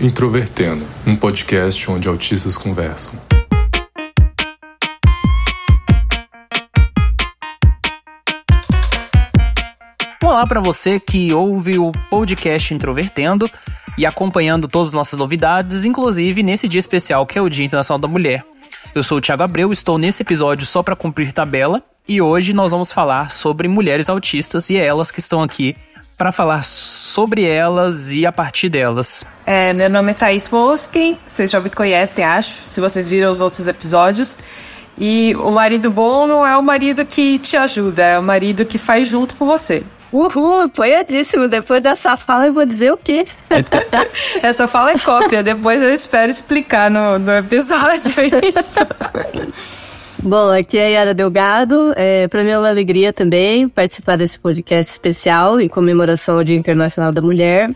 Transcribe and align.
Introvertendo, 0.00 0.84
um 1.04 1.16
podcast 1.16 1.90
onde 1.90 2.06
autistas 2.08 2.56
conversam. 2.56 3.20
Olá 10.22 10.46
para 10.46 10.60
você 10.60 11.00
que 11.00 11.32
ouve 11.32 11.80
o 11.80 11.90
podcast 12.08 12.72
Introvertendo 12.72 13.50
e 13.98 14.06
acompanhando 14.06 14.68
todas 14.68 14.88
as 14.88 14.94
nossas 14.94 15.18
novidades, 15.18 15.84
inclusive 15.84 16.44
nesse 16.44 16.68
dia 16.68 16.78
especial 16.78 17.26
que 17.26 17.36
é 17.36 17.42
o 17.42 17.48
Dia 17.48 17.66
Internacional 17.66 17.98
da 17.98 18.06
Mulher. 18.06 18.44
Eu 18.94 19.02
sou 19.02 19.18
o 19.18 19.20
Thiago 19.20 19.42
Abreu, 19.42 19.72
estou 19.72 19.98
nesse 19.98 20.22
episódio 20.22 20.64
só 20.64 20.80
para 20.80 20.94
cumprir 20.94 21.32
tabela 21.32 21.82
e 22.06 22.22
hoje 22.22 22.52
nós 22.52 22.70
vamos 22.70 22.92
falar 22.92 23.32
sobre 23.32 23.66
mulheres 23.66 24.08
autistas 24.08 24.70
e 24.70 24.76
é 24.76 24.86
elas 24.86 25.10
que 25.10 25.18
estão 25.18 25.42
aqui 25.42 25.76
para 26.18 26.32
falar 26.32 26.64
sobre 26.64 27.44
elas 27.44 28.12
e 28.12 28.26
a 28.26 28.32
partir 28.32 28.68
delas. 28.68 29.24
É, 29.46 29.72
meu 29.72 29.88
nome 29.88 30.10
é 30.10 30.14
Thaís 30.14 30.48
Moski, 30.48 31.16
vocês 31.24 31.48
já 31.48 31.60
me 31.60 31.70
conhecem, 31.70 32.24
acho, 32.24 32.64
se 32.64 32.80
vocês 32.80 33.08
viram 33.08 33.30
os 33.30 33.40
outros 33.40 33.68
episódios. 33.68 34.36
E 35.00 35.32
o 35.36 35.52
marido 35.52 35.92
bom 35.92 36.26
não 36.26 36.44
é 36.44 36.56
o 36.56 36.62
marido 36.62 37.06
que 37.06 37.38
te 37.38 37.56
ajuda, 37.56 38.02
é 38.02 38.18
o 38.18 38.22
marido 38.22 38.64
que 38.64 38.76
faz 38.76 39.06
junto 39.06 39.36
com 39.36 39.46
você. 39.46 39.84
Uhul, 40.12 40.62
apoiadíssimo. 40.62 41.46
Depois 41.46 41.80
dessa 41.80 42.16
fala 42.16 42.46
eu 42.46 42.52
vou 42.52 42.66
dizer 42.66 42.92
o 42.92 42.96
quê? 42.96 43.24
Essa 44.42 44.66
fala 44.66 44.90
é 44.90 44.98
cópia, 44.98 45.42
depois 45.42 45.80
eu 45.80 45.94
espero 45.94 46.30
explicar 46.30 46.90
no, 46.90 47.18
no 47.18 47.32
episódio 47.32 48.10
isso. 48.58 48.80
Bom, 50.22 50.50
aqui 50.50 50.76
é 50.76 50.86
a 50.86 50.88
Yara 50.88 51.14
Delgado. 51.14 51.94
É, 51.96 52.26
para 52.26 52.42
mim 52.42 52.50
é 52.50 52.58
uma 52.58 52.68
alegria 52.68 53.12
também 53.12 53.68
participar 53.68 54.16
desse 54.16 54.36
podcast 54.38 54.90
especial 54.90 55.60
em 55.60 55.68
comemoração 55.68 56.38
ao 56.38 56.44
Dia 56.44 56.56
Internacional 56.56 57.12
da 57.12 57.22
Mulher. 57.22 57.70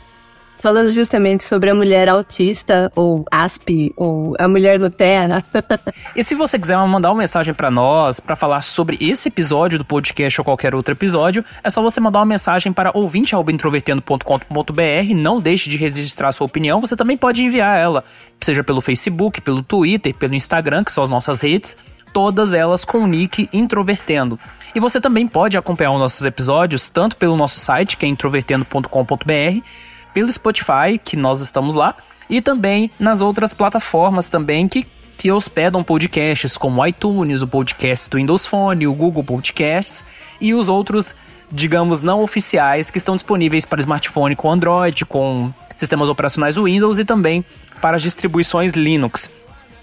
Falando 0.59 0.91
justamente 0.93 1.45
sobre 1.45 1.71
a 1.71 1.75
mulher 1.75 2.09
autista, 2.09 2.93
ou 2.95 3.25
ASP, 3.31 3.93
ou 3.97 4.35
a 4.39 4.47
mulher 4.47 4.79
no 4.79 4.91
Terra. 4.91 5.43
e 6.15 6.23
se 6.23 6.37
você 6.37 6.57
quiser 6.57 6.77
mandar 6.77 7.11
uma 7.11 7.19
mensagem 7.19 7.53
para 7.53 7.69
nós, 7.69 8.21
para 8.21 8.37
falar 8.37 8.63
sobre 8.63 8.97
esse 9.01 9.27
episódio 9.29 9.79
do 9.79 9.85
podcast 9.85 10.41
ou 10.41 10.45
qualquer 10.45 10.73
outro 10.73 10.95
episódio, 10.95 11.45
é 11.65 11.71
só 11.71 11.83
você 11.83 11.99
mandar 12.01 12.21
uma 12.21 12.27
mensagem 12.27 12.73
para 12.73 12.93
ouvinte.introvertendo.com.br. 12.95 15.15
Não 15.17 15.41
deixe 15.41 15.69
de 15.69 15.77
registrar 15.77 16.31
sua 16.31 16.47
opinião, 16.47 16.81
você 16.81 16.95
também 16.95 17.17
pode 17.17 17.43
enviar 17.43 17.77
ela, 17.77 18.05
seja 18.41 18.63
pelo 18.63 18.81
Facebook, 18.81 19.41
pelo 19.41 19.65
Twitter, 19.65 20.15
pelo 20.15 20.35
Instagram, 20.35 20.85
que 20.85 20.93
são 20.93 21.03
as 21.03 21.11
nossas 21.11 21.41
redes 21.41 21.77
todas 22.13 22.55
elas 22.55 22.85
com 22.85 22.99
o 22.99 23.07
nick 23.07 23.49
Introvertendo. 23.53 24.39
E 24.75 24.81
você 24.81 25.01
também 25.01 25.27
pode 25.27 25.59
acompanhar 25.59 25.93
os 25.93 26.01
nossos 26.01 26.25
episódios 26.25 26.89
tanto 26.89 27.17
pelo 27.17 27.37
nosso 27.37 27.61
site, 27.61 27.97
que 27.97 28.07
é 28.07 28.09
introvertendo.com.br, 28.09 29.67
pelo 30.15 30.33
Spotify, 30.33 30.99
que 31.03 31.17
nós 31.17 31.41
estamos 31.41 31.75
lá, 31.75 31.97
e 32.29 32.41
também 32.41 32.91
nas 32.99 33.21
outras 33.21 33.53
plataformas 33.53 34.29
também 34.29 34.67
que, 34.67 34.87
que 35.19 35.31
hospedam 35.31 35.85
podcasts, 35.85 36.57
como 36.57 36.81
o 36.81 36.87
iTunes, 36.87 37.43
o 37.43 37.47
podcast 37.47 38.09
do 38.09 38.17
Windows 38.17 38.47
Phone, 38.47 38.87
o 38.87 38.95
Google 38.95 39.25
Podcasts 39.25 40.05
e 40.41 40.55
os 40.55 40.69
outros, 40.69 41.15
digamos, 41.51 42.03
não 42.03 42.23
oficiais 42.23 42.91
que 42.91 42.99
estão 42.99 43.15
disponíveis 43.15 43.67
para 43.67 43.81
smartphone 43.81 44.35
com 44.35 44.51
Android, 44.51 45.05
com 45.05 45.53
sistemas 45.77 46.09
operacionais 46.09 46.57
Windows 46.57 46.99
e 46.99 47.05
também 47.05 47.45
para 47.81 47.97
as 47.97 48.03
distribuições 48.03 48.73
Linux. 48.73 49.31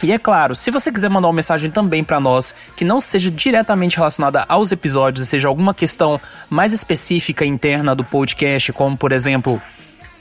E 0.01 0.11
é 0.11 0.17
claro, 0.17 0.55
se 0.55 0.71
você 0.71 0.91
quiser 0.91 1.09
mandar 1.09 1.27
uma 1.27 1.33
mensagem 1.33 1.69
também 1.69 2.03
para 2.03 2.19
nós 2.19 2.55
que 2.75 2.83
não 2.85 2.99
seja 3.01 3.29
diretamente 3.29 3.97
relacionada 3.97 4.43
aos 4.47 4.71
episódios, 4.71 5.27
seja 5.27 5.47
alguma 5.47 5.73
questão 5.73 6.19
mais 6.49 6.73
específica 6.73 7.45
interna 7.45 7.95
do 7.95 8.03
podcast, 8.03 8.73
como 8.73 8.97
por 8.97 9.11
exemplo 9.11 9.61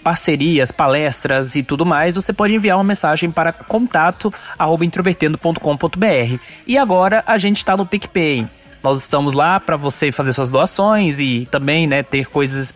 parcerias, 0.02 0.72
palestras 0.72 1.54
e 1.54 1.62
tudo 1.62 1.84
mais, 1.84 2.14
você 2.14 2.32
pode 2.32 2.54
enviar 2.54 2.78
uma 2.78 2.84
mensagem 2.84 3.30
para 3.30 3.52
contato@introvertendo.com.br. 3.52 6.38
E 6.66 6.78
agora 6.78 7.22
a 7.26 7.36
gente 7.36 7.58
está 7.58 7.76
no 7.76 7.84
PicPay. 7.84 8.46
Nós 8.82 9.02
estamos 9.02 9.34
lá 9.34 9.60
para 9.60 9.76
você 9.76 10.10
fazer 10.10 10.32
suas 10.32 10.50
doações 10.50 11.20
e 11.20 11.46
também, 11.50 11.86
né, 11.86 12.02
ter 12.02 12.24
coisas 12.26 12.74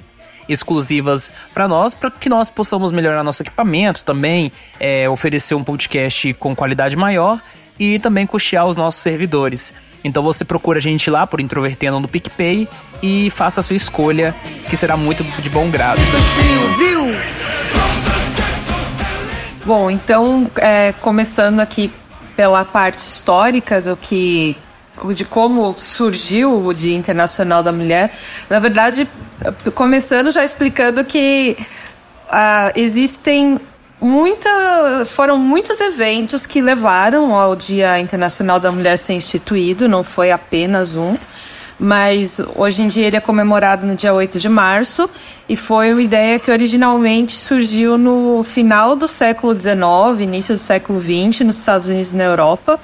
exclusivas 0.52 1.32
para 1.52 1.66
nós, 1.66 1.94
para 1.94 2.10
que 2.10 2.28
nós 2.28 2.48
possamos 2.48 2.92
melhorar 2.92 3.24
nosso 3.24 3.42
equipamento 3.42 4.04
também, 4.04 4.52
é, 4.78 5.08
oferecer 5.08 5.54
um 5.54 5.64
podcast 5.64 6.32
com 6.34 6.54
qualidade 6.54 6.96
maior 6.96 7.40
e 7.78 7.98
também 7.98 8.26
custear 8.26 8.66
os 8.66 8.76
nossos 8.76 9.00
servidores. 9.00 9.74
Então 10.04 10.22
você 10.22 10.44
procura 10.44 10.78
a 10.78 10.82
gente 10.82 11.10
lá 11.10 11.26
por 11.26 11.40
Introvertendo 11.40 12.00
no 12.00 12.08
PicPay 12.08 12.68
e 13.02 13.30
faça 13.30 13.60
a 13.60 13.62
sua 13.62 13.76
escolha, 13.76 14.34
que 14.68 14.76
será 14.76 14.96
muito 14.96 15.24
de 15.24 15.50
bom 15.50 15.68
grado. 15.70 16.00
Bom, 19.64 19.90
então, 19.90 20.50
é, 20.56 20.92
começando 21.00 21.60
aqui 21.60 21.90
pela 22.34 22.64
parte 22.64 22.98
histórica 22.98 23.80
do 23.80 23.96
que 23.96 24.56
de 25.14 25.24
como 25.24 25.74
surgiu 25.78 26.64
o 26.64 26.72
Dia 26.72 26.96
Internacional 26.96 27.62
da 27.62 27.72
Mulher. 27.72 28.12
Na 28.48 28.58
verdade, 28.58 29.08
começando 29.74 30.30
já 30.30 30.44
explicando 30.44 31.04
que 31.04 31.56
uh, 32.28 32.72
existem 32.74 33.58
muita, 34.00 35.04
foram 35.06 35.38
muitos 35.38 35.80
eventos 35.80 36.44
que 36.44 36.60
levaram 36.60 37.34
ao 37.34 37.56
Dia 37.56 37.98
Internacional 38.00 38.60
da 38.60 38.70
Mulher 38.70 38.98
ser 38.98 39.14
instituído, 39.14 39.88
não 39.88 40.02
foi 40.02 40.30
apenas 40.30 40.94
um. 40.94 41.16
Mas 41.78 42.40
hoje 42.54 42.82
em 42.82 42.86
dia 42.86 43.08
ele 43.08 43.16
é 43.16 43.20
comemorado 43.20 43.84
no 43.84 43.96
dia 43.96 44.14
8 44.14 44.38
de 44.38 44.48
março 44.48 45.10
e 45.48 45.56
foi 45.56 45.92
uma 45.92 46.02
ideia 46.02 46.38
que 46.38 46.48
originalmente 46.48 47.32
surgiu 47.32 47.98
no 47.98 48.44
final 48.44 48.94
do 48.94 49.08
século 49.08 49.58
XIX, 49.58 50.20
início 50.20 50.54
do 50.54 50.58
século 50.58 51.00
XX, 51.00 51.40
nos 51.40 51.58
Estados 51.58 51.88
Unidos 51.88 52.12
e 52.12 52.16
na 52.16 52.24
Europa 52.24 52.78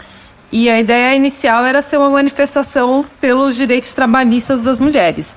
e 0.51 0.69
a 0.69 0.81
ideia 0.81 1.15
inicial 1.15 1.65
era 1.65 1.83
ser 1.83 1.99
uma 1.99 2.11
manifestação 2.11 3.05
pelos 3.21 3.57
direitos 3.57 3.93
trabalhistas 3.95 4.63
das 4.63 4.81
mulheres. 4.81 5.37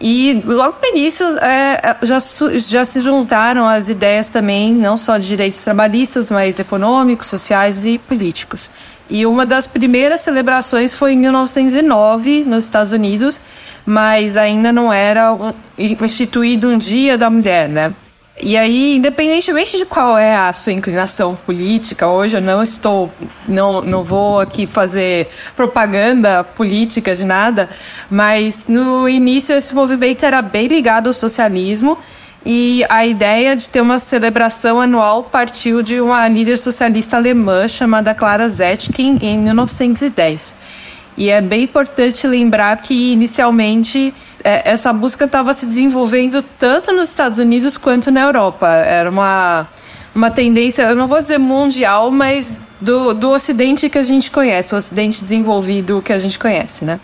E 0.00 0.42
logo 0.44 0.76
no 0.82 0.88
início 0.88 1.26
é, 1.38 1.80
é 1.82 2.06
já, 2.06 2.18
já 2.56 2.84
se 2.84 3.00
juntaram 3.00 3.66
as 3.66 3.88
ideias 3.88 4.28
também, 4.28 4.72
não 4.74 4.96
só 4.96 5.16
de 5.16 5.26
direitos 5.26 5.62
trabalhistas, 5.64 6.30
mas 6.30 6.58
econômicos, 6.58 7.26
sociais 7.28 7.86
e 7.86 7.98
políticos. 7.98 8.70
E 9.08 9.24
uma 9.24 9.46
das 9.46 9.66
primeiras 9.66 10.20
celebrações 10.20 10.92
foi 10.92 11.12
em 11.12 11.16
1909, 11.18 12.44
nos 12.44 12.64
Estados 12.64 12.92
Unidos, 12.92 13.40
mas 13.86 14.36
ainda 14.36 14.72
não 14.72 14.92
era 14.92 15.54
instituído 15.78 16.68
um 16.68 16.76
Dia 16.76 17.16
da 17.16 17.30
Mulher, 17.30 17.68
né? 17.68 17.94
E 18.38 18.54
aí, 18.54 18.96
independentemente 18.96 19.78
de 19.78 19.86
qual 19.86 20.18
é 20.18 20.36
a 20.36 20.52
sua 20.52 20.72
inclinação 20.72 21.34
política, 21.34 22.06
hoje 22.06 22.36
eu 22.36 22.40
não 22.42 22.62
estou, 22.62 23.10
não, 23.48 23.80
não 23.80 24.02
vou 24.02 24.40
aqui 24.40 24.66
fazer 24.66 25.28
propaganda 25.56 26.44
política 26.44 27.14
de 27.14 27.24
nada, 27.24 27.70
mas 28.10 28.68
no 28.68 29.08
início 29.08 29.56
esse 29.56 29.74
movimento 29.74 30.22
era 30.24 30.42
bem 30.42 30.66
ligado 30.66 31.06
ao 31.06 31.14
socialismo 31.14 31.96
e 32.44 32.84
a 32.90 33.06
ideia 33.06 33.56
de 33.56 33.70
ter 33.70 33.80
uma 33.80 33.98
celebração 33.98 34.82
anual 34.82 35.24
partiu 35.24 35.82
de 35.82 35.98
uma 35.98 36.28
líder 36.28 36.58
socialista 36.58 37.16
alemã 37.16 37.66
chamada 37.66 38.14
Clara 38.14 38.48
Zetkin 38.48 39.18
em 39.22 39.38
1910. 39.38 40.58
E 41.16 41.30
é 41.30 41.40
bem 41.40 41.62
importante 41.62 42.26
lembrar 42.26 42.76
que 42.82 43.12
inicialmente 43.12 44.12
é, 44.44 44.70
essa 44.70 44.92
busca 44.92 45.24
estava 45.24 45.52
se 45.52 45.66
desenvolvendo 45.66 46.42
tanto 46.42 46.92
nos 46.92 47.10
Estados 47.10 47.38
Unidos 47.38 47.76
quanto 47.76 48.10
na 48.10 48.22
Europa. 48.22 48.68
Era 48.68 49.10
uma, 49.10 49.66
uma 50.14 50.30
tendência, 50.30 50.82
eu 50.82 50.96
não 50.96 51.06
vou 51.06 51.20
dizer 51.20 51.38
mundial, 51.38 52.10
mas 52.10 52.62
do, 52.80 53.14
do 53.14 53.30
Ocidente 53.30 53.88
que 53.88 53.98
a 53.98 54.02
gente 54.02 54.30
conhece, 54.30 54.74
o 54.74 54.78
Ocidente 54.78 55.22
desenvolvido 55.22 56.02
que 56.02 56.12
a 56.12 56.18
gente 56.18 56.38
conhece, 56.38 56.84
né? 56.84 57.00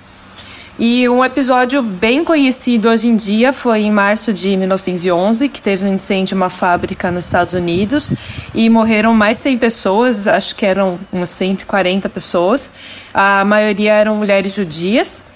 E 0.79 1.07
um 1.09 1.23
episódio 1.23 1.83
bem 1.83 2.25
conhecido 2.25 2.89
hoje 2.89 3.07
em 3.07 3.15
dia 3.15 3.53
foi 3.53 3.83
em 3.83 3.91
março 3.91 4.33
de 4.33 4.57
1911, 4.57 5.49
que 5.51 5.61
teve 5.61 5.85
um 5.85 5.95
incêndio 5.95 6.35
em 6.35 6.39
uma 6.39 6.49
fábrica 6.49 7.11
nos 7.11 7.27
Estados 7.27 7.53
Unidos 7.53 8.11
e 8.55 8.71
morreram 8.71 9.13
mais 9.13 9.37
100 9.39 9.59
pessoas, 9.59 10.27
acho 10.27 10.57
que 10.57 10.65
eram 10.65 10.99
umas 11.13 11.29
140 11.29 12.09
pessoas. 12.09 12.73
A 13.13 13.45
maioria 13.45 13.93
eram 13.93 14.17
mulheres 14.17 14.55
judias. 14.55 15.27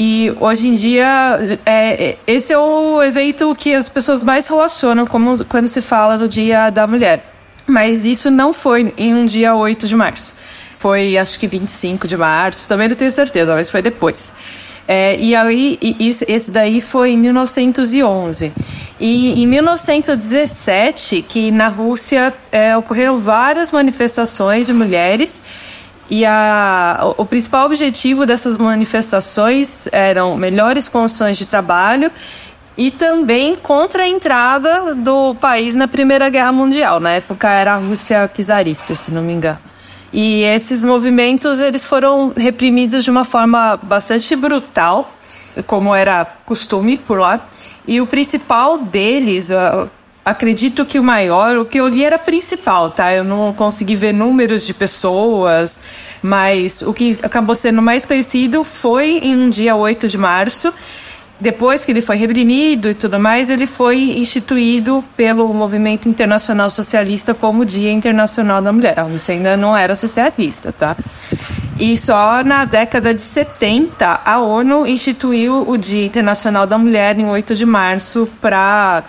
E 0.00 0.32
hoje 0.38 0.68
em 0.68 0.74
dia, 0.74 1.58
é, 1.66 2.16
esse 2.24 2.52
é 2.52 2.58
o 2.58 3.02
evento 3.02 3.52
que 3.56 3.74
as 3.74 3.88
pessoas 3.88 4.22
mais 4.22 4.46
relacionam 4.46 5.04
como, 5.04 5.44
quando 5.46 5.66
se 5.66 5.82
fala 5.82 6.16
do 6.16 6.28
Dia 6.28 6.70
da 6.70 6.86
Mulher. 6.86 7.24
Mas 7.66 8.06
isso 8.06 8.30
não 8.30 8.52
foi 8.52 8.94
em 8.96 9.12
um 9.12 9.24
dia 9.24 9.56
8 9.56 9.88
de 9.88 9.96
março. 9.96 10.36
Foi, 10.78 11.18
acho 11.18 11.36
que 11.36 11.48
25 11.48 12.06
de 12.06 12.16
março, 12.16 12.68
também 12.68 12.86
não 12.86 12.94
tenho 12.94 13.10
certeza, 13.10 13.52
mas 13.56 13.68
foi 13.68 13.82
depois. 13.82 14.32
É, 14.86 15.18
e 15.18 15.34
aí, 15.34 15.76
isso, 15.98 16.24
esse 16.28 16.52
daí 16.52 16.80
foi 16.80 17.10
em 17.10 17.18
1911. 17.18 18.52
E 19.00 19.42
em 19.42 19.46
1917, 19.48 21.22
que 21.28 21.50
na 21.50 21.66
Rússia 21.66 22.32
é, 22.52 22.76
ocorreram 22.76 23.18
várias 23.18 23.72
manifestações 23.72 24.66
de 24.66 24.72
mulheres 24.72 25.42
e 26.10 26.24
a, 26.24 26.98
o, 27.18 27.22
o 27.22 27.26
principal 27.26 27.66
objetivo 27.66 28.24
dessas 28.24 28.56
manifestações 28.56 29.86
eram 29.92 30.36
melhores 30.36 30.88
condições 30.88 31.36
de 31.36 31.46
trabalho 31.46 32.10
e 32.76 32.90
também 32.90 33.56
contra 33.56 34.04
a 34.04 34.08
entrada 34.08 34.94
do 34.94 35.34
país 35.34 35.74
na 35.74 35.88
Primeira 35.88 36.28
Guerra 36.28 36.52
Mundial. 36.52 37.00
Na 37.00 37.10
época 37.10 37.50
era 37.50 37.74
a 37.74 37.76
Rússia 37.76 38.30
czarista, 38.32 38.94
se 38.94 39.10
não 39.10 39.20
me 39.20 39.32
engano. 39.32 39.58
E 40.12 40.42
esses 40.44 40.84
movimentos 40.84 41.60
eles 41.60 41.84
foram 41.84 42.32
reprimidos 42.34 43.04
de 43.04 43.10
uma 43.10 43.24
forma 43.24 43.76
bastante 43.82 44.34
brutal, 44.34 45.12
como 45.66 45.94
era 45.94 46.24
costume 46.24 46.96
por 46.96 47.18
lá. 47.18 47.40
E 47.86 48.00
o 48.00 48.06
principal 48.06 48.78
deles, 48.78 49.50
acredito 50.30 50.84
que 50.84 50.98
o 50.98 51.02
maior, 51.02 51.58
o 51.58 51.64
que 51.64 51.78
eu 51.78 51.88
li 51.88 52.04
era 52.04 52.18
principal, 52.18 52.90
tá? 52.90 53.12
Eu 53.12 53.24
não 53.24 53.52
consegui 53.52 53.94
ver 53.94 54.12
números 54.12 54.66
de 54.66 54.74
pessoas, 54.74 55.80
mas 56.22 56.82
o 56.82 56.92
que 56.92 57.18
acabou 57.22 57.54
sendo 57.54 57.80
mais 57.82 58.04
conhecido 58.04 58.64
foi 58.64 59.18
em 59.18 59.36
um 59.36 59.48
dia 59.48 59.74
8 59.74 60.08
de 60.08 60.18
março, 60.18 60.72
depois 61.40 61.84
que 61.84 61.92
ele 61.92 62.00
foi 62.00 62.16
reprimido 62.16 62.88
e 62.88 62.94
tudo 62.94 63.20
mais, 63.20 63.48
ele 63.48 63.64
foi 63.64 64.18
instituído 64.18 65.04
pelo 65.16 65.52
Movimento 65.54 66.08
Internacional 66.08 66.68
Socialista 66.68 67.32
como 67.32 67.64
Dia 67.64 67.92
Internacional 67.92 68.60
da 68.60 68.72
Mulher. 68.72 68.98
Rússia 68.98 69.34
ainda 69.34 69.56
não 69.56 69.76
era 69.76 69.94
socialista, 69.94 70.72
tá? 70.72 70.96
E 71.78 71.96
só 71.96 72.42
na 72.42 72.64
década 72.64 73.14
de 73.14 73.20
70 73.20 74.20
a 74.24 74.40
ONU 74.40 74.84
instituiu 74.84 75.62
o 75.68 75.76
Dia 75.76 76.06
Internacional 76.06 76.66
da 76.66 76.76
Mulher 76.76 77.16
em 77.16 77.26
8 77.26 77.54
de 77.54 77.64
março 77.64 78.28
para 78.40 79.04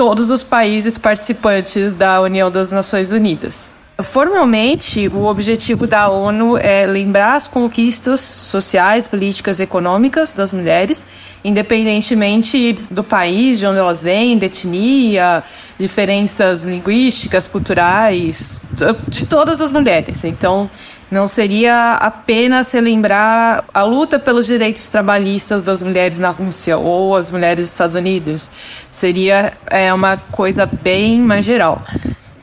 todos 0.00 0.30
os 0.30 0.42
países 0.42 0.96
participantes 0.96 1.92
da 1.92 2.22
União 2.22 2.50
das 2.50 2.72
Nações 2.72 3.12
Unidas. 3.12 3.74
Formalmente, 4.02 5.08
o 5.08 5.26
objetivo 5.26 5.86
da 5.86 6.08
ONU 6.08 6.56
é 6.56 6.86
lembrar 6.86 7.34
as 7.34 7.46
conquistas 7.46 8.18
sociais, 8.18 9.06
políticas 9.06 9.60
e 9.60 9.64
econômicas 9.64 10.32
das 10.32 10.54
mulheres, 10.54 11.06
independentemente 11.44 12.78
do 12.90 13.04
país 13.04 13.58
de 13.58 13.66
onde 13.66 13.78
elas 13.78 14.02
vêm, 14.02 14.38
de 14.38 14.46
etnia, 14.46 15.42
diferenças 15.78 16.64
linguísticas, 16.64 17.46
culturais, 17.46 18.58
de 19.06 19.26
todas 19.26 19.60
as 19.60 19.70
mulheres. 19.70 20.24
Então, 20.24 20.70
não 21.10 21.26
seria 21.26 21.94
apenas 21.94 22.70
relembrar 22.72 23.64
a 23.74 23.82
luta 23.82 24.18
pelos 24.18 24.46
direitos 24.46 24.88
trabalhistas 24.88 25.64
das 25.64 25.82
mulheres 25.82 26.18
na 26.18 26.30
Rússia 26.30 26.78
ou 26.78 27.16
as 27.16 27.30
mulheres 27.30 27.64
dos 27.64 27.72
Estados 27.72 27.96
Unidos. 27.96 28.50
Seria 28.90 29.52
é, 29.66 29.92
uma 29.92 30.16
coisa 30.16 30.66
bem 30.66 31.20
mais 31.20 31.44
geral. 31.44 31.82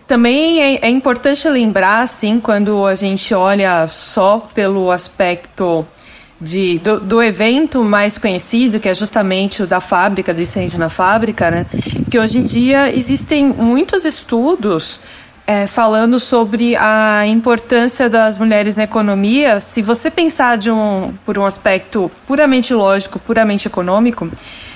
Também 0.06 0.62
é, 0.62 0.86
é 0.86 0.90
importante 0.90 1.48
lembrar, 1.50 2.02
assim, 2.02 2.40
quando 2.40 2.86
a 2.86 2.96
gente 2.96 3.34
olha 3.34 3.88
só 3.88 4.46
pelo 4.54 4.92
aspecto 4.92 5.86
de, 6.40 6.80
do, 6.80 7.00
do, 7.00 7.22
evento 7.22 7.84
mais 7.84 8.18
conhecido, 8.18 8.80
que 8.80 8.88
é 8.88 8.94
justamente 8.94 9.64
o 9.64 9.68
da 9.68 9.80
fábrica, 9.80 10.34
do 10.34 10.42
incêndio 10.42 10.78
na 10.78 10.88
fábrica, 10.88 11.50
né? 11.50 11.66
que 12.10 12.20
hoje 12.20 12.38
em 12.38 12.44
dia 12.44 12.96
existem 12.96 13.48
muitos 13.48 14.06
estudos 14.06 15.02
é, 15.48 15.66
falando 15.66 16.20
sobre 16.20 16.76
a 16.76 17.26
importância 17.26 18.10
das 18.10 18.38
mulheres 18.38 18.76
na 18.76 18.84
economia. 18.84 19.62
Se 19.62 19.82
você 19.82 20.12
pensar 20.12 20.58
de 20.58 20.70
um, 20.70 21.14
por 21.26 21.40
um 21.40 21.46
aspecto 21.46 22.12
puramente 22.28 22.74
lógico, 22.74 23.18
puramente 23.18 23.66
econômico, 23.66 24.30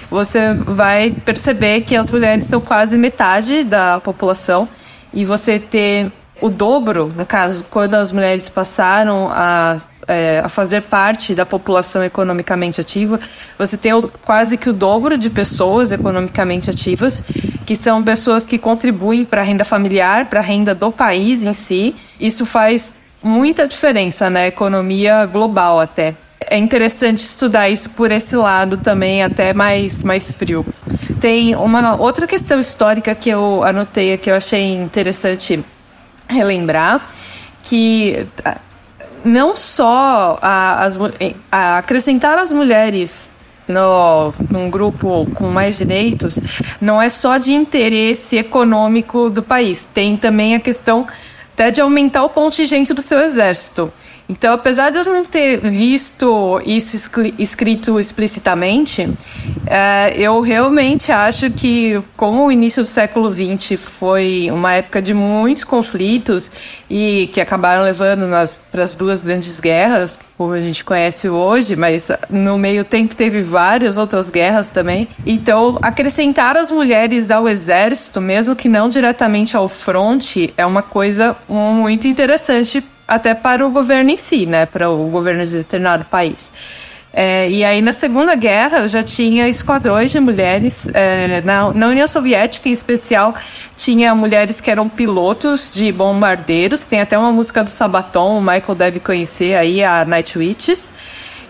você 0.09 0.53
vai 0.53 1.11
perceber 1.11 1.81
que 1.81 1.93
as 1.93 2.09
mulheres 2.09 2.45
são 2.45 2.61
quase 2.61 2.97
metade 2.97 3.65
da 3.65 3.99
população 3.99 4.67
e 5.13 5.25
você 5.25 5.59
ter 5.59 6.09
o 6.41 6.49
dobro, 6.49 7.13
no 7.15 7.25
caso, 7.25 7.63
quando 7.69 7.93
as 7.93 8.11
mulheres 8.11 8.49
passaram 8.49 9.29
a, 9.31 9.77
é, 10.07 10.41
a 10.43 10.49
fazer 10.49 10.81
parte 10.81 11.35
da 11.35 11.45
população 11.45 12.03
economicamente 12.03 12.81
ativa, 12.81 13.19
você 13.57 13.77
tem 13.77 13.93
o, 13.93 14.11
quase 14.25 14.57
que 14.57 14.69
o 14.69 14.73
dobro 14.73 15.17
de 15.17 15.29
pessoas 15.29 15.91
economicamente 15.91 16.69
ativas, 16.69 17.23
que 17.65 17.75
são 17.75 18.03
pessoas 18.03 18.43
que 18.45 18.57
contribuem 18.57 19.23
para 19.23 19.41
a 19.41 19.43
renda 19.43 19.63
familiar, 19.63 20.25
para 20.25 20.39
a 20.39 20.43
renda 20.43 20.73
do 20.73 20.91
país 20.91 21.43
em 21.43 21.53
si. 21.53 21.95
Isso 22.19 22.43
faz 22.43 22.95
muita 23.21 23.67
diferença 23.67 24.27
na 24.27 24.47
economia 24.47 25.27
global 25.27 25.79
até. 25.79 26.15
É 26.49 26.57
interessante 26.57 27.19
estudar 27.19 27.69
isso 27.69 27.91
por 27.91 28.11
esse 28.11 28.35
lado 28.35 28.77
também, 28.77 29.21
até 29.21 29.53
mais, 29.53 30.03
mais 30.03 30.31
frio. 30.31 30.65
Tem 31.19 31.55
uma 31.55 31.95
outra 31.95 32.25
questão 32.25 32.59
histórica 32.59 33.13
que 33.13 33.29
eu 33.29 33.63
anotei 33.63 34.17
que 34.17 34.29
eu 34.29 34.35
achei 34.35 34.73
interessante 34.73 35.63
relembrar, 36.31 37.07
que 37.63 38.25
ah, 38.43 38.57
não 39.23 39.55
só 39.55 40.39
a, 40.41 40.83
as, 40.83 40.97
a 41.51 41.77
acrescentar 41.77 42.37
as 42.37 42.51
mulheres 42.51 43.33
no, 43.67 44.33
num 44.49 44.69
grupo 44.69 45.27
com 45.35 45.47
mais 45.47 45.77
direitos 45.77 46.39
não 46.79 47.01
é 47.01 47.09
só 47.09 47.37
de 47.37 47.53
interesse 47.53 48.37
econômico 48.37 49.29
do 49.29 49.41
país, 49.41 49.87
tem 49.93 50.17
também 50.17 50.55
a 50.55 50.59
questão 50.59 51.07
até 51.53 51.69
de 51.69 51.81
aumentar 51.81 52.23
o 52.23 52.29
contingente 52.29 52.93
do 52.93 53.01
seu 53.01 53.19
exército. 53.19 53.91
Então, 54.31 54.53
apesar 54.53 54.91
de 54.91 54.97
eu 54.97 55.03
não 55.03 55.25
ter 55.25 55.57
visto 55.57 56.61
isso 56.65 57.11
escrito 57.37 57.99
explicitamente, 57.99 59.09
é, 59.67 60.13
eu 60.15 60.39
realmente 60.39 61.11
acho 61.11 61.51
que, 61.51 62.01
como 62.15 62.45
o 62.45 62.51
início 62.51 62.81
do 62.81 62.85
século 62.85 63.29
XX 63.29 63.77
foi 63.77 64.47
uma 64.49 64.73
época 64.73 65.01
de 65.01 65.13
muitos 65.13 65.65
conflitos 65.65 66.49
e 66.89 67.29
que 67.33 67.41
acabaram 67.41 67.83
levando 67.83 68.21
para 68.71 68.83
as 68.83 68.95
duas 68.95 69.21
grandes 69.21 69.59
guerras, 69.59 70.17
como 70.37 70.53
a 70.53 70.61
gente 70.61 70.81
conhece 70.81 71.27
hoje, 71.27 71.75
mas 71.75 72.09
no 72.29 72.57
meio 72.57 72.85
tempo 72.85 73.13
teve 73.13 73.41
várias 73.41 73.97
outras 73.97 74.29
guerras 74.29 74.69
também. 74.69 75.09
Então, 75.25 75.77
acrescentar 75.81 76.55
as 76.55 76.71
mulheres 76.71 77.29
ao 77.29 77.49
exército, 77.49 78.21
mesmo 78.21 78.55
que 78.55 78.69
não 78.69 78.87
diretamente 78.87 79.57
ao 79.57 79.67
fronte, 79.67 80.53
é 80.55 80.65
uma 80.65 80.81
coisa 80.81 81.35
muito 81.49 82.07
interessante 82.07 82.81
até 83.11 83.33
para 83.33 83.67
o 83.67 83.69
governo 83.69 84.09
em 84.09 84.17
si, 84.17 84.45
né, 84.45 84.65
para 84.65 84.89
o 84.89 85.09
governo 85.09 85.45
de 85.45 85.57
determinado 85.57 86.05
país. 86.05 86.53
É, 87.13 87.49
e 87.49 87.61
aí, 87.61 87.81
na 87.81 87.91
Segunda 87.91 88.35
Guerra, 88.35 88.87
já 88.87 89.03
tinha 89.03 89.49
esquadrões 89.49 90.11
de 90.11 90.19
mulheres. 90.21 90.89
É, 90.93 91.41
na, 91.41 91.73
na, 91.73 91.87
União 91.89 92.07
Soviética, 92.07 92.69
em 92.69 92.71
especial, 92.71 93.35
tinha 93.75 94.15
mulheres 94.15 94.61
que 94.61 94.71
eram 94.71 94.87
pilotos 94.87 95.73
de 95.73 95.91
bombardeiros. 95.91 96.85
Tem 96.85 97.01
até 97.01 97.17
uma 97.17 97.33
música 97.33 97.65
do 97.65 97.69
Sabaton, 97.69 98.37
o 98.37 98.41
Michael 98.41 98.75
deve 98.75 98.99
conhecer 99.01 99.55
aí, 99.55 99.83
a 99.83 100.05
Night 100.05 100.37
Witches. 100.37 100.93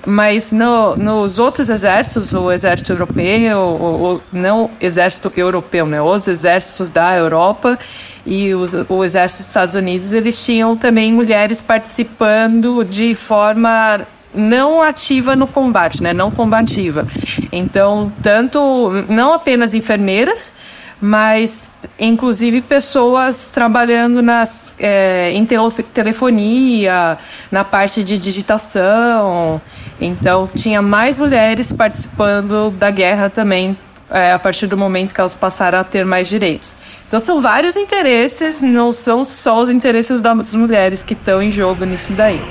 Mas 0.04 0.52
no, 0.52 0.96
nos 0.96 1.38
outros 1.38 1.70
exércitos, 1.70 2.34
o 2.34 2.52
exército 2.52 2.94
europeu, 2.94 3.60
o, 3.60 4.16
o, 4.16 4.22
não 4.34 4.72
exército 4.80 5.32
europeu, 5.38 5.86
né, 5.86 6.02
os 6.02 6.28
exércitos 6.28 6.90
da 6.90 7.16
Europa 7.16 7.78
e 8.26 8.54
os, 8.54 8.74
o 8.90 9.04
exército 9.04 9.42
dos 9.42 9.48
Estados 9.48 9.76
Unidos, 9.76 10.14
eles 10.14 10.44
tinham 10.44 10.78
também 10.78 11.12
mulheres 11.12 11.62
participando 11.62 12.84
de 12.84 13.16
forma 13.16 14.02
não 14.34 14.82
ativa 14.82 15.36
no 15.36 15.48
combate, 15.48 16.02
né, 16.02 16.14
não 16.14 16.32
combativa. 16.32 17.06
Então, 17.52 18.12
tanto 18.22 18.92
não 19.10 19.34
apenas 19.34 19.74
enfermeiras, 19.74 20.54
mas 21.02 21.72
inclusive 22.00 22.62
pessoas 22.62 23.50
trabalhando 23.50 24.22
nas, 24.22 24.76
é, 24.80 25.32
em 25.32 25.46
telefonia, 25.94 27.18
na 27.52 27.64
parte 27.64 28.04
de 28.04 28.18
digitação. 28.18 29.60
Então, 30.00 30.48
tinha 30.56 30.82
mais 30.82 31.20
mulheres 31.20 31.74
participando 31.74 32.70
da 32.72 32.92
guerra 32.92 33.30
também, 33.30 33.76
é, 34.12 34.34
a 34.34 34.40
partir 34.40 34.68
do 34.68 34.78
momento 34.78 35.14
que 35.14 35.20
elas 35.20 35.36
passaram 35.36 35.80
a 35.80 35.84
ter 35.84 36.06
mais 36.06 36.28
direitos. 36.28 36.76
Então, 37.08 37.20
são 37.20 37.42
vários 37.42 37.76
interesses, 37.76 38.62
não 38.62 38.92
são 38.92 39.24
só 39.24 39.62
os 39.62 39.70
interesses 39.70 40.22
das 40.22 40.56
mulheres 40.56 41.02
que 41.02 41.14
estão 41.14 41.42
em 41.42 41.50
jogo 41.50 41.86
nisso 41.86 42.14
daí. 42.14 42.42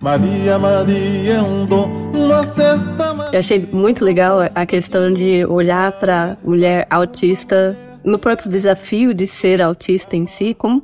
Maria, 0.00 0.58
Maria 0.58 1.34
é 1.34 1.40
um 1.40 1.64
dom, 1.64 1.86
uma 2.12 2.44
certa. 2.44 3.14
Eu 3.32 3.38
achei 3.38 3.66
muito 3.72 4.04
legal 4.04 4.40
a 4.54 4.66
questão 4.66 5.12
de 5.12 5.46
olhar 5.46 5.92
para 5.92 6.36
mulher 6.44 6.86
autista 6.90 7.76
no 8.04 8.18
próprio 8.18 8.50
desafio 8.50 9.14
de 9.14 9.26
ser 9.26 9.60
autista 9.62 10.16
em 10.16 10.26
si, 10.26 10.54
como, 10.54 10.82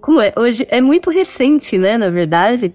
como 0.00 0.20
é. 0.20 0.32
Hoje 0.36 0.66
é 0.70 0.80
muito 0.80 1.10
recente, 1.10 1.78
né, 1.78 1.98
na 1.98 2.10
verdade, 2.10 2.72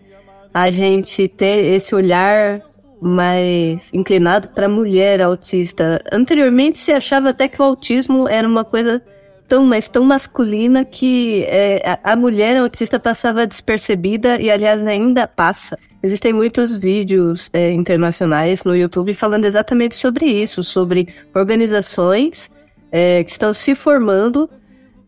a 0.53 0.69
gente 0.71 1.27
ter 1.27 1.65
esse 1.73 1.95
olhar 1.95 2.62
mais 3.01 3.81
inclinado 3.93 4.47
para 4.50 4.69
mulher 4.69 5.21
autista. 5.21 6.01
Anteriormente 6.12 6.77
se 6.77 6.91
achava 6.91 7.29
até 7.29 7.47
que 7.47 7.62
o 7.62 7.65
autismo 7.65 8.27
era 8.29 8.47
uma 8.47 8.63
coisa 8.63 9.01
tão, 9.47 9.65
mas 9.65 9.89
tão 9.89 10.03
masculina 10.05 10.85
que 10.85 11.43
é, 11.47 12.00
a 12.03 12.15
mulher 12.15 12.57
autista 12.57 13.00
passava 13.00 13.45
despercebida 13.45 14.41
e, 14.41 14.50
aliás, 14.50 14.85
ainda 14.88 15.27
passa. 15.27 15.77
Existem 16.01 16.33
muitos 16.33 16.75
vídeos 16.77 17.50
é, 17.53 17.71
internacionais 17.71 18.63
no 18.63 18.75
YouTube 18.75 19.13
falando 19.13 19.45
exatamente 19.45 19.95
sobre 19.95 20.25
isso, 20.25 20.63
sobre 20.63 21.07
organizações 21.33 22.50
é, 22.93 23.23
que 23.23 23.31
estão 23.31 23.51
se 23.55 23.73
formando 23.73 24.47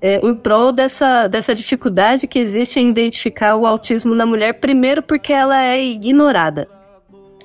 é, 0.01 0.19
em 0.25 0.33
prol 0.33 0.71
dessa, 0.71 1.27
dessa 1.27 1.53
dificuldade 1.53 2.25
que 2.25 2.39
existe 2.39 2.79
em 2.79 2.89
identificar 2.89 3.55
o 3.55 3.67
autismo 3.67 4.15
na 4.15 4.25
mulher, 4.25 4.53
primeiro 4.53 5.03
porque 5.03 5.31
ela 5.31 5.63
é 5.63 5.81
ignorada. 5.81 6.67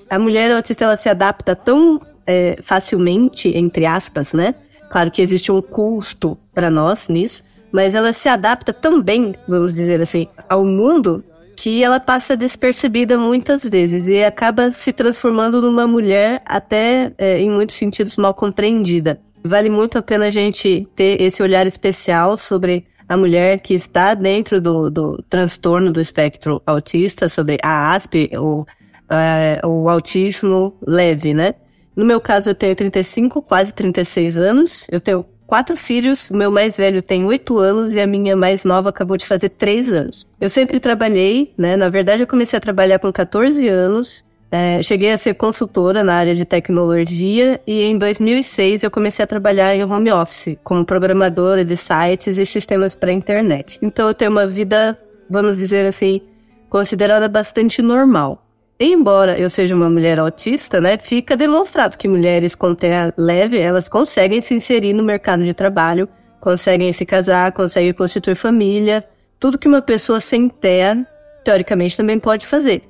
A 0.08 0.18
mulher 0.18 0.50
autista 0.50 0.84
ela 0.84 0.96
se 0.96 1.10
adapta 1.10 1.54
tão 1.54 2.00
é, 2.26 2.56
facilmente, 2.62 3.54
entre 3.54 3.84
aspas, 3.84 4.32
né? 4.32 4.54
Claro 4.90 5.10
que 5.10 5.20
existe 5.20 5.52
um 5.52 5.60
custo 5.60 6.36
para 6.54 6.70
nós 6.70 7.08
nisso, 7.08 7.44
mas 7.70 7.94
ela 7.94 8.12
se 8.12 8.28
adapta 8.28 8.72
tão 8.72 9.00
bem, 9.00 9.34
vamos 9.46 9.74
dizer 9.74 10.00
assim, 10.00 10.26
ao 10.48 10.64
mundo 10.64 11.22
que 11.54 11.84
ela 11.84 12.00
passa 12.00 12.34
despercebida 12.34 13.18
muitas 13.18 13.62
vezes 13.64 14.08
e 14.08 14.24
acaba 14.24 14.70
se 14.70 14.92
transformando 14.94 15.60
numa 15.60 15.86
mulher 15.86 16.40
até 16.46 17.12
é, 17.18 17.38
em 17.38 17.50
muitos 17.50 17.76
sentidos 17.76 18.16
mal 18.16 18.32
compreendida. 18.32 19.20
Vale 19.42 19.70
muito 19.70 19.98
a 19.98 20.02
pena 20.02 20.26
a 20.26 20.30
gente 20.30 20.86
ter 20.94 21.20
esse 21.20 21.42
olhar 21.42 21.66
especial 21.66 22.36
sobre 22.36 22.86
a 23.08 23.16
mulher 23.16 23.58
que 23.58 23.74
está 23.74 24.14
dentro 24.14 24.60
do, 24.60 24.88
do 24.88 25.24
transtorno 25.28 25.92
do 25.92 26.00
espectro 26.00 26.62
autista, 26.64 27.28
sobre 27.28 27.58
a 27.62 27.94
ASP, 27.94 28.30
ou 28.36 28.66
é, 29.10 29.60
o 29.64 29.88
autismo 29.88 30.76
leve, 30.86 31.34
né? 31.34 31.54
No 31.96 32.04
meu 32.04 32.20
caso, 32.20 32.50
eu 32.50 32.54
tenho 32.54 32.76
35, 32.76 33.42
quase 33.42 33.74
36 33.74 34.36
anos. 34.36 34.86
Eu 34.90 35.00
tenho 35.00 35.24
quatro 35.46 35.76
filhos, 35.76 36.30
o 36.30 36.36
meu 36.36 36.50
mais 36.50 36.76
velho 36.76 37.02
tem 37.02 37.24
oito 37.24 37.58
anos 37.58 37.96
e 37.96 38.00
a 38.00 38.06
minha 38.06 38.36
mais 38.36 38.62
nova 38.62 38.90
acabou 38.90 39.16
de 39.16 39.26
fazer 39.26 39.48
três 39.48 39.92
anos. 39.92 40.24
Eu 40.40 40.48
sempre 40.48 40.78
trabalhei, 40.78 41.52
né? 41.58 41.76
Na 41.76 41.88
verdade, 41.88 42.22
eu 42.22 42.26
comecei 42.28 42.56
a 42.56 42.60
trabalhar 42.60 43.00
com 43.00 43.12
14 43.12 43.66
anos. 43.66 44.24
É, 44.52 44.82
cheguei 44.82 45.12
a 45.12 45.16
ser 45.16 45.34
consultora 45.34 46.02
na 46.02 46.14
área 46.14 46.34
de 46.34 46.44
tecnologia 46.44 47.60
e 47.64 47.82
em 47.82 47.96
2006 47.96 48.82
eu 48.82 48.90
comecei 48.90 49.22
a 49.22 49.26
trabalhar 49.26 49.76
em 49.76 49.84
home 49.84 50.10
office 50.10 50.56
como 50.64 50.84
programadora 50.84 51.64
de 51.64 51.76
sites 51.76 52.36
e 52.36 52.44
sistemas 52.44 52.94
para 52.94 53.12
internet. 53.12 53.78
Então 53.80 54.08
eu 54.08 54.14
tenho 54.14 54.30
uma 54.30 54.48
vida, 54.48 54.98
vamos 55.28 55.58
dizer 55.58 55.86
assim, 55.86 56.20
considerada 56.68 57.28
bastante 57.28 57.80
normal. 57.80 58.44
Embora 58.78 59.38
eu 59.38 59.48
seja 59.48 59.74
uma 59.74 59.88
mulher 59.88 60.18
autista, 60.18 60.80
né, 60.80 60.98
fica 60.98 61.36
demonstrado 61.36 61.96
que 61.96 62.08
mulheres 62.08 62.54
com 62.54 62.74
TEA 62.74 63.14
leve, 63.16 63.58
elas 63.58 63.88
conseguem 63.88 64.40
se 64.40 64.54
inserir 64.54 64.94
no 64.94 65.02
mercado 65.02 65.44
de 65.44 65.54
trabalho, 65.54 66.08
conseguem 66.40 66.92
se 66.92 67.06
casar, 67.06 67.52
conseguem 67.52 67.92
constituir 67.92 68.34
família, 68.34 69.04
tudo 69.38 69.58
que 69.58 69.68
uma 69.68 69.82
pessoa 69.82 70.18
sem 70.18 70.48
TEA, 70.48 71.06
teoricamente, 71.44 71.96
também 71.96 72.18
pode 72.18 72.46
fazer. 72.46 72.89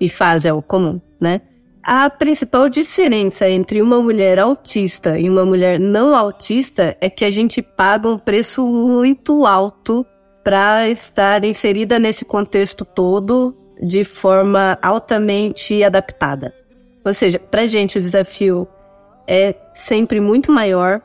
E 0.00 0.08
faz 0.08 0.44
é 0.44 0.52
o 0.52 0.62
comum, 0.62 1.00
né? 1.20 1.40
A 1.82 2.08
principal 2.08 2.68
diferença 2.68 3.48
entre 3.48 3.82
uma 3.82 4.00
mulher 4.00 4.38
autista 4.38 5.18
e 5.18 5.28
uma 5.28 5.44
mulher 5.44 5.80
não 5.80 6.14
autista 6.14 6.96
é 7.00 7.10
que 7.10 7.24
a 7.24 7.30
gente 7.30 7.60
paga 7.60 8.08
um 8.08 8.18
preço 8.18 8.64
muito 8.64 9.44
alto 9.44 10.06
para 10.44 10.88
estar 10.88 11.44
inserida 11.44 11.98
nesse 11.98 12.24
contexto 12.24 12.84
todo 12.84 13.56
de 13.82 14.04
forma 14.04 14.78
altamente 14.80 15.82
adaptada. 15.82 16.54
Ou 17.04 17.12
seja, 17.12 17.40
para 17.40 17.66
gente 17.66 17.98
o 17.98 18.00
desafio 18.00 18.68
é 19.26 19.54
sempre 19.74 20.20
muito 20.20 20.52
maior, 20.52 21.00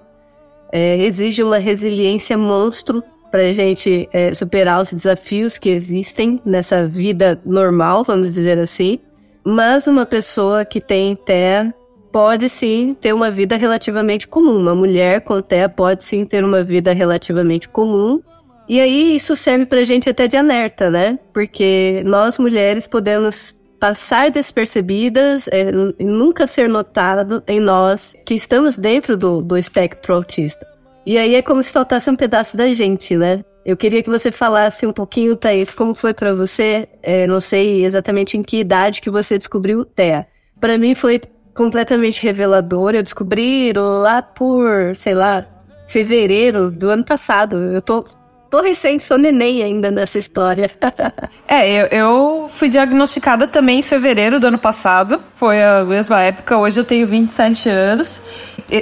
é, 0.72 0.98
exige 0.98 1.42
uma 1.42 1.58
resiliência 1.58 2.38
monstro 2.38 3.04
para 3.32 3.42
a 3.42 3.52
gente 3.52 4.08
é, 4.12 4.34
superar 4.34 4.82
os 4.82 4.92
desafios 4.92 5.58
que 5.58 5.70
existem 5.70 6.42
nessa 6.46 6.88
vida 6.88 7.40
normal, 7.46 8.04
vamos 8.04 8.34
dizer 8.34 8.58
assim. 8.58 9.00
Mas 9.46 9.88
uma 9.88 10.06
pessoa 10.06 10.66
que 10.66 10.82
tem 10.82 11.16
TEA 11.16 11.74
pode 12.12 12.50
sim 12.50 12.96
ter 13.00 13.14
uma 13.14 13.30
vida 13.30 13.56
relativamente 13.56 14.28
comum. 14.28 14.58
Uma 14.58 14.76
mulher 14.76 15.22
com 15.22 15.42
TEA 15.42 15.70
pode 15.70 16.04
sim 16.04 16.26
ter 16.26 16.44
uma 16.44 16.64
vida 16.64 16.94
relativamente 16.94 17.70
comum 17.70 18.22
e 18.68 18.82
aí 18.82 19.16
isso 19.16 19.36
serve 19.36 19.66
pra 19.66 19.84
gente 19.86 20.10
até 20.10 20.28
de 20.28 20.36
alerta, 20.36 20.90
né? 20.90 21.18
Porque 21.32 22.02
nós 22.06 22.38
mulheres 22.38 22.86
podemos 22.86 23.56
passar 23.80 24.30
despercebidas 24.30 25.48
é, 25.48 25.72
nunca 25.72 26.46
ser 26.46 26.68
notado 26.68 27.42
em 27.48 27.60
nós 27.60 28.14
que 28.26 28.34
estamos 28.34 28.76
dentro 28.76 29.16
do, 29.16 29.42
do 29.42 29.58
espectro 29.58 30.16
autista. 30.16 30.68
E 31.08 31.18
aí 31.18 31.36
é 31.36 31.42
como 31.42 31.64
se 31.64 31.72
faltasse 31.72 32.10
um 32.10 32.18
pedaço 32.18 32.58
da 32.58 32.68
gente, 32.74 33.16
né? 33.16 33.40
Eu 33.66 33.78
queria 33.78 34.04
que 34.04 34.10
você 34.10 34.30
falasse 34.30 34.86
um 34.86 34.92
pouquinho, 34.92 35.38
Thaís, 35.38 35.72
como 35.72 35.96
foi 35.96 36.14
para 36.14 36.36
você, 36.36 36.86
é, 37.02 37.26
não 37.26 37.40
sei 37.40 37.86
exatamente 37.86 38.36
em 38.36 38.44
que 38.44 38.60
idade 38.60 39.00
que 39.00 39.10
você 39.10 39.38
descobriu 39.38 39.80
o 39.80 39.86
TEA. 39.86 40.28
Para 40.60 40.78
mim 40.78 40.94
foi 40.94 41.22
completamente 41.56 42.22
revelador, 42.22 42.94
eu 42.94 43.02
descobri 43.02 43.72
lá 43.74 44.22
por, 44.22 44.94
sei 44.98 45.14
lá, 45.14 45.46
fevereiro 45.88 46.70
do 46.70 46.90
ano 46.90 47.06
passado. 47.06 47.56
Eu 47.56 47.82
tô 47.82 48.04
tô 48.50 48.62
recente, 48.62 49.06
sou 49.06 49.18
neném 49.18 49.64
ainda 49.64 49.90
nessa 49.90 50.18
história. 50.18 50.70
é, 51.48 51.72
eu, 51.72 51.86
eu, 51.86 52.50
fui 52.50 52.68
diagnosticada 52.68 53.48
também 53.48 53.80
em 53.80 53.82
fevereiro 53.82 54.42
do 54.42 54.48
ano 54.48 54.58
passado. 54.58 55.22
Foi 55.36 55.64
a 55.64 55.86
mesma 55.86 56.20
época. 56.20 56.58
Hoje 56.58 56.82
eu 56.82 56.84
tenho 56.84 57.08
27 57.08 57.70
anos. 57.70 58.24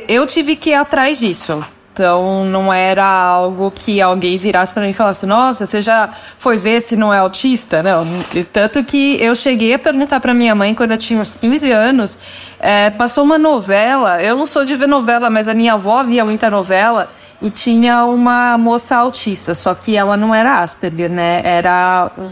Eu 0.08 0.26
tive 0.26 0.56
que 0.56 0.72
ir 0.72 0.74
atrás 0.74 1.20
disso. 1.20 1.64
Então 1.96 2.44
não 2.44 2.74
era 2.74 3.06
algo 3.06 3.72
que 3.72 4.02
alguém 4.02 4.38
virasse 4.38 4.74
para 4.74 4.84
mim 4.84 4.90
e 4.90 4.94
falasse: 4.94 5.26
Nossa, 5.26 5.66
você 5.66 5.82
já 5.82 6.10
foi 6.38 6.58
ver 6.58 6.82
se 6.82 6.98
não 6.98 7.14
é 7.14 7.20
autista? 7.20 7.82
Não. 7.82 8.06
Tanto 8.52 8.84
que 8.84 9.16
eu 9.24 9.34
cheguei 9.34 9.74
a 9.74 9.80
perguntar 9.80 10.20
para 10.20 10.34
minha 10.34 10.54
mãe 10.54 10.76
quando 10.76 10.92
eu 10.92 10.98
tinha 10.98 11.22
uns 11.22 11.38
15 11.38 11.72
anos. 11.72 12.20
É, 12.60 12.90
passou 12.90 13.24
uma 13.24 13.38
novela. 13.38 14.22
Eu 14.22 14.36
não 14.36 14.46
sou 14.46 14.66
de 14.66 14.76
ver 14.76 14.90
novela, 14.90 15.30
mas 15.30 15.48
a 15.48 15.54
minha 15.54 15.76
avó 15.76 16.04
via 16.04 16.26
muita 16.26 16.50
novela 16.50 17.10
e 17.42 17.50
tinha 17.50 18.04
uma 18.04 18.58
moça 18.58 18.98
autista, 18.98 19.56
só 19.56 19.74
que 19.74 19.96
ela 19.96 20.18
não 20.18 20.36
era 20.36 20.60
Asperger, 20.60 21.10
né? 21.10 21.42
Era 21.46 22.12
um, 22.18 22.30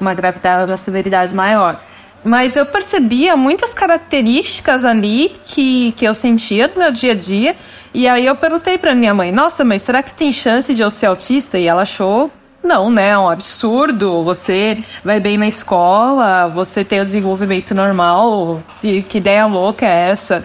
uma 0.00 0.14
gravidade, 0.14 0.70
uma 0.70 0.76
severidade 0.76 1.34
maior. 1.34 1.76
Mas 2.24 2.56
eu 2.56 2.64
percebia 2.64 3.36
muitas 3.36 3.74
características 3.74 4.84
ali 4.84 5.32
que, 5.46 5.92
que 5.96 6.04
eu 6.04 6.14
sentia 6.14 6.68
no 6.68 6.78
meu 6.78 6.92
dia 6.92 7.12
a 7.12 7.14
dia. 7.14 7.56
E 7.92 8.06
aí 8.06 8.26
eu 8.26 8.36
perguntei 8.36 8.78
para 8.78 8.94
minha 8.94 9.12
mãe: 9.12 9.32
Nossa, 9.32 9.64
mas 9.64 9.82
será 9.82 10.02
que 10.02 10.12
tem 10.12 10.30
chance 10.30 10.72
de 10.72 10.82
eu 10.82 10.90
ser 10.90 11.06
autista? 11.06 11.58
E 11.58 11.66
ela 11.66 11.82
achou 11.82 12.30
não, 12.62 12.90
né? 12.90 13.08
É 13.08 13.18
um 13.18 13.28
absurdo. 13.28 14.22
Você 14.22 14.82
vai 15.04 15.18
bem 15.18 15.36
na 15.36 15.48
escola, 15.48 16.48
você 16.48 16.84
tem 16.84 17.00
o 17.00 17.04
desenvolvimento 17.04 17.74
normal. 17.74 18.62
E 18.82 19.02
que 19.02 19.18
ideia 19.18 19.46
louca 19.46 19.84
é 19.84 20.10
essa? 20.10 20.44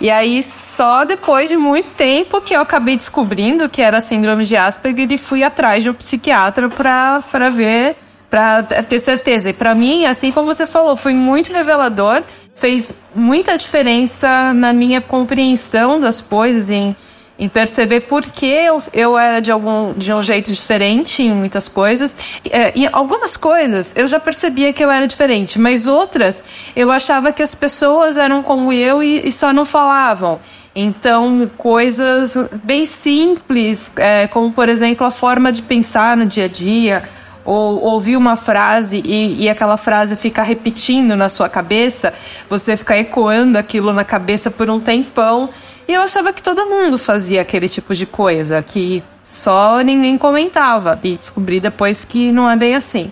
E 0.00 0.10
aí, 0.10 0.42
só 0.42 1.04
depois 1.04 1.48
de 1.48 1.56
muito 1.56 1.90
tempo 1.90 2.40
que 2.40 2.54
eu 2.54 2.60
acabei 2.60 2.96
descobrindo 2.96 3.68
que 3.68 3.82
era 3.82 4.00
síndrome 4.00 4.44
de 4.44 4.56
Asperger 4.56 5.10
e 5.10 5.18
fui 5.18 5.42
atrás 5.42 5.82
de 5.82 5.90
um 5.90 5.94
psiquiatra 5.94 6.68
para 6.70 7.50
ver, 7.50 7.96
para 8.30 8.62
ter 8.62 8.98
certeza. 8.98 9.50
E 9.50 9.52
para 9.52 9.74
mim, 9.74 10.04
assim 10.04 10.30
como 10.30 10.46
você 10.46 10.66
falou, 10.66 10.96
foi 10.96 11.14
muito 11.14 11.52
revelador, 11.52 12.22
fez 12.54 12.92
muita 13.14 13.56
diferença 13.56 14.52
na 14.52 14.72
minha 14.72 15.00
compreensão 15.00 16.00
das 16.00 16.20
coisas, 16.20 16.70
em 16.70 16.94
em 17.38 17.48
perceber 17.48 18.00
por 18.00 18.24
que 18.24 18.46
eu, 18.46 18.78
eu 18.92 19.16
era 19.16 19.40
de 19.40 19.52
algum 19.52 19.92
de 19.92 20.12
um 20.12 20.22
jeito 20.22 20.52
diferente 20.52 21.22
em 21.22 21.32
muitas 21.32 21.68
coisas. 21.68 22.16
É, 22.50 22.72
em 22.76 22.88
algumas 22.90 23.36
coisas 23.36 23.92
eu 23.94 24.06
já 24.06 24.18
percebia 24.18 24.72
que 24.72 24.84
eu 24.84 24.90
era 24.90 25.06
diferente, 25.06 25.58
mas 25.58 25.86
outras 25.86 26.44
eu 26.74 26.90
achava 26.90 27.32
que 27.32 27.42
as 27.42 27.54
pessoas 27.54 28.16
eram 28.16 28.42
como 28.42 28.72
eu 28.72 29.02
e, 29.02 29.28
e 29.28 29.30
só 29.30 29.52
não 29.52 29.64
falavam. 29.64 30.40
Então, 30.74 31.50
coisas 31.56 32.36
bem 32.62 32.86
simples, 32.86 33.92
é, 33.96 34.26
como 34.28 34.52
por 34.52 34.68
exemplo 34.68 35.06
a 35.06 35.10
forma 35.10 35.50
de 35.50 35.62
pensar 35.62 36.16
no 36.16 36.26
dia 36.26 36.44
a 36.44 36.48
dia, 36.48 37.08
ou 37.48 37.82
ouvir 37.82 38.14
uma 38.14 38.36
frase 38.36 39.00
e, 39.02 39.44
e, 39.44 39.48
aquela 39.48 39.78
frase 39.78 40.16
ficar 40.16 40.42
repetindo 40.42 41.16
na 41.16 41.30
sua 41.30 41.48
cabeça, 41.48 42.12
você 42.46 42.76
ficar 42.76 42.98
ecoando 42.98 43.56
aquilo 43.56 43.90
na 43.90 44.04
cabeça 44.04 44.50
por 44.50 44.68
um 44.68 44.78
tempão 44.78 45.48
e 45.88 45.94
eu 45.94 46.02
achava 46.02 46.30
que 46.30 46.42
todo 46.42 46.66
mundo 46.66 46.98
fazia 46.98 47.40
aquele 47.40 47.66
tipo 47.66 47.94
de 47.94 48.04
coisa, 48.04 48.62
que 48.62 49.02
só 49.24 49.80
ninguém 49.80 50.18
comentava. 50.18 51.00
E 51.02 51.16
descobri 51.16 51.58
depois 51.58 52.04
que 52.04 52.30
não 52.30 52.50
é 52.50 52.54
bem 52.54 52.74
assim. 52.74 53.10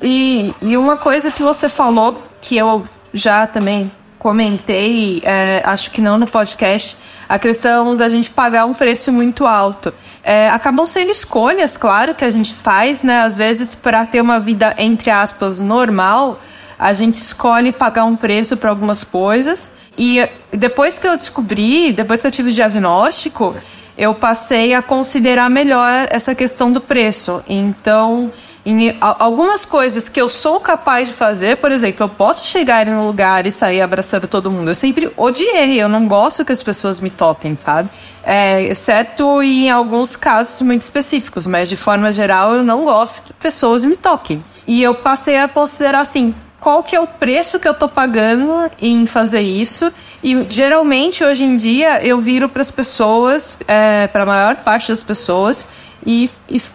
E, 0.00 0.54
e 0.62 0.76
uma 0.76 0.96
coisa 0.96 1.28
que 1.28 1.42
você 1.42 1.68
falou, 1.68 2.22
que 2.40 2.56
eu 2.56 2.86
já 3.12 3.44
também 3.48 3.90
comentei, 4.18 5.22
é, 5.24 5.62
acho 5.64 5.90
que 5.90 6.00
não 6.00 6.18
no 6.18 6.26
podcast, 6.26 6.96
a 7.28 7.38
questão 7.38 7.94
da 7.96 8.08
gente 8.08 8.30
pagar 8.30 8.64
um 8.64 8.74
preço 8.74 9.12
muito 9.12 9.46
alto. 9.46 9.92
É, 10.22 10.48
acabam 10.48 10.86
sendo 10.86 11.10
escolhas, 11.10 11.76
claro, 11.76 12.14
que 12.14 12.24
a 12.24 12.30
gente 12.30 12.54
faz, 12.54 13.02
né? 13.02 13.22
Às 13.22 13.36
vezes, 13.36 13.74
para 13.74 14.04
ter 14.06 14.20
uma 14.20 14.38
vida, 14.38 14.74
entre 14.78 15.10
aspas, 15.10 15.60
normal, 15.60 16.40
a 16.78 16.92
gente 16.92 17.14
escolhe 17.14 17.72
pagar 17.72 18.04
um 18.04 18.16
preço 18.16 18.56
para 18.56 18.70
algumas 18.70 19.04
coisas 19.04 19.70
e 19.96 20.26
depois 20.52 20.98
que 20.98 21.08
eu 21.08 21.16
descobri, 21.16 21.92
depois 21.92 22.20
que 22.20 22.26
eu 22.26 22.30
tive 22.30 22.50
o 22.50 22.52
diagnóstico, 22.52 23.56
eu 23.96 24.14
passei 24.14 24.74
a 24.74 24.80
considerar 24.80 25.50
melhor 25.50 26.06
essa 26.08 26.34
questão 26.34 26.70
do 26.70 26.80
preço. 26.80 27.42
Então, 27.48 28.30
em 28.70 28.96
algumas 29.00 29.64
coisas 29.64 30.10
que 30.10 30.20
eu 30.20 30.28
sou 30.28 30.60
capaz 30.60 31.08
de 31.08 31.14
fazer, 31.14 31.56
por 31.56 31.72
exemplo, 31.72 32.04
eu 32.04 32.08
posso 32.08 32.46
chegar 32.46 32.86
em 32.86 32.92
um 32.92 33.06
lugar 33.06 33.46
e 33.46 33.50
sair 33.50 33.80
abraçando 33.80 34.28
todo 34.28 34.50
mundo. 34.50 34.68
Eu 34.70 34.74
sempre 34.74 35.10
odiei, 35.16 35.80
eu 35.80 35.88
não 35.88 36.06
gosto 36.06 36.44
que 36.44 36.52
as 36.52 36.62
pessoas 36.62 37.00
me 37.00 37.08
toquem, 37.08 37.56
sabe? 37.56 37.88
É, 38.22 38.62
exceto 38.64 39.42
em 39.42 39.70
alguns 39.70 40.16
casos 40.16 40.60
muito 40.60 40.82
específicos, 40.82 41.46
mas 41.46 41.70
de 41.70 41.76
forma 41.76 42.12
geral 42.12 42.54
eu 42.54 42.62
não 42.62 42.84
gosto 42.84 43.22
que 43.22 43.32
pessoas 43.32 43.86
me 43.86 43.96
toquem. 43.96 44.44
E 44.66 44.82
eu 44.82 44.94
passei 44.94 45.38
a 45.38 45.48
considerar 45.48 46.00
assim, 46.00 46.34
qual 46.60 46.82
que 46.82 46.94
é 46.94 47.00
o 47.00 47.06
preço 47.06 47.58
que 47.58 47.66
eu 47.66 47.72
tô 47.72 47.88
pagando 47.88 48.70
em 48.82 49.06
fazer 49.06 49.40
isso? 49.40 49.90
E 50.22 50.44
geralmente 50.50 51.24
hoje 51.24 51.42
em 51.42 51.56
dia 51.56 52.04
eu 52.04 52.20
viro 52.20 52.50
para 52.50 52.60
as 52.60 52.70
pessoas, 52.70 53.60
é, 53.66 54.08
para 54.08 54.24
a 54.24 54.26
maior 54.26 54.56
parte 54.56 54.88
das 54.88 55.02
pessoas, 55.02 55.66
e, 56.06 56.30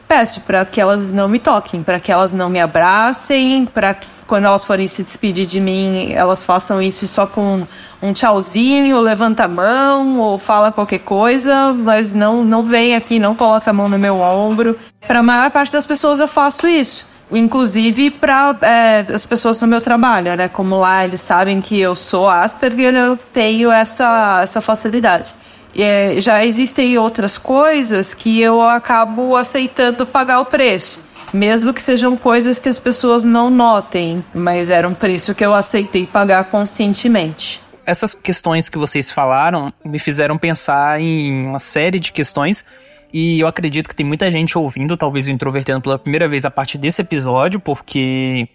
peço 0.07 0.41
para 0.41 0.65
que 0.65 0.79
elas 0.79 1.11
não 1.11 1.27
me 1.27 1.39
toquem, 1.39 1.81
para 1.81 1.99
que 1.99 2.11
elas 2.11 2.33
não 2.33 2.49
me 2.49 2.59
abracem, 2.59 3.65
para 3.65 3.93
que 3.93 4.05
quando 4.27 4.45
elas 4.45 4.65
forem 4.65 4.87
se 4.87 5.03
despedir 5.03 5.45
de 5.45 5.59
mim, 5.59 6.11
elas 6.13 6.45
façam 6.45 6.81
isso 6.81 7.07
só 7.07 7.25
com 7.25 7.65
um 8.01 8.13
tchauzinho, 8.13 8.99
levanta 8.99 9.45
a 9.45 9.47
mão 9.47 10.19
ou 10.19 10.37
fala 10.37 10.71
qualquer 10.71 10.99
coisa, 10.99 11.73
mas 11.73 12.13
não 12.13 12.43
não 12.43 12.63
vem 12.63 12.95
aqui, 12.95 13.17
não 13.17 13.33
coloca 13.33 13.69
a 13.69 13.73
mão 13.73 13.87
no 13.87 13.97
meu 13.97 14.19
ombro. 14.19 14.77
Para 15.07 15.19
a 15.19 15.23
maior 15.23 15.51
parte 15.51 15.71
das 15.71 15.85
pessoas 15.85 16.19
eu 16.19 16.27
faço 16.27 16.67
isso 16.67 17.13
inclusive 17.31 18.11
para 18.11 18.55
é, 18.61 19.05
as 19.11 19.25
pessoas 19.25 19.59
no 19.59 19.67
meu 19.67 19.81
trabalho, 19.81 20.35
né? 20.35 20.47
Como 20.47 20.77
lá 20.77 21.03
eles 21.03 21.21
sabem 21.21 21.61
que 21.61 21.79
eu 21.79 21.95
sou 21.95 22.29
Asperger, 22.29 22.93
eu 22.93 23.17
tenho 23.17 23.71
essa, 23.71 24.41
essa 24.43 24.61
facilidade. 24.61 25.33
É, 25.75 26.19
já 26.21 26.45
existem 26.45 26.97
outras 26.97 27.37
coisas 27.37 28.13
que 28.13 28.39
eu 28.39 28.61
acabo 28.61 29.35
aceitando 29.35 30.05
pagar 30.05 30.39
o 30.39 30.45
preço. 30.45 31.03
Mesmo 31.33 31.73
que 31.73 31.81
sejam 31.81 32.15
coisas 32.15 32.59
que 32.59 32.69
as 32.69 32.77
pessoas 32.77 33.23
não 33.23 33.49
notem, 33.49 34.23
mas 34.35 34.69
era 34.69 34.87
um 34.87 34.93
preço 34.93 35.33
que 35.33 35.43
eu 35.43 35.53
aceitei 35.53 36.05
pagar 36.05 36.45
conscientemente. 36.45 37.59
Essas 37.85 38.13
questões 38.13 38.69
que 38.69 38.77
vocês 38.77 39.11
falaram 39.11 39.73
me 39.83 39.97
fizeram 39.97 40.37
pensar 40.37 41.01
em 41.01 41.47
uma 41.47 41.59
série 41.59 41.99
de 41.99 42.11
questões 42.11 42.63
e 43.11 43.39
eu 43.39 43.47
acredito 43.47 43.87
que 43.87 43.95
tem 43.95 44.05
muita 44.05 44.29
gente 44.31 44.57
ouvindo, 44.57 44.97
talvez 44.97 45.27
o 45.27 45.31
introvertendo 45.31 45.81
pela 45.81 45.99
primeira 45.99 46.27
vez 46.27 46.45
a 46.45 46.51
partir 46.51 46.79
desse 46.79 47.01
episódio, 47.01 47.59
porque 47.59 48.47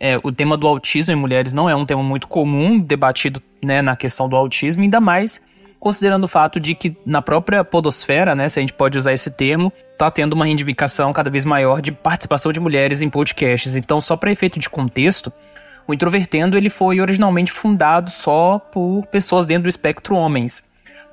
é, 0.00 0.18
o 0.22 0.32
tema 0.32 0.56
do 0.56 0.66
autismo 0.66 1.12
em 1.12 1.16
mulheres 1.16 1.52
não 1.52 1.68
é 1.68 1.76
um 1.76 1.84
tema 1.84 2.02
muito 2.02 2.26
comum 2.26 2.78
debatido 2.78 3.42
né, 3.62 3.82
na 3.82 3.94
questão 3.94 4.26
do 4.26 4.34
autismo, 4.34 4.82
ainda 4.82 5.00
mais 5.00 5.42
considerando 5.78 6.24
o 6.24 6.28
fato 6.28 6.58
de 6.58 6.74
que 6.74 6.96
na 7.04 7.22
própria 7.22 7.64
podosfera, 7.64 8.34
né, 8.34 8.48
se 8.48 8.58
a 8.58 8.62
gente 8.62 8.72
pode 8.72 8.96
usar 8.96 9.12
esse 9.12 9.30
termo, 9.30 9.72
está 9.92 10.10
tendo 10.10 10.32
uma 10.32 10.44
reivindicação 10.44 11.12
cada 11.12 11.30
vez 11.30 11.44
maior 11.44 11.80
de 11.80 11.92
participação 11.92 12.52
de 12.52 12.60
mulheres 12.60 13.02
em 13.02 13.10
podcasts. 13.10 13.76
Então, 13.76 14.00
só 14.00 14.16
para 14.16 14.32
efeito 14.32 14.58
de 14.58 14.68
contexto, 14.68 15.32
o 15.86 15.94
Introvertendo 15.94 16.56
ele 16.56 16.68
foi 16.68 17.00
originalmente 17.00 17.52
fundado 17.52 18.10
só 18.10 18.58
por 18.58 19.06
pessoas 19.06 19.46
dentro 19.46 19.64
do 19.64 19.68
espectro 19.68 20.16
homens, 20.16 20.62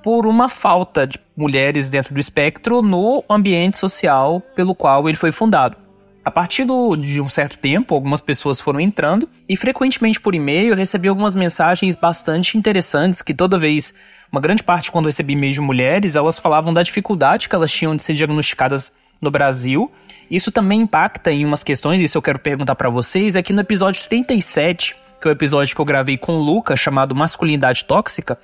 por 0.02 0.26
uma 0.26 0.50
falta 0.50 1.06
de 1.06 1.20
mulheres 1.38 1.90
dentro 1.90 2.14
do 2.14 2.20
espectro 2.20 2.82
no 2.82 3.24
ambiente 3.30 3.78
social 3.78 4.42
pelo 4.56 4.76
qual 4.76 5.08
ele 5.08 5.18
foi 5.18 5.32
fundado. 5.32 5.78
A 6.26 6.32
partir 6.32 6.64
do, 6.64 6.96
de 6.96 7.20
um 7.20 7.28
certo 7.30 7.58
tempo, 7.58 7.94
algumas 7.94 8.22
pessoas 8.22 8.62
foram 8.62 8.80
entrando 8.80 9.28
e 9.48 9.58
frequentemente 9.58 10.22
por 10.22 10.34
e-mail 10.34 10.70
eu 10.70 10.76
recebi 10.76 11.10
algumas 11.10 11.36
mensagens 11.36 11.98
bastante 11.98 12.58
interessantes 12.58 13.22
que 13.22 13.34
toda 13.34 13.58
vez 13.58 13.94
uma 14.34 14.42
grande 14.42 14.64
parte, 14.64 14.92
quando 14.92 15.06
eu 15.06 15.10
recebi 15.10 15.34
e-mails 15.34 15.54
de 15.54 15.62
mulheres, 15.62 16.16
elas 16.16 16.40
falavam 16.40 16.74
da 16.74 16.82
dificuldade 16.82 17.48
que 17.48 17.54
elas 17.54 17.72
tinham 17.72 17.96
de 17.96 18.02
ser 18.02 18.16
diagnosticadas 18.16 18.92
no 19.22 19.30
Brasil. 19.30 19.92
Isso 20.30 20.52
também 20.52 20.82
impacta 20.82 21.32
em 21.32 21.46
umas 21.46 21.64
questões, 21.64 22.02
isso 22.02 22.18
eu 22.18 22.22
quero 22.22 22.40
perguntar 22.40 22.74
para 22.74 22.90
vocês, 22.90 23.36
é 23.36 23.44
que 23.44 23.54
no 23.54 23.62
episódio 23.62 24.04
37, 24.10 24.96
que 25.22 25.28
é 25.28 25.30
o 25.30 25.32
episódio 25.32 25.76
que 25.76 25.80
eu 25.80 25.86
gravei 25.86 26.18
com 26.18 26.38
o 26.38 26.40
Luca, 26.40 26.76
chamado 26.76 27.14
Masculinidade 27.14 27.86
Tóxica, 27.86 28.40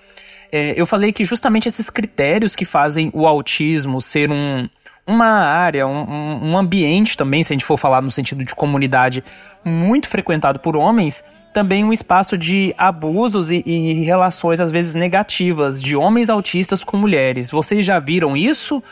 é, 0.52 0.80
eu 0.80 0.86
falei 0.86 1.12
que 1.12 1.26
justamente 1.26 1.68
esses 1.68 1.90
critérios 1.90 2.56
que 2.56 2.66
fazem 2.66 3.10
o 3.12 3.26
autismo 3.26 4.00
ser 4.00 4.30
um, 4.30 4.70
uma 5.08 5.26
área, 5.26 5.88
um, 5.88 6.52
um 6.52 6.56
ambiente 6.56 7.18
também, 7.18 7.42
se 7.42 7.52
a 7.52 7.56
gente 7.56 7.66
for 7.66 7.78
falar 7.78 8.04
no 8.04 8.12
sentido 8.12 8.44
de 8.44 8.54
comunidade, 8.54 9.24
muito 9.66 10.08
frequentado 10.08 10.60
por 10.60 10.78
homens, 10.78 11.26
também 11.54 11.84
um 11.84 11.92
espaço 11.92 12.38
de 12.38 12.74
abusos 12.78 13.52
e, 13.52 13.64
e, 13.66 14.04
relações 14.04 14.60
às 14.60 14.72
vezes 14.72 14.96
negativas 14.96 15.82
de 15.82 15.96
homens 15.96 16.30
autistas 16.30 16.84
com 16.84 16.98
mulheres. 16.98 17.52
Vocês 17.52 17.86
já 17.86 18.00
viram 18.00 18.36
isso? 18.36 18.84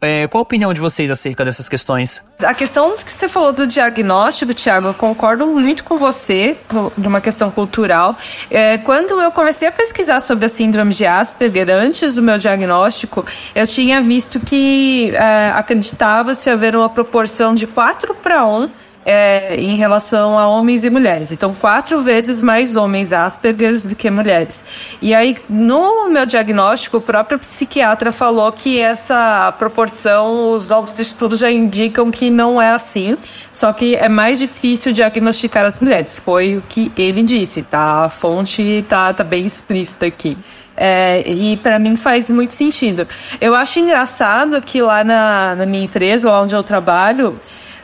É, 0.00 0.28
qual 0.28 0.40
a 0.40 0.42
opinião 0.42 0.72
de 0.72 0.80
vocês 0.80 1.10
acerca 1.10 1.44
dessas 1.44 1.68
questões? 1.68 2.22
A 2.38 2.54
questão 2.54 2.94
que 2.94 3.10
você 3.10 3.28
falou 3.28 3.52
do 3.52 3.66
diagnóstico, 3.66 4.54
Thiago, 4.54 4.88
eu 4.88 4.94
concordo 4.94 5.44
muito 5.46 5.82
com 5.82 5.98
você, 5.98 6.56
de 6.96 7.08
uma 7.08 7.20
questão 7.20 7.50
cultural. 7.50 8.16
É, 8.48 8.78
quando 8.78 9.20
eu 9.20 9.32
comecei 9.32 9.66
a 9.66 9.72
pesquisar 9.72 10.20
sobre 10.20 10.46
a 10.46 10.48
síndrome 10.48 10.94
de 10.94 11.04
Asperger, 11.04 11.68
antes 11.70 12.14
do 12.14 12.22
meu 12.22 12.38
diagnóstico, 12.38 13.26
eu 13.52 13.66
tinha 13.66 14.00
visto 14.00 14.38
que 14.38 15.10
é, 15.16 15.50
acreditava-se 15.56 16.48
haver 16.48 16.76
uma 16.76 16.88
proporção 16.88 17.52
de 17.52 17.66
4 17.66 18.14
para 18.14 18.46
1 18.46 18.70
é, 19.08 19.56
em 19.58 19.74
relação 19.74 20.38
a 20.38 20.46
homens 20.46 20.84
e 20.84 20.90
mulheres. 20.90 21.32
Então, 21.32 21.54
quatro 21.54 21.98
vezes 21.98 22.42
mais 22.42 22.76
homens 22.76 23.10
Asperger 23.10 23.88
do 23.88 23.96
que 23.96 24.10
mulheres. 24.10 24.66
E 25.00 25.14
aí, 25.14 25.38
no 25.48 26.10
meu 26.10 26.26
diagnóstico, 26.26 26.98
o 26.98 27.00
próprio 27.00 27.38
psiquiatra 27.38 28.12
falou 28.12 28.52
que 28.52 28.78
essa 28.78 29.50
proporção, 29.58 30.50
os 30.50 30.68
novos 30.68 30.98
estudos 30.98 31.38
já 31.38 31.50
indicam 31.50 32.10
que 32.10 32.28
não 32.28 32.60
é 32.60 32.72
assim, 32.72 33.16
só 33.50 33.72
que 33.72 33.96
é 33.96 34.10
mais 34.10 34.38
difícil 34.38 34.92
diagnosticar 34.92 35.64
as 35.64 35.80
mulheres. 35.80 36.18
Foi 36.18 36.58
o 36.58 36.62
que 36.68 36.92
ele 36.94 37.22
disse, 37.22 37.62
tá? 37.62 38.04
A 38.04 38.08
fonte 38.10 38.84
tá, 38.86 39.14
tá 39.14 39.24
bem 39.24 39.46
explícita 39.46 40.04
aqui. 40.04 40.36
É, 40.76 41.26
e 41.26 41.56
para 41.56 41.78
mim 41.78 41.96
faz 41.96 42.28
muito 42.28 42.52
sentido. 42.52 43.08
Eu 43.40 43.54
acho 43.54 43.80
engraçado 43.80 44.60
que 44.60 44.82
lá 44.82 45.02
na, 45.02 45.54
na 45.54 45.64
minha 45.64 45.84
empresa, 45.84 46.30
lá 46.30 46.42
onde 46.42 46.54
eu 46.54 46.62
trabalho, 46.62 47.38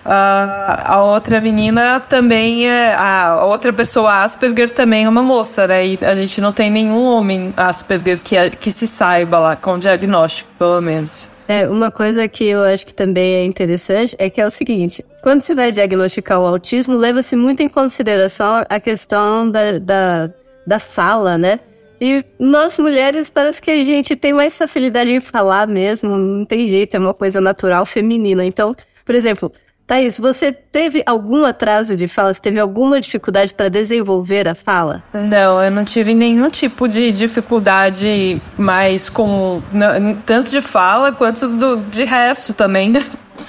a, 0.05 0.95
a 0.95 1.03
outra 1.03 1.41
menina 1.41 1.99
também 1.99 2.69
é. 2.69 2.95
A 2.95 3.45
outra 3.45 3.73
pessoa 3.73 4.23
Asperger 4.23 4.69
também 4.71 5.05
é 5.05 5.09
uma 5.09 5.23
moça, 5.23 5.67
né? 5.67 5.87
E 5.87 5.99
a 6.03 6.15
gente 6.15 6.41
não 6.41 6.53
tem 6.53 6.71
nenhum 6.71 7.05
homem 7.05 7.55
Asperger 7.57 8.21
que, 8.21 8.37
é, 8.37 8.51
que 8.51 8.71
se 8.71 8.87
saiba 8.87 9.39
lá, 9.39 9.57
com 9.57 9.79
diagnóstico, 9.79 10.51
pelo 10.59 10.81
menos. 10.83 11.31
É, 11.49 11.69
uma 11.69 11.91
coisa 11.91 12.29
que 12.29 12.45
eu 12.45 12.63
acho 12.63 12.87
que 12.87 12.95
também 12.95 13.35
é 13.35 13.45
interessante 13.45 14.15
é 14.19 14.29
que 14.29 14.41
é 14.41 14.47
o 14.47 14.51
seguinte: 14.51 15.05
quando 15.23 15.41
se 15.41 15.55
vai 15.55 15.73
diagnosticar 15.73 16.39
o 16.39 16.47
autismo, 16.47 16.95
leva-se 16.95 17.35
muito 17.35 17.63
em 17.63 17.69
consideração 17.69 18.65
a 18.69 18.79
questão 18.79 19.51
da, 19.51 19.79
da, 19.79 20.31
da 20.67 20.79
fala, 20.79 21.39
né? 21.39 21.61
E 22.01 22.23
nós 22.39 22.79
mulheres 22.79 23.31
parece 23.31 23.63
que 23.63 23.71
a 23.71 23.85
gente 23.85 24.17
tem 24.17 24.35
mais 24.35 24.59
facilidade 24.59 25.11
em 25.11 25.21
falar 25.21 25.67
mesmo, 25.67 26.17
não 26.17 26.45
tem 26.45 26.67
jeito, 26.69 26.95
é 26.95 26.99
uma 26.99 27.15
coisa 27.15 27.41
natural 27.41 27.87
feminina. 27.87 28.45
Então, 28.45 28.75
por 29.05 29.15
exemplo, 29.15 29.53
Thaís, 29.87 30.19
você 30.19 30.51
teve 30.51 31.03
algum 31.05 31.45
atraso 31.45 31.95
de 31.95 32.09
fala? 32.09 32.33
Você 32.33 32.41
teve 32.41 32.59
alguma 32.59 33.01
dificuldade 33.01 33.53
para 33.53 33.69
desenvolver 33.69 34.49
a 34.49 34.55
fala? 34.55 35.03
Não, 35.13 35.63
eu 35.63 35.71
não 35.71 35.85
tive 35.85 36.15
nenhum 36.15 36.49
tipo 36.49 36.89
de 36.89 37.13
dificuldade 37.13 38.41
mais 38.57 39.11
com 39.11 39.63
tanto 40.25 40.51
de 40.51 40.63
fala 40.63 41.13
quanto 41.13 41.49
do, 41.49 41.77
de 41.91 42.05
resto 42.05 42.55
também. 42.55 42.95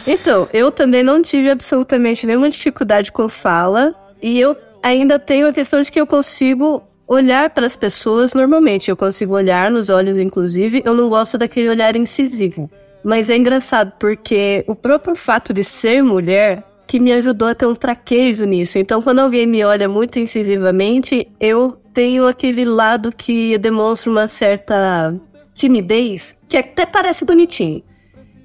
Então, 0.05 0.47
eu 0.51 0.71
também 0.71 1.03
não 1.03 1.21
tive 1.21 1.49
absolutamente 1.49 2.27
nenhuma 2.27 2.49
dificuldade 2.49 3.13
com 3.13 3.29
fala 3.29 3.95
e 4.21 4.37
eu 4.37 4.57
ainda 4.83 5.17
tenho 5.17 5.47
a 5.47 5.53
questão 5.53 5.81
de 5.81 5.89
que 5.89 5.99
eu 5.99 6.05
consigo 6.05 6.83
olhar 7.07 7.49
para 7.49 7.65
as 7.65 7.75
pessoas 7.75 8.33
normalmente. 8.33 8.89
Eu 8.89 8.97
consigo 8.97 9.33
olhar 9.33 9.71
nos 9.71 9.89
olhos, 9.89 10.17
inclusive. 10.17 10.81
Eu 10.83 10.93
não 10.93 11.07
gosto 11.07 11.37
daquele 11.37 11.69
olhar 11.69 11.95
incisivo. 11.95 12.69
Mas 13.05 13.29
é 13.29 13.37
engraçado 13.37 13.93
porque 13.99 14.65
o 14.67 14.73
próprio 14.73 15.15
fato 15.15 15.53
de 15.53 15.63
ser 15.63 16.01
mulher 16.03 16.63
que 16.87 16.99
me 16.99 17.13
ajudou 17.13 17.47
a 17.47 17.53
ter 17.53 17.67
um 17.67 17.75
traquejo 17.75 18.45
nisso. 18.45 18.79
Então, 18.79 18.99
quando 18.99 19.19
alguém 19.19 19.45
me 19.45 19.63
olha 19.63 19.87
muito 19.87 20.17
incisivamente, 20.17 21.27
eu 21.39 21.79
tenho 21.93 22.25
aquele 22.25 22.65
lado 22.65 23.11
que 23.15 23.59
demonstra 23.59 24.09
uma 24.09 24.27
certa 24.27 25.13
timidez, 25.53 26.33
que 26.49 26.57
até 26.57 26.83
parece 26.83 27.23
bonitinho. 27.23 27.83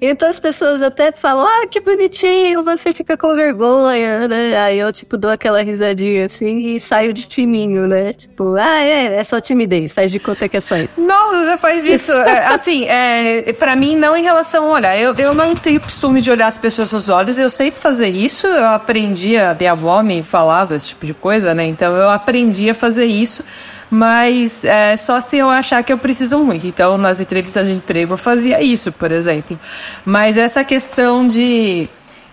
Então 0.01 0.27
as 0.27 0.39
pessoas 0.39 0.81
até 0.81 1.11
falam, 1.11 1.45
ah, 1.45 1.67
que 1.67 1.79
bonitinho, 1.79 2.63
você 2.63 2.91
fica 2.91 3.15
com 3.15 3.35
vergonha, 3.35 4.27
né? 4.27 4.57
Aí 4.59 4.79
eu, 4.79 4.91
tipo, 4.91 5.15
dou 5.15 5.29
aquela 5.29 5.61
risadinha 5.61 6.25
assim 6.25 6.75
e 6.75 6.79
saio 6.79 7.13
de 7.13 7.27
fininho, 7.27 7.87
né? 7.87 8.13
Tipo, 8.13 8.55
ah, 8.55 8.83
é, 8.83 9.17
é 9.17 9.23
só 9.23 9.39
timidez, 9.39 9.93
faz 9.93 10.11
de 10.11 10.17
conta 10.17 10.49
que 10.49 10.57
é 10.57 10.59
só 10.59 10.75
isso. 10.75 10.89
Nossa, 10.97 11.45
você 11.45 11.57
faz 11.57 11.87
isso. 11.87 12.11
é, 12.25 12.47
assim, 12.47 12.85
é, 12.87 13.53
pra 13.53 13.75
mim, 13.75 13.95
não 13.95 14.17
em 14.17 14.23
relação 14.23 14.69
a 14.69 14.71
olhar. 14.71 14.97
Eu, 14.97 15.13
eu 15.13 15.35
não 15.35 15.55
tenho 15.55 15.79
costume 15.79 16.19
de 16.19 16.31
olhar 16.31 16.47
as 16.47 16.57
pessoas 16.57 16.91
nos 16.91 17.07
olhos, 17.07 17.37
eu 17.37 17.49
sei 17.49 17.69
fazer 17.69 18.07
isso, 18.07 18.47
eu 18.47 18.69
aprendi, 18.69 19.37
a 19.37 19.53
minha 19.53 19.73
avó 19.73 20.01
me 20.01 20.23
falava 20.23 20.75
esse 20.75 20.87
tipo 20.87 21.05
de 21.05 21.13
coisa, 21.13 21.53
né? 21.53 21.65
Então 21.65 21.95
eu 21.95 22.09
aprendi 22.09 22.71
a 22.71 22.73
fazer 22.73 23.05
isso 23.05 23.45
mas 23.91 24.63
é, 24.63 24.95
só 24.95 25.19
se 25.19 25.37
eu 25.37 25.49
achar 25.49 25.83
que 25.83 25.91
eu 25.91 25.97
preciso 25.97 26.39
muito. 26.39 26.65
Então, 26.65 26.97
nas 26.97 27.19
entrevistas 27.19 27.67
de 27.67 27.73
emprego 27.73 28.13
eu 28.13 28.17
fazia 28.17 28.63
isso, 28.63 28.89
por 28.93 29.11
exemplo. 29.11 29.59
Mas 30.05 30.37
essa 30.37 30.63
questão 30.63 31.27
de 31.27 31.89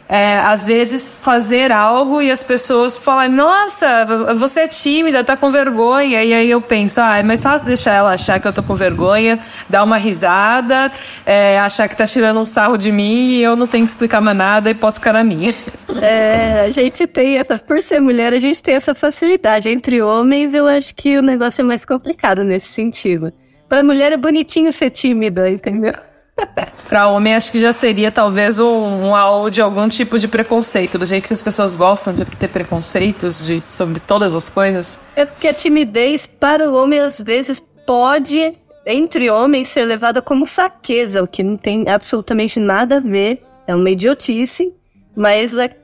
é, 0.09 0.39
às 0.39 0.67
vezes 0.67 1.15
fazer 1.23 1.71
algo 1.71 2.23
e 2.23 2.31
as 2.31 2.43
pessoas 2.43 2.97
falam, 2.97 3.29
nossa, 3.31 4.07
você 4.37 4.61
é 4.61 4.69
tímida, 4.69 5.23
tá 5.23 5.37
com 5.37 5.51
vergonha. 5.51 6.25
E 6.25 6.33
aí 6.33 6.51
eu 6.51 6.63
penso, 6.63 7.01
ah, 7.01 7.19
é 7.19 7.23
mais 7.23 7.43
fácil 7.43 7.67
deixar 7.67 7.93
ela 7.93 8.15
achar 8.15 8.41
que 8.41 8.49
eu 8.49 8.53
tô 8.53 8.63
com 8.63 8.75
vergonha, 8.75 9.39
dar 9.69 9.85
uma 9.85 9.99
risada, 9.99 10.91
é, 11.27 11.59
achar 11.59 11.89
que 11.89 11.97
tá 11.97 12.07
tirando 12.07 12.41
um 12.41 12.45
sarro 12.47 12.79
de 12.79 12.91
mim 12.91 13.33
e 13.33 13.43
eu 13.43 13.55
não 13.55 13.67
tenho 13.67 13.85
que 13.85 13.91
explicar 13.91 14.21
mais 14.21 14.37
nada 14.37 14.71
e 14.71 14.75
posso 14.75 14.99
ficar 14.99 15.13
na 15.13 15.25
minha. 15.25 15.55
É, 16.01 16.61
a 16.67 16.71
gente 16.71 17.07
tem 17.07 17.39
essa, 17.39 17.59
por 17.59 17.81
ser 17.81 17.99
mulher, 17.99 18.33
a 18.33 18.39
gente 18.39 18.63
tem 18.63 18.75
essa 18.75 18.95
facilidade. 18.95 19.69
Entre 19.69 20.01
homens, 20.03 20.53
eu 20.53 20.69
acho 20.69 20.95
que 20.95 21.17
o 21.19 21.23
negócio 21.23 21.63
é 21.63 21.65
mais 21.65 21.85
complicado 21.85 22.45
nesse 22.45 22.69
sentido. 22.69 23.33
Para 23.69 23.83
mulher 23.83 24.13
é 24.13 24.17
bonitinho 24.17 24.73
ser 24.73 24.91
tímida, 24.91 25.51
entendeu? 25.51 25.95
Para 26.89 27.09
homem, 27.09 27.35
acho 27.35 27.53
que 27.53 27.61
já 27.61 27.73
seria 27.73 28.11
talvez 28.11 28.59
um, 28.59 28.67
um 28.67 29.15
algo 29.15 29.51
de 29.51 29.61
algum 29.61 29.89
tipo 29.89 30.19
de 30.19 30.27
preconceito, 30.27 30.99
do 30.99 31.05
jeito 31.05 31.29
que 31.29 31.35
as 31.35 31.43
pessoas 31.43 31.75
gostam 31.75 32.15
de 32.15 32.25
ter 32.25 32.49
preconceitos 32.49 33.45
de, 33.45 33.61
sobre 33.61 34.01
todas 34.01 34.35
as 34.35 34.49
coisas. 34.49 34.99
É 35.15 35.27
porque 35.27 35.49
a 35.49 35.55
timidez 35.55 36.27
para 36.27 36.71
o 36.71 36.75
homem 36.75 36.99
às 36.99 37.21
vezes 37.21 37.61
pode, 37.87 38.55
entre 38.87 39.31
homens, 39.31 39.69
ser 39.69 39.85
levada 39.85 40.23
como 40.23 40.47
fraqueza, 40.47 41.23
o 41.23 41.27
que 41.27 41.43
não 41.43 41.57
tem 41.57 41.89
absolutamente 41.89 42.59
nada 42.59 42.97
a 42.97 43.01
ver. 43.01 43.43
É 43.67 43.75
uma 43.75 43.91
idiotice, 43.91 44.73
mas 45.15 45.53
é, 45.55 45.77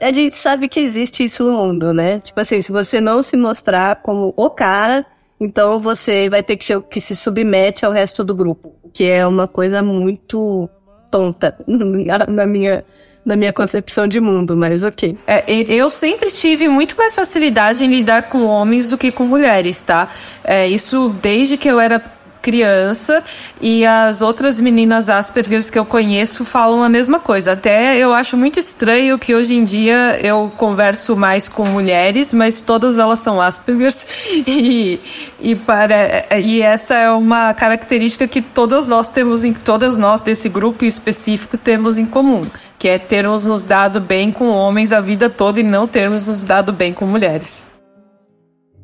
a 0.00 0.12
gente 0.12 0.36
sabe 0.36 0.68
que 0.68 0.78
existe 0.78 1.24
isso 1.24 1.44
no 1.44 1.52
mundo, 1.52 1.92
né? 1.92 2.20
Tipo 2.20 2.38
assim, 2.38 2.60
se 2.60 2.70
você 2.70 3.00
não 3.00 3.22
se 3.22 3.36
mostrar 3.36 3.96
como 3.96 4.32
o 4.36 4.48
cara, 4.48 5.04
então 5.42 5.80
você 5.80 6.30
vai 6.30 6.40
ter 6.40 6.56
que, 6.56 6.80
que 6.82 7.00
se 7.00 7.16
submete 7.16 7.84
ao 7.84 7.90
resto 7.90 8.22
do 8.22 8.32
grupo, 8.32 8.72
que 8.92 9.04
é 9.04 9.26
uma 9.26 9.48
coisa 9.48 9.82
muito 9.82 10.70
tonta 11.10 11.56
na 11.66 12.46
minha 12.46 12.84
na 13.24 13.36
minha 13.36 13.52
concepção 13.52 14.08
de 14.08 14.20
mundo, 14.20 14.56
mas 14.56 14.82
ok. 14.82 15.16
É, 15.28 15.44
eu 15.48 15.88
sempre 15.88 16.28
tive 16.28 16.66
muito 16.66 16.96
mais 16.96 17.14
facilidade 17.14 17.84
em 17.84 17.88
lidar 17.88 18.24
com 18.28 18.46
homens 18.46 18.90
do 18.90 18.98
que 18.98 19.12
com 19.12 19.24
mulheres, 19.24 19.80
tá? 19.80 20.08
É, 20.42 20.66
isso 20.66 21.14
desde 21.22 21.56
que 21.56 21.68
eu 21.68 21.78
era 21.78 22.02
criança 22.42 23.22
e 23.60 23.86
as 23.86 24.20
outras 24.20 24.60
meninas 24.60 25.08
Aspergers 25.08 25.70
que 25.70 25.78
eu 25.78 25.84
conheço 25.84 26.44
falam 26.44 26.82
a 26.82 26.88
mesma 26.88 27.20
coisa. 27.20 27.52
Até 27.52 27.96
eu 27.96 28.12
acho 28.12 28.36
muito 28.36 28.58
estranho 28.58 29.18
que 29.18 29.34
hoje 29.34 29.54
em 29.54 29.62
dia 29.62 30.18
eu 30.20 30.52
converso 30.56 31.16
mais 31.16 31.48
com 31.48 31.64
mulheres, 31.64 32.34
mas 32.34 32.60
todas 32.60 32.98
elas 32.98 33.20
são 33.20 33.40
Aspergers 33.40 34.04
e, 34.46 35.00
e, 35.40 35.54
para, 35.54 36.38
e 36.38 36.60
essa 36.60 36.94
é 36.96 37.10
uma 37.10 37.54
característica 37.54 38.26
que 38.26 38.42
todas 38.42 38.88
nós 38.88 39.08
temos, 39.08 39.44
em 39.44 39.52
todas 39.52 39.96
nós 39.96 40.20
desse 40.20 40.48
grupo 40.48 40.84
específico 40.84 41.56
temos 41.56 41.96
em 41.96 42.04
comum, 42.04 42.44
que 42.78 42.88
é 42.88 42.98
termos 42.98 43.46
nos 43.46 43.64
dado 43.64 44.00
bem 44.00 44.32
com 44.32 44.48
homens 44.48 44.92
a 44.92 45.00
vida 45.00 45.30
toda 45.30 45.60
e 45.60 45.62
não 45.62 45.86
termos 45.86 46.26
nos 46.26 46.44
dado 46.44 46.72
bem 46.72 46.92
com 46.92 47.06
mulheres. 47.06 47.71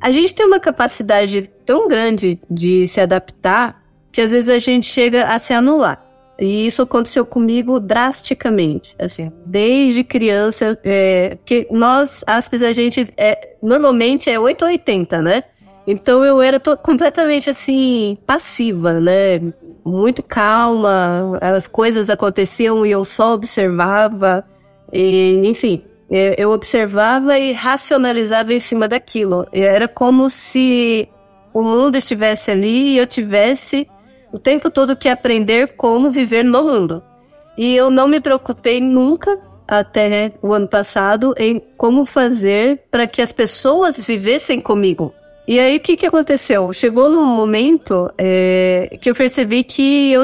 A 0.01 0.11
gente 0.11 0.35
tem 0.35 0.47
uma 0.47 0.61
capacidade 0.61 1.51
tão 1.67 1.89
grande 1.89 2.41
de 2.51 2.87
se 2.87 3.01
adaptar 3.01 3.83
que 4.13 4.21
às 4.21 4.31
vezes 4.31 4.49
a 4.49 4.59
gente 4.59 4.87
chega 4.87 5.25
a 5.27 5.39
se 5.39 5.53
anular. 5.53 6.05
E 6.39 6.67
isso 6.67 6.83
aconteceu 6.83 7.27
comigo 7.27 7.81
drasticamente. 7.81 8.95
Assim, 8.99 9.33
desde 9.45 10.05
criança, 10.05 10.79
é, 10.85 11.37
que 11.45 11.67
nós, 11.71 12.23
aspas, 12.27 12.63
a 12.63 12.73
gente 12.73 13.13
é, 13.17 13.57
normalmente 13.61 14.31
é 14.31 14.39
8 14.39 14.63
ou 14.63 14.69
80, 14.69 15.21
né? 15.21 15.43
Então 15.85 16.25
eu 16.25 16.41
era 16.41 16.61
completamente 16.61 17.51
assim, 17.51 18.19
passiva, 18.25 19.01
né? 19.01 19.41
Muito 19.85 20.23
calma, 20.23 21.39
as 21.41 21.67
coisas 21.67 22.09
aconteciam 22.09 22.87
e 22.87 22.91
eu 22.91 23.05
só 23.05 23.35
observava. 23.35 24.45
E, 24.93 25.41
enfim, 25.45 25.83
eu 26.11 26.51
observava 26.51 27.39
e 27.39 27.53
racionalizava 27.53 28.55
em 28.55 28.61
cima 28.61 28.89
daquilo. 28.89 29.47
Era 29.53 29.87
como 29.87 30.31
se 30.31 31.09
o 31.53 31.63
mundo 31.63 31.97
estivesse 31.97 32.51
ali 32.51 32.95
e 32.95 32.99
eu 32.99 33.07
tivesse 33.07 33.87
o 34.33 34.39
tempo 34.39 34.71
todo 34.71 34.97
que 34.97 35.09
aprender 35.09 35.75
como 35.77 36.11
viver 36.11 36.45
no 36.45 36.63
mundo. 36.63 37.03
E 37.57 37.75
eu 37.75 37.91
não 37.91 38.07
me 38.07 38.21
preocupei 38.21 38.81
nunca, 38.81 39.39
até 39.67 40.33
o 40.41 40.53
ano 40.53 40.67
passado, 40.67 41.35
em 41.37 41.61
como 41.77 42.07
fazer 42.07 42.85
para 42.91 43.07
que 43.07 43.21
as 43.21 43.33
pessoas 43.33 43.99
vivessem 44.07 44.61
comigo. 44.61 45.13
E 45.47 45.59
aí 45.59 45.77
o 45.77 45.81
que, 45.81 45.97
que 45.97 46.07
aconteceu? 46.07 46.73
Chegou 46.73 47.11
num 47.11 47.25
momento 47.25 48.11
é, 48.17 48.99
que 49.01 49.11
eu 49.11 49.15
percebi 49.15 49.65
que 49.65 50.13
eu, 50.13 50.23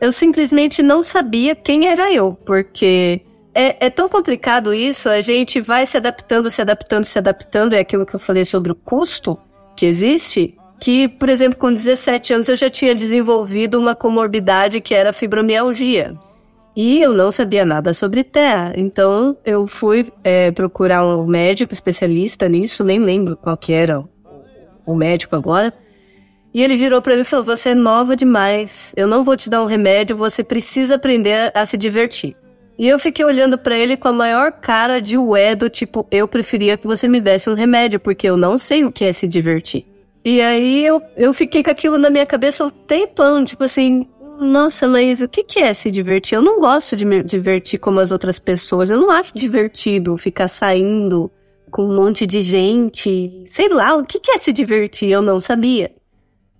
eu 0.00 0.12
simplesmente 0.12 0.82
não 0.82 1.02
sabia 1.02 1.54
quem 1.54 1.88
era 1.88 2.12
eu, 2.12 2.38
porque 2.44 3.20
é, 3.56 3.86
é, 3.86 3.90
tão 3.90 4.06
complicado 4.06 4.74
isso, 4.74 5.08
a 5.08 5.22
gente 5.22 5.62
vai 5.62 5.86
se 5.86 5.96
adaptando, 5.96 6.50
se 6.50 6.60
adaptando, 6.60 7.06
se 7.06 7.18
adaptando, 7.18 7.72
é 7.72 7.78
aquilo 7.78 8.04
que 8.04 8.14
eu 8.14 8.20
falei 8.20 8.44
sobre 8.44 8.70
o 8.70 8.74
custo 8.74 9.38
que 9.74 9.86
existe, 9.86 10.54
que, 10.78 11.08
por 11.08 11.30
exemplo, 11.30 11.58
com 11.58 11.72
17 11.72 12.34
anos 12.34 12.48
eu 12.50 12.56
já 12.56 12.68
tinha 12.68 12.94
desenvolvido 12.94 13.78
uma 13.78 13.94
comorbidade 13.94 14.82
que 14.82 14.94
era 14.94 15.10
fibromialgia. 15.10 16.14
E 16.76 17.00
eu 17.00 17.14
não 17.14 17.32
sabia 17.32 17.64
nada 17.64 17.94
sobre 17.94 18.22
TEA, 18.22 18.74
então 18.76 19.34
eu 19.42 19.66
fui 19.66 20.12
é, 20.22 20.50
procurar 20.50 21.06
um 21.06 21.26
médico 21.26 21.72
especialista 21.72 22.46
nisso, 22.50 22.84
nem 22.84 22.98
lembro 22.98 23.38
qual 23.38 23.56
que 23.56 23.72
era 23.72 24.04
o 24.84 24.94
médico 24.94 25.34
agora. 25.34 25.72
E 26.52 26.62
ele 26.62 26.76
virou 26.76 27.00
para 27.00 27.14
mim 27.14 27.22
e 27.22 27.24
falou: 27.24 27.46
Você 27.46 27.70
é 27.70 27.74
nova 27.74 28.14
demais, 28.14 28.92
eu 28.94 29.06
não 29.06 29.24
vou 29.24 29.34
te 29.34 29.48
dar 29.48 29.62
um 29.62 29.66
remédio, 29.66 30.14
você 30.14 30.44
precisa 30.44 30.96
aprender 30.96 31.50
a 31.54 31.64
se 31.64 31.78
divertir. 31.78 32.36
E 32.78 32.86
eu 32.86 32.98
fiquei 32.98 33.24
olhando 33.24 33.56
para 33.56 33.76
ele 33.76 33.96
com 33.96 34.08
a 34.08 34.12
maior 34.12 34.52
cara 34.52 35.00
de 35.00 35.16
ué, 35.16 35.54
do 35.54 35.70
tipo, 35.70 36.06
eu 36.10 36.28
preferia 36.28 36.76
que 36.76 36.86
você 36.86 37.08
me 37.08 37.20
desse 37.20 37.48
um 37.48 37.54
remédio, 37.54 37.98
porque 37.98 38.28
eu 38.28 38.36
não 38.36 38.58
sei 38.58 38.84
o 38.84 38.92
que 38.92 39.04
é 39.04 39.12
se 39.12 39.26
divertir. 39.26 39.86
E 40.24 40.40
aí 40.40 40.84
eu, 40.84 41.00
eu 41.16 41.32
fiquei 41.32 41.62
com 41.62 41.70
aquilo 41.70 41.96
na 41.96 42.10
minha 42.10 42.26
cabeça 42.26 42.64
um 42.64 42.70
tempão, 42.70 43.44
tipo 43.44 43.64
assim, 43.64 44.06
nossa, 44.38 44.86
mas 44.86 45.22
o 45.22 45.28
que, 45.28 45.42
que 45.42 45.60
é 45.60 45.72
se 45.72 45.90
divertir? 45.90 46.36
Eu 46.36 46.42
não 46.42 46.60
gosto 46.60 46.96
de 46.96 47.04
me 47.04 47.22
divertir 47.22 47.78
como 47.78 48.00
as 48.00 48.12
outras 48.12 48.38
pessoas. 48.38 48.90
Eu 48.90 49.00
não 49.00 49.10
acho 49.10 49.32
divertido 49.36 50.16
ficar 50.18 50.48
saindo 50.48 51.30
com 51.70 51.84
um 51.84 51.96
monte 51.96 52.26
de 52.26 52.42
gente. 52.42 53.44
Sei 53.46 53.68
lá, 53.68 53.96
o 53.96 54.04
que, 54.04 54.20
que 54.20 54.32
é 54.32 54.38
se 54.38 54.52
divertir? 54.52 55.10
Eu 55.10 55.22
não 55.22 55.40
sabia. 55.40 55.92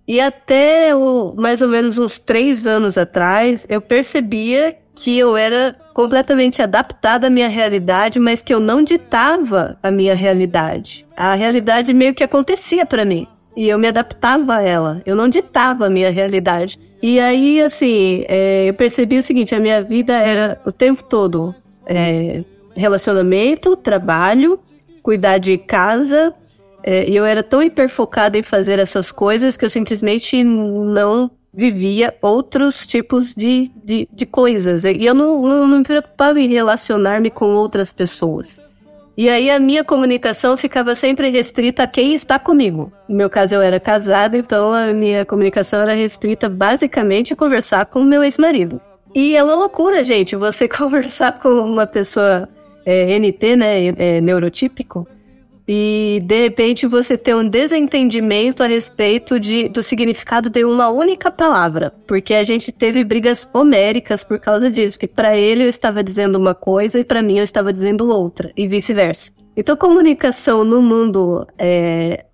E 0.07 0.21
até 0.21 0.95
o, 0.95 1.33
mais 1.35 1.61
ou 1.61 1.67
menos 1.67 1.97
uns 1.97 2.17
três 2.17 2.65
anos 2.65 2.97
atrás, 2.97 3.65
eu 3.67 3.81
percebia 3.81 4.77
que 4.95 5.17
eu 5.17 5.37
era 5.37 5.75
completamente 5.93 6.61
adaptada 6.61 7.27
à 7.27 7.29
minha 7.29 7.49
realidade, 7.49 8.19
mas 8.19 8.41
que 8.41 8.53
eu 8.53 8.59
não 8.59 8.81
ditava 8.81 9.77
a 9.83 9.91
minha 9.91 10.15
realidade. 10.15 11.05
A 11.15 11.35
realidade 11.35 11.93
meio 11.93 12.15
que 12.15 12.23
acontecia 12.23 12.85
para 12.85 13.05
mim. 13.05 13.27
E 13.55 13.67
eu 13.69 13.77
me 13.77 13.87
adaptava 13.87 14.55
a 14.55 14.61
ela. 14.61 15.01
Eu 15.05 15.15
não 15.15 15.27
ditava 15.27 15.85
a 15.85 15.89
minha 15.89 16.09
realidade. 16.09 16.79
E 17.01 17.19
aí, 17.19 17.61
assim, 17.61 18.23
é, 18.27 18.69
eu 18.69 18.73
percebi 18.73 19.17
o 19.17 19.23
seguinte: 19.23 19.53
a 19.53 19.59
minha 19.59 19.83
vida 19.83 20.13
era 20.13 20.59
o 20.65 20.71
tempo 20.71 21.03
todo 21.03 21.53
é, 21.85 22.43
relacionamento, 22.75 23.75
trabalho, 23.75 24.59
cuidar 25.01 25.37
de 25.37 25.57
casa. 25.57 26.33
É, 26.89 27.05
e 27.05 27.17
eu 27.17 27.25
era 27.25 27.43
tão 27.43 27.61
hiperfocada 27.61 28.37
em 28.37 28.41
fazer 28.41 28.79
essas 28.79 29.11
coisas 29.11 29.57
que 29.57 29.65
eu 29.65 29.69
simplesmente 29.69 30.41
não 30.41 31.29
vivia 31.53 32.15
outros 32.21 32.87
tipos 32.87 33.33
de, 33.35 33.69
de, 33.83 34.07
de 34.09 34.25
coisas. 34.25 34.85
E 34.85 35.03
eu 35.03 35.13
não, 35.13 35.41
não, 35.41 35.67
não 35.67 35.77
me 35.79 35.83
preocupava 35.83 36.39
em 36.39 36.47
relacionar-me 36.47 37.29
com 37.29 37.47
outras 37.47 37.91
pessoas. 37.91 38.61
E 39.17 39.27
aí 39.27 39.49
a 39.49 39.59
minha 39.59 39.83
comunicação 39.83 40.55
ficava 40.55 40.95
sempre 40.95 41.29
restrita 41.29 41.83
a 41.83 41.87
quem 41.87 42.13
está 42.13 42.39
comigo. 42.39 42.89
No 43.05 43.17
meu 43.17 43.29
caso, 43.29 43.55
eu 43.55 43.61
era 43.61 43.81
casada, 43.81 44.37
então 44.37 44.71
a 44.71 44.93
minha 44.93 45.25
comunicação 45.25 45.81
era 45.81 45.93
restrita 45.93 46.47
basicamente 46.47 47.33
a 47.33 47.35
conversar 47.35 47.85
com 47.87 47.99
o 47.99 48.05
meu 48.05 48.23
ex-marido. 48.23 48.79
E 49.13 49.35
é 49.35 49.43
uma 49.43 49.55
loucura, 49.55 50.05
gente, 50.05 50.37
você 50.37 50.69
conversar 50.69 51.37
com 51.37 51.49
uma 51.49 51.85
pessoa 51.85 52.47
é, 52.85 53.19
NT, 53.19 53.57
né, 53.57 53.87
é, 53.87 54.21
neurotípico, 54.21 55.05
e 55.67 56.21
de 56.23 56.43
repente 56.43 56.87
você 56.87 57.17
tem 57.17 57.35
um 57.35 57.47
desentendimento 57.47 58.63
a 58.63 58.67
respeito 58.67 59.37
de, 59.37 59.67
do 59.67 59.81
significado 59.81 60.49
de 60.49 60.63
uma 60.63 60.87
única 60.87 61.29
palavra, 61.29 61.93
porque 62.07 62.33
a 62.33 62.43
gente 62.43 62.71
teve 62.71 63.03
brigas 63.03 63.49
homéricas 63.53 64.23
por 64.23 64.39
causa 64.39 64.71
disso, 64.71 64.97
que 64.97 65.07
para 65.07 65.35
ele 65.35 65.63
eu 65.63 65.67
estava 65.67 66.01
dizendo 66.01 66.37
uma 66.37 66.55
coisa 66.55 66.99
e 66.99 67.03
para 67.03 67.21
mim 67.21 67.39
eu 67.39 67.43
estava 67.43 67.73
dizendo 67.73 68.09
outra, 68.09 68.51
e 68.55 68.67
vice-versa. 68.67 69.31
Então, 69.57 69.75
comunicação 69.75 70.63
no 70.63 70.81
mundo 70.81 71.45
é, 71.57 72.25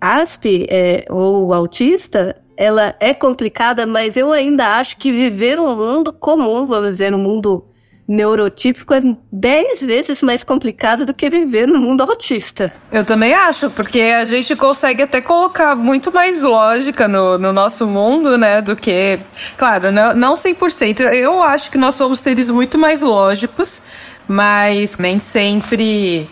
ASP 0.00 0.66
é, 0.68 1.04
ou 1.10 1.52
autista, 1.52 2.34
ela 2.56 2.96
é 2.98 3.14
complicada, 3.14 3.86
mas 3.86 4.16
eu 4.16 4.32
ainda 4.32 4.78
acho 4.78 4.96
que 4.96 5.12
viver 5.12 5.60
um 5.60 5.76
mundo 5.76 6.12
comum, 6.12 6.66
vamos 6.66 6.92
dizer, 6.92 7.14
um 7.14 7.18
mundo 7.18 7.66
neurotípico 8.06 8.92
é 8.92 9.00
dez 9.30 9.82
vezes 9.82 10.22
mais 10.22 10.42
complicado 10.44 11.06
do 11.06 11.14
que 11.14 11.30
viver 11.30 11.66
no 11.66 11.80
mundo 11.80 12.02
autista. 12.02 12.72
Eu 12.90 13.04
também 13.04 13.32
acho, 13.32 13.70
porque 13.70 14.00
a 14.00 14.24
gente 14.24 14.54
consegue 14.56 15.02
até 15.02 15.20
colocar 15.20 15.74
muito 15.74 16.12
mais 16.12 16.42
lógica 16.42 17.06
no, 17.06 17.38
no 17.38 17.52
nosso 17.52 17.86
mundo, 17.86 18.36
né, 18.36 18.60
do 18.60 18.76
que... 18.76 19.18
Claro, 19.56 19.92
não, 19.92 20.14
não 20.14 20.34
100%. 20.34 21.00
Eu 21.00 21.42
acho 21.42 21.70
que 21.70 21.78
nós 21.78 21.94
somos 21.94 22.20
seres 22.20 22.50
muito 22.50 22.78
mais 22.78 23.02
lógicos, 23.02 23.84
mas 24.28 24.98
nem 24.98 25.18
sempre 25.18 26.28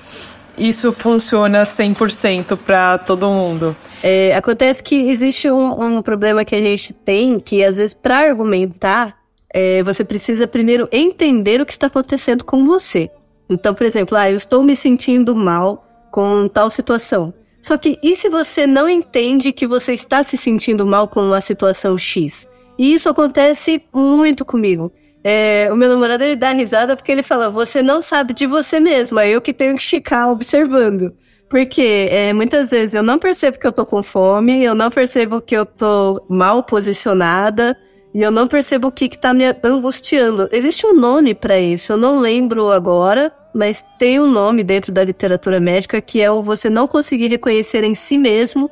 isso 0.60 0.92
funciona 0.92 1.62
100% 1.62 2.56
para 2.56 2.98
todo 2.98 3.28
mundo. 3.28 3.74
É, 4.02 4.36
acontece 4.36 4.82
que 4.82 4.94
existe 4.94 5.50
um, 5.50 5.96
um, 5.98 6.02
problema 6.02 6.44
que 6.44 6.54
a 6.54 6.60
gente 6.60 6.92
tem, 6.92 7.40
que 7.40 7.64
às 7.64 7.78
vezes 7.78 7.94
para 7.94 8.18
argumentar, 8.18 9.16
é, 9.52 9.82
você 9.82 10.04
precisa 10.04 10.46
primeiro 10.46 10.88
entender 10.92 11.60
o 11.60 11.66
que 11.66 11.72
está 11.72 11.88
acontecendo 11.88 12.44
com 12.44 12.64
você. 12.66 13.10
Então, 13.48 13.74
por 13.74 13.84
exemplo, 13.84 14.16
ah, 14.16 14.30
eu 14.30 14.36
estou 14.36 14.62
me 14.62 14.76
sentindo 14.76 15.34
mal 15.34 15.84
com 16.10 16.48
tal 16.48 16.70
situação. 16.70 17.34
Só 17.60 17.76
que 17.76 17.98
e 18.02 18.14
se 18.14 18.28
você 18.28 18.66
não 18.66 18.88
entende 18.88 19.52
que 19.52 19.66
você 19.66 19.92
está 19.92 20.22
se 20.22 20.36
sentindo 20.36 20.86
mal 20.86 21.08
com 21.08 21.20
uma 21.20 21.40
situação 21.40 21.98
X? 21.98 22.48
E 22.78 22.94
isso 22.94 23.08
acontece 23.08 23.82
muito 23.92 24.44
comigo. 24.44 24.90
É, 25.22 25.68
o 25.70 25.76
meu 25.76 25.90
namorado 25.90 26.24
ele 26.24 26.36
dá 26.36 26.52
risada 26.52 26.96
porque 26.96 27.12
ele 27.12 27.22
fala: 27.22 27.50
Você 27.50 27.82
não 27.82 28.00
sabe 28.00 28.32
de 28.32 28.46
você 28.46 28.80
mesma, 28.80 29.26
eu 29.26 29.40
que 29.40 29.52
tenho 29.52 29.76
que 29.76 29.82
ficar 29.82 30.30
observando. 30.30 31.12
Porque 31.50 32.08
é, 32.10 32.32
muitas 32.32 32.70
vezes 32.70 32.94
eu 32.94 33.02
não 33.02 33.18
percebo 33.18 33.58
que 33.58 33.66
eu 33.66 33.72
tô 33.72 33.84
com 33.84 34.02
fome, 34.02 34.62
eu 34.62 34.74
não 34.74 34.90
percebo 34.90 35.40
que 35.40 35.54
eu 35.54 35.66
tô 35.66 36.24
mal 36.28 36.62
posicionada, 36.62 37.76
e 38.14 38.22
eu 38.22 38.30
não 38.30 38.48
percebo 38.48 38.88
o 38.88 38.92
que, 38.92 39.08
que 39.08 39.18
tá 39.18 39.32
me 39.32 39.44
angustiando. 39.62 40.48
Existe 40.52 40.86
um 40.86 40.94
nome 40.94 41.34
para 41.34 41.58
isso, 41.58 41.92
eu 41.92 41.96
não 41.96 42.20
lembro 42.20 42.70
agora, 42.70 43.32
mas 43.54 43.84
tem 43.98 44.20
um 44.20 44.30
nome 44.30 44.62
dentro 44.64 44.92
da 44.92 45.04
literatura 45.04 45.60
médica 45.60 46.00
que 46.00 46.20
é 46.20 46.30
o 46.30 46.42
você 46.42 46.68
não 46.70 46.86
conseguir 46.86 47.28
reconhecer 47.28 47.84
em 47.84 47.94
si 47.94 48.18
mesmo 48.18 48.70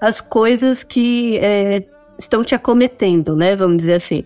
as 0.00 0.20
coisas 0.20 0.84
que 0.84 1.38
é, 1.38 1.84
estão 2.18 2.42
te 2.42 2.54
acometendo, 2.54 3.34
né? 3.34 3.56
Vamos 3.56 3.78
dizer 3.78 3.94
assim. 3.94 4.24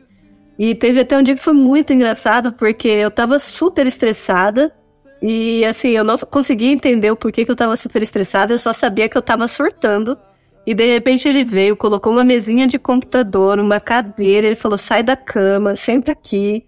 E 0.59 0.75
teve 0.75 1.01
até 1.01 1.17
um 1.17 1.23
dia 1.23 1.35
que 1.35 1.43
foi 1.43 1.55
muito 1.55 1.93
engraçado, 1.93 2.53
porque 2.53 2.89
eu 2.89 3.11
tava 3.11 3.39
super 3.39 3.87
estressada. 3.87 4.73
E 5.21 5.65
assim, 5.65 5.91
eu 5.91 6.05
não 6.05 6.17
conseguia 6.19 6.71
entender 6.71 7.11
o 7.11 7.17
porquê 7.17 7.45
que 7.45 7.51
eu 7.51 7.57
tava 7.57 7.77
super 7.77 8.03
estressada, 8.03 8.53
eu 8.53 8.59
só 8.59 8.73
sabia 8.73 9.09
que 9.09 9.17
eu 9.17 9.23
tava 9.23 9.47
surtando. 9.49 10.19
E 10.67 10.75
de 10.75 10.87
repente 10.87 11.29
ele 11.29 11.45
veio, 11.45 11.77
colocou 11.77 12.13
uma 12.13 12.25
mesinha 12.25 12.67
de 12.67 12.79
computador, 12.79 13.59
uma 13.59 13.81
cadeira, 13.81 14.47
ele 14.47 14.57
falou: 14.57 14.79
sai 14.79 15.03
da 15.03 15.17
cama, 15.17 15.75
senta 15.75 16.13
aqui, 16.13 16.65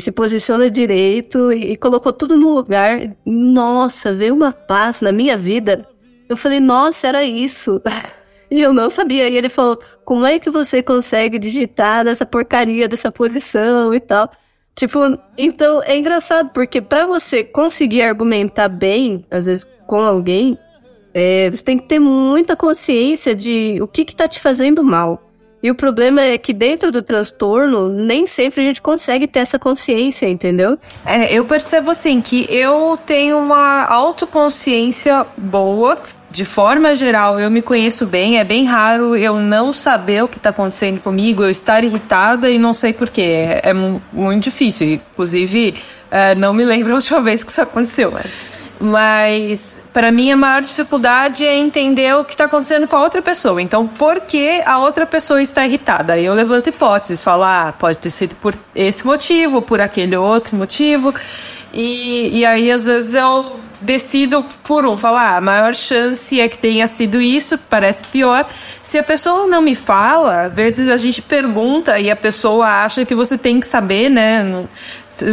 se 0.00 0.12
posiciona 0.12 0.70
direito 0.70 1.52
e, 1.52 1.72
e 1.72 1.76
colocou 1.76 2.12
tudo 2.12 2.36
no 2.36 2.54
lugar. 2.54 3.16
Nossa, 3.24 4.12
veio 4.12 4.34
uma 4.34 4.52
paz 4.52 5.00
na 5.00 5.10
minha 5.10 5.36
vida. 5.36 5.86
Eu 6.28 6.36
falei, 6.36 6.60
nossa, 6.60 7.08
era 7.08 7.24
isso. 7.24 7.80
E 8.52 8.60
eu 8.60 8.74
não 8.74 8.90
sabia. 8.90 9.30
E 9.30 9.36
ele 9.38 9.48
falou: 9.48 9.78
como 10.04 10.26
é 10.26 10.38
que 10.38 10.50
você 10.50 10.82
consegue 10.82 11.38
digitar 11.38 12.04
nessa 12.04 12.26
porcaria 12.26 12.86
dessa 12.86 13.10
posição 13.10 13.94
e 13.94 13.98
tal? 13.98 14.30
Tipo, 14.74 14.98
então 15.38 15.82
é 15.82 15.96
engraçado, 15.96 16.50
porque 16.52 16.82
para 16.82 17.06
você 17.06 17.42
conseguir 17.42 18.02
argumentar 18.02 18.68
bem, 18.68 19.24
às 19.30 19.46
vezes 19.46 19.66
com 19.86 20.00
alguém, 20.00 20.58
é, 21.14 21.50
você 21.50 21.62
tem 21.62 21.78
que 21.78 21.86
ter 21.86 21.98
muita 21.98 22.56
consciência 22.56 23.34
de 23.34 23.78
o 23.80 23.86
que, 23.86 24.04
que 24.04 24.16
tá 24.16 24.26
te 24.26 24.40
fazendo 24.40 24.82
mal. 24.82 25.28
E 25.62 25.70
o 25.70 25.74
problema 25.76 26.20
é 26.20 26.36
que 26.36 26.52
dentro 26.52 26.90
do 26.90 27.02
transtorno, 27.02 27.88
nem 27.88 28.26
sempre 28.26 28.62
a 28.62 28.64
gente 28.64 28.82
consegue 28.82 29.28
ter 29.28 29.38
essa 29.38 29.60
consciência, 29.60 30.26
entendeu? 30.26 30.76
É, 31.06 31.32
eu 31.32 31.44
percebo 31.44 31.92
assim 31.92 32.20
que 32.20 32.46
eu 32.50 32.98
tenho 33.06 33.38
uma 33.38 33.84
autoconsciência 33.84 35.24
boa 35.36 35.96
de 36.32 36.46
forma 36.46 36.96
geral, 36.96 37.38
eu 37.38 37.50
me 37.50 37.60
conheço 37.60 38.06
bem. 38.06 38.38
É 38.38 38.44
bem 38.44 38.64
raro 38.64 39.14
eu 39.14 39.38
não 39.38 39.72
saber 39.72 40.24
o 40.24 40.28
que 40.28 40.38
está 40.38 40.48
acontecendo 40.50 40.98
comigo, 41.00 41.44
eu 41.44 41.50
estar 41.50 41.84
irritada 41.84 42.50
e 42.50 42.58
não 42.58 42.72
sei 42.72 42.92
porquê. 42.92 43.20
É, 43.20 43.70
é 43.70 43.72
muito 43.74 44.44
difícil. 44.44 44.94
Inclusive, 44.94 45.74
é, 46.14 46.34
não 46.34 46.52
me 46.52 46.62
lembro 46.62 46.92
a 46.92 46.96
última 46.96 47.22
vez 47.22 47.42
que 47.42 47.50
isso 47.50 47.62
aconteceu. 47.62 48.12
Mas, 48.78 49.82
para 49.94 50.12
mim, 50.12 50.30
a 50.30 50.36
maior 50.36 50.60
dificuldade 50.60 51.42
é 51.46 51.56
entender 51.56 52.14
o 52.14 52.22
que 52.22 52.34
está 52.34 52.44
acontecendo 52.44 52.86
com 52.86 52.96
a 52.96 53.02
outra 53.02 53.22
pessoa. 53.22 53.62
Então, 53.62 53.88
por 53.88 54.20
que 54.20 54.60
a 54.66 54.78
outra 54.78 55.06
pessoa 55.06 55.40
está 55.40 55.64
irritada? 55.66 56.18
Eu 56.18 56.34
levanto 56.34 56.68
hipóteses, 56.68 57.24
falo, 57.24 57.44
ah, 57.44 57.72
pode 57.78 57.96
ter 57.96 58.10
sido 58.10 58.34
por 58.34 58.54
esse 58.74 59.06
motivo, 59.06 59.62
por 59.62 59.80
aquele 59.80 60.14
outro 60.14 60.54
motivo. 60.54 61.14
E, 61.72 62.40
e 62.40 62.44
aí, 62.44 62.70
às 62.70 62.84
vezes, 62.84 63.14
eu 63.14 63.58
decido 63.82 64.44
por 64.64 64.86
um, 64.86 64.96
falar, 64.96 65.32
ah, 65.32 65.36
a 65.36 65.40
maior 65.40 65.74
chance 65.74 66.40
é 66.40 66.48
que 66.48 66.56
tenha 66.56 66.86
sido 66.86 67.20
isso, 67.20 67.58
parece 67.58 68.06
pior. 68.06 68.46
Se 68.80 68.98
a 68.98 69.02
pessoa 69.02 69.46
não 69.46 69.60
me 69.60 69.74
fala, 69.74 70.42
às 70.42 70.54
vezes 70.54 70.88
a 70.88 70.96
gente 70.96 71.20
pergunta 71.20 71.98
e 71.98 72.10
a 72.10 72.16
pessoa 72.16 72.84
acha 72.84 73.04
que 73.04 73.14
você 73.14 73.36
tem 73.36 73.60
que 73.60 73.66
saber, 73.66 74.08
né? 74.08 74.66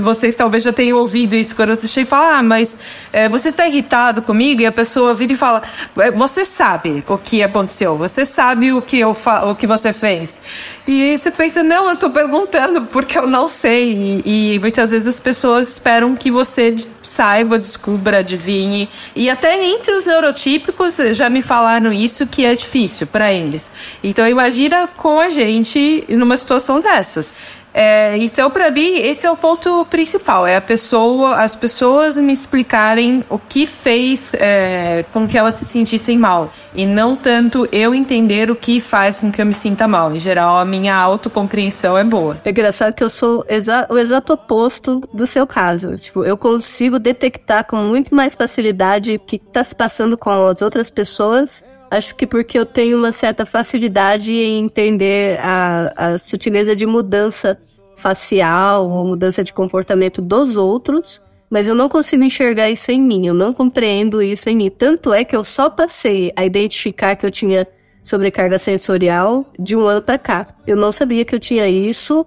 Vocês 0.01 0.35
talvez 0.35 0.63
já 0.63 0.73
tenham 0.73 0.97
ouvido 0.97 1.35
isso 1.35 1.55
quando 1.55 1.75
você 1.75 1.87
chega 1.87 2.07
e 2.07 2.09
fala, 2.09 2.37
ah, 2.37 2.43
mas 2.43 2.77
é, 3.13 3.29
você 3.29 3.49
está 3.49 3.67
irritado 3.67 4.21
comigo? 4.21 4.61
E 4.61 4.65
a 4.65 4.71
pessoa 4.71 5.13
vira 5.13 5.33
e 5.33 5.35
fala, 5.35 5.61
é, 5.97 6.11
você 6.11 6.43
sabe 6.43 7.03
o 7.07 7.17
que 7.17 7.41
aconteceu, 7.41 7.97
você 7.97 8.25
sabe 8.25 8.73
o 8.73 8.81
que, 8.81 8.99
eu 8.99 9.15
o 9.49 9.55
que 9.55 9.65
você 9.65 9.91
fez. 9.91 10.41
E 10.87 11.17
você 11.17 11.29
pensa, 11.29 11.61
não, 11.61 11.87
eu 11.87 11.93
estou 11.93 12.09
perguntando 12.09 12.85
porque 12.87 13.17
eu 13.17 13.27
não 13.27 13.47
sei. 13.47 14.21
E, 14.25 14.55
e, 14.55 14.59
muitas 14.59 14.91
vezes 14.91 15.07
as 15.07 15.19
pessoas 15.19 15.69
esperam 15.69 16.15
que 16.15 16.31
você 16.31 16.75
saiba, 17.01 17.59
descubra, 17.59 18.19
adivinhe. 18.19 18.89
E 19.15 19.29
até 19.29 19.63
entre 19.63 19.93
os 19.93 20.05
neurotípicos 20.05 20.97
já 21.11 21.29
me 21.29 21.41
falaram 21.41 21.93
isso 21.93 22.25
que 22.25 22.45
é 22.45 22.55
difícil 22.55 23.07
para 23.07 23.31
eles. 23.31 23.71
Então 24.03 24.27
imagina 24.27 24.87
com 24.97 25.19
a 25.19 25.29
gente 25.29 26.05
numa 26.09 26.35
situação 26.35 26.79
dessas. 26.79 27.33
É, 27.73 28.17
então, 28.17 28.49
para 28.49 28.71
mim, 28.71 28.97
esse 28.97 29.25
é 29.25 29.31
o 29.31 29.37
ponto 29.37 29.85
principal: 29.89 30.45
é 30.47 30.55
a 30.55 30.61
pessoa, 30.61 31.41
as 31.41 31.55
pessoas 31.55 32.17
me 32.17 32.33
explicarem 32.33 33.23
o 33.29 33.37
que 33.37 33.65
fez 33.65 34.33
é, 34.33 35.05
com 35.13 35.27
que 35.27 35.37
elas 35.37 35.55
se 35.55 35.65
sentissem 35.65 36.17
mal 36.17 36.51
e 36.73 36.85
não 36.85 37.15
tanto 37.15 37.67
eu 37.71 37.93
entender 37.93 38.49
o 38.49 38.55
que 38.55 38.79
faz 38.79 39.19
com 39.19 39.31
que 39.31 39.41
eu 39.41 39.45
me 39.45 39.53
sinta 39.53 39.87
mal. 39.87 40.13
Em 40.13 40.19
geral, 40.19 40.57
a 40.57 40.65
minha 40.65 40.95
autocompreensão 40.95 41.97
é 41.97 42.03
boa. 42.03 42.37
É 42.43 42.49
engraçado 42.49 42.93
que 42.93 43.03
eu 43.03 43.09
sou 43.09 43.45
exa 43.47 43.87
o 43.89 43.97
exato 43.97 44.33
oposto 44.33 45.01
do 45.13 45.25
seu 45.25 45.45
caso. 45.45 45.97
Tipo, 45.97 46.23
eu 46.23 46.37
consigo 46.37 46.99
detectar 46.99 47.65
com 47.65 47.77
muito 47.77 48.13
mais 48.13 48.35
facilidade 48.35 49.15
o 49.15 49.19
que 49.19 49.35
está 49.35 49.63
se 49.63 49.75
passando 49.75 50.17
com 50.17 50.29
as 50.29 50.61
outras 50.61 50.89
pessoas 50.89 51.63
Acho 51.91 52.13
que 52.15 52.27
porque 52.27 52.57
eu 52.57 52.65
tenho 52.65 52.97
uma 52.97 53.11
certa 53.11 53.45
facilidade 53.45 54.31
em 54.31 54.65
entender 54.65 55.39
a, 55.41 55.93
a 55.95 56.19
sutileza 56.19 56.75
de 56.75 56.85
mudança 56.85 57.59
facial 57.95 58.89
ou 58.89 59.05
mudança 59.05 59.43
de 59.43 59.51
comportamento 59.51 60.21
dos 60.21 60.55
outros, 60.55 61.21
mas 61.49 61.67
eu 61.67 61.73
não 61.73 61.89
consigo 61.89 62.23
enxergar 62.23 62.69
isso 62.69 62.91
em 62.91 63.01
mim, 63.01 63.25
eu 63.25 63.33
não 63.33 63.53
compreendo 63.53 64.21
isso 64.21 64.49
em 64.49 64.55
mim. 64.55 64.69
Tanto 64.69 65.13
é 65.13 65.23
que 65.23 65.35
eu 65.35 65.43
só 65.43 65.69
passei 65.69 66.31
a 66.35 66.45
identificar 66.45 67.15
que 67.15 67.25
eu 67.25 67.31
tinha 67.31 67.67
sobrecarga 68.03 68.59
sensorial 68.59 69.45
de 69.57 69.75
um 69.75 69.85
ano 69.85 70.01
para 70.01 70.17
cá. 70.17 70.47
Eu 70.65 70.77
não 70.77 70.91
sabia 70.91 71.25
que 71.25 71.35
eu 71.35 71.39
tinha 71.39 71.67
isso. 71.67 72.25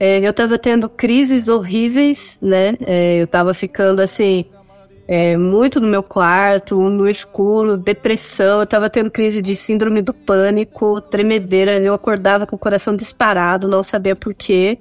É, 0.00 0.18
eu 0.18 0.30
estava 0.30 0.58
tendo 0.58 0.88
crises 0.88 1.48
horríveis, 1.48 2.38
né? 2.40 2.74
É, 2.80 3.20
eu 3.20 3.24
estava 3.24 3.54
ficando 3.54 4.00
assim 4.00 4.46
é, 5.14 5.36
muito 5.36 5.78
no 5.78 5.86
meu 5.86 6.02
quarto, 6.02 6.88
no 6.88 7.06
escuro, 7.06 7.76
depressão. 7.76 8.60
Eu 8.60 8.66
tava 8.66 8.88
tendo 8.88 9.10
crise 9.10 9.42
de 9.42 9.54
síndrome 9.54 10.00
do 10.00 10.14
pânico, 10.14 11.02
tremedeira. 11.02 11.78
Eu 11.78 11.92
acordava 11.92 12.46
com 12.46 12.56
o 12.56 12.58
coração 12.58 12.96
disparado, 12.96 13.68
não 13.68 13.82
sabia 13.82 14.16
porquê. 14.16 14.78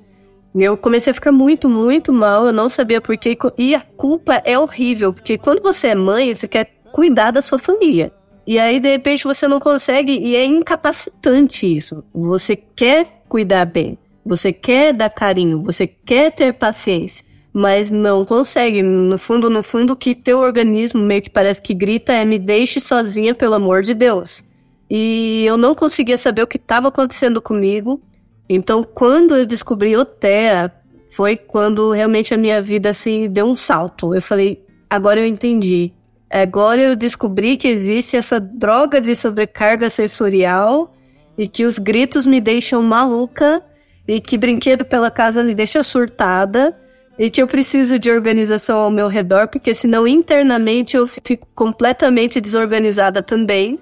Eu 0.55 0.77
comecei 0.77 1.11
a 1.11 1.13
ficar 1.13 1.33
muito, 1.33 1.67
muito 1.67 2.13
mal, 2.13 2.45
eu 2.45 2.53
não 2.53 2.69
sabia 2.69 3.01
porquê. 3.01 3.37
E 3.57 3.75
a 3.75 3.81
culpa 3.81 4.41
é 4.45 4.57
horrível, 4.57 5.11
porque 5.11 5.37
quando 5.37 5.61
você 5.61 5.87
é 5.87 5.95
mãe, 5.95 6.33
você 6.33 6.47
quer 6.47 6.71
cuidar 6.93 7.31
da 7.31 7.41
sua 7.41 7.59
família. 7.59 8.13
E 8.47 8.57
aí, 8.57 8.79
de 8.79 8.89
repente, 8.89 9.25
você 9.25 9.49
não 9.49 9.59
consegue, 9.59 10.17
e 10.17 10.33
é 10.37 10.45
incapacitante 10.45 11.75
isso. 11.75 12.05
Você 12.13 12.55
quer 12.55 13.05
cuidar 13.27 13.65
bem, 13.65 13.97
você 14.25 14.53
quer 14.53 14.93
dar 14.93 15.09
carinho, 15.09 15.61
você 15.61 15.85
quer 15.85 16.31
ter 16.31 16.53
paciência 16.53 17.29
mas 17.53 17.89
não 17.89 18.23
consegue. 18.23 18.81
No 18.81 19.17
fundo, 19.17 19.49
no 19.49 19.61
fundo, 19.61 19.93
o 19.93 19.95
que 19.95 20.15
teu 20.15 20.39
organismo 20.39 21.01
meio 21.01 21.21
que 21.21 21.29
parece 21.29 21.61
que 21.61 21.73
grita 21.73 22.13
é 22.13 22.23
me 22.23 22.39
deixe 22.39 22.79
sozinha, 22.79 23.35
pelo 23.35 23.55
amor 23.55 23.81
de 23.81 23.93
Deus. 23.93 24.43
E 24.89 25.43
eu 25.45 25.57
não 25.57 25.75
conseguia 25.75 26.17
saber 26.17 26.43
o 26.43 26.47
que 26.47 26.57
estava 26.57 26.87
acontecendo 26.87 27.41
comigo. 27.41 28.01
Então, 28.47 28.83
quando 28.83 29.35
eu 29.35 29.45
descobri 29.45 29.95
o 29.95 30.03
TEA, 30.03 30.71
foi 31.09 31.35
quando 31.35 31.91
realmente 31.91 32.33
a 32.33 32.37
minha 32.37 32.61
vida 32.61 32.89
assim 32.89 33.29
deu 33.29 33.45
um 33.45 33.55
salto. 33.55 34.15
Eu 34.15 34.21
falei, 34.21 34.65
agora 34.89 35.19
eu 35.19 35.27
entendi. 35.27 35.93
Agora 36.29 36.81
eu 36.81 36.95
descobri 36.95 37.57
que 37.57 37.67
existe 37.67 38.15
essa 38.15 38.39
droga 38.39 39.01
de 39.01 39.13
sobrecarga 39.15 39.89
sensorial 39.89 40.93
e 41.37 41.47
que 41.47 41.65
os 41.65 41.77
gritos 41.77 42.25
me 42.25 42.39
deixam 42.39 42.81
maluca 42.81 43.61
e 44.07 44.21
que 44.21 44.37
brinquedo 44.37 44.85
pela 44.85 45.11
casa 45.11 45.43
me 45.43 45.53
deixa 45.53 45.83
surtada 45.83 46.75
e 47.17 47.29
que 47.29 47.41
eu 47.41 47.47
preciso 47.47 47.99
de 47.99 48.09
organização 48.09 48.79
ao 48.79 48.91
meu 48.91 49.07
redor, 49.07 49.47
porque 49.47 49.73
senão 49.73 50.07
internamente 50.07 50.97
eu 50.97 51.05
fico 51.07 51.47
completamente 51.53 52.39
desorganizada 52.39 53.21
também. 53.21 53.79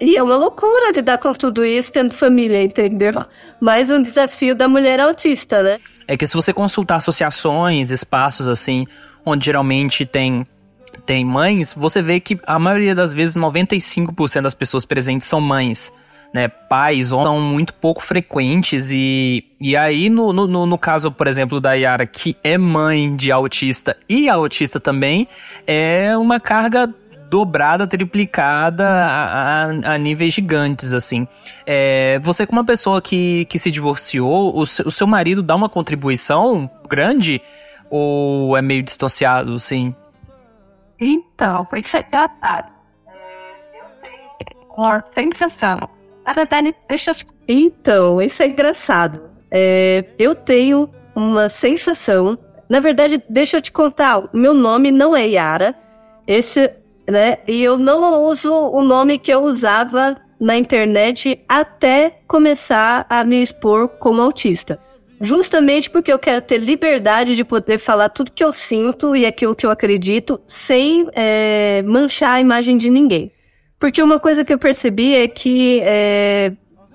E 0.00 0.16
é 0.16 0.22
uma 0.22 0.36
loucura 0.36 0.92
lidar 0.92 1.18
com 1.18 1.32
tudo 1.34 1.64
isso 1.64 1.92
tendo 1.92 2.14
família, 2.14 2.62
entendeu? 2.62 3.12
Mais 3.60 3.90
um 3.90 4.00
desafio 4.00 4.54
da 4.54 4.66
mulher 4.66 4.98
autista, 4.98 5.62
né? 5.62 5.78
É 6.08 6.16
que 6.16 6.26
se 6.26 6.34
você 6.34 6.54
consultar 6.54 6.96
associações, 6.96 7.90
espaços 7.90 8.48
assim, 8.48 8.86
onde 9.24 9.44
geralmente 9.44 10.06
tem 10.06 10.46
tem 11.06 11.24
mães, 11.24 11.72
você 11.72 12.02
vê 12.02 12.18
que 12.18 12.38
a 12.46 12.58
maioria 12.58 12.94
das 12.94 13.14
vezes 13.14 13.36
95% 13.36 14.42
das 14.42 14.54
pessoas 14.54 14.84
presentes 14.84 15.26
são 15.26 15.40
mães. 15.40 15.92
Né, 16.32 16.46
pais 16.46 17.08
são 17.08 17.40
muito 17.40 17.74
pouco 17.74 18.00
frequentes 18.00 18.92
e, 18.92 19.44
e 19.60 19.76
aí 19.76 20.08
no, 20.08 20.32
no, 20.32 20.64
no 20.64 20.78
caso, 20.78 21.10
por 21.10 21.26
exemplo, 21.26 21.60
da 21.60 21.72
Yara, 21.72 22.06
que 22.06 22.36
é 22.44 22.56
mãe 22.56 23.16
de 23.16 23.32
autista 23.32 23.96
e 24.08 24.28
autista 24.28 24.78
também, 24.78 25.26
é 25.66 26.16
uma 26.16 26.38
carga 26.38 26.88
dobrada, 27.30 27.86
triplicada 27.86 28.86
a, 28.86 29.64
a, 29.64 29.94
a 29.94 29.98
níveis 29.98 30.32
gigantes, 30.32 30.92
assim. 30.92 31.26
É, 31.64 32.18
você, 32.18 32.44
como 32.44 32.60
uma 32.60 32.66
pessoa 32.66 33.00
que, 33.00 33.44
que 33.44 33.58
se 33.58 33.70
divorciou, 33.70 34.58
o, 34.58 34.66
seu, 34.66 34.86
o 34.86 34.90
seu 34.90 35.06
marido 35.06 35.42
dá 35.42 35.54
uma 35.54 35.68
contribuição 35.68 36.68
grande 36.88 37.40
ou 37.88 38.56
é 38.56 38.62
meio 38.62 38.82
distanciado, 38.82 39.54
assim? 39.54 39.94
Então, 40.98 41.64
foi 41.70 41.82
que 41.82 41.88
você 41.88 42.02
tratado. 42.02 42.68
Eu 43.74 43.84
tenho 44.02 44.68
uma 44.76 45.04
sensação. 45.14 45.88
Na 46.24 46.32
verdade, 46.32 46.74
deixa 46.88 47.10
eu... 47.10 47.14
Então, 47.48 48.22
isso 48.22 48.42
é 48.42 48.46
engraçado. 48.46 49.20
É, 49.50 50.04
eu 50.18 50.34
tenho 50.34 50.88
uma 51.14 51.48
sensação. 51.48 52.38
Na 52.68 52.80
verdade, 52.80 53.22
deixa 53.28 53.56
eu 53.56 53.60
te 53.60 53.72
contar. 53.72 54.28
Meu 54.32 54.54
nome 54.54 54.92
não 54.92 55.16
é 55.16 55.26
Yara. 55.26 55.74
Esse, 56.26 56.70
né? 57.08 57.38
E 57.48 57.62
eu 57.62 57.76
não 57.76 58.24
uso 58.24 58.52
o 58.52 58.82
nome 58.82 59.18
que 59.18 59.32
eu 59.32 59.42
usava 59.42 60.14
na 60.38 60.56
internet 60.56 61.42
até 61.48 62.20
começar 62.26 63.06
a 63.08 63.24
me 63.24 63.42
expor 63.42 63.88
como 63.88 64.22
autista 64.22 64.78
justamente 65.20 65.90
porque 65.90 66.12
eu 66.12 66.18
quero 66.18 66.40
ter 66.40 66.58
liberdade 66.58 67.36
de 67.36 67.44
poder 67.44 67.78
falar 67.78 68.08
tudo 68.08 68.32
que 68.32 68.42
eu 68.42 68.52
sinto 68.52 69.14
e 69.14 69.26
aquilo 69.26 69.54
que 69.54 69.66
eu 69.66 69.70
acredito 69.70 70.40
sem 70.46 71.06
é, 71.12 71.82
manchar 71.82 72.36
a 72.36 72.40
imagem 72.40 72.76
de 72.76 72.88
ninguém. 72.88 73.30
Porque 73.80 74.02
uma 74.02 74.20
coisa 74.20 74.44
que 74.44 74.52
eu 74.52 74.58
percebi 74.58 75.14
é 75.14 75.26
que 75.26 75.80
é, 75.82 76.52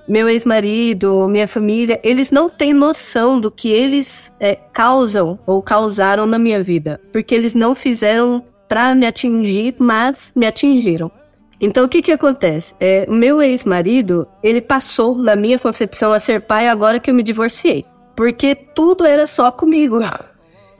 meu 0.07 0.29
ex-marido, 0.29 1.27
minha 1.27 1.47
família, 1.47 1.99
eles 2.03 2.31
não 2.31 2.47
têm 2.47 2.73
noção 2.73 3.41
do 3.41 3.51
que 3.51 3.69
eles 3.69 4.31
é, 4.39 4.55
causam 4.71 5.37
ou 5.45 5.61
causaram 5.61 6.25
na 6.25 6.39
minha 6.39 6.61
vida. 6.61 7.01
Porque 7.11 7.35
eles 7.35 7.53
não 7.53 7.75
fizeram 7.75 8.45
para 8.67 8.95
me 8.95 9.05
atingir, 9.05 9.75
mas 9.79 10.31
me 10.35 10.45
atingiram. 10.45 11.11
Então 11.59 11.85
o 11.85 11.89
que 11.89 12.01
que 12.01 12.11
acontece? 12.11 12.73
É, 12.79 13.05
meu 13.09 13.41
ex-marido, 13.41 14.27
ele 14.43 14.61
passou 14.61 15.17
na 15.17 15.35
minha 15.35 15.59
concepção 15.59 16.13
a 16.13 16.19
ser 16.19 16.41
pai 16.41 16.67
agora 16.67 16.99
que 16.99 17.09
eu 17.09 17.15
me 17.15 17.23
divorciei 17.23 17.83
porque 18.15 18.55
tudo 18.55 19.05
era 19.05 19.27
só 19.27 19.51
comigo. 19.51 19.99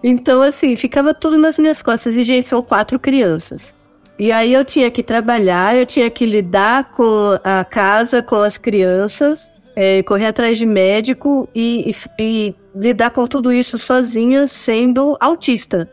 Então, 0.08 0.44
assim, 0.44 0.76
ficava 0.76 1.16
tudo 1.16 1.36
nas 1.36 1.58
minhas 1.58 1.82
costas. 1.82 2.16
E, 2.16 2.22
gente, 2.22 2.46
são 2.46 2.62
quatro 2.62 3.00
crianças. 3.00 3.74
E 4.18 4.32
aí 4.32 4.54
eu 4.54 4.64
tinha 4.64 4.90
que 4.90 5.04
trabalhar, 5.04 5.76
eu 5.76 5.86
tinha 5.86 6.10
que 6.10 6.26
lidar 6.26 6.92
com 6.94 7.38
a 7.44 7.66
casa, 7.66 8.24
com 8.24 8.38
as 8.38 8.58
crianças, 8.58 9.50
é, 9.76 10.02
correr 10.04 10.28
atrás 10.28 10.58
de 10.58 10.66
médico 10.66 11.50
e, 11.54 11.92
e, 11.92 11.96
e 12.18 12.56
lidar 12.74 13.12
com 13.12 13.28
tudo 13.28 13.52
isso 13.52 13.78
sozinha, 13.78 14.48
sendo 14.48 15.18
autista. 15.20 15.90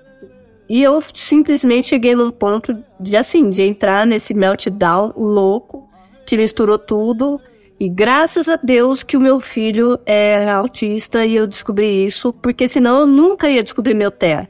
E 0.69 0.83
eu 0.83 1.03
simplesmente 1.13 1.89
cheguei 1.89 2.15
num 2.15 2.31
ponto 2.31 2.73
de, 2.99 3.17
assim, 3.17 3.51
de 3.51 3.63
entrar 3.63 4.07
nesse 4.07 4.33
meltdown 4.33 5.13
louco, 5.17 5.89
que 6.25 6.37
misturou 6.37 6.79
tudo. 6.79 7.41
E 7.79 7.89
graças 7.89 8.49
a 8.49 8.57
Deus 8.57 9.03
que 9.03 9.17
o 9.17 9.21
meu 9.21 9.41
filho 9.41 9.99
é 10.07 10.49
autista 10.49 11.27
e 11.27 11.35
eu 11.35 11.49
descobri 11.49 12.07
isso, 12.07 12.33
porque 12.33 12.69
senão 12.69 13.01
eu 13.01 13.07
nunca 13.07 13.51
ia 13.51 13.63
descobrir 13.63 13.93
meu 13.93 14.13
TEA. 14.13 14.49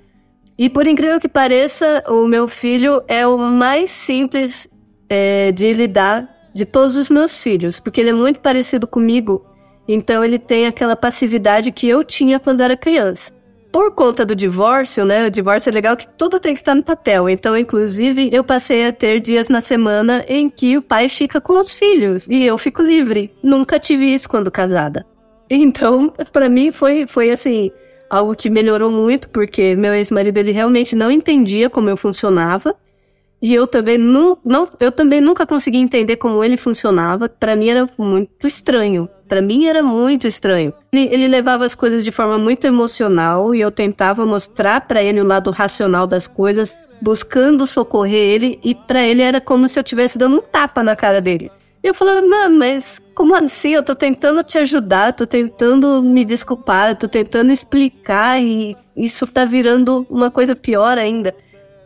E 0.58 0.68
por 0.68 0.86
incrível 0.86 1.18
que 1.18 1.28
pareça, 1.28 2.02
o 2.08 2.26
meu 2.26 2.46
filho 2.46 3.02
é 3.08 3.26
o 3.26 3.38
mais 3.38 3.90
simples 3.90 4.68
é, 5.08 5.50
de 5.52 5.72
lidar 5.72 6.28
de 6.54 6.64
todos 6.64 6.96
os 6.96 7.08
meus 7.08 7.42
filhos, 7.42 7.80
porque 7.80 8.00
ele 8.00 8.10
é 8.10 8.14
muito 8.14 8.40
parecido 8.40 8.86
comigo, 8.86 9.44
então 9.88 10.24
ele 10.24 10.38
tem 10.38 10.66
aquela 10.66 10.94
passividade 10.94 11.72
que 11.72 11.88
eu 11.88 12.04
tinha 12.04 12.38
quando 12.38 12.60
era 12.60 12.76
criança 12.76 13.32
por 13.72 13.94
conta 13.94 14.24
do 14.26 14.36
divórcio, 14.36 15.04
né? 15.04 15.26
O 15.26 15.30
divórcio 15.30 15.70
é 15.70 15.72
legal 15.72 15.96
que 15.96 16.06
tudo 16.06 16.38
tem 16.38 16.52
que 16.54 16.60
estar 16.60 16.74
no 16.74 16.82
papel. 16.82 17.28
Então, 17.28 17.56
inclusive, 17.56 18.28
eu 18.30 18.44
passei 18.44 18.86
a 18.86 18.92
ter 18.92 19.18
dias 19.18 19.48
na 19.48 19.62
semana 19.62 20.22
em 20.28 20.50
que 20.50 20.76
o 20.76 20.82
pai 20.82 21.08
fica 21.08 21.40
com 21.40 21.58
os 21.58 21.72
filhos 21.72 22.26
e 22.28 22.44
eu 22.44 22.58
fico 22.58 22.82
livre. 22.82 23.34
Nunca 23.42 23.80
tive 23.80 24.12
isso 24.12 24.28
quando 24.28 24.50
casada. 24.50 25.06
Então, 25.48 26.12
para 26.30 26.50
mim 26.50 26.70
foi 26.70 27.06
foi 27.06 27.30
assim, 27.30 27.70
algo 28.12 28.37
que 28.37 28.51
melhorou 28.51 28.90
muito 28.90 29.27
porque 29.31 29.75
meu 29.75 29.94
ex-marido 29.94 30.37
ele 30.37 30.53
realmente 30.53 30.94
não 30.94 31.11
entendia 31.11 31.70
como 31.70 31.88
eu 31.88 31.96
funcionava. 31.96 32.77
E 33.40 33.53
eu 33.53 33.66
também 33.66 33.98
não, 33.98 34.38
não 34.44 34.68
eu 34.79 34.92
também 34.92 35.20
nunca 35.20 35.46
consegui 35.46 35.79
entender 35.79 36.16
como 36.16 36.44
ele 36.44 36.59
funcionava. 36.59 37.27
Para 37.29 37.57
mim 37.57 37.70
era 37.70 37.88
muito 37.98 38.46
estranho. 38.46 39.09
Para 39.27 39.40
mim 39.40 39.66
era 39.66 39.83
muito 39.83 40.27
estranho. 40.29 40.75
Ele, 40.92 41.09
ele, 41.12 41.27
levava 41.27 41.64
as 41.64 41.75
coisas 41.75 42.05
de 42.05 42.12
forma 42.12 42.38
muito 42.38 42.66
emocional 42.66 43.55
e 43.55 43.62
eu 43.62 43.72
tentava 43.72 44.27
mostrar 44.27 44.83
para 44.83 45.03
ele 45.03 45.20
o 45.20 45.25
lado 45.25 45.51
racional 45.51 46.07
das 46.07 46.27
coisas, 46.27 46.77
buscando 47.01 47.66
socorrer 47.66 48.35
ele 48.35 48.61
e 48.62 48.75
para 48.75 49.03
ele 49.03 49.22
era 49.22 49.40
como 49.40 49.68
se 49.68 49.79
eu 49.79 49.83
estivesse 49.83 50.18
dando 50.18 50.37
um 50.37 50.42
tapa 50.42 50.83
na 50.83 50.94
cara 50.94 51.20
dele. 51.20 51.51
Eu 51.82 51.92
falava, 51.92 52.24
mano, 52.24 52.58
mas 52.58 53.00
como 53.14 53.34
assim? 53.34 53.74
Eu 53.74 53.82
tô 53.82 53.94
tentando 53.94 54.44
te 54.44 54.56
ajudar, 54.58 55.12
tô 55.12 55.26
tentando 55.26 56.02
me 56.02 56.24
desculpar, 56.24 56.96
tô 56.96 57.08
tentando 57.08 57.50
explicar 57.50 58.40
e 58.40 58.76
isso 58.96 59.26
tá 59.26 59.44
virando 59.44 60.06
uma 60.08 60.30
coisa 60.30 60.54
pior 60.54 60.96
ainda. 60.96 61.34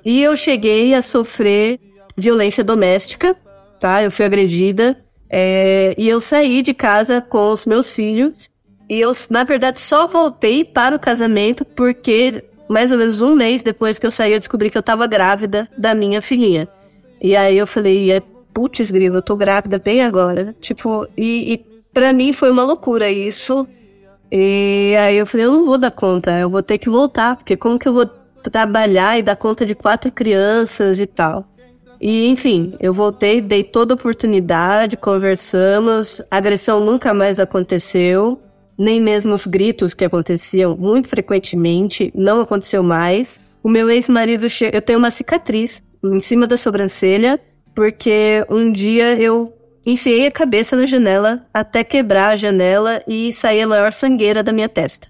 E 0.05 0.23
eu 0.23 0.37
cheguei 0.37 0.95
a 0.95 1.01
sofrer 1.01 1.81
violência 2.17 2.63
doméstica, 2.63 3.35
tá? 3.81 4.03
Eu 4.03 4.11
fui 4.11 4.25
agredida 4.25 4.97
é, 5.31 5.95
e 5.97 6.09
eu 6.09 6.21
saí 6.21 6.63
de 6.63 6.75
casa 6.75 7.21
com 7.21 7.51
os 7.51 7.65
meus 7.65 7.91
filhos. 7.91 8.51
E 8.89 9.01
eu, 9.01 9.11
na 9.31 9.45
verdade, 9.45 9.81
só 9.81 10.07
voltei 10.07 10.65
para 10.65 10.95
o 10.95 11.01
casamento 11.01 11.65
porque, 11.65 12.45
mais 12.69 12.93
ou 12.93 12.99
menos 12.99 13.21
um 13.21 13.35
mês 13.35 13.63
depois 13.63 13.99
que 13.99 14.07
eu 14.07 14.11
saí, 14.11 14.33
eu 14.33 14.39
descobri 14.39 14.71
que 14.71 14.79
eu 14.79 14.81
estava 14.81 15.07
grávida 15.07 15.69
da 15.77 15.95
minha 15.95 16.23
filhinha. 16.23 16.69
E 17.21 17.35
aí 17.35 17.59
eu 17.59 17.67
falei, 17.67 18.13
é, 18.13 18.23
putz, 18.57 18.91
grilo, 18.91 19.17
eu 19.17 19.23
tô 19.23 19.37
grávida 19.37 19.79
bem 19.79 20.03
agora. 20.03 20.57
Tipo, 20.63 21.07
e, 21.15 21.53
e 21.53 21.59
pra 21.93 22.11
mim 22.11 22.33
foi 22.33 22.51
uma 22.51 22.65
loucura 22.65 23.11
isso. 23.11 23.69
E 24.33 24.97
aí 24.99 25.19
eu 25.19 25.27
falei, 25.27 25.45
eu 25.45 25.53
não 25.53 25.67
vou 25.67 25.77
dar 25.77 25.91
conta, 25.91 26.39
eu 26.39 26.49
vou 26.49 26.63
ter 26.63 26.79
que 26.79 26.89
voltar, 26.89 27.37
porque 27.37 27.55
como 27.55 27.79
que 27.79 27.87
eu 27.87 27.93
vou 27.93 28.07
trabalhar 28.51 29.19
e 29.19 29.23
dar 29.23 29.37
conta 29.37 29.67
de 29.67 29.75
quatro 29.75 30.11
crianças 30.11 30.99
e 31.01 31.07
tal? 31.07 31.47
E, 32.01 32.29
enfim, 32.29 32.73
eu 32.81 32.95
voltei, 32.95 33.43
dei 33.43 33.63
toda 33.63 33.93
a 33.93 33.97
oportunidade, 33.97 34.97
conversamos, 34.97 36.23
agressão 36.31 36.81
nunca 36.81 37.13
mais 37.13 37.39
aconteceu, 37.39 38.41
nem 38.79 39.03
mesmo 39.03 39.35
os 39.35 39.47
gritos 39.47 39.93
que 39.93 40.05
aconteciam 40.05 40.75
muito 40.75 41.09
frequentemente, 41.09 42.11
não 42.15 42.41
aconteceu 42.41 42.83
mais. 42.83 43.39
O 43.63 43.69
meu 43.69 43.91
ex-marido, 43.91 44.47
eu 44.73 44.81
tenho 44.81 44.99
uma 44.99 45.11
cicatriz 45.11 45.83
em 46.03 46.21
cima 46.21 46.47
da 46.47 46.57
sobrancelha, 46.57 47.39
porque 47.77 48.45
um 48.49 48.73
dia 48.73 49.15
eu 49.21 49.55
enfiei 49.85 50.27
a 50.27 50.33
cabeça 50.33 50.75
na 50.75 50.87
janela 50.87 51.47
até 51.53 51.85
quebrar 51.85 52.31
a 52.31 52.37
janela 52.37 53.03
e 53.07 53.31
sair 53.35 53.61
a 53.61 53.69
maior 53.69 53.93
sangueira 53.93 54.43
da 54.43 54.51
minha 54.51 54.69
testa. 54.69 55.09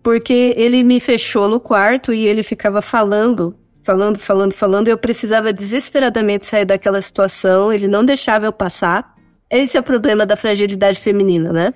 Porque 0.00 0.54
ele 0.56 0.84
me 0.84 1.00
fechou 1.00 1.48
no 1.48 1.58
quarto 1.58 2.14
e 2.14 2.26
ele 2.26 2.44
ficava 2.44 2.80
falando 2.80 3.56
falando, 3.82 4.18
falando, 4.18 4.52
falando. 4.54 4.88
Eu 4.88 4.96
precisava 4.96 5.52
desesperadamente 5.52 6.46
sair 6.46 6.64
daquela 6.64 7.00
situação. 7.02 7.72
Ele 7.72 7.86
não 7.86 8.04
deixava 8.04 8.46
eu 8.46 8.52
passar. 8.52 9.14
Esse 9.50 9.76
é 9.76 9.80
o 9.80 9.82
problema 9.82 10.24
da 10.24 10.36
fragilidade 10.36 10.98
feminina, 10.98 11.52
né? 11.52 11.74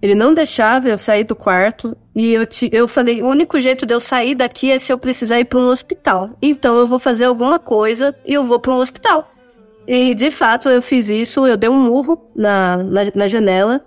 Ele 0.00 0.14
não 0.14 0.32
deixava 0.32 0.88
eu 0.88 0.96
sair 0.96 1.24
do 1.24 1.36
quarto 1.36 1.94
e 2.16 2.32
eu, 2.32 2.46
te, 2.46 2.70
eu 2.72 2.88
falei: 2.88 3.22
o 3.22 3.28
único 3.28 3.60
jeito 3.60 3.84
de 3.84 3.92
eu 3.92 4.00
sair 4.00 4.34
daqui 4.34 4.70
é 4.70 4.78
se 4.78 4.90
eu 4.90 4.96
precisar 4.96 5.38
ir 5.38 5.44
para 5.44 5.58
um 5.58 5.68
hospital. 5.68 6.30
Então 6.40 6.78
eu 6.78 6.86
vou 6.86 6.98
fazer 6.98 7.26
alguma 7.26 7.58
coisa 7.58 8.14
e 8.24 8.32
eu 8.32 8.44
vou 8.44 8.58
para 8.58 8.72
um 8.72 8.78
hospital. 8.78 9.30
E 9.92 10.14
de 10.14 10.30
fato 10.30 10.68
eu 10.68 10.80
fiz 10.80 11.08
isso, 11.08 11.44
eu 11.48 11.56
dei 11.56 11.68
um 11.68 11.74
murro 11.74 12.30
na, 12.32 12.76
na, 12.76 13.00
na 13.12 13.26
janela 13.26 13.84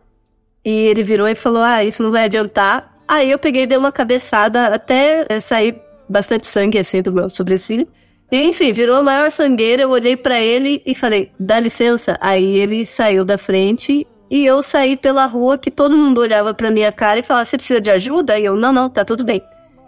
e 0.66 0.70
ele 0.70 1.02
virou 1.02 1.26
e 1.30 1.34
falou: 1.34 1.62
Ah, 1.62 1.82
isso 1.82 2.04
não 2.04 2.12
vai 2.12 2.26
adiantar. 2.26 2.94
Aí 3.08 3.32
eu 3.32 3.40
peguei 3.40 3.64
e 3.64 3.68
dei 3.68 3.78
uma 3.78 3.90
cabeçada 3.90 4.68
até 4.68 5.40
sair 5.40 5.80
bastante 6.10 6.46
sangue 6.46 6.78
assim 6.78 7.02
do 7.02 7.14
meu 7.14 7.30
sobrecílio. 7.30 7.88
E, 8.30 8.44
enfim, 8.44 8.74
virou 8.74 8.98
a 8.98 9.02
maior 9.02 9.32
sangueira. 9.32 9.84
Eu 9.84 9.92
olhei 9.92 10.18
para 10.18 10.42
ele 10.42 10.82
e 10.86 10.94
falei, 10.94 11.32
dá 11.40 11.58
licença. 11.58 12.18
Aí 12.20 12.58
ele 12.58 12.84
saiu 12.84 13.24
da 13.24 13.38
frente 13.38 14.06
e 14.30 14.46
eu 14.46 14.62
saí 14.62 14.98
pela 14.98 15.26
rua 15.26 15.58
que 15.58 15.72
todo 15.72 15.96
mundo 15.96 16.20
olhava 16.20 16.54
pra 16.54 16.70
minha 16.70 16.92
cara 16.92 17.22
e 17.22 17.24
falava, 17.24 17.46
você 17.46 17.56
precisa 17.56 17.80
de 17.80 17.90
ajuda? 17.90 18.38
E 18.38 18.44
eu, 18.44 18.58
não, 18.58 18.74
não, 18.74 18.90
tá 18.90 19.06
tudo 19.06 19.24
bem. 19.24 19.42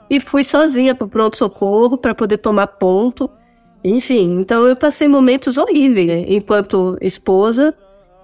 E 0.09 0.21
fui 0.21 0.45
sozinha 0.45 0.95
pro 0.95 1.09
pronto-socorro 1.09 1.97
para 1.97 2.15
poder 2.15 2.37
tomar 2.37 2.67
ponto. 2.67 3.29
Enfim, 3.87 4.39
então 4.39 4.67
eu 4.67 4.75
passei 4.75 5.07
momentos 5.07 5.59
horríveis 5.59 6.25
enquanto 6.27 6.97
esposa, 6.99 7.71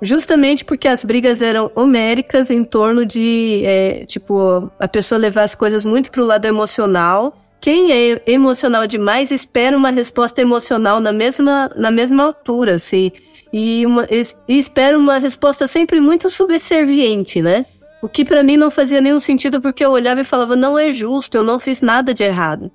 justamente 0.01 0.66
porque 0.66 0.88
as 0.88 1.05
brigas 1.05 1.39
eram 1.39 1.72
homéricas 1.76 2.49
em 2.49 2.64
torno 2.64 3.05
de, 3.05 3.62
é, 3.64 4.05
tipo, 4.07 4.72
a 4.80 4.88
pessoa 4.88 5.20
levar 5.20 5.43
as 5.43 5.53
coisas 5.53 5.86
muito 5.86 6.09
pro 6.09 6.26
lado 6.26 6.45
emocional 6.45 7.38
quem 7.62 7.91
é 7.91 8.24
emocional 8.26 8.88
demais 8.88 9.30
espera 9.30 9.78
uma 9.78 9.91
resposta 9.91 10.41
emocional 10.41 10.99
na 10.99 11.12
mesma, 11.12 11.70
na 11.76 11.91
mesma 11.91 12.24
altura, 12.24 12.74
assim. 12.74 13.12
E, 13.53 13.86
uma, 13.86 14.07
e 14.09 14.57
espera 14.57 14.97
uma 14.97 15.20
resposta 15.20 15.68
sempre 15.68 16.01
muito 16.01 16.28
subserviente, 16.28 17.39
né? 17.39 17.68
O 18.01 18.09
que 18.09 18.26
para 18.26 18.41
mim 18.41 18.57
não 18.57 18.72
fazia 18.72 18.99
nenhum 18.99 19.20
sentido 19.20 19.62
porque 19.62 19.86
eu 19.86 19.91
olhava 19.91 20.22
e 20.22 20.24
falava, 20.24 20.55
não 20.55 20.80
é 20.80 20.89
justo, 20.89 21.38
eu 21.38 21.43
não 21.43 21.59
fiz 21.59 21.82
nada 21.82 22.16
de 22.16 22.24
errado. 22.24 22.72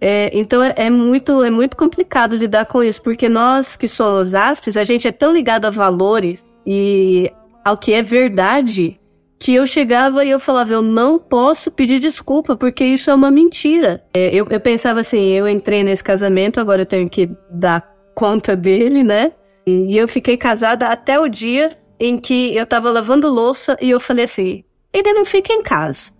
É, 0.00 0.30
então 0.32 0.62
é, 0.62 0.72
é, 0.76 0.90
muito, 0.90 1.44
é 1.44 1.50
muito 1.50 1.76
complicado 1.76 2.34
lidar 2.34 2.64
com 2.66 2.82
isso, 2.82 3.02
porque 3.02 3.28
nós 3.28 3.76
que 3.76 3.86
somos 3.86 4.34
aspes, 4.34 4.76
a 4.76 4.84
gente 4.84 5.06
é 5.06 5.12
tão 5.12 5.32
ligado 5.32 5.66
a 5.66 5.70
valores 5.70 6.42
e 6.66 7.30
ao 7.64 7.76
que 7.76 7.92
é 7.92 8.02
verdade, 8.02 8.98
que 9.38 9.54
eu 9.54 9.66
chegava 9.66 10.24
e 10.24 10.30
eu 10.30 10.40
falava, 10.40 10.72
eu 10.72 10.82
não 10.82 11.18
posso 11.18 11.70
pedir 11.70 11.98
desculpa, 11.98 12.56
porque 12.56 12.84
isso 12.84 13.10
é 13.10 13.14
uma 13.14 13.30
mentira. 13.30 14.02
É, 14.14 14.34
eu, 14.34 14.46
eu 14.50 14.60
pensava 14.60 15.00
assim, 15.00 15.30
eu 15.30 15.48
entrei 15.48 15.82
nesse 15.82 16.04
casamento, 16.04 16.60
agora 16.60 16.82
eu 16.82 16.86
tenho 16.86 17.08
que 17.08 17.28
dar 17.50 17.86
conta 18.14 18.54
dele, 18.54 19.02
né? 19.02 19.32
E 19.66 19.96
eu 19.96 20.08
fiquei 20.08 20.36
casada 20.36 20.88
até 20.88 21.18
o 21.18 21.28
dia 21.28 21.78
em 21.98 22.18
que 22.18 22.54
eu 22.56 22.66
tava 22.66 22.90
lavando 22.90 23.28
louça 23.28 23.76
e 23.80 23.90
eu 23.90 24.00
falei 24.00 24.24
assim: 24.24 24.64
ele 24.92 25.12
não 25.12 25.24
fica 25.24 25.52
em 25.52 25.62
casa. 25.62 26.10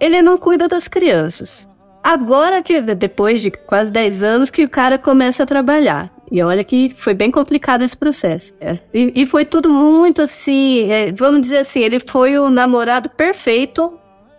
Ele 0.00 0.22
não 0.22 0.38
cuida 0.38 0.68
das 0.68 0.88
crianças. 0.88 1.67
Agora 2.08 2.62
que, 2.62 2.80
depois 2.80 3.42
de 3.42 3.50
quase 3.50 3.90
10 3.90 4.22
anos, 4.22 4.48
que 4.48 4.64
o 4.64 4.68
cara 4.68 4.96
começa 4.96 5.42
a 5.42 5.46
trabalhar. 5.46 6.10
E 6.32 6.42
olha 6.42 6.64
que 6.64 6.88
foi 6.96 7.12
bem 7.12 7.30
complicado 7.30 7.82
esse 7.82 7.94
processo. 7.94 8.54
É. 8.62 8.78
E, 8.94 9.12
e, 9.14 9.26
foi 9.26 9.44
tudo 9.44 9.68
muito 9.68 10.22
assim, 10.22 10.90
é, 10.90 11.12
vamos 11.12 11.42
dizer 11.42 11.58
assim, 11.58 11.80
ele 11.80 12.00
foi 12.00 12.38
o 12.38 12.48
namorado 12.48 13.10
perfeito 13.10 13.92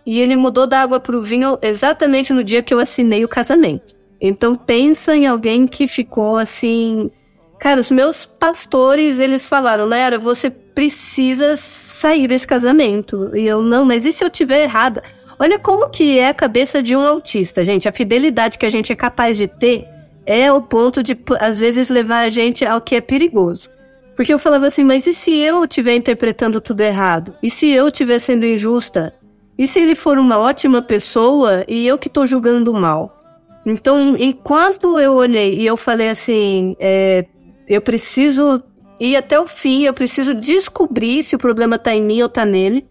e 0.03 0.19
ele 0.19 0.35
mudou 0.35 0.65
da 0.65 0.81
água 0.81 0.99
pro 0.99 1.21
vinho 1.21 1.59
exatamente 1.61 2.33
no 2.33 2.43
dia 2.43 2.63
que 2.63 2.73
eu 2.73 2.79
assinei 2.79 3.23
o 3.23 3.27
casamento. 3.27 3.95
Então 4.19 4.55
pensa 4.55 5.15
em 5.15 5.27
alguém 5.27 5.67
que 5.67 5.85
ficou 5.85 6.37
assim. 6.37 7.11
Cara, 7.59 7.79
os 7.79 7.91
meus 7.91 8.25
pastores, 8.25 9.19
eles 9.19 9.47
falaram, 9.47 9.85
Lera, 9.85 10.17
você 10.17 10.49
precisa 10.49 11.55
sair 11.55 12.27
desse 12.27 12.47
casamento. 12.47 13.29
E 13.37 13.45
eu, 13.45 13.61
não, 13.61 13.85
mas 13.85 14.07
e 14.07 14.11
se 14.11 14.23
eu 14.23 14.29
tiver 14.29 14.63
errada? 14.63 15.03
Olha 15.39 15.57
como 15.57 15.89
que 15.89 16.19
é 16.19 16.27
a 16.27 16.33
cabeça 16.33 16.83
de 16.83 16.97
um 16.97 17.01
autista, 17.01 17.63
gente. 17.63 17.87
A 17.87 17.93
fidelidade 17.93 18.57
que 18.57 18.65
a 18.65 18.69
gente 18.69 18.91
é 18.91 18.95
capaz 18.95 19.37
de 19.37 19.47
ter 19.47 19.87
é 20.25 20.51
o 20.51 20.61
ponto 20.61 21.01
de, 21.01 21.17
às 21.39 21.61
vezes, 21.61 21.89
levar 21.89 22.19
a 22.19 22.29
gente 22.29 22.65
ao 22.65 22.81
que 22.81 22.95
é 22.95 23.01
perigoso. 23.01 23.69
Porque 24.17 24.33
eu 24.33 24.37
falava 24.37 24.67
assim, 24.67 24.83
mas 24.83 25.07
e 25.07 25.13
se 25.13 25.33
eu 25.33 25.63
estiver 25.63 25.95
interpretando 25.95 26.59
tudo 26.59 26.81
errado? 26.81 27.33
E 27.41 27.49
se 27.49 27.69
eu 27.69 27.87
estiver 27.87 28.19
sendo 28.19 28.45
injusta? 28.45 29.13
E 29.57 29.65
se 29.65 29.79
ele 29.79 29.95
for 29.95 30.17
uma 30.17 30.37
ótima 30.37 30.81
pessoa 30.81 31.63
e 31.69 31.87
eu 31.87 31.97
que 31.97 32.09
estou 32.09 32.27
julgando 32.27 32.73
mal? 32.73 33.17
Então, 33.65 34.17
enquanto 34.19 34.99
eu 34.99 35.13
olhei 35.13 35.55
e 35.55 35.65
eu 35.65 35.77
falei 35.77 36.09
assim, 36.09 36.75
é, 36.79 37.25
eu 37.67 37.81
preciso 37.81 38.61
ir 38.99 39.15
até 39.15 39.39
o 39.39 39.47
fim, 39.47 39.83
eu 39.83 39.93
preciso 39.93 40.33
descobrir 40.33 41.23
se 41.23 41.35
o 41.35 41.39
problema 41.39 41.77
está 41.77 41.93
em 41.95 42.01
mim 42.01 42.21
ou 42.21 42.27
está 42.27 42.45
nele. 42.45 42.85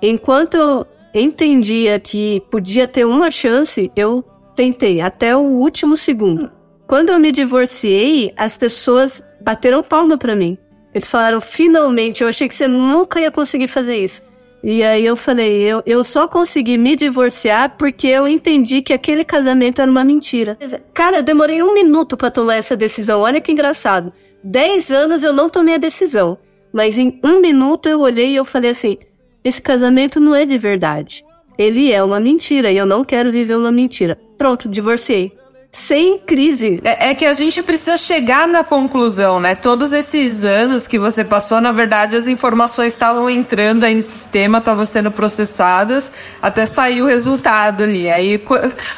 Enquanto 0.00 0.54
eu 0.54 0.86
entendia 1.14 1.98
que 1.98 2.42
podia 2.50 2.86
ter 2.86 3.04
uma 3.04 3.30
chance, 3.30 3.90
eu 3.96 4.24
tentei 4.54 5.00
até 5.00 5.36
o 5.36 5.40
último 5.40 5.96
segundo. 5.96 6.50
Quando 6.86 7.10
eu 7.10 7.18
me 7.18 7.30
divorciei, 7.32 8.32
as 8.36 8.58
pessoas 8.58 9.22
bateram 9.40 9.82
palma 9.82 10.18
para 10.18 10.34
mim. 10.34 10.58
Eles 10.92 11.08
falaram, 11.08 11.40
finalmente, 11.40 12.22
eu 12.22 12.28
achei 12.28 12.48
que 12.48 12.54
você 12.54 12.66
nunca 12.66 13.20
ia 13.20 13.30
conseguir 13.30 13.68
fazer 13.68 13.96
isso. 13.96 14.22
E 14.62 14.82
aí 14.82 15.06
eu 15.06 15.16
falei, 15.16 15.62
eu, 15.62 15.82
eu 15.86 16.04
só 16.04 16.28
consegui 16.28 16.76
me 16.76 16.94
divorciar 16.94 17.76
porque 17.78 18.08
eu 18.08 18.28
entendi 18.28 18.82
que 18.82 18.92
aquele 18.92 19.24
casamento 19.24 19.80
era 19.80 19.90
uma 19.90 20.04
mentira. 20.04 20.58
Cara, 20.92 21.18
eu 21.18 21.22
demorei 21.22 21.62
um 21.62 21.72
minuto 21.72 22.16
para 22.16 22.30
tomar 22.30 22.56
essa 22.56 22.76
decisão. 22.76 23.20
Olha 23.20 23.40
que 23.40 23.52
engraçado. 23.52 24.12
10 24.44 24.90
anos 24.90 25.22
eu 25.22 25.32
não 25.32 25.48
tomei 25.48 25.76
a 25.76 25.78
decisão. 25.78 26.38
Mas 26.72 26.98
em 26.98 27.18
um 27.24 27.40
minuto 27.40 27.88
eu 27.88 28.00
olhei 28.00 28.32
e 28.32 28.36
eu 28.36 28.44
falei 28.44 28.70
assim: 28.70 28.98
esse 29.44 29.60
casamento 29.60 30.20
não 30.20 30.34
é 30.34 30.44
de 30.44 30.58
verdade. 30.58 31.24
Ele 31.58 31.92
é 31.92 32.02
uma 32.02 32.20
mentira 32.20 32.70
e 32.70 32.76
eu 32.76 32.86
não 32.86 33.04
quero 33.04 33.30
viver 33.30 33.56
uma 33.56 33.72
mentira. 33.72 34.18
Pronto, 34.38 34.68
divorciei. 34.68 35.32
Sem 35.72 36.18
crise. 36.18 36.80
É, 36.82 37.10
é, 37.10 37.14
que 37.14 37.24
a 37.24 37.32
gente 37.32 37.62
precisa 37.62 37.96
chegar 37.96 38.48
na 38.48 38.64
conclusão, 38.64 39.38
né? 39.38 39.54
Todos 39.54 39.92
esses 39.92 40.44
anos 40.44 40.88
que 40.88 40.98
você 40.98 41.24
passou, 41.24 41.60
na 41.60 41.70
verdade, 41.70 42.16
as 42.16 42.26
informações 42.26 42.92
estavam 42.92 43.30
entrando 43.30 43.84
aí 43.84 43.94
no 43.94 44.02
sistema, 44.02 44.58
estavam 44.58 44.84
sendo 44.84 45.12
processadas, 45.12 46.12
até 46.42 46.66
sair 46.66 47.02
o 47.02 47.06
resultado 47.06 47.84
ali. 47.84 48.10
Aí 48.10 48.42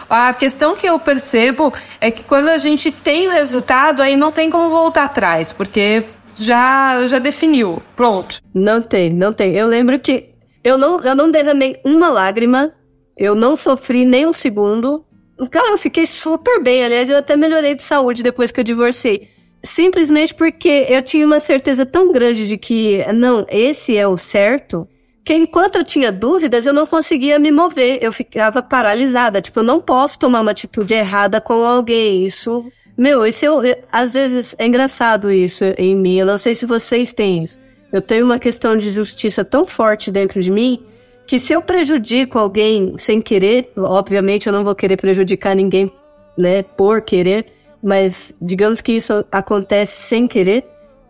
a 0.09 0.33
questão 0.33 0.75
que 0.75 0.87
eu 0.87 0.99
percebo 0.99 1.75
é 2.01 2.11
que 2.11 2.23
quando 2.25 2.49
a 2.49 2.57
gente 2.57 2.91
tem 2.91 3.29
o 3.29 3.33
resultado, 3.33 4.01
aí 4.01 4.17
não 4.17 4.33
tem 4.33 4.49
como 4.49 4.71
voltar 4.71 5.05
atrás, 5.05 5.53
porque 5.53 6.05
já, 6.37 7.07
já 7.07 7.19
definiu. 7.19 7.83
Pronto. 7.95 8.41
Não 8.55 8.81
tem, 8.81 9.13
não 9.13 9.33
tem. 9.33 9.55
Eu 9.55 9.67
lembro 9.67 10.01
que 10.01 10.32
eu 10.65 10.79
não, 10.79 11.01
eu 11.01 11.15
não 11.15 11.31
derramei 11.31 11.81
uma 11.85 12.09
lágrima, 12.09 12.73
eu 13.17 13.35
não 13.35 13.57
sofri 13.57 14.05
nem 14.05 14.27
um 14.27 14.33
segundo. 14.33 15.05
Cara, 15.51 15.71
eu 15.71 15.79
fiquei 15.79 16.07
super 16.07 16.63
bem. 16.63 16.85
Aliás, 16.85 17.11
eu 17.11 17.17
até 17.17 17.37
melhorei 17.37 17.75
de 17.75 17.83
saúde 17.83 18.23
depois 18.23 18.51
que 18.51 18.61
eu 18.61 18.65
divorciei. 18.65 19.29
Simplesmente 19.63 20.35
porque 20.35 20.87
eu 20.89 21.03
tinha 21.03 21.27
uma 21.27 21.41
certeza 21.41 21.85
tão 21.87 22.13
grande 22.13 22.47
de 22.47 22.57
que, 22.57 23.05
não, 23.13 23.45
esse 23.49 23.97
é 23.97 24.07
o 24.07 24.17
certo, 24.17 24.89
que 25.25 25.35
enquanto 25.35 25.77
eu 25.77 25.85
tinha 25.85 26.11
dúvidas, 26.11 26.67
eu 26.67 26.73
não 26.73 26.87
conseguia 26.87 27.39
me 27.39 27.53
mover. 27.53 27.99
Eu 28.01 28.13
ficava 28.13 28.63
paralisada. 28.63 29.41
Tipo, 29.41 29.61
eu 29.61 29.65
não 29.65 29.81
posso 29.81 30.19
tomar 30.19 30.41
uma 30.41 30.51
atitude 30.51 30.95
errada 30.95 31.41
com 31.41 31.65
alguém. 31.65 32.25
Isso. 32.25 32.65
Meu, 32.97 33.27
isso 33.27 33.45
eu, 33.45 33.65
eu, 33.65 33.77
às 33.91 34.15
vezes 34.15 34.55
é 34.59 34.67
engraçado 34.67 35.31
isso 35.31 35.65
em 35.79 35.97
mim. 35.97 36.19
Eu 36.19 36.27
não 36.27 36.39
sei 36.39 36.55
se 36.55 36.67
vocês 36.67 37.13
têm 37.13 37.43
isso. 37.43 37.61
Eu 37.93 38.01
tenho 38.01 38.25
uma 38.25 38.39
questão 38.39 38.77
de 38.77 38.89
justiça 38.89 39.45
tão 39.45 39.67
forte 39.67 40.11
dentro 40.11 40.41
de 40.41 40.51
mim 40.51 40.83
que 41.27 41.39
se 41.39 41.53
eu 41.53 41.63
prejudico 41.63 42.39
alguém 42.39 42.95
sem 42.99 43.21
querer, 43.21 43.71
obviamente 43.77 44.47
eu 44.47 44.53
não 44.53 44.65
vou 44.65 44.75
querer 44.75 44.97
prejudicar 44.97 45.55
ninguém, 45.55 45.91
né, 46.37 46.63
por 46.63 47.03
querer, 47.03 47.47
mas 47.83 48.33
digamos 48.41 48.81
que 48.81 48.93
isso 48.93 49.25
acontece 49.31 50.01
sem 50.01 50.27
querer, 50.27 50.65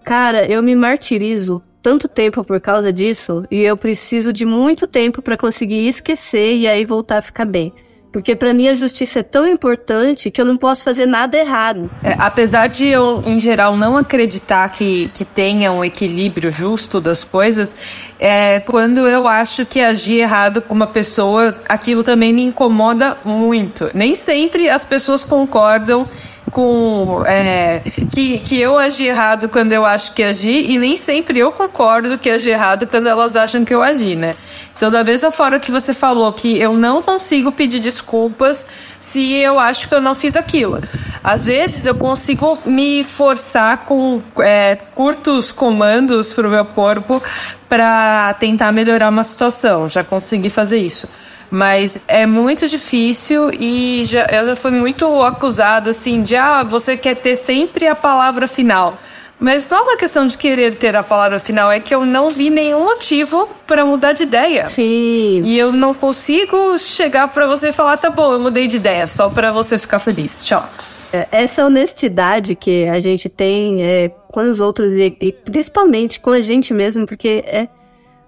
cara, 0.05 0.45
eu 0.51 0.63
me 0.63 0.75
martirizo 0.75 1.63
tanto 1.83 2.09
tempo 2.09 2.45
por 2.45 2.61
causa 2.61 2.93
disso 2.93 3.45
e 3.51 3.61
eu 3.61 3.77
preciso 3.77 4.33
de 4.33 4.45
muito 4.45 4.87
tempo 4.87 5.21
para 5.23 5.37
conseguir 5.37 5.87
esquecer 5.87 6.57
e 6.57 6.69
aí 6.69 6.85
voltar 6.85 7.19
a 7.19 7.23
ficar 7.23 7.45
bem. 7.45 7.73
Porque 8.13 8.37
para 8.37 8.53
mim 8.53 8.69
a 8.69 8.75
justiça 8.75 9.21
é 9.21 9.23
tão 9.23 9.47
importante 9.47 10.31
que 10.31 10.41
eu 10.41 10.45
não 10.45 10.57
posso 10.57 10.85
fazer 10.85 11.07
nada 11.07 11.37
errado. 11.37 11.91
É, 12.03 12.15
apesar 12.19 12.67
de 12.67 12.87
eu, 12.87 13.23
em 13.25 13.39
geral, 13.39 13.77
não 13.77 13.97
acreditar 13.97 14.69
que, 14.69 15.09
que 15.15 15.25
tenha 15.25 15.73
um 15.73 15.83
equilíbrio 15.83 16.53
justo 16.53 17.01
das 17.01 17.25
coisas, 17.25 18.13
é, 18.21 18.61
quando 18.61 19.09
eu 19.09 19.27
acho 19.27 19.65
que 19.65 19.81
agir 19.81 20.21
errado 20.21 20.61
com 20.61 20.75
uma 20.75 20.87
pessoa, 20.87 21.57
aquilo 21.69 22.05
também 22.05 22.33
me 22.33 22.43
incomoda 22.43 23.17
muito. 23.25 23.91
Nem 23.95 24.15
sempre 24.15 24.69
as 24.69 24.85
pessoas 24.85 25.25
concordam 25.25 26.07
com 26.51 27.23
é, 27.27 27.81
que, 28.13 28.39
que 28.39 28.61
eu 28.61 28.79
agi 28.79 29.07
errado 29.07 29.49
quando 29.49 29.73
eu 29.73 29.87
acho 29.87 30.13
que 30.13 30.23
agi 30.23 30.71
e 30.71 30.79
nem 30.79 30.97
sempre 30.97 31.39
eu 31.39 31.53
concordo 31.53 32.19
que 32.19 32.31
agi 32.31 32.51
errado 32.51 32.87
quando 32.87 33.07
elas 33.07 33.37
acham 33.37 33.65
que 33.65 33.75
eu 33.75 33.83
agi, 33.83 34.17
né? 34.17 34.35
Então, 34.77 34.91
da 34.91 35.05
mesma 35.05 35.31
forma 35.31 35.61
que 35.61 35.71
você 35.71 35.95
falou 35.95 36.33
que 36.33 36.59
eu 36.59 36.73
não 36.75 37.03
consigo 37.03 37.53
pedir 37.53 37.79
desculpas 37.79 38.67
se 38.99 39.33
eu 39.35 39.59
acho 39.59 39.89
que 39.89 39.95
eu 39.95 40.01
não 40.01 40.15
fiz 40.15 40.35
aquilo. 40.35 40.81
Às 41.23 41.45
vezes 41.45 41.87
eu 41.87 41.95
consigo 41.95 42.59
me 42.65 43.05
forçar 43.05 43.85
com 43.85 44.21
é, 44.39 44.77
curtos 44.95 45.53
comandos 45.53 46.33
para 46.33 46.49
o 46.49 46.51
meu 46.51 46.65
corpo 46.65 47.23
para 47.69 48.35
tentar 48.35 48.73
melhorar 48.73 49.11
uma 49.11 49.25
situação. 49.25 49.89
Já 49.89 50.03
consegui 50.03 50.51
fazer 50.51 50.79
isso. 50.79 51.09
Mas 51.53 51.99
é 52.09 52.25
muito 52.25 52.67
difícil 52.67 53.51
e 53.53 54.07
já, 54.07 54.23
ela 54.23 54.57
foi 54.57 54.71
muito 54.71 55.23
acusada 55.23 55.91
assim 55.91 56.23
de 56.23 56.35
ah, 56.35 56.63
você 56.63 56.97
quer 56.97 57.15
ter 57.15 57.37
sempre 57.37 57.87
a 57.87 57.95
palavra 57.95 58.49
final. 58.49 58.97
Mas 59.39 59.69
não 59.69 59.77
é 59.77 59.83
uma 59.83 59.97
questão 59.99 60.27
de 60.27 60.39
querer 60.39 60.77
ter 60.77 60.97
a 60.97 61.03
palavra 61.03 61.39
final, 61.39 61.71
é 61.71 61.79
que 61.79 61.95
eu 61.95 62.07
não 62.07 62.31
vi 62.31 62.49
nenhum 62.49 62.85
motivo 62.85 63.51
para 63.67 63.85
mudar 63.85 64.15
de 64.15 64.23
ideia. 64.23 64.67
Sim. 64.67 65.43
E 65.45 65.59
eu 65.59 65.73
não 65.73 65.93
consigo 65.93 66.79
chegar 66.79 67.29
para 67.29 67.47
você 67.47 67.69
e 67.69 67.73
falar, 67.73 67.99
tá 67.99 68.09
bom, 68.09 68.33
eu 68.33 68.39
mudei 68.39 68.67
de 68.67 68.77
ideia, 68.77 69.07
só 69.07 69.29
para 69.29 69.53
você 69.53 69.77
ficar 69.77 69.99
feliz. 69.99 70.47
Tchau. 70.47 70.67
É, 71.13 71.29
essa 71.33 71.67
honestidade 71.67 72.55
que 72.55 72.89
a 72.89 72.99
gente 72.99 73.29
tem 73.29 73.83
é, 73.83 74.09
com 74.29 74.51
os 74.51 74.59
outros 74.59 74.95
e, 74.95 75.15
e 75.21 75.33
principalmente 75.33 76.19
com 76.19 76.31
a 76.31 76.41
gente 76.41 76.73
mesmo, 76.73 77.05
porque 77.05 77.45
é. 77.47 77.69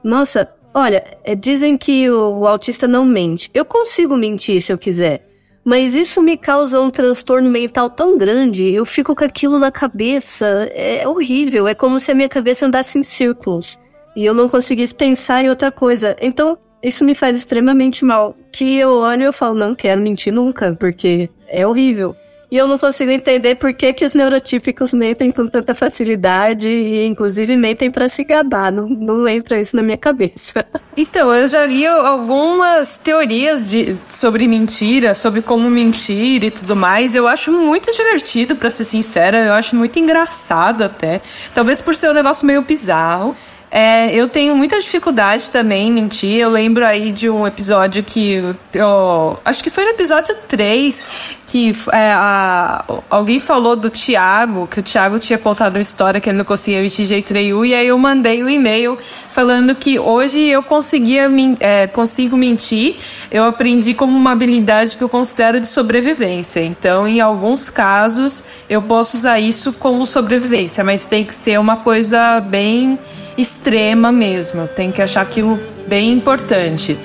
Nossa, 0.02 0.46
olha, 0.74 1.04
é, 1.22 1.34
dizem 1.34 1.78
que 1.78 2.10
o, 2.10 2.40
o 2.40 2.46
autista 2.46 2.88
não 2.88 3.04
mente. 3.04 3.50
Eu 3.54 3.64
consigo 3.64 4.16
mentir 4.16 4.60
se 4.60 4.72
eu 4.72 4.78
quiser. 4.78 5.26
Mas 5.64 5.94
isso 5.94 6.20
me 6.20 6.36
causa 6.36 6.78
um 6.78 6.90
transtorno 6.90 7.48
mental 7.48 7.88
tão 7.88 8.18
grande, 8.18 8.70
eu 8.70 8.84
fico 8.84 9.14
com 9.16 9.24
aquilo 9.24 9.58
na 9.58 9.72
cabeça. 9.72 10.70
É 10.74 11.08
horrível, 11.08 11.66
é 11.66 11.74
como 11.74 11.98
se 11.98 12.12
a 12.12 12.14
minha 12.14 12.28
cabeça 12.28 12.66
andasse 12.66 12.98
em 12.98 13.02
círculos. 13.02 13.78
E 14.14 14.26
eu 14.26 14.34
não 14.34 14.48
conseguisse 14.48 14.94
pensar 14.94 15.42
em 15.42 15.48
outra 15.48 15.72
coisa. 15.72 16.14
Então, 16.20 16.58
isso 16.82 17.02
me 17.02 17.14
faz 17.14 17.38
extremamente 17.38 18.04
mal. 18.04 18.36
Que 18.52 18.76
eu 18.76 18.90
olho 18.90 19.22
e 19.22 19.24
eu 19.24 19.32
falo, 19.32 19.54
não 19.54 19.74
quero 19.74 20.02
mentir 20.02 20.32
nunca, 20.32 20.76
porque 20.78 21.30
é 21.48 21.66
horrível. 21.66 22.14
E 22.50 22.56
eu 22.56 22.68
não 22.68 22.78
consigo 22.78 23.10
entender 23.10 23.56
por 23.56 23.72
que, 23.74 23.92
que 23.92 24.04
os 24.04 24.14
neurotípicos 24.14 24.92
mentem 24.92 25.32
com 25.32 25.46
tanta 25.46 25.74
facilidade 25.74 26.68
e, 26.68 27.06
inclusive, 27.06 27.56
mentem 27.56 27.90
para 27.90 28.08
se 28.08 28.22
gabar. 28.24 28.70
Não, 28.70 28.88
não 28.88 29.28
entra 29.28 29.60
isso 29.60 29.74
na 29.74 29.82
minha 29.82 29.98
cabeça. 29.98 30.64
Então, 30.96 31.34
eu 31.34 31.48
já 31.48 31.66
li 31.66 31.84
algumas 31.84 32.98
teorias 32.98 33.68
de, 33.68 33.96
sobre 34.08 34.46
mentira, 34.46 35.12
sobre 35.12 35.42
como 35.42 35.68
mentir 35.68 36.44
e 36.44 36.52
tudo 36.52 36.76
mais. 36.76 37.16
Eu 37.16 37.26
acho 37.26 37.50
muito 37.50 37.90
divertido, 37.90 38.54
para 38.54 38.70
ser 38.70 38.84
sincera. 38.84 39.44
Eu 39.44 39.54
acho 39.54 39.74
muito 39.74 39.98
engraçado 39.98 40.84
até. 40.84 41.20
Talvez 41.52 41.80
por 41.80 41.96
ser 41.96 42.10
um 42.10 42.14
negócio 42.14 42.46
meio 42.46 42.62
bizarro. 42.62 43.36
É, 43.76 44.14
eu 44.14 44.28
tenho 44.28 44.56
muita 44.56 44.78
dificuldade 44.78 45.50
também 45.50 45.88
em 45.88 45.92
mentir. 45.92 46.38
Eu 46.38 46.48
lembro 46.48 46.86
aí 46.86 47.10
de 47.10 47.28
um 47.28 47.44
episódio 47.44 48.04
que. 48.04 48.54
Eu, 48.72 49.36
acho 49.44 49.64
que 49.64 49.68
foi 49.68 49.82
no 49.84 49.90
episódio 49.90 50.32
3 50.46 51.04
que 51.48 51.72
é, 51.92 52.12
a, 52.12 52.84
alguém 53.10 53.38
falou 53.38 53.76
do 53.76 53.88
Thiago, 53.90 54.66
que 54.66 54.80
o 54.80 54.82
Thiago 54.82 55.18
tinha 55.20 55.38
contado 55.38 55.76
uma 55.76 55.80
história 55.80 56.20
que 56.20 56.28
ele 56.28 56.38
não 56.38 56.44
conseguia 56.44 56.80
vestir 56.80 57.02
de 57.02 57.10
jeito 57.10 57.32
nenhum, 57.32 57.64
e 57.64 57.72
aí 57.72 57.86
eu 57.86 57.96
mandei 57.96 58.42
um 58.42 58.48
e-mail 58.48 58.98
falando 59.30 59.72
que 59.72 59.96
hoje 59.96 60.40
eu 60.40 60.64
conseguia 60.64 61.28
é, 61.60 61.86
consigo 61.86 62.36
mentir. 62.36 62.96
Eu 63.30 63.44
aprendi 63.44 63.94
como 63.94 64.16
uma 64.16 64.32
habilidade 64.32 64.96
que 64.96 65.04
eu 65.04 65.08
considero 65.08 65.60
de 65.60 65.68
sobrevivência. 65.68 66.60
Então, 66.60 67.06
em 67.06 67.20
alguns 67.20 67.70
casos, 67.70 68.44
eu 68.68 68.82
posso 68.82 69.16
usar 69.16 69.38
isso 69.38 69.72
como 69.74 70.04
sobrevivência, 70.06 70.82
mas 70.82 71.04
tem 71.04 71.24
que 71.24 71.34
ser 71.34 71.60
uma 71.60 71.76
coisa 71.76 72.40
bem 72.40 72.98
extrema 73.36 74.10
mesmo. 74.12 74.66
Tem 74.68 74.90
que 74.90 75.02
achar 75.02 75.22
aquilo 75.22 75.58
bem 75.86 76.12
importante. 76.12 76.96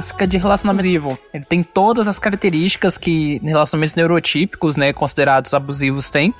clássica 0.00 0.26
de 0.26 0.36
relacionamento 0.36 0.80
abusivo. 0.80 1.18
Ele 1.32 1.44
tem 1.44 1.62
todas 1.62 2.08
as 2.08 2.18
características 2.18 2.96
que 2.96 3.38
relacionamentos 3.42 3.94
neurotípicos, 3.94 4.76
né, 4.76 4.92
considerados 4.92 5.52
abusivos 5.54 6.10
têm. 6.10 6.34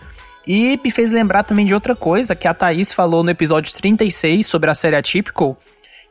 E 0.46 0.80
me 0.82 0.90
fez 0.90 1.12
lembrar 1.12 1.44
também 1.44 1.66
de 1.66 1.74
outra 1.74 1.94
coisa 1.94 2.34
que 2.34 2.48
a 2.48 2.54
Thaís 2.54 2.92
falou 2.92 3.22
no 3.22 3.30
episódio 3.30 3.72
36 3.72 4.46
sobre 4.46 4.70
a 4.70 4.74
série 4.74 4.96
Atypical, 4.96 5.56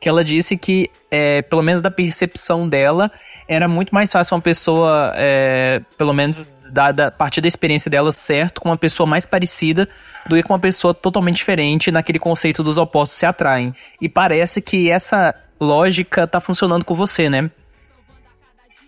que 0.00 0.08
ela 0.08 0.24
disse 0.24 0.56
que, 0.56 0.90
é, 1.10 1.42
pelo 1.42 1.62
menos 1.62 1.82
da 1.82 1.90
percepção 1.90 2.68
dela, 2.68 3.10
era 3.48 3.68
muito 3.68 3.94
mais 3.94 4.10
fácil 4.10 4.36
uma 4.36 4.40
pessoa, 4.40 5.12
é, 5.16 5.82
pelo 5.98 6.12
menos 6.12 6.46
da, 6.70 6.88
a 6.88 7.10
partir 7.10 7.40
da 7.40 7.48
experiência 7.48 7.90
dela, 7.90 8.12
certo, 8.12 8.60
com 8.60 8.68
uma 8.68 8.78
pessoa 8.78 9.06
mais 9.06 9.26
parecida 9.26 9.88
do 10.26 10.36
que 10.36 10.42
com 10.42 10.52
uma 10.52 10.58
pessoa 10.58 10.94
totalmente 10.94 11.36
diferente 11.36 11.90
naquele 11.90 12.18
conceito 12.18 12.62
dos 12.62 12.78
opostos 12.78 13.18
se 13.18 13.26
atraem. 13.26 13.74
E 14.00 14.08
parece 14.08 14.62
que 14.62 14.90
essa 14.90 15.34
lógica 15.60 16.26
tá 16.26 16.40
funcionando 16.40 16.84
com 16.84 16.94
você, 16.94 17.28
né? 17.28 17.50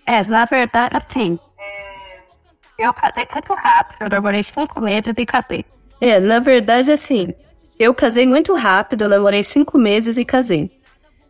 É, 0.06 0.22
na 0.24 0.44
verdade, 0.44 0.96
assim, 0.96 1.38
eu 2.82 2.92
casei 2.92 3.26
muito 3.32 3.54
rápido, 3.54 4.02
eu 4.02 4.08
demorei 4.08 4.42
cinco 4.42 4.80
meses 4.80 5.14
e 5.16 5.26
casei. 5.26 5.64
É, 6.00 6.18
na 6.18 6.40
verdade, 6.40 6.90
assim, 6.90 7.32
eu 7.78 7.94
casei 7.94 8.26
muito 8.26 8.54
rápido, 8.54 9.02
eu 9.02 9.08
namorei 9.08 9.42
cinco 9.42 9.78
meses 9.78 10.18
e 10.18 10.24
casei. 10.24 10.70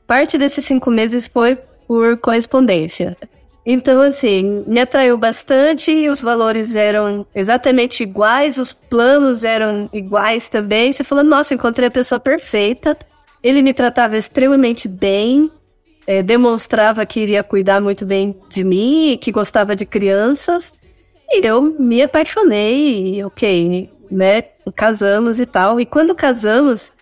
Parte 0.07 0.39
desses 0.39 0.65
cinco 0.65 0.91
meses 0.91 1.27
foi 1.27 1.57
por 1.87 2.17
correspondência. 2.19 3.17
Então, 3.65 4.01
assim, 4.01 4.65
me 4.67 4.81
atraiu 4.81 5.17
bastante 5.17 6.09
os 6.09 6.21
valores 6.21 6.75
eram 6.75 7.25
exatamente 7.35 8.03
iguais, 8.03 8.59
os 8.59 8.73
planos 8.73 9.45
eram 9.45 9.89
iguais 9.93 10.49
também. 10.49 10.93
Você 10.93 11.05
falou, 11.05 11.23
nossa, 11.23 11.55
encontrei 11.55 11.87
a 11.87 11.91
pessoa 11.91 12.19
perfeita. 12.19 12.97
Ele 13.43 13.63
me 13.63 13.73
tratava 13.73 14.17
extremamente 14.17 14.89
bem, 14.89 15.51
é, 16.07 16.23
demonstrava 16.23 17.07
que 17.07 17.21
iria 17.21 17.43
cuidar 17.45 17.81
muito 17.81 18.05
bem 18.05 18.37
de 18.49 18.65
mim, 18.65 19.17
que 19.21 19.31
gostava 19.31 19.77
de 19.77 19.87
crianças. 19.87 20.73
E 21.33 21.47
eu 21.47 21.63
me 21.63 22.03
apaixonei, 22.03 23.25
ok, 23.25 23.91
né? 24.11 24.43
Casamos 24.77 25.41
e 25.41 25.47
tal. 25.47 25.81
E 25.81 25.87
quando 25.87 26.15
casamos, 26.15 26.93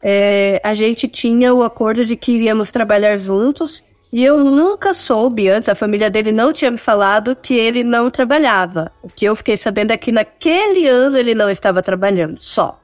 é, 0.00 0.60
a 0.62 0.72
gente 0.72 1.08
tinha 1.08 1.52
o 1.52 1.64
acordo 1.64 2.04
de 2.04 2.14
que 2.14 2.32
iríamos 2.32 2.70
trabalhar 2.70 3.16
juntos. 3.16 3.82
E 4.12 4.22
eu 4.22 4.38
nunca 4.38 4.94
soube 4.94 5.48
antes, 5.48 5.68
a 5.68 5.74
família 5.74 6.10
dele 6.10 6.30
não 6.30 6.52
tinha 6.52 6.70
me 6.70 6.76
falado 6.76 7.34
que 7.34 7.54
ele 7.54 7.82
não 7.82 8.10
trabalhava. 8.10 8.92
O 9.02 9.08
que 9.08 9.24
eu 9.24 9.34
fiquei 9.34 9.56
sabendo 9.56 9.90
é 9.90 9.96
que 9.96 10.12
naquele 10.12 10.86
ano 10.86 11.16
ele 11.16 11.34
não 11.34 11.50
estava 11.50 11.82
trabalhando, 11.82 12.36
só. 12.38 12.78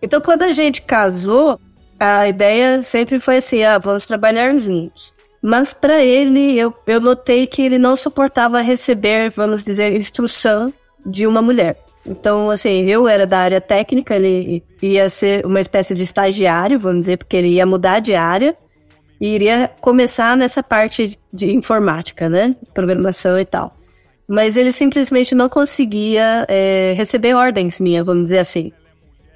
Então, 0.00 0.20
quando 0.20 0.44
a 0.44 0.52
gente 0.52 0.80
casou, 0.82 1.58
a 1.98 2.28
ideia 2.28 2.80
sempre 2.82 3.20
foi 3.20 3.36
assim: 3.38 3.62
ah, 3.64 3.78
vamos 3.78 4.06
trabalhar 4.06 4.54
juntos. 4.54 5.12
Mas 5.42 5.74
para 5.74 6.04
ele, 6.04 6.56
eu, 6.56 6.72
eu 6.86 7.00
notei 7.00 7.48
que 7.48 7.62
ele 7.62 7.76
não 7.76 7.96
suportava 7.96 8.60
receber, 8.60 9.30
vamos 9.30 9.64
dizer, 9.64 9.92
instrução 9.96 10.72
de 11.04 11.26
uma 11.26 11.42
mulher. 11.42 11.76
Então, 12.06 12.48
assim, 12.50 12.84
eu 12.84 13.08
era 13.08 13.26
da 13.26 13.38
área 13.38 13.60
técnica, 13.60 14.14
ele 14.14 14.62
ia 14.80 15.08
ser 15.08 15.44
uma 15.44 15.60
espécie 15.60 15.94
de 15.94 16.02
estagiário, 16.04 16.78
vamos 16.78 17.00
dizer, 17.00 17.16
porque 17.18 17.36
ele 17.36 17.48
ia 17.48 17.66
mudar 17.66 17.98
de 17.98 18.14
área 18.14 18.56
e 19.20 19.34
iria 19.34 19.70
começar 19.80 20.36
nessa 20.36 20.62
parte 20.62 21.18
de 21.32 21.52
informática, 21.52 22.28
né? 22.28 22.56
Programação 22.74 23.38
e 23.38 23.44
tal. 23.44 23.76
Mas 24.28 24.56
ele 24.56 24.72
simplesmente 24.72 25.34
não 25.34 25.48
conseguia 25.48 26.44
é, 26.48 26.94
receber 26.96 27.34
ordens 27.34 27.78
minhas, 27.78 28.06
vamos 28.06 28.24
dizer 28.24 28.38
assim. 28.38 28.72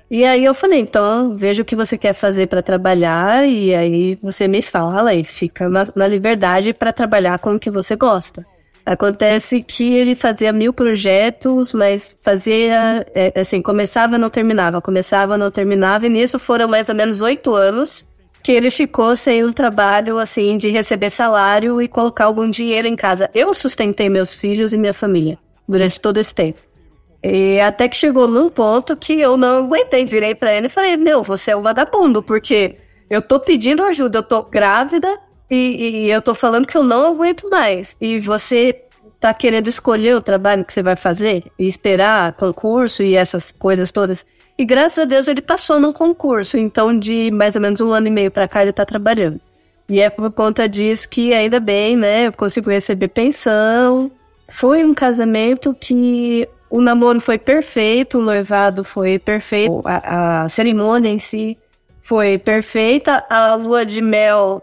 E 0.09 0.25
aí 0.25 0.45
eu 0.45 0.55
falei, 0.55 0.81
então 0.81 1.37
veja 1.37 1.63
o 1.63 1.65
que 1.65 1.75
você 1.75 1.99
quer 1.99 2.13
fazer 2.13 2.47
para 2.47 2.63
trabalhar 2.63 3.47
e 3.47 3.75
aí 3.75 4.15
você 4.17 4.47
me 4.47 4.63
fala 4.63 5.13
e 5.13 5.25
fica 5.25 5.69
na, 5.69 5.85
na 5.97 6.07
liberdade 6.07 6.73
para 6.73 6.93
trabalhar 6.93 7.39
com 7.41 7.57
o 7.57 7.59
que 7.59 7.71
você 7.71 7.97
gosta. 7.97 8.47
Acontece 8.85 9.63
que 9.63 9.95
ele 9.95 10.15
fazia 10.15 10.53
mil 10.53 10.73
projetos, 10.73 11.73
mas 11.73 12.17
fazia, 12.23 13.05
é, 13.17 13.33
assim, 13.41 13.61
começava 13.61 14.17
não 14.17 14.31
terminava, 14.31 14.81
começava 14.81 15.37
não 15.37 15.51
terminava, 15.51 16.07
e 16.07 16.09
nisso 16.09 16.39
foram 16.39 16.69
mais 16.69 16.89
ou 16.89 16.95
menos 16.95 17.21
oito 17.21 17.53
anos 17.53 18.05
que 18.45 18.53
ele 18.53 18.71
ficou 18.71 19.17
sem 19.17 19.45
um 19.45 19.53
trabalho, 19.53 20.21
assim, 20.21 20.57
de 20.57 20.71
receber 20.71 21.11
salário 21.11 21.83
e 21.83 21.89
colocar 21.89 22.27
algum 22.27 22.49
dinheiro 22.49 22.87
em 22.87 22.95
casa. 22.95 23.29
Eu 23.35 23.53
sustentei 23.53 24.09
meus 24.09 24.37
filhos 24.37 24.73
e 24.73 24.79
minha 24.79 24.95
família 24.95 25.37
durante 25.69 26.01
todo 26.01 26.19
esse 26.19 26.33
tempo. 26.33 26.61
E 27.23 27.61
até 27.61 27.89
que 27.89 27.97
chegou 27.97 28.29
num 28.29 28.49
ponto 28.49 28.97
que 28.97 29.21
eu 29.21 29.37
não 29.37 29.65
aguentei, 29.65 30.05
virei 30.05 30.35
para 30.35 30.55
ele 30.55 30.67
e 30.67 30.71
falei: 30.71 30.97
Meu, 30.97 31.23
você 31.23 31.51
é 31.51 31.57
um 31.57 31.63
vagabundo, 31.63 32.23
porque 32.23 32.77
eu 33.09 33.23
tô 33.23 33.41
pedindo 33.41 33.83
ajuda, 33.83 34.19
eu 34.19 34.23
tô 34.23 34.43
grávida 34.43 35.19
e, 35.51 36.05
e 36.07 36.11
eu 36.11 36.21
tô 36.21 36.35
falando 36.35 36.67
que 36.67 36.77
eu 36.77 36.83
não 36.83 37.07
aguento 37.07 37.49
mais. 37.49 37.97
E 38.01 38.21
você 38.21 38.83
tá 39.21 39.33
querendo 39.33 39.69
escolher 39.69 40.15
o 40.15 40.21
trabalho 40.21 40.65
que 40.65 40.73
você 40.73 40.83
vai 40.83 40.97
fazer 40.97 41.45
e 41.59 41.67
esperar 41.67 42.33
concurso 42.35 43.03
e 43.03 43.15
essas 43.15 43.51
coisas 43.51 43.91
todas. 43.91 44.27
E 44.59 44.65
graças 44.65 44.99
a 44.99 45.05
Deus 45.05 45.29
ele 45.29 45.43
passou 45.43 45.79
num 45.79 45.93
concurso, 45.93 46.57
então 46.57 46.99
de 46.99 47.31
mais 47.31 47.55
ou 47.57 47.63
menos 47.63 47.81
um 47.81 47.93
ano 47.93 48.07
e 48.07 48.11
meio 48.11 48.31
para 48.31 48.49
cá 48.49 48.63
ele 48.63 48.73
tá 48.73 48.85
trabalhando. 48.85 49.41
E 49.89 50.01
é 50.01 50.11
por 50.11 50.33
conta 50.33 50.69
disso 50.69 51.09
que 51.09 51.33
ainda 51.33 51.61
bem, 51.61 51.97
né, 51.97 52.27
eu 52.27 52.33
consigo 52.33 52.71
receber 52.71 53.09
pensão. 53.09 54.11
Foi 54.49 54.85
um 54.85 54.95
casamento 54.95 55.75
que 55.75 56.49
o 56.71 56.81
namoro 56.81 57.21
foi 57.21 57.39
perfeito, 57.39 58.19
o 58.19 58.23
noivado 58.23 58.85
foi 58.85 59.19
perfeito, 59.19 59.83
a, 59.85 60.45
a 60.45 60.49
cerimônia 60.49 61.09
em 61.09 61.19
si 61.19 61.59
foi 62.01 62.39
perfeita, 62.39 63.25
a 63.29 63.55
lua 63.55 63.85
de 63.85 64.01
mel 64.01 64.63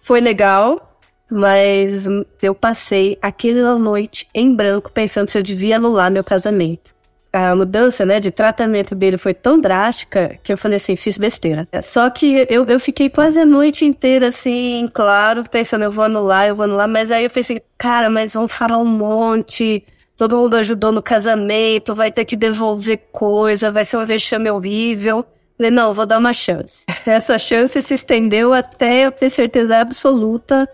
foi 0.00 0.20
legal, 0.20 0.98
mas 1.30 2.06
eu 2.42 2.54
passei 2.54 3.18
aquela 3.22 3.78
noite 3.78 4.28
em 4.34 4.54
branco 4.54 4.90
pensando 4.90 5.28
se 5.28 5.38
eu 5.38 5.42
devia 5.42 5.76
anular 5.76 6.10
meu 6.10 6.24
casamento. 6.24 6.93
A 7.36 7.56
mudança, 7.56 8.06
né, 8.06 8.20
de 8.20 8.30
tratamento 8.30 8.94
dele 8.94 9.18
foi 9.18 9.34
tão 9.34 9.60
drástica 9.60 10.38
que 10.40 10.52
eu 10.52 10.56
falei 10.56 10.76
assim, 10.76 10.94
fiz 10.94 11.18
besteira. 11.18 11.66
Só 11.82 12.08
que 12.08 12.46
eu, 12.48 12.64
eu 12.64 12.78
fiquei 12.78 13.10
quase 13.10 13.40
a 13.40 13.44
noite 13.44 13.84
inteira 13.84 14.28
assim, 14.28 14.88
claro, 14.94 15.42
pensando, 15.50 15.82
eu 15.82 15.90
vou 15.90 16.04
anular, 16.04 16.46
eu 16.46 16.54
vou 16.54 16.64
anular, 16.64 16.86
mas 16.86 17.10
aí 17.10 17.24
eu 17.24 17.30
pensei, 17.30 17.60
cara, 17.76 18.08
mas 18.08 18.34
vão 18.34 18.46
falar 18.46 18.78
um 18.78 18.86
monte, 18.86 19.84
todo 20.16 20.36
mundo 20.36 20.54
ajudou 20.54 20.92
no 20.92 21.02
casamento, 21.02 21.92
vai 21.92 22.12
ter 22.12 22.24
que 22.24 22.36
devolver 22.36 23.00
coisa, 23.10 23.68
vai 23.68 23.84
ser 23.84 23.96
um 23.96 24.04
vexame 24.04 24.48
horrível. 24.48 25.26
Falei, 25.56 25.70
não, 25.70 25.92
vou 25.92 26.06
dar 26.06 26.18
uma 26.18 26.32
chance. 26.32 26.84
Essa 27.04 27.36
chance 27.36 27.80
se 27.82 27.94
estendeu 27.94 28.52
até 28.52 29.06
eu 29.06 29.12
ter 29.12 29.28
certeza 29.28 29.78
absoluta 29.78 30.68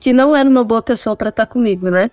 que 0.00 0.12
não 0.12 0.34
era 0.34 0.48
uma 0.48 0.62
boa 0.62 0.82
pessoa 0.82 1.16
para 1.16 1.30
estar 1.30 1.46
comigo, 1.46 1.90
né? 1.90 2.10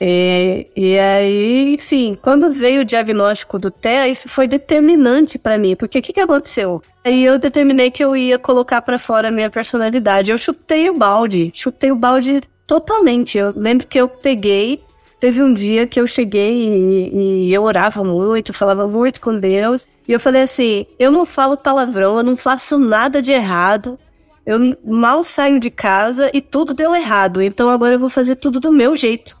E, 0.00 0.66
e 0.76 0.98
aí, 0.98 1.74
enfim, 1.74 2.18
quando 2.20 2.52
veio 2.52 2.82
o 2.82 2.84
diagnóstico 2.84 3.58
do 3.58 3.70
TEA, 3.70 4.08
isso 4.08 4.28
foi 4.28 4.46
determinante 4.46 5.38
para 5.38 5.56
mim, 5.56 5.74
porque 5.74 5.98
o 5.98 6.02
que, 6.02 6.12
que 6.12 6.20
aconteceu? 6.20 6.82
Aí 7.02 7.24
eu 7.24 7.38
determinei 7.38 7.90
que 7.90 8.04
eu 8.04 8.14
ia 8.14 8.38
colocar 8.38 8.82
para 8.82 8.98
fora 8.98 9.28
a 9.28 9.30
minha 9.30 9.48
personalidade. 9.48 10.30
Eu 10.30 10.36
chutei 10.36 10.90
o 10.90 10.94
balde, 10.94 11.50
chutei 11.54 11.90
o 11.90 11.96
balde 11.96 12.42
totalmente. 12.66 13.38
Eu 13.38 13.54
lembro 13.56 13.86
que 13.86 13.98
eu 13.98 14.06
peguei, 14.06 14.82
teve 15.18 15.42
um 15.42 15.54
dia 15.54 15.86
que 15.86 15.98
eu 15.98 16.06
cheguei 16.06 16.52
e, 16.52 17.48
e 17.48 17.54
eu 17.54 17.62
orava 17.62 18.04
muito, 18.04 18.52
falava 18.52 18.86
muito 18.86 19.18
com 19.20 19.38
Deus, 19.38 19.88
e 20.06 20.12
eu 20.12 20.20
falei 20.20 20.42
assim: 20.42 20.86
eu 20.98 21.10
não 21.10 21.24
falo 21.24 21.56
palavrão, 21.56 22.18
eu 22.18 22.24
não 22.24 22.36
faço 22.36 22.78
nada 22.78 23.22
de 23.22 23.32
errado. 23.32 23.98
Eu 24.44 24.76
mal 24.84 25.24
saio 25.24 25.58
de 25.58 25.70
casa 25.70 26.30
e 26.32 26.40
tudo 26.40 26.72
deu 26.72 26.94
errado. 26.94 27.42
Então 27.42 27.68
agora 27.68 27.94
eu 27.94 27.98
vou 27.98 28.08
fazer 28.08 28.36
tudo 28.36 28.60
do 28.60 28.70
meu 28.70 28.94
jeito. 28.94 29.36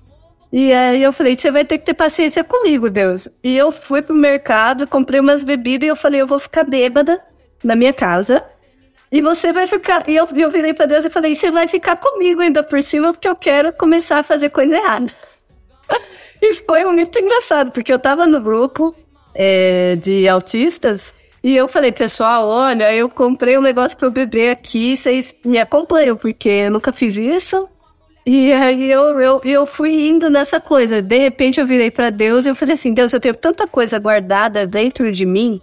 E 0.52 0.72
aí 0.72 1.02
eu 1.02 1.12
falei, 1.12 1.36
você 1.36 1.50
vai 1.50 1.64
ter 1.64 1.78
que 1.78 1.84
ter 1.84 1.94
paciência 1.94 2.44
comigo, 2.44 2.88
Deus. 2.88 3.28
E 3.42 3.56
eu 3.56 3.70
fui 3.72 4.00
pro 4.00 4.14
mercado, 4.14 4.86
comprei 4.86 5.20
umas 5.20 5.42
bebidas 5.42 5.86
e 5.86 5.90
eu 5.90 5.96
falei, 5.96 6.20
eu 6.20 6.26
vou 6.26 6.38
ficar 6.38 6.64
bêbada 6.64 7.20
na 7.62 7.74
minha 7.74 7.92
casa. 7.92 8.44
E 9.10 9.20
você 9.20 9.52
vai 9.52 9.66
ficar. 9.66 10.08
E 10.08 10.16
eu, 10.16 10.26
eu 10.34 10.50
virei 10.50 10.74
pra 10.74 10.86
Deus 10.86 11.04
e 11.04 11.10
falei, 11.10 11.34
você 11.34 11.50
vai 11.50 11.68
ficar 11.68 11.96
comigo 11.96 12.40
ainda 12.40 12.62
por 12.62 12.82
cima, 12.82 13.12
porque 13.12 13.28
eu 13.28 13.36
quero 13.36 13.72
começar 13.72 14.18
a 14.18 14.22
fazer 14.22 14.50
coisa 14.50 14.76
errada. 14.76 15.12
e 16.42 16.54
foi 16.54 16.84
muito 16.84 17.18
engraçado, 17.18 17.70
porque 17.72 17.92
eu 17.92 17.98
tava 17.98 18.26
no 18.26 18.40
grupo 18.40 18.94
é, 19.34 19.96
de 19.96 20.28
autistas. 20.28 21.14
E 21.42 21.56
eu 21.56 21.68
falei, 21.68 21.92
pessoal, 21.92 22.48
olha, 22.48 22.92
eu 22.92 23.08
comprei 23.08 23.56
um 23.56 23.62
negócio 23.62 23.96
pra 23.96 24.08
eu 24.08 24.10
beber 24.10 24.50
aqui, 24.50 24.96
vocês 24.96 25.34
me 25.44 25.58
acompanham, 25.58 26.16
porque 26.16 26.48
eu 26.48 26.70
nunca 26.72 26.92
fiz 26.92 27.16
isso. 27.16 27.68
E 28.26 28.52
aí 28.52 28.90
eu, 28.90 29.20
eu, 29.20 29.40
eu 29.44 29.64
fui 29.64 30.08
indo 30.08 30.28
nessa 30.28 30.60
coisa. 30.60 31.00
De 31.00 31.16
repente 31.16 31.60
eu 31.60 31.66
virei 31.66 31.92
para 31.92 32.10
Deus 32.10 32.44
e 32.44 32.48
eu 32.48 32.56
falei 32.56 32.74
assim: 32.74 32.92
Deus, 32.92 33.12
eu 33.12 33.20
tenho 33.20 33.36
tanta 33.36 33.68
coisa 33.68 34.00
guardada 34.00 34.66
dentro 34.66 35.12
de 35.12 35.24
mim 35.24 35.60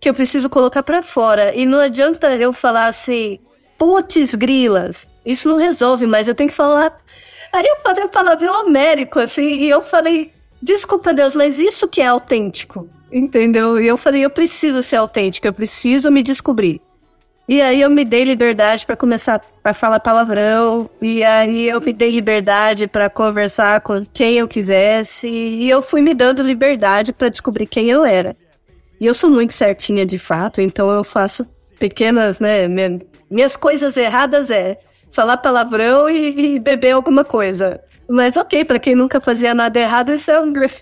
que 0.00 0.08
eu 0.08 0.14
preciso 0.14 0.48
colocar 0.48 0.82
para 0.82 1.02
fora. 1.02 1.54
E 1.54 1.66
não 1.66 1.78
adianta 1.78 2.34
eu 2.36 2.52
falar 2.52 2.86
assim, 2.86 3.38
putz, 3.76 4.34
grilas. 4.34 5.06
Isso 5.26 5.48
não 5.50 5.58
resolve, 5.58 6.06
mas 6.06 6.28
eu 6.28 6.34
tenho 6.34 6.48
que 6.48 6.56
falar. 6.56 6.98
Aí 7.52 7.66
eu 7.66 7.76
falei 7.82 8.04
a 8.04 8.08
palavra 8.08 8.52
homérico, 8.52 9.18
assim, 9.18 9.58
e 9.58 9.68
eu 9.68 9.82
falei: 9.82 10.32
desculpa, 10.62 11.12
Deus, 11.12 11.34
mas 11.34 11.58
isso 11.58 11.86
que 11.88 12.00
é 12.00 12.06
autêntico. 12.06 12.88
Entendeu? 13.12 13.78
E 13.78 13.86
eu 13.86 13.98
falei: 13.98 14.24
eu 14.24 14.30
preciso 14.30 14.82
ser 14.82 14.96
autêntico, 14.96 15.46
eu 15.46 15.52
preciso 15.52 16.10
me 16.10 16.22
descobrir. 16.22 16.80
E 17.48 17.62
aí 17.62 17.80
eu 17.80 17.88
me 17.88 18.04
dei 18.04 18.24
liberdade 18.24 18.84
para 18.84 18.94
começar 18.94 19.40
a 19.64 19.72
falar 19.72 20.00
palavrão, 20.00 20.90
e 21.00 21.24
aí 21.24 21.66
eu 21.66 21.80
me 21.80 21.94
dei 21.94 22.10
liberdade 22.10 22.86
para 22.86 23.08
conversar 23.08 23.80
com 23.80 24.04
quem 24.12 24.34
eu 24.34 24.46
quisesse, 24.46 25.26
e 25.26 25.70
eu 25.70 25.80
fui 25.80 26.02
me 26.02 26.12
dando 26.12 26.42
liberdade 26.42 27.10
para 27.10 27.30
descobrir 27.30 27.66
quem 27.66 27.88
eu 27.88 28.04
era. 28.04 28.36
E 29.00 29.06
eu 29.06 29.14
sou 29.14 29.30
muito 29.30 29.54
certinha 29.54 30.04
de 30.04 30.18
fato, 30.18 30.60
então 30.60 30.90
eu 30.90 31.02
faço 31.02 31.46
pequenas, 31.78 32.38
né, 32.38 32.68
minhas 33.30 33.56
coisas 33.56 33.96
erradas 33.96 34.50
é 34.50 34.78
falar 35.10 35.38
palavrão 35.38 36.10
e, 36.10 36.56
e 36.56 36.58
beber 36.58 36.90
alguma 36.90 37.24
coisa. 37.24 37.80
Mas 38.06 38.36
ok, 38.36 38.62
para 38.64 38.78
quem 38.78 38.94
nunca 38.94 39.22
fazia 39.22 39.54
nada 39.54 39.80
errado, 39.80 40.12
isso 40.12 40.30
é, 40.30 40.38
um 40.38 40.52
grande, 40.52 40.74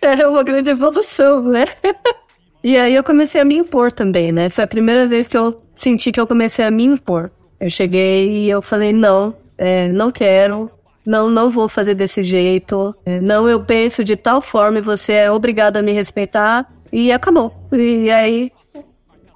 é 0.00 0.26
uma 0.28 0.44
grande 0.44 0.70
evolução, 0.70 1.42
né? 1.42 1.64
E 2.66 2.76
aí 2.76 2.96
eu 2.96 3.04
comecei 3.04 3.40
a 3.40 3.44
me 3.44 3.54
impor 3.54 3.92
também, 3.92 4.32
né? 4.32 4.50
Foi 4.50 4.64
a 4.64 4.66
primeira 4.66 5.06
vez 5.06 5.28
que 5.28 5.38
eu 5.38 5.62
senti 5.76 6.10
que 6.10 6.20
eu 6.20 6.26
comecei 6.26 6.64
a 6.64 6.70
me 6.70 6.82
impor. 6.82 7.30
Eu 7.60 7.70
cheguei 7.70 8.28
e 8.28 8.50
eu 8.50 8.60
falei, 8.60 8.92
não, 8.92 9.36
é, 9.56 9.86
não 9.86 10.10
quero, 10.10 10.68
não, 11.06 11.30
não 11.30 11.48
vou 11.48 11.68
fazer 11.68 11.94
desse 11.94 12.24
jeito, 12.24 12.92
é, 13.06 13.20
não, 13.20 13.48
eu 13.48 13.64
penso 13.64 14.02
de 14.02 14.16
tal 14.16 14.40
forma 14.40 14.78
e 14.78 14.82
você 14.82 15.12
é 15.12 15.30
obrigado 15.30 15.76
a 15.76 15.82
me 15.82 15.92
respeitar, 15.92 16.68
e 16.92 17.12
acabou. 17.12 17.54
E 17.70 18.10
aí 18.10 18.50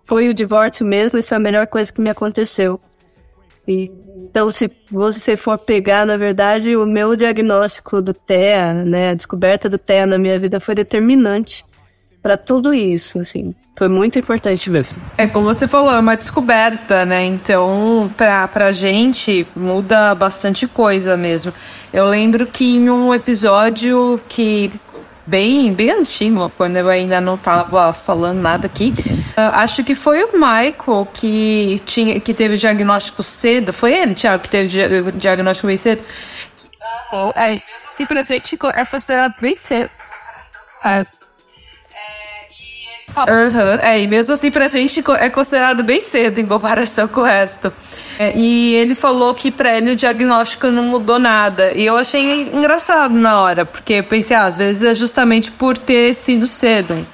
foi 0.07 0.29
o 0.29 0.35
divórcio 0.35 0.85
mesmo, 0.85 1.17
isso 1.17 1.33
é 1.33 1.37
a 1.37 1.41
melhor 1.41 1.69
coisa 1.69 1.93
que 1.93 2.01
me 2.01 2.11
aconteceu. 2.11 2.81
E, 3.69 3.93
então, 4.29 4.51
se 4.51 4.69
você 4.91 5.37
for 5.37 5.57
pegar, 5.57 6.05
na 6.05 6.17
verdade, 6.17 6.77
o 6.77 6.85
meu 6.85 7.15
diagnóstico 7.15 8.03
do 8.03 8.13
TEA, 8.13 8.75
né, 8.85 9.11
a 9.11 9.15
descoberta 9.15 9.69
do 9.69 9.79
TEA 9.79 10.05
na 10.05 10.19
minha 10.19 10.37
vida 10.37 10.59
foi 10.59 10.75
determinante 10.75 11.65
para 12.23 12.37
tudo 12.37 12.73
isso, 12.75 13.19
assim. 13.19 13.55
Foi 13.77 13.89
muito 13.89 14.19
importante 14.19 14.69
mesmo. 14.69 14.97
É 15.17 15.27
como 15.27 15.47
você 15.47 15.67
falou, 15.67 15.93
é 15.93 15.99
uma 15.99 16.17
descoberta, 16.17 17.07
né? 17.07 17.25
Então, 17.25 18.13
pra, 18.17 18.47
pra 18.47 18.73
gente, 18.73 19.47
muda 19.57 20.15
bastante 20.15 20.67
coisa 20.67 21.17
mesmo. 21.17 21.53
Eu 21.93 22.07
lembro 22.07 22.47
que 22.47 22.77
em 22.77 22.91
um 22.91 23.15
episódio 23.15 24.21
que 24.29 24.71
bem, 25.27 25.73
bem 25.73 25.93
antigo, 25.93 26.51
quando 26.57 26.77
eu 26.77 26.89
ainda 26.89 27.21
não 27.21 27.37
estava 27.37 27.93
falando 27.93 28.41
nada 28.41 28.67
aqui. 28.67 28.93
Uh, 28.99 29.55
acho 29.55 29.85
que 29.85 29.95
foi 29.95 30.25
o 30.25 30.33
Michael 30.33 31.09
que, 31.15 31.81
tinha, 31.87 32.21
que 32.21 32.35
teve 32.35 32.57
o 32.57 32.59
diagnóstico 32.59 33.23
cedo. 33.23 33.73
Foi 33.73 33.95
ele, 33.95 34.13
Thiago, 34.13 34.43
que 34.43 34.49
teve 34.49 35.01
o 35.01 35.13
diagnóstico 35.13 35.69
bem 35.69 35.77
cedo? 35.77 36.03
É, 37.35 37.63
simplesmente 37.91 38.59
é 38.75 38.85
considerado 38.85 39.35
bem 39.41 39.57
cedo. 39.57 39.91
É, 40.85 41.07
Uhum. 43.17 43.79
É, 43.83 44.01
e 44.01 44.07
mesmo 44.07 44.35
assim 44.35 44.51
pra 44.51 44.69
gente 44.69 45.03
é 45.19 45.29
considerado 45.29 45.83
bem 45.83 46.01
cedo 46.01 46.39
em 46.39 46.47
comparação 46.47 47.09
com 47.09 47.21
o 47.21 47.25
resto. 47.25 47.73
É, 48.19 48.37
e 48.37 48.75
ele 48.75 48.95
falou 48.95 49.35
que 49.35 49.51
pra 49.51 49.77
ele 49.77 49.93
o 49.93 49.97
diagnóstico 49.97 50.69
não 50.69 50.85
mudou 50.85 51.19
nada. 51.19 51.73
E 51.73 51.85
eu 51.85 51.97
achei 51.97 52.51
engraçado 52.53 53.15
na 53.15 53.41
hora, 53.41 53.67
porque 53.67 53.95
eu 53.95 54.05
pensei, 54.05 54.37
ah, 54.37 54.45
às 54.45 54.57
vezes 54.57 54.83
é 54.83 54.95
justamente 54.95 55.51
por 55.51 55.77
ter 55.77 56.15
sido 56.15 56.47
cedo. 56.47 57.07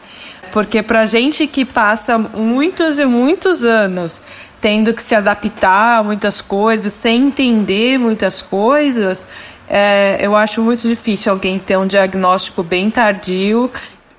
Porque 0.53 0.83
pra 0.83 1.05
gente 1.07 1.47
que 1.47 1.65
passa 1.65 2.19
muitos 2.19 2.99
e 2.99 3.05
muitos 3.05 3.65
anos 3.65 4.23
tendo 4.61 4.93
que 4.95 5.03
se 5.03 5.15
adaptar 5.15 6.01
a 6.01 6.03
muitas 6.03 6.41
coisas, 6.41 6.93
sem 6.93 7.27
entender 7.27 7.99
muitas 7.99 8.41
coisas, 8.41 9.29
é, 9.69 10.19
eu 10.21 10.35
acho 10.35 10.63
muito 10.63 10.89
difícil 10.89 11.31
alguém 11.31 11.59
ter 11.59 11.77
um 11.77 11.87
diagnóstico 11.87 12.63
bem 12.63 12.91
tardio 12.91 13.71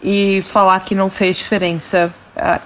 e 0.01 0.41
falar 0.41 0.79
que 0.81 0.95
não 0.95 1.09
fez 1.09 1.37
diferença. 1.37 2.13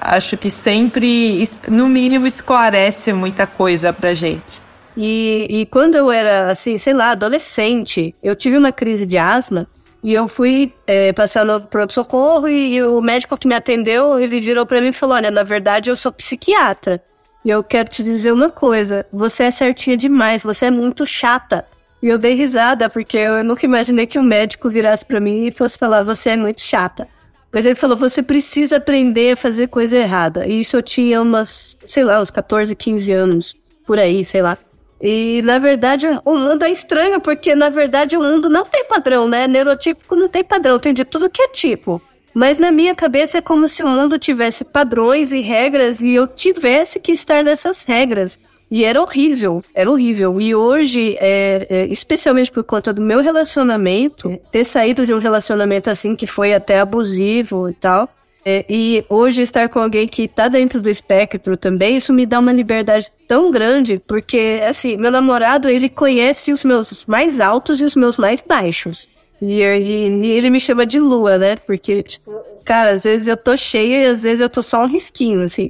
Acho 0.01 0.36
que 0.36 0.49
sempre, 0.49 1.47
no 1.67 1.88
mínimo, 1.88 2.27
esclarece 2.27 3.13
muita 3.13 3.47
coisa 3.47 3.93
pra 3.93 4.13
gente. 4.13 4.61
E, 4.95 5.47
e 5.49 5.65
quando 5.67 5.95
eu 5.95 6.11
era, 6.11 6.51
assim, 6.51 6.77
sei 6.77 6.93
lá, 6.93 7.11
adolescente, 7.11 8.13
eu 8.21 8.36
tive 8.36 8.57
uma 8.57 8.71
crise 8.71 9.05
de 9.05 9.17
asma 9.17 9.67
e 10.03 10.13
eu 10.13 10.27
fui 10.27 10.73
é, 10.88 11.13
no 11.45 11.61
pronto-socorro 11.61 12.47
e, 12.47 12.75
e, 12.75 12.84
o 12.84 12.99
médico 13.01 13.38
que 13.38 13.47
me 13.47 13.55
atendeu, 13.55 14.19
ele 14.19 14.41
virou 14.41 14.65
para 14.65 14.82
mim 14.82 14.88
e 14.88 14.93
falou, 14.93 15.15
olha, 15.15 15.29
na 15.29 15.43
verdade 15.43 15.89
eu 15.89 15.95
sou 15.95 16.11
psiquiatra. 16.11 17.01
E 17.45 17.49
eu 17.49 17.63
quero 17.63 17.89
te 17.89 18.03
dizer 18.03 18.32
uma 18.32 18.49
coisa, 18.49 19.05
você 19.11 19.45
é 19.45 19.51
certinha 19.51 19.97
demais, 19.97 20.43
você 20.43 20.67
é 20.67 20.71
muito 20.71 21.05
chata. 21.05 21.65
E 22.01 22.07
eu 22.07 22.17
dei 22.17 22.34
risada, 22.34 22.89
porque 22.89 23.17
eu 23.17 23.43
nunca 23.43 23.65
imaginei 23.65 24.07
que 24.07 24.17
um 24.17 24.23
médico 24.23 24.69
virasse 24.69 25.05
para 25.05 25.19
mim 25.19 25.47
e 25.47 25.51
fosse 25.51 25.77
falar, 25.77 26.03
você 26.03 26.32
é 26.32 26.38
muito 26.38 26.61
chata. 26.61 27.07
Mas 27.54 27.66
ele 27.66 27.76
falou: 27.76 27.97
você 27.97 28.24
precisa 28.24 28.78
aprender 28.78 29.34
a 29.34 29.38
fazer 29.38 29.68
coisa 29.68 29.97
errada. 29.97 30.47
E 30.47 30.60
isso 30.60 30.78
eu 30.78 30.82
tinha 30.82 31.22
umas, 31.22 31.78
sei 31.86 32.04
lá, 32.04 32.22
uns 32.22 32.32
14, 32.32 32.76
15 32.76 33.12
anos, 33.12 33.56
por 33.86 33.99
aí, 33.99 34.24
sei 34.24 34.41
lá. 34.41 34.58
E 35.02 35.41
na 35.43 35.58
verdade 35.58 36.08
o 36.24 36.38
mundo 36.38 36.64
é 36.64 36.72
estranho, 36.72 37.20
porque 37.20 37.56
na 37.56 37.70
verdade 37.70 38.16
o 38.16 38.22
mundo 38.22 38.49
não 38.49 38.64
tem 38.64 38.86
padrão, 38.86 39.28
né? 39.28 39.47
Neurotípico 39.47 40.16
não 40.16 40.30
tem 40.30 40.43
padrão, 40.43 40.80
tem 40.80 40.93
de 40.93 41.04
tudo 41.04 41.30
que 41.30 41.41
é 41.41 41.47
tipo. 41.47 41.99
Mas 42.34 42.60
na 42.60 42.72
minha 42.72 42.95
cabeça 42.95 43.39
é 43.39 43.41
como 43.41 43.68
se 43.68 43.84
o 43.84 43.88
mundo 43.88 44.18
tivesse 44.18 44.64
padrões 44.64 45.34
e 45.34 45.41
regras 45.41 46.02
e 46.02 46.12
eu 46.12 46.28
tivesse 46.28 46.99
que 46.99 47.12
estar 47.12 47.43
nessas 47.43 47.84
regras. 47.84 48.39
E 48.72 48.86
era 48.86 49.01
horrível, 49.01 49.61
era 49.76 49.91
horrível. 49.91 50.39
E 50.39 50.55
hoje, 50.55 51.17
é, 51.19 51.67
é, 51.69 51.86
especialmente 51.88 52.49
por 52.49 52.63
conta 52.63 52.93
do 52.93 53.01
meu 53.01 53.19
relacionamento, 53.19 54.39
ter 54.49 54.63
saído 54.63 55.05
de 55.05 55.13
um 55.13 55.19
relacionamento 55.19 55.89
assim 55.89 56.15
que 56.15 56.26
foi 56.26 56.53
até 56.53 56.80
abusivo 56.80 57.69
e 57.69 57.74
tal, 57.74 58.07
é, 58.45 58.65
e 58.69 59.03
hoje 59.09 59.41
estar 59.41 59.67
com 59.67 59.80
alguém 59.80 60.07
que 60.07 60.26
tá 60.26 60.47
dentro 60.47 60.82
do 60.82 60.89
espectro 60.89 61.57
também, 61.57 61.97
isso 61.97 62.13
me 62.13 62.26
dá 62.26 62.39
uma 62.39 62.53
liberdade 62.53 63.11
tão 63.28 63.51
grande, 63.51 64.01
porque, 64.07 64.61
assim, 64.67 64.95
meu 64.95 65.11
namorado, 65.11 65.69
ele 65.69 65.89
conhece 65.89 66.53
os 66.53 66.63
meus 66.63 67.05
mais 67.05 67.41
altos 67.41 67.82
e 67.82 67.84
os 67.84 67.93
meus 67.93 68.15
mais 68.15 68.41
baixos. 68.41 69.07
E, 69.41 69.61
e, 69.61 70.07
e 70.07 70.32
ele 70.32 70.49
me 70.49 70.61
chama 70.61 70.86
de 70.86 70.97
lua, 70.97 71.38
né? 71.38 71.57
Porque, 71.57 72.03
tipo, 72.03 72.32
cara, 72.63 72.91
às 72.91 73.03
vezes 73.03 73.28
eu 73.28 73.36
tô 73.36 73.57
cheia 73.57 74.03
e 74.03 74.05
às 74.05 74.24
vezes 74.24 74.39
eu 74.39 74.49
tô 74.49 74.61
só 74.61 74.84
um 74.84 74.88
risquinho, 74.88 75.41
assim. 75.41 75.69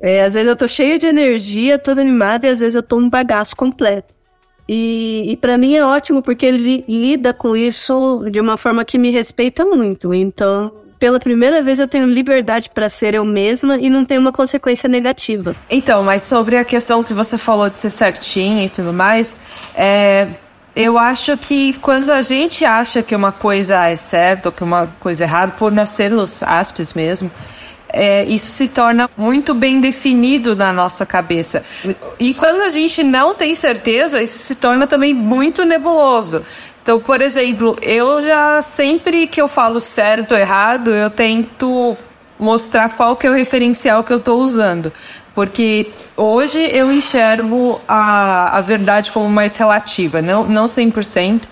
É, 0.00 0.22
às 0.22 0.34
vezes 0.34 0.48
eu 0.48 0.56
tô 0.56 0.68
cheia 0.68 0.98
de 0.98 1.06
energia, 1.06 1.78
toda 1.78 2.00
animada, 2.00 2.46
e 2.46 2.50
às 2.50 2.60
vezes 2.60 2.74
eu 2.74 2.82
tô 2.82 2.96
um 2.98 3.08
bagaço 3.08 3.56
completo. 3.56 4.14
E, 4.68 5.24
e 5.30 5.36
para 5.36 5.56
mim 5.56 5.76
é 5.76 5.84
ótimo 5.84 6.20
porque 6.20 6.44
ele 6.44 6.84
lida 6.88 7.32
com 7.32 7.56
isso 7.56 8.24
de 8.30 8.40
uma 8.40 8.56
forma 8.56 8.84
que 8.84 8.98
me 8.98 9.10
respeita 9.10 9.64
muito. 9.64 10.12
Então, 10.12 10.72
pela 10.98 11.20
primeira 11.20 11.62
vez 11.62 11.78
eu 11.78 11.86
tenho 11.86 12.06
liberdade 12.06 12.68
para 12.70 12.88
ser 12.88 13.14
eu 13.14 13.24
mesma 13.24 13.76
e 13.78 13.88
não 13.88 14.04
tem 14.04 14.18
uma 14.18 14.32
consequência 14.32 14.88
negativa. 14.88 15.54
Então, 15.70 16.02
mas 16.02 16.22
sobre 16.22 16.56
a 16.56 16.64
questão 16.64 17.04
que 17.04 17.14
você 17.14 17.38
falou 17.38 17.70
de 17.70 17.78
ser 17.78 17.90
certinha 17.90 18.64
e 18.64 18.68
tudo 18.68 18.92
mais, 18.92 19.36
é, 19.74 20.30
Eu 20.76 20.98
acho 20.98 21.38
que 21.38 21.72
quando 21.80 22.10
a 22.10 22.20
gente 22.20 22.62
acha 22.62 23.02
que 23.02 23.16
uma 23.16 23.32
coisa 23.32 23.86
é 23.86 23.96
certa 23.96 24.50
ou 24.50 24.52
que 24.52 24.62
uma 24.62 24.86
coisa 25.00 25.24
é 25.24 25.26
errada, 25.26 25.52
por 25.52 25.72
nós 25.72 25.88
sermos 25.88 26.42
aspas 26.42 26.92
mesmo, 26.92 27.30
é, 27.88 28.24
isso 28.24 28.50
se 28.50 28.68
torna 28.68 29.08
muito 29.16 29.54
bem 29.54 29.80
definido 29.80 30.54
na 30.56 30.72
nossa 30.72 31.06
cabeça. 31.06 31.64
E 32.18 32.34
quando 32.34 32.62
a 32.62 32.68
gente 32.68 33.02
não 33.02 33.34
tem 33.34 33.54
certeza, 33.54 34.22
isso 34.22 34.38
se 34.38 34.56
torna 34.56 34.86
também 34.86 35.14
muito 35.14 35.64
nebuloso. 35.64 36.42
Então, 36.82 37.00
por 37.00 37.20
exemplo, 37.20 37.76
eu 37.82 38.22
já 38.22 38.62
sempre 38.62 39.26
que 39.26 39.40
eu 39.40 39.48
falo 39.48 39.80
certo 39.80 40.32
ou 40.32 40.38
errado, 40.38 40.90
eu 40.90 41.10
tento 41.10 41.96
mostrar 42.38 42.90
qual 42.90 43.16
que 43.16 43.26
é 43.26 43.30
o 43.30 43.32
referencial 43.32 44.04
que 44.04 44.12
eu 44.12 44.18
estou 44.18 44.40
usando. 44.40 44.92
Porque 45.34 45.90
hoje 46.16 46.58
eu 46.72 46.90
enxergo 46.90 47.80
a, 47.86 48.56
a 48.56 48.60
verdade 48.60 49.10
como 49.10 49.28
mais 49.28 49.56
relativa, 49.56 50.22
não, 50.22 50.44
não 50.44 50.66
100%, 50.66 51.42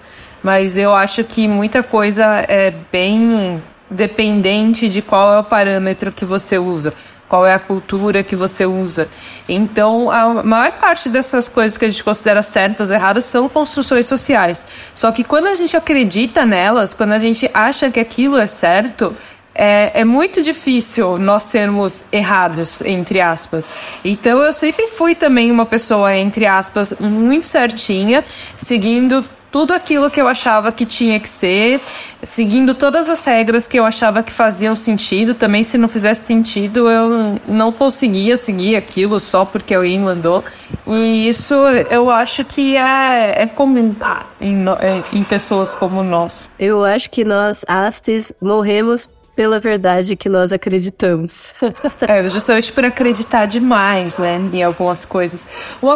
mas 0.42 0.78
eu 0.78 0.94
acho 0.94 1.22
que 1.24 1.46
muita 1.46 1.82
coisa 1.82 2.24
é 2.48 2.72
bem 2.90 3.62
dependente 3.90 4.88
de 4.88 5.02
qual 5.02 5.32
é 5.32 5.38
o 5.38 5.44
parâmetro 5.44 6.10
que 6.10 6.24
você 6.24 6.58
usa, 6.58 6.94
qual 7.28 7.46
é 7.46 7.54
a 7.54 7.58
cultura 7.58 8.22
que 8.22 8.36
você 8.36 8.66
usa. 8.66 9.08
Então, 9.48 10.10
a 10.10 10.42
maior 10.42 10.72
parte 10.72 11.08
dessas 11.08 11.48
coisas 11.48 11.76
que 11.76 11.84
a 11.84 11.88
gente 11.88 12.04
considera 12.04 12.42
certas 12.42 12.90
ou 12.90 12.96
erradas 12.96 13.24
são 13.24 13.48
construções 13.48 14.06
sociais. 14.06 14.66
Só 14.94 15.10
que 15.12 15.24
quando 15.24 15.46
a 15.46 15.54
gente 15.54 15.76
acredita 15.76 16.46
nelas, 16.46 16.94
quando 16.94 17.12
a 17.12 17.18
gente 17.18 17.50
acha 17.52 17.90
que 17.90 18.00
aquilo 18.00 18.36
é 18.36 18.46
certo, 18.46 19.14
é, 19.54 20.00
é, 20.00 20.04
muito 20.04 20.42
difícil 20.42 21.16
nós 21.16 21.44
sermos 21.44 22.06
errados, 22.12 22.80
entre 22.82 23.20
aspas. 23.20 23.70
Então 24.04 24.42
eu 24.42 24.52
sempre 24.52 24.88
fui 24.88 25.14
também 25.14 25.50
uma 25.50 25.64
pessoa, 25.64 26.16
entre 26.16 26.44
aspas, 26.44 26.98
muito 26.98 27.46
certinha, 27.46 28.24
seguindo 28.56 29.24
tudo 29.54 29.72
aquilo 29.72 30.10
que 30.10 30.20
eu 30.20 30.26
achava 30.26 30.72
que 30.72 30.84
tinha 30.84 31.20
que 31.20 31.28
ser, 31.28 31.80
seguindo 32.24 32.74
todas 32.74 33.08
as 33.08 33.24
regras 33.24 33.68
que 33.68 33.78
eu 33.78 33.86
achava 33.86 34.20
que 34.20 34.32
faziam 34.32 34.74
sentido. 34.74 35.32
Também, 35.32 35.62
se 35.62 35.78
não 35.78 35.86
fizesse 35.86 36.26
sentido, 36.26 36.90
eu 36.90 37.38
não 37.46 37.70
conseguia 37.70 38.36
seguir 38.36 38.74
aquilo 38.74 39.20
só 39.20 39.44
porque 39.44 39.72
alguém 39.72 40.00
mandou. 40.00 40.42
E 40.84 41.28
isso 41.28 41.54
eu 41.88 42.10
acho 42.10 42.44
que 42.44 42.76
é, 42.76 43.42
é 43.42 43.46
comum 43.46 43.94
em, 44.40 44.64
em 45.12 45.22
pessoas 45.22 45.72
como 45.72 46.02
nós. 46.02 46.50
Eu 46.58 46.84
acho 46.84 47.08
que 47.08 47.24
nós, 47.24 47.64
aspes, 47.68 48.32
morremos 48.42 49.08
pela 49.34 49.58
verdade 49.58 50.16
que 50.16 50.28
nós 50.28 50.52
acreditamos. 50.52 51.52
é, 52.06 52.26
justamente 52.28 52.72
por 52.72 52.84
acreditar 52.84 53.46
demais, 53.46 54.18
né, 54.18 54.40
em 54.52 54.62
algumas 54.62 55.04
coisas. 55.04 55.48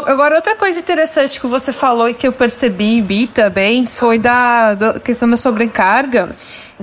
Agora, 0.06 0.36
outra 0.36 0.56
coisa 0.56 0.78
interessante 0.78 1.40
que 1.40 1.46
você 1.46 1.72
falou 1.72 2.08
e 2.08 2.14
que 2.14 2.26
eu 2.26 2.32
percebi, 2.32 3.00
Bi, 3.00 3.26
também, 3.26 3.86
foi 3.86 4.18
da, 4.18 4.74
da 4.74 5.00
questão 5.00 5.28
da 5.28 5.36
sobrecarga 5.36 6.30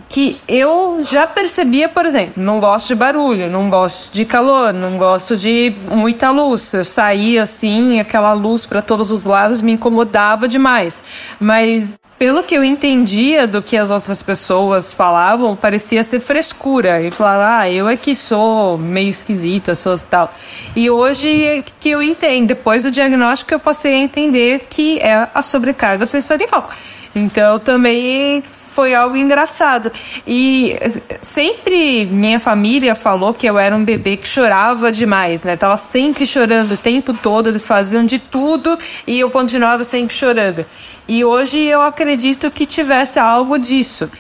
que 0.09 0.39
eu 0.47 0.99
já 1.03 1.25
percebia, 1.25 1.87
por 1.87 2.05
exemplo, 2.05 2.33
não 2.43 2.59
gosto 2.59 2.87
de 2.87 2.95
barulho, 2.95 3.49
não 3.49 3.69
gosto 3.69 4.13
de 4.13 4.25
calor, 4.25 4.73
não 4.73 4.97
gosto 4.97 5.37
de 5.37 5.73
muita 5.89 6.31
luz. 6.31 6.73
Eu 6.73 6.83
saía 6.83 7.43
assim, 7.43 7.99
aquela 7.99 8.33
luz 8.33 8.65
para 8.65 8.81
todos 8.81 9.09
os 9.11 9.25
lados 9.25 9.61
me 9.61 9.71
incomodava 9.71 10.47
demais. 10.47 11.03
Mas 11.39 11.99
pelo 12.17 12.43
que 12.43 12.55
eu 12.55 12.63
entendia 12.63 13.45
do 13.45 13.61
que 13.61 13.75
as 13.75 13.91
outras 13.91 14.21
pessoas 14.21 14.91
falavam, 14.91 15.55
parecia 15.55 16.03
ser 16.03 16.19
frescura. 16.19 17.01
E 17.01 17.11
falar, 17.11 17.59
ah, 17.59 17.69
eu 17.69 17.87
é 17.89 17.97
que 17.97 18.15
sou 18.15 18.77
meio 18.77 19.09
esquisita, 19.09 19.75
sou 19.75 19.97
tal. 19.97 20.33
E 20.75 20.89
hoje 20.89 21.63
que 21.79 21.89
eu 21.89 22.01
entendo, 22.01 22.47
depois 22.47 22.83
do 22.83 22.91
diagnóstico, 22.91 23.53
eu 23.53 23.59
passei 23.59 23.95
a 23.95 23.99
entender 23.99 24.67
que 24.69 24.99
é 24.99 25.27
a 25.33 25.41
sobrecarga 25.41 26.05
sensorial. 26.05 26.69
Então 27.15 27.59
também 27.59 28.43
foi 28.75 28.93
algo 28.93 29.15
engraçado. 29.15 29.89
E 30.27 30.75
sempre 31.21 32.05
minha 32.05 32.39
família 32.39 32.93
falou 32.93 33.33
que 33.33 33.47
eu 33.47 33.57
era 33.57 33.73
um 33.73 33.85
bebê 33.85 34.17
que 34.17 34.27
chorava 34.27 34.91
demais, 34.91 35.45
né? 35.45 35.55
Tava 35.55 35.77
sempre 35.77 36.27
chorando 36.27 36.73
o 36.73 36.77
tempo 36.77 37.13
todo, 37.13 37.47
eles 37.47 37.65
faziam 37.65 38.05
de 38.05 38.19
tudo 38.19 38.77
e 39.07 39.17
eu 39.17 39.31
continuava 39.31 39.83
sempre 39.83 40.13
chorando. 40.13 40.65
E 41.07 41.23
hoje 41.23 41.59
eu 41.59 41.81
acredito 41.81 42.51
que 42.51 42.65
tivesse 42.65 43.17
algo 43.17 43.57
disso 43.57 44.11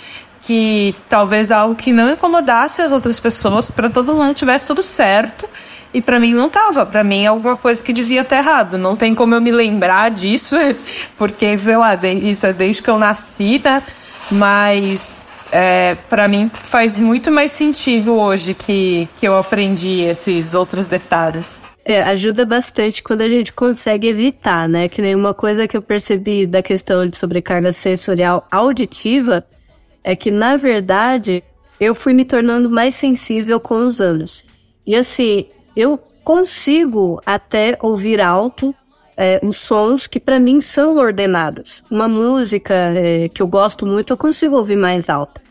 que 0.41 0.95
talvez 1.09 1.51
algo 1.51 1.73
que 1.73 1.91
não 1.91 2.11
incomodasse 2.11 2.79
as 2.79 2.91
outras 2.91 3.19
pessoas, 3.19 3.71
para 3.71 3.89
todo 3.89 4.13
mundo 4.13 4.33
tivesse 4.35 4.67
tudo 4.67 4.83
certo. 4.83 5.49
E 5.91 6.01
para 6.01 6.19
mim 6.19 6.33
não 6.33 6.49
tava, 6.49 6.85
para 6.85 7.03
mim 7.03 7.23
é 7.23 7.27
alguma 7.27 7.57
coisa 7.57 7.81
que 7.81 7.91
devia 7.91 8.21
estar 8.21 8.37
errado. 8.37 8.77
Não 8.77 8.95
tem 8.95 9.15
como 9.15 9.33
eu 9.33 9.41
me 9.41 9.51
lembrar 9.51 10.11
disso, 10.11 10.55
porque 11.17 11.57
sei 11.57 11.77
lá, 11.77 11.95
isso 11.95 12.45
é 12.45 12.53
desde 12.53 12.83
que 12.83 12.89
eu 12.89 12.99
nasci, 12.99 13.59
né? 13.63 13.81
Mas 14.31 15.27
é, 15.51 15.95
para 16.09 16.27
mim 16.27 16.49
faz 16.53 16.97
muito 16.97 17.31
mais 17.31 17.51
sentido 17.51 18.15
hoje 18.15 18.53
que, 18.53 19.07
que 19.17 19.27
eu 19.27 19.37
aprendi 19.37 20.01
esses 20.01 20.53
outros 20.53 20.87
detalhes. 20.87 21.65
É, 21.83 22.01
ajuda 22.01 22.45
bastante 22.45 23.03
quando 23.03 23.21
a 23.21 23.29
gente 23.29 23.53
consegue 23.53 24.07
evitar, 24.07 24.67
né? 24.67 24.89
Que 24.89 25.01
nem 25.01 25.15
uma 25.15 25.33
coisa 25.33 25.67
que 25.67 25.77
eu 25.77 25.81
percebi 25.81 26.47
da 26.47 26.63
questão 26.63 27.05
de 27.07 27.15
sobrecarga 27.15 27.71
sensorial 27.71 28.47
auditiva 28.49 29.45
é 30.03 30.15
que, 30.15 30.31
na 30.31 30.57
verdade, 30.57 31.43
eu 31.79 31.93
fui 31.93 32.13
me 32.13 32.25
tornando 32.25 32.69
mais 32.69 32.95
sensível 32.95 33.59
com 33.59 33.85
os 33.85 34.01
anos. 34.01 34.45
E 34.85 34.95
assim, 34.95 35.45
eu 35.75 35.97
consigo 36.23 37.21
até 37.25 37.77
ouvir 37.81 38.19
alto 38.19 38.73
é, 39.17 39.39
os 39.43 39.57
sons 39.57 40.07
que 40.07 40.19
para 40.19 40.39
mim 40.39 40.61
são 40.61 40.97
ordenados. 40.97 41.83
Uma 41.89 42.07
música 42.07 42.73
é, 42.73 43.29
que 43.29 43.41
eu 43.41 43.47
gosto 43.47 43.85
muito, 43.85 44.11
eu 44.11 44.17
consigo 44.17 44.55
ouvir 44.55 44.75
mais 44.75 45.09
alta. 45.09 45.41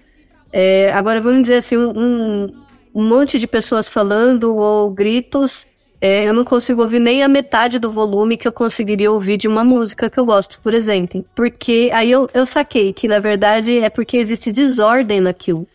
É, 0.52 0.92
agora, 0.92 1.20
vamos 1.20 1.42
dizer 1.42 1.56
assim, 1.56 1.76
um, 1.76 2.48
um 2.94 3.04
monte 3.04 3.38
de 3.38 3.46
pessoas 3.46 3.88
falando 3.88 4.54
ou 4.54 4.90
gritos, 4.90 5.66
é, 6.00 6.28
eu 6.28 6.34
não 6.34 6.44
consigo 6.44 6.82
ouvir 6.82 7.00
nem 7.00 7.22
a 7.22 7.28
metade 7.28 7.78
do 7.78 7.90
volume 7.90 8.36
que 8.36 8.46
eu 8.46 8.52
conseguiria 8.52 9.10
ouvir 9.10 9.36
de 9.36 9.48
uma 9.48 9.64
música 9.64 10.10
que 10.10 10.20
eu 10.20 10.26
gosto, 10.26 10.60
por 10.60 10.74
exemplo. 10.74 11.24
Porque 11.34 11.90
aí 11.92 12.10
eu, 12.10 12.28
eu 12.34 12.44
saquei 12.44 12.92
que, 12.92 13.08
na 13.08 13.18
verdade, 13.18 13.78
é 13.78 13.88
porque 13.88 14.16
existe 14.16 14.52
desordem 14.52 15.20
naquilo 15.20 15.66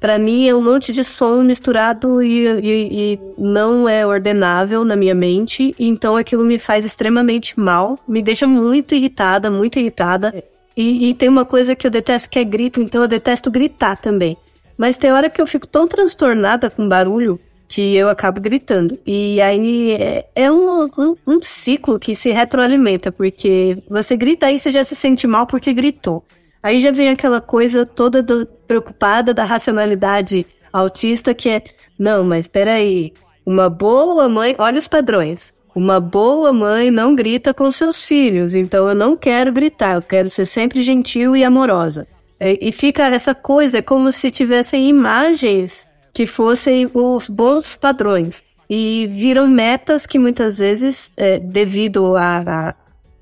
para 0.00 0.18
mim 0.18 0.46
é 0.46 0.54
um 0.54 0.62
monte 0.62 0.92
de 0.92 1.02
som 1.02 1.42
misturado 1.42 2.22
e, 2.22 2.46
e, 2.46 3.14
e, 3.14 3.20
não 3.36 3.88
é 3.88 4.06
ordenável 4.06 4.84
na 4.84 4.94
minha 4.94 5.14
mente, 5.14 5.74
então 5.78 6.16
aquilo 6.16 6.44
me 6.44 6.58
faz 6.58 6.84
extremamente 6.84 7.58
mal, 7.58 7.98
me 8.06 8.22
deixa 8.22 8.46
muito 8.46 8.94
irritada, 8.94 9.50
muito 9.50 9.78
irritada. 9.78 10.32
E, 10.76 11.08
e, 11.08 11.14
tem 11.14 11.28
uma 11.28 11.44
coisa 11.44 11.74
que 11.74 11.86
eu 11.86 11.90
detesto 11.90 12.30
que 12.30 12.38
é 12.38 12.44
grito, 12.44 12.80
então 12.80 13.02
eu 13.02 13.08
detesto 13.08 13.50
gritar 13.50 13.96
também. 13.96 14.36
Mas 14.78 14.96
tem 14.96 15.10
hora 15.10 15.28
que 15.28 15.40
eu 15.40 15.46
fico 15.46 15.66
tão 15.66 15.88
transtornada 15.88 16.70
com 16.70 16.88
barulho 16.88 17.40
que 17.66 17.96
eu 17.96 18.08
acabo 18.08 18.40
gritando. 18.40 18.98
E 19.04 19.40
aí 19.40 19.92
é, 19.92 20.26
é 20.34 20.50
um, 20.50 20.84
um, 20.96 21.16
um 21.26 21.40
ciclo 21.42 21.98
que 21.98 22.14
se 22.14 22.30
retroalimenta, 22.30 23.10
porque 23.10 23.76
você 23.90 24.16
grita 24.16 24.50
e 24.50 24.58
você 24.58 24.70
já 24.70 24.84
se 24.84 24.94
sente 24.94 25.26
mal 25.26 25.46
porque 25.46 25.72
gritou. 25.72 26.24
Aí 26.62 26.80
já 26.80 26.90
vem 26.90 27.08
aquela 27.08 27.40
coisa 27.40 27.86
toda 27.86 28.22
do, 28.22 28.46
preocupada 28.66 29.32
da 29.32 29.44
racionalidade 29.44 30.46
autista 30.72 31.34
que 31.34 31.48
é, 31.48 31.62
não, 31.98 32.24
mas 32.24 32.46
peraí, 32.46 33.12
uma 33.44 33.70
boa 33.70 34.28
mãe, 34.28 34.54
olha 34.58 34.78
os 34.78 34.88
padrões. 34.88 35.52
Uma 35.74 36.00
boa 36.00 36.52
mãe 36.52 36.90
não 36.90 37.14
grita 37.14 37.54
com 37.54 37.70
seus 37.70 38.04
filhos, 38.04 38.54
então 38.54 38.88
eu 38.88 38.94
não 38.94 39.16
quero 39.16 39.52
gritar, 39.52 39.94
eu 39.94 40.02
quero 40.02 40.28
ser 40.28 40.44
sempre 40.44 40.82
gentil 40.82 41.36
e 41.36 41.44
amorosa. 41.44 42.06
E, 42.40 42.68
e 42.68 42.72
fica 42.72 43.06
essa 43.06 43.34
coisa 43.34 43.82
como 43.82 44.10
se 44.10 44.30
tivessem 44.30 44.88
imagens 44.88 45.86
que 46.12 46.26
fossem 46.26 46.90
os 46.92 47.28
bons 47.28 47.76
padrões. 47.76 48.42
E 48.68 49.06
viram 49.10 49.46
metas 49.46 50.04
que 50.04 50.18
muitas 50.18 50.58
vezes, 50.58 51.10
é, 51.16 51.38
devido 51.38 52.16
a, 52.16 52.38
a, 52.38 52.74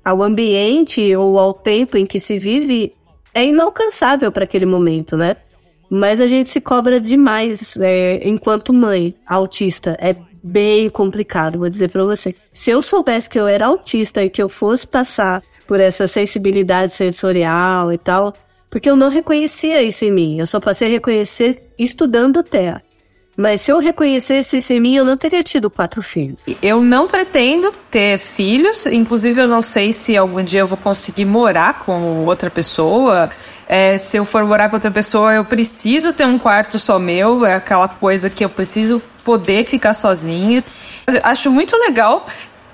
ao 0.03 0.23
ambiente 0.23 1.15
ou 1.15 1.37
ao 1.37 1.53
tempo 1.53 1.95
em 1.95 2.05
que 2.05 2.19
se 2.19 2.37
vive, 2.37 2.93
é 3.37 3.45
inalcançável 3.45 4.31
para 4.31 4.45
aquele 4.45 4.65
momento, 4.65 5.15
né? 5.15 5.35
Mas 5.91 6.19
a 6.19 6.25
gente 6.25 6.49
se 6.49 6.59
cobra 6.59 6.99
demais 6.99 7.77
é, 7.77 8.27
enquanto 8.27 8.73
mãe 8.73 9.13
autista. 9.27 9.95
É 10.01 10.15
bem 10.41 10.89
complicado, 10.89 11.59
vou 11.59 11.69
dizer 11.69 11.91
para 11.91 12.03
você. 12.03 12.33
Se 12.51 12.71
eu 12.71 12.81
soubesse 12.81 13.29
que 13.29 13.39
eu 13.39 13.47
era 13.47 13.67
autista 13.67 14.23
e 14.23 14.29
que 14.29 14.41
eu 14.41 14.49
fosse 14.49 14.87
passar 14.87 15.43
por 15.67 15.79
essa 15.79 16.07
sensibilidade 16.07 16.93
sensorial 16.93 17.93
e 17.93 17.97
tal, 17.99 18.33
porque 18.71 18.89
eu 18.89 18.95
não 18.95 19.09
reconhecia 19.09 19.83
isso 19.83 20.03
em 20.03 20.11
mim. 20.11 20.39
Eu 20.39 20.47
só 20.47 20.59
passei 20.59 20.87
a 20.87 20.91
reconhecer 20.91 21.61
estudando 21.77 22.41
TEA. 22.41 22.81
Mas 23.37 23.61
se 23.61 23.71
eu 23.71 23.77
reconhecesse 23.77 24.57
isso 24.57 24.73
em 24.73 24.79
mim, 24.79 24.95
eu 24.95 25.05
não 25.05 25.15
teria 25.15 25.43
tido 25.43 25.69
quatro 25.69 26.01
filhos. 26.01 26.39
Eu 26.59 26.81
não 26.81 27.07
pretendo 27.07 27.71
ter 27.91 28.17
filhos, 28.17 28.87
inclusive 28.87 29.39
eu 29.39 29.47
não 29.47 29.61
sei 29.61 29.93
se 29.93 30.17
algum 30.17 30.43
dia 30.43 30.61
eu 30.61 30.67
vou 30.67 30.77
conseguir 30.77 31.25
morar 31.25 31.85
com 31.85 32.25
outra 32.25 32.49
pessoa. 32.49 33.29
É, 33.69 33.95
se 33.99 34.17
eu 34.17 34.25
for 34.25 34.43
morar 34.43 34.69
com 34.69 34.75
outra 34.75 34.89
pessoa, 34.89 35.35
eu 35.35 35.45
preciso 35.45 36.13
ter 36.13 36.25
um 36.25 36.39
quarto 36.39 36.79
só 36.79 36.97
meu, 36.97 37.45
é 37.45 37.53
aquela 37.53 37.87
coisa 37.87 38.27
que 38.27 38.43
eu 38.43 38.49
preciso 38.49 38.99
poder 39.23 39.65
ficar 39.65 39.93
sozinha. 39.93 40.63
Eu 41.05 41.19
acho 41.21 41.51
muito 41.51 41.77
legal 41.77 42.27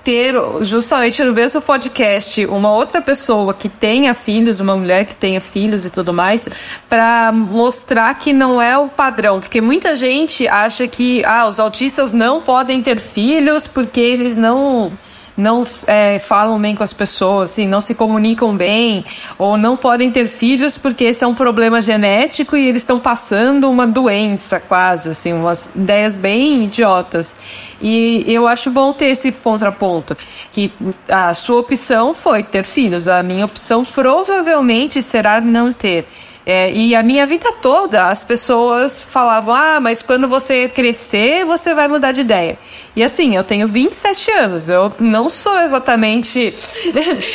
ter 0.04 0.34
justamente 0.60 1.24
no 1.24 1.32
mesmo 1.32 1.62
podcast 1.62 2.44
uma 2.46 2.70
outra 2.70 3.00
pessoa 3.00 3.54
que 3.54 3.70
tenha 3.70 4.12
filhos, 4.12 4.60
uma 4.60 4.76
mulher 4.76 5.06
que 5.06 5.16
tenha 5.16 5.40
filhos 5.40 5.86
e 5.86 5.90
tudo 5.90 6.12
mais, 6.12 6.46
para 6.88 7.32
mostrar 7.32 8.14
que 8.14 8.32
não 8.32 8.60
é 8.60 8.76
o 8.76 8.88
padrão, 8.88 9.40
porque 9.40 9.62
muita 9.62 9.96
gente 9.96 10.46
acha 10.46 10.86
que 10.86 11.24
ah, 11.24 11.46
os 11.46 11.58
autistas 11.58 12.12
não 12.12 12.42
podem 12.42 12.82
ter 12.82 13.00
filhos 13.00 13.66
porque 13.66 14.00
eles 14.00 14.36
não 14.36 14.92
não 15.36 15.62
é, 15.86 16.18
falam 16.18 16.60
bem 16.60 16.74
com 16.74 16.82
as 16.82 16.92
pessoas, 16.92 17.52
assim, 17.52 17.66
não 17.66 17.80
se 17.80 17.94
comunicam 17.94 18.56
bem, 18.56 19.04
ou 19.36 19.56
não 19.56 19.76
podem 19.76 20.10
ter 20.10 20.26
filhos 20.26 20.78
porque 20.78 21.04
esse 21.04 21.24
é 21.24 21.26
um 21.26 21.34
problema 21.34 21.80
genético 21.80 22.56
e 22.56 22.68
eles 22.68 22.82
estão 22.82 23.00
passando 23.00 23.70
uma 23.70 23.86
doença 23.86 24.60
quase, 24.60 25.10
assim, 25.10 25.32
umas 25.32 25.70
ideias 25.74 26.18
bem 26.18 26.64
idiotas. 26.64 27.36
E 27.80 28.24
eu 28.26 28.46
acho 28.46 28.70
bom 28.70 28.92
ter 28.92 29.06
esse 29.06 29.32
contraponto, 29.32 30.16
que 30.52 30.72
a 31.08 31.34
sua 31.34 31.60
opção 31.60 32.14
foi 32.14 32.42
ter 32.42 32.64
filhos, 32.64 33.08
a 33.08 33.22
minha 33.22 33.44
opção 33.44 33.84
provavelmente 33.84 35.02
será 35.02 35.40
não 35.40 35.72
ter. 35.72 36.06
É, 36.46 36.70
e 36.70 36.94
a 36.94 37.02
minha 37.02 37.24
vida 37.24 37.50
toda 37.62 38.08
as 38.08 38.22
pessoas 38.22 39.00
falavam: 39.00 39.54
ah, 39.54 39.80
mas 39.80 40.02
quando 40.02 40.28
você 40.28 40.68
crescer, 40.68 41.44
você 41.44 41.72
vai 41.72 41.88
mudar 41.88 42.12
de 42.12 42.20
ideia. 42.20 42.58
E 42.94 43.02
assim, 43.02 43.34
eu 43.34 43.42
tenho 43.42 43.66
27 43.66 44.30
anos, 44.30 44.68
eu 44.68 44.92
não 45.00 45.30
sou 45.30 45.58
exatamente. 45.60 46.54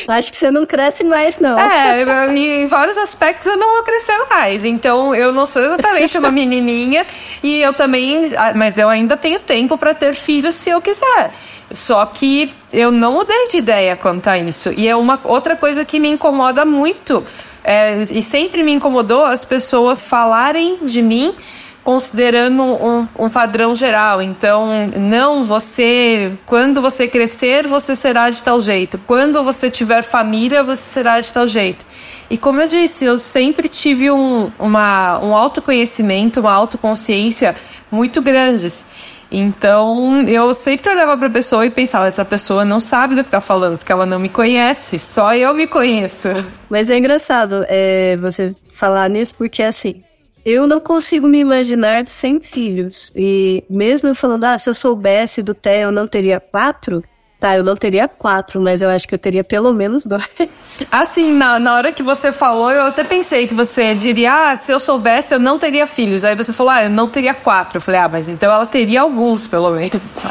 Acho 0.07 0.32
que 0.32 0.38
você 0.38 0.51
não 0.51 0.66
cresce 0.66 1.03
mais, 1.03 1.38
não. 1.39 1.57
É, 1.57 2.03
em 2.36 2.68
vários 2.68 2.97
aspectos 2.97 3.47
eu 3.47 3.57
não 3.57 3.76
vou 3.76 3.84
crescer 3.84 4.18
mais. 4.30 4.64
Então 4.64 5.16
eu 5.16 5.32
não 5.32 5.45
sou 5.45 5.64
exatamente 5.64 6.16
uma 6.18 6.30
menininha 6.30 7.05
e 7.41 7.62
eu 7.62 7.74
também. 7.74 8.32
Ah, 8.38 8.53
mas 8.55 8.78
eu 8.78 8.88
ainda 8.89 9.18
tenho 9.18 9.39
tempo 9.39 9.76
para 9.76 9.93
ter 9.93 10.14
filhos 10.14 10.53
se 10.53 10.70
eu 10.70 10.80
quiser. 10.80 11.32
Só 11.72 12.03
que 12.05 12.53
eu 12.74 12.91
não 12.91 13.14
mudei 13.14 13.47
de 13.47 13.57
ideia 13.57 13.95
quanto 13.95 14.28
a 14.28 14.38
isso. 14.38 14.72
E 14.76 14.88
é 14.88 14.95
uma 14.95 15.20
outra 15.24 15.55
coisa 15.55 15.86
que 15.86 15.99
me 15.99 16.10
incomoda 16.10 16.66
muito 16.66 17.24
é, 17.72 18.01
e 18.01 18.24
sempre 18.24 18.63
me 18.63 18.72
incomodou 18.72 19.24
as 19.24 19.45
pessoas 19.45 19.99
falarem 19.99 20.80
de 20.88 21.03
mim 21.03 21.36
considerando 21.84 22.63
um, 22.63 23.07
um, 23.17 23.30
padrão 23.30 23.76
geral. 23.76 24.24
Então, 24.24 24.89
não 24.97 25.43
você, 25.43 26.32
quando 26.47 26.82
você 26.82 27.07
crescer, 27.07 27.67
você 27.67 27.95
será 27.95 28.32
de 28.32 28.41
tal 28.41 28.59
jeito. 28.59 28.99
Quando 29.05 29.43
você 29.43 29.70
tiver 29.70 30.01
família, 30.01 30.63
você 30.63 30.82
será 30.82 31.20
de 31.20 31.32
tal 31.32 31.47
jeito. 31.47 31.86
E 32.28 32.39
como 32.39 32.59
eu 32.59 32.67
disse, 32.67 33.05
eu 33.05 33.20
sempre 33.20 33.70
tive 33.70 34.09
um, 34.09 34.51
uma, 34.57 35.20
um 35.20 35.36
autoconhecimento, 35.36 36.39
uma 36.39 36.51
autoconsciência 36.51 37.55
muito 37.91 38.20
grandes. 38.20 38.88
Então, 39.32 40.28
eu 40.28 40.54
sempre 40.54 40.92
olhava 40.92 41.18
para 41.18 41.30
pessoa 41.30 41.66
e 41.66 41.70
pensava: 41.70 42.08
essa 42.08 42.26
pessoa 42.26 42.66
não 42.66 42.80
sabe 42.80 43.16
do 43.16 43.22
que 43.22 43.28
está 43.28 43.42
falando, 43.42 43.78
porque 43.78 43.92
ela 43.92 44.06
não 44.06 44.20
me 44.20 44.30
conhece, 44.30 44.98
só 44.98 45.36
eu 45.36 45.54
me 45.54 45.68
conheço. 45.68 46.30
Mas 46.70 46.90
é 46.90 46.98
engraçado 46.98 47.64
é, 47.68 48.18
você 48.18 48.56
falar 48.72 49.10
nisso, 49.10 49.36
porque 49.36 49.62
assim, 49.62 50.02
eu 50.46 50.66
não 50.66 50.80
consigo 50.80 51.28
me 51.28 51.40
imaginar 51.40 52.08
sem 52.08 52.40
filhos. 52.40 53.12
E 53.16 53.64
mesmo 53.70 54.10
eu 54.10 54.16
falando, 54.16 54.46
ah, 54.46 54.58
se 54.58 54.70
eu 54.70 54.74
soubesse 54.74 55.44
do 55.44 55.54
Té, 55.54 55.84
eu 55.84 55.92
não 55.92 56.08
teria 56.08 56.40
quatro. 56.40 57.04
Tá, 57.40 57.56
eu 57.56 57.64
não 57.64 57.78
teria 57.78 58.06
quatro, 58.06 58.60
mas 58.60 58.82
eu 58.82 58.90
acho 58.90 59.08
que 59.08 59.16
eu 59.16 59.20
teria 59.20 59.46
pelo 59.46 59.72
menos 59.72 60.06
dois. 60.06 60.86
Assim, 60.92 61.32
na, 61.32 61.58
na 61.58 61.74
hora 61.74 61.92
que 61.94 62.04
você 62.04 62.34
falou, 62.34 62.70
eu 62.70 62.84
até 62.84 63.06
pensei 63.06 63.48
que 63.48 63.54
você 63.54 63.96
diria, 63.96 64.52
ah, 64.52 64.56
se 64.58 64.74
eu 64.74 64.80
soubesse, 64.80 65.34
eu 65.34 65.40
não 65.40 65.58
teria 65.58 65.88
filhos. 65.88 66.26
Aí 66.26 66.36
você 66.36 66.52
falou, 66.52 66.74
ah, 66.74 66.84
eu 66.84 66.90
não 66.90 67.08
teria 67.08 67.34
quatro. 67.34 67.78
Eu 67.78 67.82
falei, 67.82 68.02
ah, 68.02 68.10
mas 68.10 68.28
então 68.28 68.52
ela 68.52 68.66
teria 68.66 69.02
alguns, 69.02 69.48
pelo 69.48 69.72
menos. 69.72 70.22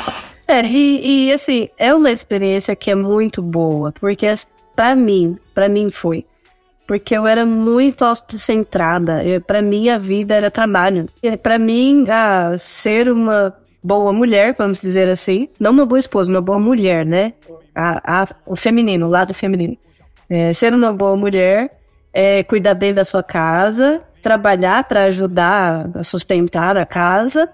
É, 0.47 0.63
e, 0.67 1.29
e 1.29 1.33
assim, 1.33 1.71
é 1.79 1.95
uma 1.95 2.11
experiência 2.11 2.77
que 2.77 2.91
é 2.91 2.95
muito 2.95 3.41
boa, 3.41 3.93
porque 3.99 4.27
para 4.77 4.95
mim, 4.95 5.39
para 5.55 5.69
mim 5.69 5.91
foi. 5.91 6.27
Porque 6.87 7.17
eu 7.17 7.27
era 7.27 7.45
muito 7.45 8.05
autocentrada. 8.05 9.23
Para 9.47 9.61
mim, 9.61 9.91
a 9.91 9.99
vida 9.99 10.35
era 10.35 10.51
trabalho. 10.51 11.07
Para 11.43 11.59
mim, 11.59 12.07
ah, 12.09 12.57
ser 12.59 13.11
uma 13.11 13.55
boa 13.83 14.12
mulher, 14.12 14.55
vamos 14.57 14.81
dizer 14.81 15.09
assim. 15.09 15.49
Não 15.59 15.70
uma 15.70 15.87
boa 15.87 15.99
esposa, 15.99 16.31
uma 16.31 16.41
boa 16.41 16.59
mulher, 16.59 17.05
né? 17.05 17.35
A, 17.74 18.22
a, 18.22 18.29
o 18.47 18.57
feminino, 18.57 19.07
o 19.07 19.11
lado 19.11 19.33
feminino. 19.33 19.76
É, 20.29 20.53
ser 20.53 20.74
uma 20.74 20.93
boa 20.93 21.16
mulher, 21.16 21.79
é, 22.12 22.43
cuidar 22.43 22.74
bem 22.74 22.93
da 22.93 23.05
sua 23.05 23.22
casa, 23.22 24.01
trabalhar 24.22 24.85
para 24.85 25.05
ajudar 25.05 25.91
a 25.95 26.03
sustentar 26.03 26.76
a 26.76 26.85
casa 26.85 27.49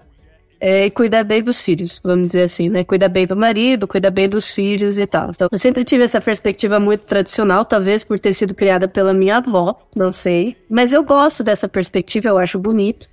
é, 0.59 0.85
e 0.85 0.91
cuidar 0.91 1.23
bem 1.23 1.43
dos 1.43 1.61
filhos, 1.61 1.99
vamos 2.03 2.27
dizer 2.27 2.43
assim, 2.43 2.69
né? 2.69 2.83
Cuidar 2.83 3.09
bem 3.09 3.27
do 3.27 3.35
marido, 3.35 3.87
cuidar 3.87 4.09
bem 4.09 4.27
dos 4.27 4.49
filhos 4.49 4.97
e 4.97 5.05
tal. 5.05 5.29
Então, 5.29 5.47
eu 5.51 5.57
sempre 5.57 5.83
tive 5.83 6.03
essa 6.03 6.19
perspectiva 6.19 6.79
muito 6.79 7.01
tradicional, 7.01 7.65
talvez 7.65 8.03
por 8.03 8.17
ter 8.17 8.33
sido 8.33 8.53
criada 8.53 8.87
pela 8.87 9.13
minha 9.13 9.37
avó, 9.37 9.79
não 9.95 10.11
sei. 10.11 10.55
Mas 10.69 10.93
eu 10.93 11.03
gosto 11.03 11.43
dessa 11.43 11.67
perspectiva, 11.67 12.29
eu 12.29 12.37
acho 12.37 12.57
bonito. 12.57 13.07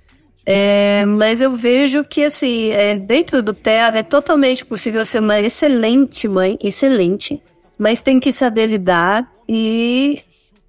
É, 0.45 1.05
mas 1.05 1.39
eu 1.39 1.51
vejo 1.55 2.03
que, 2.03 2.23
assim, 2.25 2.71
é, 2.71 2.95
dentro 2.95 3.41
do 3.41 3.53
TEA 3.53 3.87
é 3.95 4.03
totalmente 4.03 4.65
possível 4.65 5.05
ser 5.05 5.19
uma 5.19 5.39
excelente 5.39 6.27
mãe, 6.27 6.57
excelente, 6.61 7.41
mas 7.77 8.01
tem 8.01 8.19
que 8.19 8.31
saber 8.31 8.67
lidar 8.67 9.31
e, 9.47 10.21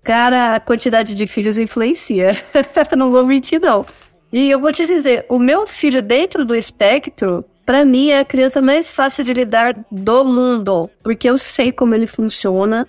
cara, 0.02 0.54
a 0.54 0.60
quantidade 0.60 1.14
de 1.14 1.26
filhos 1.26 1.58
influencia. 1.58 2.32
não 2.96 3.10
vou 3.10 3.26
mentir, 3.26 3.60
não. 3.60 3.84
E 4.32 4.50
eu 4.50 4.60
vou 4.60 4.72
te 4.72 4.86
dizer, 4.86 5.26
o 5.28 5.38
meu 5.38 5.66
filho 5.66 6.02
dentro 6.02 6.44
do 6.44 6.54
espectro, 6.54 7.44
para 7.64 7.84
mim, 7.84 8.10
é 8.10 8.20
a 8.20 8.24
criança 8.24 8.60
mais 8.60 8.90
fácil 8.90 9.24
de 9.24 9.32
lidar 9.32 9.76
do 9.90 10.24
mundo, 10.24 10.90
porque 11.02 11.28
eu 11.28 11.38
sei 11.38 11.72
como 11.72 11.94
ele 11.94 12.06
funciona. 12.06 12.86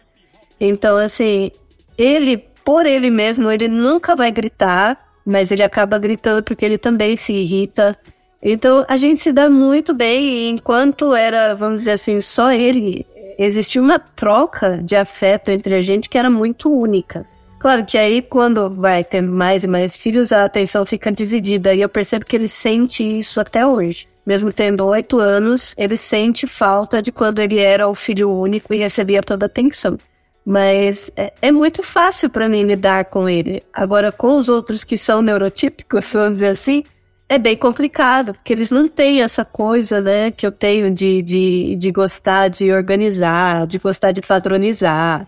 Então, 0.59 0.97
assim, 0.97 1.51
ele, 1.97 2.37
por 2.63 2.85
ele 2.85 3.09
mesmo, 3.09 3.49
ele 3.49 3.67
nunca 3.67 4.15
vai 4.15 4.31
gritar, 4.31 5.04
mas 5.25 5.51
ele 5.51 5.63
acaba 5.63 5.97
gritando 5.97 6.43
porque 6.43 6.63
ele 6.63 6.77
também 6.77 7.17
se 7.17 7.33
irrita. 7.33 7.97
Então 8.41 8.85
a 8.87 8.95
gente 8.95 9.19
se 9.19 9.31
dá 9.31 9.49
muito 9.49 9.93
bem 9.93 10.29
e 10.29 10.49
enquanto 10.49 11.15
era, 11.15 11.55
vamos 11.55 11.79
dizer 11.79 11.91
assim, 11.91 12.21
só 12.21 12.51
ele, 12.51 13.05
existia 13.39 13.81
uma 13.81 13.97
troca 13.97 14.77
de 14.83 14.95
afeto 14.95 15.49
entre 15.49 15.73
a 15.73 15.81
gente 15.81 16.07
que 16.07 16.17
era 16.17 16.29
muito 16.29 16.71
única. 16.71 17.25
Claro 17.57 17.83
que 17.83 17.97
aí 17.97 18.21
quando 18.21 18.69
vai 18.69 19.03
tendo 19.03 19.31
mais 19.31 19.63
e 19.63 19.67
mais 19.67 19.97
filhos, 19.97 20.31
a 20.31 20.45
atenção 20.45 20.85
fica 20.85 21.11
dividida 21.11 21.73
e 21.73 21.81
eu 21.81 21.89
percebo 21.89 22.23
que 22.23 22.35
ele 22.35 22.47
sente 22.47 23.03
isso 23.03 23.39
até 23.39 23.65
hoje. 23.65 24.07
Mesmo 24.25 24.51
tendo 24.51 24.85
oito 24.85 25.19
anos, 25.19 25.73
ele 25.77 25.97
sente 25.97 26.45
falta 26.45 27.01
de 27.01 27.11
quando 27.11 27.39
ele 27.39 27.59
era 27.59 27.87
o 27.87 27.95
filho 27.95 28.31
único 28.31 28.73
e 28.73 28.77
recebia 28.77 29.21
toda 29.21 29.45
a 29.45 29.47
atenção. 29.47 29.97
Mas 30.45 31.09
é, 31.15 31.33
é 31.41 31.51
muito 31.51 31.81
fácil 31.81 32.29
para 32.29 32.47
mim 32.47 32.63
lidar 32.63 33.05
com 33.05 33.27
ele. 33.27 33.63
Agora, 33.73 34.11
com 34.11 34.37
os 34.37 34.47
outros 34.47 34.83
que 34.83 34.95
são 34.95 35.21
neurotípicos, 35.21 36.13
vamos 36.13 36.33
dizer 36.33 36.49
assim, 36.49 36.83
é 37.27 37.39
bem 37.39 37.57
complicado, 37.57 38.33
porque 38.33 38.53
eles 38.53 38.69
não 38.69 38.87
têm 38.87 39.21
essa 39.21 39.43
coisa, 39.43 39.99
né, 39.99 40.29
que 40.29 40.45
eu 40.45 40.51
tenho 40.51 40.93
de, 40.93 41.21
de, 41.23 41.75
de 41.75 41.91
gostar 41.91 42.49
de 42.49 42.71
organizar, 42.71 43.65
de 43.65 43.79
gostar 43.79 44.11
de 44.11 44.21
padronizar. 44.21 45.27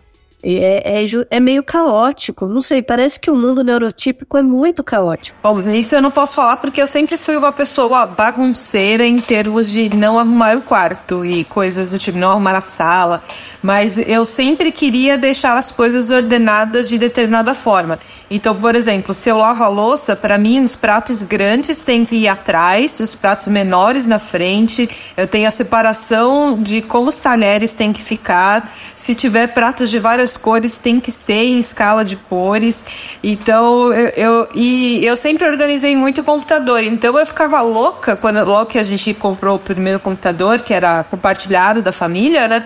É, 0.55 1.03
é, 1.03 1.05
é, 1.29 1.39
meio 1.41 1.61
caótico. 1.61 2.45
Não 2.45 2.61
sei, 2.61 2.81
parece 2.81 3.19
que 3.19 3.29
o 3.29 3.35
mundo 3.35 3.63
neurotípico 3.65 4.37
é 4.37 4.41
muito 4.41 4.81
caótico. 4.81 5.37
Bom, 5.43 5.59
isso 5.71 5.93
eu 5.93 6.01
não 6.01 6.09
posso 6.09 6.35
falar 6.35 6.55
porque 6.57 6.81
eu 6.81 6.87
sempre 6.87 7.17
fui 7.17 7.35
uma 7.35 7.51
pessoa 7.51 8.05
bagunceira 8.05 9.05
em 9.05 9.19
termos 9.19 9.69
de 9.69 9.93
não 9.93 10.17
arrumar 10.17 10.55
o 10.55 10.61
quarto 10.61 11.25
e 11.25 11.43
coisas 11.43 11.91
do 11.91 11.99
tipo, 11.99 12.17
não 12.17 12.31
arrumar 12.31 12.55
a 12.55 12.61
sala. 12.61 13.21
Mas 13.61 13.97
eu 13.97 14.23
sempre 14.23 14.71
queria 14.71 15.17
deixar 15.17 15.57
as 15.57 15.69
coisas 15.69 16.09
ordenadas 16.09 16.87
de 16.87 16.97
determinada 16.97 17.53
forma. 17.53 17.99
Então, 18.29 18.55
por 18.55 18.75
exemplo, 18.75 19.13
se 19.13 19.29
eu 19.29 19.37
lavo 19.37 19.63
a 19.63 19.67
louça, 19.67 20.15
para 20.15 20.37
mim 20.37 20.61
os 20.61 20.75
pratos 20.75 21.23
grandes 21.23 21.83
têm 21.83 22.05
que 22.05 22.15
ir 22.15 22.27
atrás, 22.27 22.99
os 22.99 23.15
pratos 23.15 23.47
menores 23.47 24.05
na 24.05 24.19
frente. 24.19 24.89
Eu 25.15 25.27
tenho 25.27 25.47
a 25.47 25.51
separação 25.51 26.57
de 26.57 26.81
como 26.81 27.09
os 27.09 27.19
talheres 27.19 27.71
têm 27.73 27.91
que 27.91 28.01
ficar. 28.01 28.71
Se 28.95 29.15
tiver 29.15 29.47
pratos 29.47 29.89
de 29.89 29.97
várias 29.97 30.36
cores, 30.37 30.77
tem 30.77 30.99
que 30.99 31.11
ser 31.11 31.43
em 31.43 31.59
escala 31.59 32.05
de 32.05 32.15
cores. 32.15 32.85
Então, 33.23 33.91
eu, 33.91 34.07
eu 34.09 34.47
e 34.53 35.05
eu 35.05 35.15
sempre 35.15 35.47
organizei 35.47 35.95
muito 35.95 36.21
o 36.21 36.23
computador. 36.23 36.81
Então, 36.83 37.17
eu 37.17 37.25
ficava 37.25 37.61
louca 37.61 38.15
quando 38.15 38.43
logo 38.45 38.67
que 38.67 38.79
a 38.79 38.83
gente 38.83 39.13
comprou 39.13 39.55
o 39.55 39.59
primeiro 39.59 39.99
computador, 39.99 40.59
que 40.59 40.73
era 40.73 41.03
compartilhado 41.03 41.81
da 41.81 41.91
família, 41.91 42.47
né? 42.47 42.65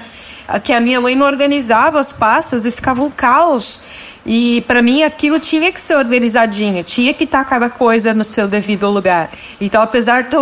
Que 0.63 0.73
a 0.73 0.79
minha 0.79 0.99
mãe 0.99 1.15
não 1.15 1.25
organizava 1.25 1.99
as 1.99 2.11
pastas 2.11 2.65
e 2.65 2.71
ficava 2.71 3.01
um 3.01 3.09
caos. 3.09 3.81
E 4.25 4.61
para 4.67 4.81
mim 4.81 5.03
aquilo 5.03 5.39
tinha 5.39 5.71
que 5.71 5.81
ser 5.81 5.95
organizadinho, 5.95 6.83
tinha 6.83 7.13
que 7.13 7.23
estar 7.23 7.43
cada 7.43 7.69
coisa 7.69 8.13
no 8.13 8.23
seu 8.23 8.47
devido 8.47 8.87
lugar. 8.89 9.31
Então, 9.59 9.81
apesar 9.81 10.23
de 10.23 10.35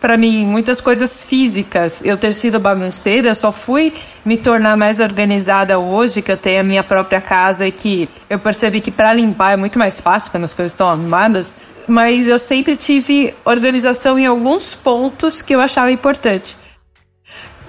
para 0.00 0.16
mim 0.16 0.44
muitas 0.44 0.80
coisas 0.80 1.24
físicas 1.24 2.04
eu 2.04 2.16
ter 2.16 2.32
sido 2.34 2.58
bagunceira, 2.58 3.28
eu 3.28 3.34
só 3.34 3.52
fui 3.52 3.94
me 4.24 4.36
tornar 4.36 4.76
mais 4.76 4.98
organizada 4.98 5.78
hoje 5.78 6.22
que 6.22 6.32
eu 6.32 6.36
tenho 6.36 6.60
a 6.60 6.64
minha 6.64 6.82
própria 6.82 7.20
casa 7.20 7.66
e 7.66 7.72
que 7.72 8.08
eu 8.28 8.38
percebi 8.38 8.80
que 8.80 8.90
para 8.90 9.12
limpar 9.12 9.52
é 9.52 9.56
muito 9.56 9.78
mais 9.78 10.00
fácil 10.00 10.30
quando 10.30 10.44
as 10.44 10.52
coisas 10.52 10.72
estão 10.72 10.88
arrumadas. 10.88 11.70
Mas 11.86 12.26
eu 12.26 12.38
sempre 12.38 12.76
tive 12.76 13.34
organização 13.44 14.18
em 14.18 14.26
alguns 14.26 14.74
pontos 14.74 15.40
que 15.40 15.54
eu 15.54 15.60
achava 15.60 15.90
importante. 15.92 16.56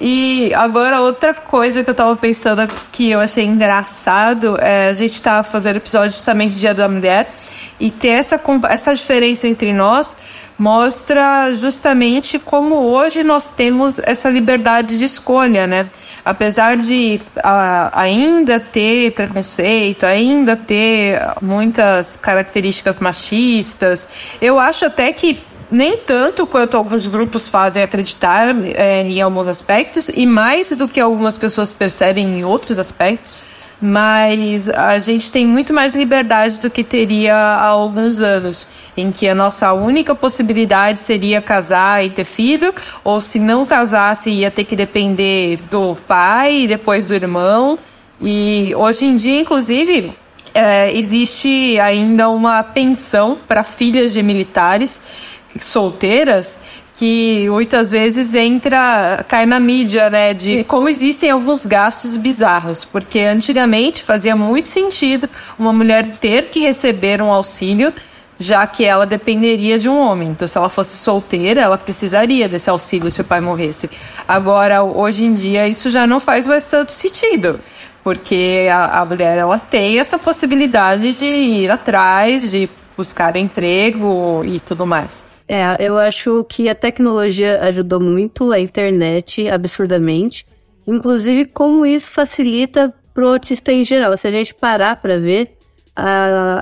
E 0.04 0.52
agora 0.56 1.00
outra 1.00 1.32
coisa 1.32 1.84
que 1.84 1.90
eu 1.92 1.94
tava 1.94 2.16
pensando 2.16 2.68
que 2.92 3.12
eu 3.12 3.20
achei 3.20 3.46
engraçado, 3.46 4.58
é, 4.60 4.88
a 4.88 4.94
gente 4.94 5.22
tá 5.22 5.44
fazendo 5.44 5.76
episódio 5.76 6.14
justamente 6.14 6.56
Dia 6.56 6.74
da 6.74 6.90
Mulher 6.90 7.32
e 7.80 7.92
ter 7.92 8.10
essa, 8.10 8.42
essa 8.68 8.96
diferença 8.96 9.48
entre 9.48 9.72
nós 9.72 10.18
mostra 10.58 11.52
justamente 11.54 12.38
como 12.38 12.76
hoje 12.76 13.24
nós 13.24 13.52
temos 13.52 14.00
essa 14.00 14.30
liberdade 14.30 14.98
de 14.98 15.06
escolha, 15.06 15.66
né? 15.66 15.88
Apesar 16.26 16.78
de 16.78 17.20
a, 17.44 17.92
ainda 18.00 18.60
ter 18.60 19.12
preconceito, 19.12 20.06
ainda 20.06 20.56
ter 20.56 21.20
muitas 21.42 22.16
características 22.16 23.00
machistas, 23.00 24.10
eu 24.40 24.60
acho 24.60 24.86
até 24.86 25.12
que 25.14 25.40
nem 25.72 25.98
tanto 25.98 26.46
quanto 26.46 26.76
alguns 26.76 27.08
grupos 27.08 27.48
fazem 27.48 27.82
acreditar 27.82 28.54
é, 28.76 29.04
em 29.04 29.22
alguns 29.22 29.48
aspectos, 29.48 30.10
e 30.10 30.26
mais 30.26 30.76
do 30.76 30.88
que 30.88 31.00
algumas 31.00 31.38
pessoas 31.38 31.74
percebem 31.74 32.40
em 32.40 32.44
outros 32.44 32.78
aspectos. 32.78 33.46
Mas 33.84 34.70
a 34.70 35.00
gente 35.00 35.32
tem 35.32 35.44
muito 35.44 35.74
mais 35.74 35.96
liberdade 35.96 36.60
do 36.60 36.70
que 36.70 36.84
teria 36.84 37.36
há 37.36 37.66
alguns 37.66 38.22
anos, 38.22 38.68
em 38.96 39.12
que 39.12 39.28
a 39.28 39.34
nossa 39.34 39.74
única 39.74 40.14
possibilidade 40.14 41.00
seria 41.00 41.42
casar 41.42 42.06
e 42.06 42.12
ter 42.12 42.26
filho, 42.26 42.76
ou 43.04 43.20
se 43.20 43.40
não 43.40 43.66
casasse, 43.66 44.30
ia 44.30 44.52
ter 44.52 44.66
que 44.66 44.76
depender 44.76 45.58
do 45.72 45.98
pai 46.08 46.58
e 46.58 46.68
depois 46.68 47.08
do 47.08 47.16
irmão. 47.16 47.80
E 48.22 48.72
hoje 48.76 49.06
em 49.06 49.16
dia, 49.16 49.42
inclusive, 49.42 50.14
é, 50.54 50.96
existe 50.96 51.80
ainda 51.80 52.30
uma 52.30 52.62
pensão 52.62 53.38
para 53.48 53.64
filhas 53.64 54.14
de 54.14 54.22
militares 54.22 55.31
solteiras 55.58 56.82
que 57.02 57.50
muitas 57.50 57.90
vezes 57.90 58.36
entra, 58.36 59.26
cai 59.28 59.46
na 59.46 59.60
mídia, 59.60 60.08
né, 60.08 60.36
de 60.36 60.64
como 60.66 60.88
existem 60.88 61.32
alguns 61.32 61.66
gastos 61.66 62.16
bizarros, 62.16 62.86
porque 62.86 63.22
antigamente 63.22 64.04
fazia 64.04 64.36
muito 64.36 64.68
sentido 64.68 65.28
uma 65.58 65.74
mulher 65.74 66.06
ter 66.20 66.50
que 66.50 66.60
receber 66.60 67.20
um 67.20 67.32
auxílio, 67.32 67.92
já 68.38 68.68
que 68.68 68.86
ela 68.86 69.06
dependeria 69.08 69.80
de 69.80 69.90
um 69.90 69.98
homem. 69.98 70.30
Então, 70.30 70.48
se 70.48 70.56
ela 70.56 70.70
fosse 70.70 70.96
solteira, 70.98 71.62
ela 71.62 71.78
precisaria 71.78 72.48
desse 72.48 72.70
auxílio 72.70 73.10
se 73.10 73.22
o 73.22 73.26
pai 73.26 73.42
morresse. 73.42 73.90
Agora, 74.28 74.84
hoje 74.84 75.26
em 75.26 75.34
dia, 75.34 75.68
isso 75.68 75.90
já 75.90 76.06
não 76.06 76.20
faz 76.20 76.46
mais 76.46 76.70
tanto 76.70 76.94
sentido 76.94 77.60
porque 78.04 78.68
a, 78.72 79.02
a 79.02 79.06
mulher 79.06 79.38
ela 79.38 79.60
tem 79.60 80.00
essa 80.00 80.18
possibilidade 80.18 81.14
de 81.14 81.26
ir 81.26 81.72
atrás, 81.72 82.50
de 82.50 82.70
buscar 82.98 83.36
emprego 83.36 84.44
e 84.44 84.60
tudo 84.60 84.86
mais. 84.86 85.31
É, 85.54 85.86
eu 85.86 85.98
acho 85.98 86.46
que 86.46 86.70
a 86.70 86.74
tecnologia 86.74 87.60
ajudou 87.64 88.00
muito 88.00 88.54
a 88.54 88.60
internet 88.62 89.50
absurdamente. 89.50 90.46
Inclusive, 90.88 91.44
como 91.44 91.86
isso 91.86 92.10
facilita 92.10 92.94
pro 93.14 93.28
autista 93.28 93.70
em 93.70 93.84
geral. 93.84 94.16
Se 94.16 94.30
a 94.30 94.32
gente 94.32 94.54
parar 94.54 94.96
para 94.96 95.20
ver, 95.20 95.58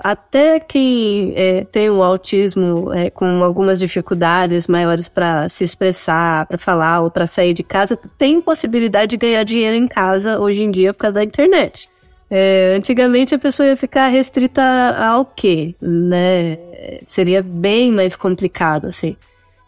até 0.03 0.59
quem 0.59 1.33
é, 1.35 1.65
tem 1.65 1.87
o 1.91 2.01
autismo 2.01 2.91
é, 2.91 3.11
com 3.11 3.43
algumas 3.43 3.77
dificuldades 3.77 4.65
maiores 4.65 5.07
para 5.07 5.47
se 5.49 5.63
expressar, 5.63 6.47
para 6.47 6.57
falar 6.57 7.01
ou 7.01 7.11
para 7.11 7.27
sair 7.27 7.53
de 7.53 7.61
casa, 7.61 7.95
tem 8.17 8.41
possibilidade 8.41 9.11
de 9.11 9.17
ganhar 9.17 9.43
dinheiro 9.43 9.75
em 9.75 9.87
casa 9.87 10.39
hoje 10.39 10.63
em 10.63 10.71
dia 10.71 10.95
por 10.95 11.01
causa 11.01 11.13
da 11.13 11.23
internet. 11.23 11.87
É, 12.29 12.75
antigamente 12.75 13.33
a 13.33 13.39
pessoa 13.39 13.69
ia 13.69 13.77
ficar 13.77 14.07
restrita 14.07 14.61
ao 14.61 15.25
quê, 15.25 15.73
né? 15.81 16.57
Seria 17.05 17.41
bem 17.41 17.91
mais 17.91 18.15
complicado, 18.15 18.85
assim, 18.85 19.17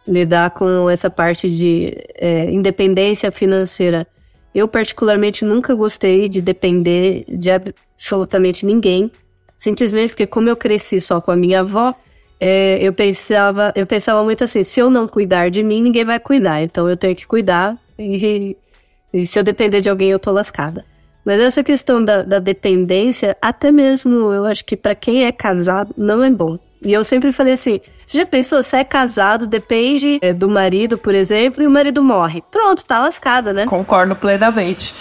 lidar 0.07 0.51
com 0.51 0.89
essa 0.89 1.09
parte 1.09 1.49
de 1.49 1.97
é, 2.15 2.51
independência 2.51 3.31
financeira. 3.31 4.05
Eu, 4.53 4.67
particularmente, 4.67 5.43
nunca 5.43 5.73
gostei 5.73 6.29
de 6.29 6.41
depender 6.41 7.25
de 7.27 7.49
absolutamente 7.49 8.65
ninguém, 8.65 9.11
simplesmente 9.57 10.09
porque, 10.09 10.27
como 10.27 10.49
eu 10.49 10.55
cresci 10.55 10.99
só 10.99 11.19
com 11.19 11.31
a 11.31 11.35
minha 11.35 11.61
avó, 11.61 11.95
é, 12.39 12.77
eu, 12.81 12.93
pensava, 12.93 13.73
eu 13.75 13.87
pensava 13.87 14.23
muito 14.23 14.43
assim: 14.43 14.63
se 14.63 14.79
eu 14.79 14.89
não 14.89 15.07
cuidar 15.07 15.49
de 15.49 15.63
mim, 15.63 15.81
ninguém 15.81 16.05
vai 16.05 16.19
cuidar, 16.19 16.61
então 16.61 16.87
eu 16.87 16.97
tenho 16.97 17.15
que 17.15 17.25
cuidar, 17.25 17.75
e, 17.97 18.55
e 19.13 19.25
se 19.25 19.39
eu 19.39 19.43
depender 19.43 19.81
de 19.81 19.89
alguém, 19.89 20.09
eu 20.09 20.19
tô 20.19 20.31
lascada. 20.31 20.85
Mas 21.23 21.39
essa 21.39 21.63
questão 21.63 22.03
da, 22.03 22.23
da 22.23 22.39
dependência, 22.39 23.37
até 23.41 23.71
mesmo 23.71 24.31
eu 24.31 24.45
acho 24.45 24.65
que 24.65 24.75
para 24.75 24.95
quem 24.95 25.25
é 25.25 25.31
casado, 25.31 25.93
não 25.97 26.23
é 26.23 26.31
bom. 26.31 26.57
E 26.83 26.91
eu 26.91 27.03
sempre 27.03 27.31
falei 27.31 27.53
assim: 27.53 27.79
você 28.05 28.17
já 28.17 28.25
pensou, 28.25 28.61
você 28.61 28.77
é 28.77 28.83
casado, 28.83 29.45
depende 29.45 30.19
é, 30.21 30.33
do 30.33 30.49
marido, 30.49 30.97
por 30.97 31.13
exemplo, 31.13 31.63
e 31.63 31.67
o 31.67 31.69
marido 31.69 32.03
morre. 32.03 32.43
Pronto, 32.49 32.83
tá 32.83 32.99
lascada, 32.99 33.53
né? 33.53 33.65
Concordo 33.67 34.15
plenamente. 34.15 34.93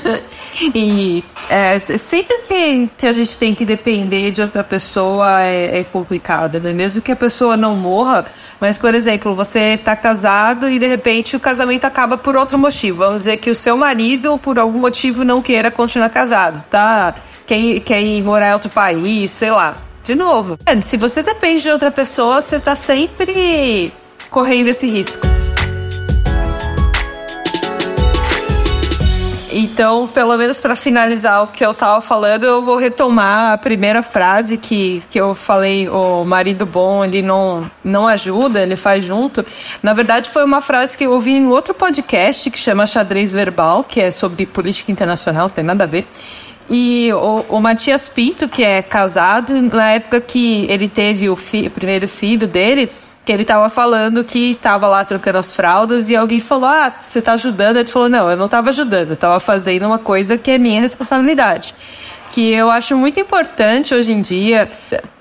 e 0.74 1.24
é, 1.50 1.78
sempre 1.78 2.34
que, 2.48 2.90
que, 2.96 3.06
a 3.06 3.12
gente 3.12 3.36
tem 3.36 3.54
que 3.54 3.64
depender 3.64 4.30
de 4.30 4.40
outra 4.40 4.62
pessoa 4.62 5.42
é, 5.42 5.80
é 5.80 5.84
complicado, 5.84 6.60
né? 6.60 6.72
Mesmo 6.72 7.02
que 7.02 7.10
a 7.10 7.16
pessoa 7.16 7.56
não 7.56 7.74
morra, 7.74 8.24
mas, 8.60 8.78
por 8.78 8.94
exemplo, 8.94 9.34
você 9.34 9.76
tá 9.76 9.96
casado 9.96 10.70
e 10.70 10.78
de 10.78 10.86
repente 10.86 11.34
o 11.34 11.40
casamento 11.40 11.84
acaba 11.84 12.16
por 12.16 12.36
outro 12.36 12.56
motivo. 12.56 12.98
Vamos 12.98 13.18
dizer 13.18 13.36
que 13.38 13.50
o 13.50 13.54
seu 13.54 13.76
marido, 13.76 14.38
por 14.38 14.58
algum 14.58 14.78
motivo, 14.78 15.24
não 15.24 15.42
queira 15.42 15.72
continuar 15.72 16.08
casado, 16.08 16.64
tá? 16.70 17.16
Quer, 17.46 17.80
quer 17.80 18.00
ir 18.00 18.22
morar 18.22 18.50
em 18.50 18.52
outro 18.52 18.70
país, 18.70 19.30
sei 19.32 19.50
lá 19.50 19.85
de 20.06 20.14
novo. 20.14 20.56
Se 20.82 20.96
você 20.96 21.22
depende 21.22 21.62
de 21.62 21.70
outra 21.70 21.90
pessoa, 21.90 22.40
você 22.40 22.60
tá 22.60 22.76
sempre 22.76 23.92
correndo 24.30 24.68
esse 24.68 24.86
risco. 24.86 25.26
Então, 29.58 30.06
pelo 30.06 30.36
menos 30.36 30.60
para 30.60 30.76
finalizar 30.76 31.42
o 31.42 31.46
que 31.46 31.64
eu 31.64 31.72
tava 31.72 32.02
falando, 32.02 32.44
eu 32.44 32.60
vou 32.60 32.76
retomar 32.76 33.54
a 33.54 33.58
primeira 33.58 34.02
frase 34.02 34.58
que, 34.58 35.02
que 35.10 35.18
eu 35.18 35.34
falei, 35.34 35.88
o 35.88 36.24
marido 36.24 36.66
bom, 36.66 37.02
ele 37.02 37.22
não, 37.22 37.68
não 37.82 38.06
ajuda, 38.06 38.60
ele 38.60 38.76
faz 38.76 39.02
junto. 39.02 39.44
Na 39.82 39.94
verdade, 39.94 40.28
foi 40.28 40.44
uma 40.44 40.60
frase 40.60 40.96
que 40.96 41.04
eu 41.04 41.12
ouvi 41.12 41.32
em 41.32 41.46
outro 41.46 41.72
podcast 41.72 42.50
que 42.50 42.58
chama 42.58 42.86
Xadrez 42.86 43.32
Verbal, 43.32 43.82
que 43.82 43.98
é 43.98 44.10
sobre 44.10 44.44
política 44.44 44.92
internacional, 44.92 45.48
tem 45.48 45.64
nada 45.64 45.84
a 45.84 45.86
ver. 45.86 46.06
E 46.68 47.12
o, 47.12 47.44
o 47.48 47.60
Matias 47.60 48.08
Pinto, 48.08 48.48
que 48.48 48.62
é 48.62 48.82
casado, 48.82 49.54
na 49.72 49.92
época 49.92 50.20
que 50.20 50.66
ele 50.68 50.88
teve 50.88 51.28
o, 51.28 51.36
fi, 51.36 51.68
o 51.68 51.70
primeiro 51.70 52.08
filho 52.08 52.46
dele, 52.46 52.90
que 53.26 53.32
ele 53.32 53.44
tava 53.44 53.68
falando 53.68 54.22
que 54.22 54.56
tava 54.62 54.86
lá 54.86 55.04
trocando 55.04 55.38
as 55.38 55.54
fraldas 55.54 56.08
e 56.08 56.16
alguém 56.16 56.38
falou: 56.38 56.68
Ah, 56.68 56.94
você 56.98 57.20
tá 57.20 57.32
ajudando? 57.32 57.76
Ele 57.76 57.88
falou: 57.88 58.08
Não, 58.08 58.30
eu 58.30 58.36
não 58.36 58.48
tava 58.48 58.70
ajudando, 58.70 59.10
eu 59.10 59.16
tava 59.16 59.40
fazendo 59.40 59.84
uma 59.84 59.98
coisa 59.98 60.38
que 60.38 60.52
é 60.52 60.58
minha 60.58 60.80
responsabilidade. 60.80 61.74
Que 62.30 62.52
eu 62.52 62.70
acho 62.70 62.96
muito 62.96 63.18
importante 63.20 63.94
hoje 63.94 64.12
em 64.12 64.20
dia, 64.20 64.70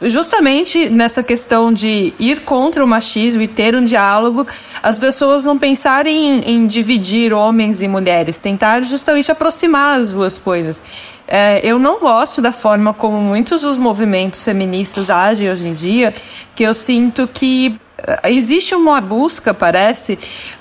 justamente 0.01 0.89
nessa 0.89 1.23
questão 1.23 1.71
de 1.71 2.13
ir 2.19 2.41
contra 2.41 2.83
o 2.83 2.87
machismo 2.87 3.41
e 3.43 3.47
ter 3.47 3.75
um 3.75 3.85
diálogo, 3.85 4.45
as 4.81 4.97
pessoas 4.97 5.45
não 5.45 5.57
pensarem 5.57 6.15
em, 6.15 6.55
em 6.55 6.67
dividir 6.67 7.31
homens 7.31 7.81
e 7.81 7.87
mulheres, 7.87 8.37
tentar 8.37 8.81
justamente 8.81 9.31
aproximar 9.31 9.99
as 9.99 10.11
duas 10.11 10.37
coisas. 10.37 10.83
É, 11.27 11.59
eu 11.63 11.79
não 11.79 11.99
gosto 11.99 12.41
da 12.41 12.51
forma 12.51 12.93
como 12.93 13.19
muitos 13.19 13.61
dos 13.61 13.79
movimentos 13.79 14.43
feministas 14.43 15.09
agem 15.09 15.49
hoje 15.49 15.67
em 15.67 15.73
dia, 15.73 16.13
que 16.55 16.63
eu 16.63 16.73
sinto 16.73 17.27
que 17.27 17.79
é, 17.97 18.31
existe 18.31 18.75
uma 18.75 19.01
busca, 19.01 19.53
parece, 19.53 20.19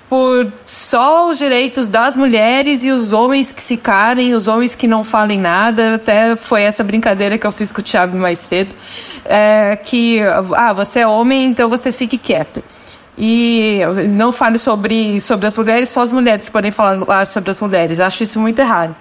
por 0.08 0.50
só 0.66 1.28
os 1.28 1.38
direitos 1.38 1.88
das 1.88 2.16
mulheres 2.16 2.82
e 2.82 2.90
os 2.90 3.12
homens 3.12 3.52
que 3.52 3.60
se 3.60 3.76
carem, 3.76 4.34
os 4.34 4.48
homens 4.48 4.74
que 4.74 4.86
não 4.86 5.04
falem 5.04 5.38
nada. 5.38 5.96
Até 5.96 6.34
foi 6.34 6.62
essa 6.62 6.82
brincadeira 6.82 7.36
que 7.36 7.46
eu 7.46 7.52
fiz 7.52 7.70
com 7.70 7.80
o 7.80 7.84
Thiago 7.84 8.16
mais 8.16 8.38
cedo, 8.38 8.74
é, 9.24 9.76
que 9.76 10.20
ah, 10.56 10.72
você 10.72 11.00
é 11.00 11.06
homem, 11.06 11.46
então 11.46 11.68
você 11.68 11.92
fique 11.92 12.16
quieto. 12.16 12.62
E 13.16 13.80
não 14.08 14.32
fale 14.32 14.58
sobre, 14.58 15.20
sobre 15.20 15.46
as 15.46 15.56
mulheres, 15.56 15.88
só 15.88 16.02
as 16.02 16.12
mulheres 16.12 16.48
podem 16.48 16.70
falar 16.70 17.26
sobre 17.26 17.50
as 17.50 17.60
mulheres. 17.60 18.00
Acho 18.00 18.22
isso 18.22 18.40
muito 18.40 18.58
errado. 18.58 18.94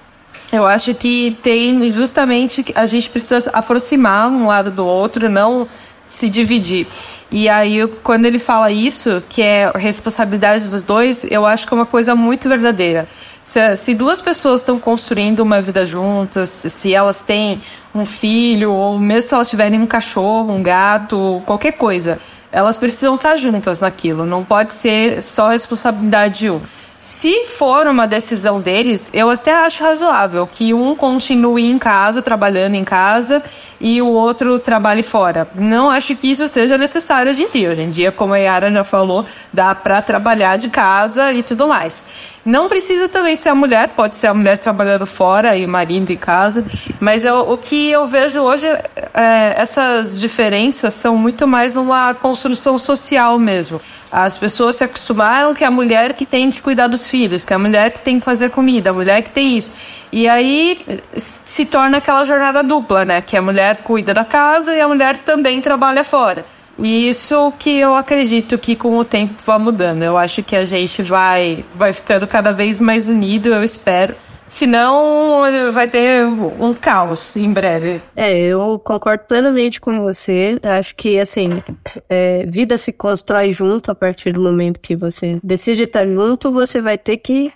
Eu 0.53 0.67
acho 0.67 0.93
que 0.93 1.35
tem 1.41 1.89
justamente 1.89 2.63
a 2.75 2.85
gente 2.85 3.09
precisa 3.09 3.49
aproximar 3.51 4.29
um 4.29 4.45
lado 4.45 4.69
do 4.69 4.85
outro, 4.85 5.27
não 5.27 5.67
se 6.05 6.29
dividir. 6.29 6.85
E 7.31 7.49
aí, 7.49 7.87
quando 8.03 8.27
ele 8.27 8.37
fala 8.37 8.71
isso, 8.71 9.23
que 9.27 9.41
é 9.41 9.71
responsabilidade 9.73 10.69
dos 10.69 10.83
dois, 10.83 11.25
eu 11.31 11.43
acho 11.47 11.67
que 11.67 11.73
é 11.73 11.77
uma 11.77 11.87
coisa 11.87 12.13
muito 12.13 12.47
verdadeira. 12.47 13.07
Se, 13.43 13.75
se 13.75 13.95
duas 13.95 14.21
pessoas 14.21 14.61
estão 14.61 14.77
construindo 14.77 15.39
uma 15.39 15.59
vida 15.59 15.87
juntas, 15.87 16.49
se 16.49 16.93
elas 16.93 17.23
têm 17.23 17.59
um 17.95 18.05
filho, 18.05 18.71
ou 18.71 18.99
mesmo 18.99 19.29
se 19.29 19.33
elas 19.33 19.49
tiverem 19.49 19.81
um 19.81 19.87
cachorro, 19.87 20.53
um 20.53 20.61
gato, 20.61 21.41
qualquer 21.47 21.71
coisa, 21.71 22.19
elas 22.51 22.77
precisam 22.77 23.15
estar 23.15 23.35
juntas 23.37 23.81
naquilo. 23.81 24.23
Não 24.23 24.43
pode 24.43 24.71
ser 24.71 25.23
só 25.23 25.49
responsabilidade 25.49 26.37
de 26.37 26.49
um. 26.51 26.61
Se 27.03 27.43
for 27.43 27.85
uma 27.85 28.07
decisão 28.07 28.61
deles, 28.61 29.09
eu 29.11 29.29
até 29.29 29.53
acho 29.53 29.83
razoável 29.83 30.47
que 30.47 30.73
um 30.73 30.95
continue 30.95 31.69
em 31.69 31.77
casa, 31.77 32.21
trabalhando 32.21 32.75
em 32.75 32.85
casa, 32.85 33.43
e 33.77 34.01
o 34.01 34.07
outro 34.07 34.57
trabalhe 34.57 35.03
fora. 35.03 35.45
Não 35.53 35.91
acho 35.91 36.15
que 36.15 36.31
isso 36.31 36.47
seja 36.47 36.77
necessário 36.77 37.29
hoje 37.29 37.43
em 37.43 37.49
dia. 37.49 37.71
Hoje 37.71 37.81
em 37.81 37.89
dia, 37.89 38.09
como 38.09 38.33
a 38.33 38.37
Yara 38.37 38.71
já 38.71 38.85
falou, 38.85 39.25
dá 39.51 39.75
para 39.75 40.01
trabalhar 40.01 40.55
de 40.55 40.69
casa 40.69 41.33
e 41.33 41.43
tudo 41.43 41.67
mais. 41.67 42.05
Não 42.45 42.69
precisa 42.69 43.09
também 43.09 43.35
ser 43.35 43.49
a 43.49 43.55
mulher, 43.55 43.89
pode 43.89 44.15
ser 44.15 44.27
a 44.27 44.33
mulher 44.33 44.57
trabalhando 44.57 45.05
fora 45.05 45.57
e 45.57 45.65
o 45.65 45.69
marido 45.69 46.09
em 46.09 46.17
casa, 46.17 46.63
mas 47.01 47.25
eu, 47.25 47.51
o 47.51 47.57
que 47.57 47.89
eu 47.89 48.05
vejo 48.05 48.39
hoje, 48.39 48.67
é, 49.13 49.55
essas 49.57 50.21
diferenças 50.21 50.93
são 50.93 51.17
muito 51.17 51.45
mais 51.45 51.75
uma 51.75 52.13
construção 52.13 52.77
social 52.77 53.37
mesmo. 53.37 53.81
As 54.13 54.37
pessoas 54.37 54.75
se 54.75 54.83
acostumaram 54.83 55.55
que 55.55 55.63
é 55.63 55.67
a 55.67 55.71
mulher 55.71 56.13
que 56.13 56.23
tem 56.23 56.51
que 56.51 56.61
cuidar 56.61 56.85
dos 56.85 57.09
filhos, 57.09 57.43
que 57.43 57.51
é 57.51 57.55
a 57.55 57.59
mulher 57.59 57.91
que 57.91 57.99
tem 57.99 58.19
que 58.19 58.25
fazer 58.25 58.51
comida, 58.51 58.91
a 58.91 58.93
mulher 58.93 59.23
que 59.23 59.31
tem 59.31 59.57
isso. 59.57 59.73
E 60.11 60.29
aí 60.29 60.85
se 61.15 61.65
torna 61.65 61.97
aquela 61.97 62.23
jornada 62.23 62.61
dupla, 62.61 63.03
né? 63.03 63.21
Que 63.21 63.35
a 63.35 63.41
mulher 63.41 63.77
cuida 63.77 64.13
da 64.13 64.23
casa 64.23 64.71
e 64.75 64.79
a 64.79 64.87
mulher 64.87 65.17
também 65.17 65.59
trabalha 65.61 66.03
fora. 66.03 66.45
E 66.77 67.09
isso 67.09 67.51
que 67.57 67.79
eu 67.79 67.95
acredito 67.95 68.55
que 68.55 68.75
com 68.75 68.95
o 68.99 69.03
tempo 69.03 69.33
vai 69.43 69.57
mudando. 69.57 70.03
Eu 70.03 70.15
acho 70.15 70.43
que 70.43 70.55
a 70.55 70.63
gente 70.63 71.01
vai, 71.01 71.65
vai 71.73 71.91
ficando 71.91 72.27
cada 72.27 72.51
vez 72.51 72.79
mais 72.79 73.09
unido, 73.09 73.49
eu 73.49 73.63
espero. 73.63 74.15
Senão 74.47 75.41
vai 75.71 75.89
ter 75.89 76.25
um 76.25 76.73
caos 76.73 77.35
em 77.35 77.51
breve. 77.51 78.01
É, 78.15 78.39
eu 78.39 78.79
concordo 78.79 79.23
plenamente 79.25 79.81
com 79.81 80.01
você. 80.01 80.59
Acho 80.63 80.95
que, 80.95 81.19
assim, 81.19 81.63
é, 82.09 82.45
vida 82.45 82.77
se 82.77 82.91
constrói 82.91 83.51
junto 83.51 83.91
a 83.91 83.95
partir 83.95 84.31
do 84.31 84.41
momento 84.41 84.79
que 84.79 84.95
você 84.95 85.39
decide 85.43 85.83
estar 85.83 86.05
junto, 86.05 86.51
você 86.51 86.81
vai 86.81 86.97
ter 86.97 87.17
que 87.17 87.51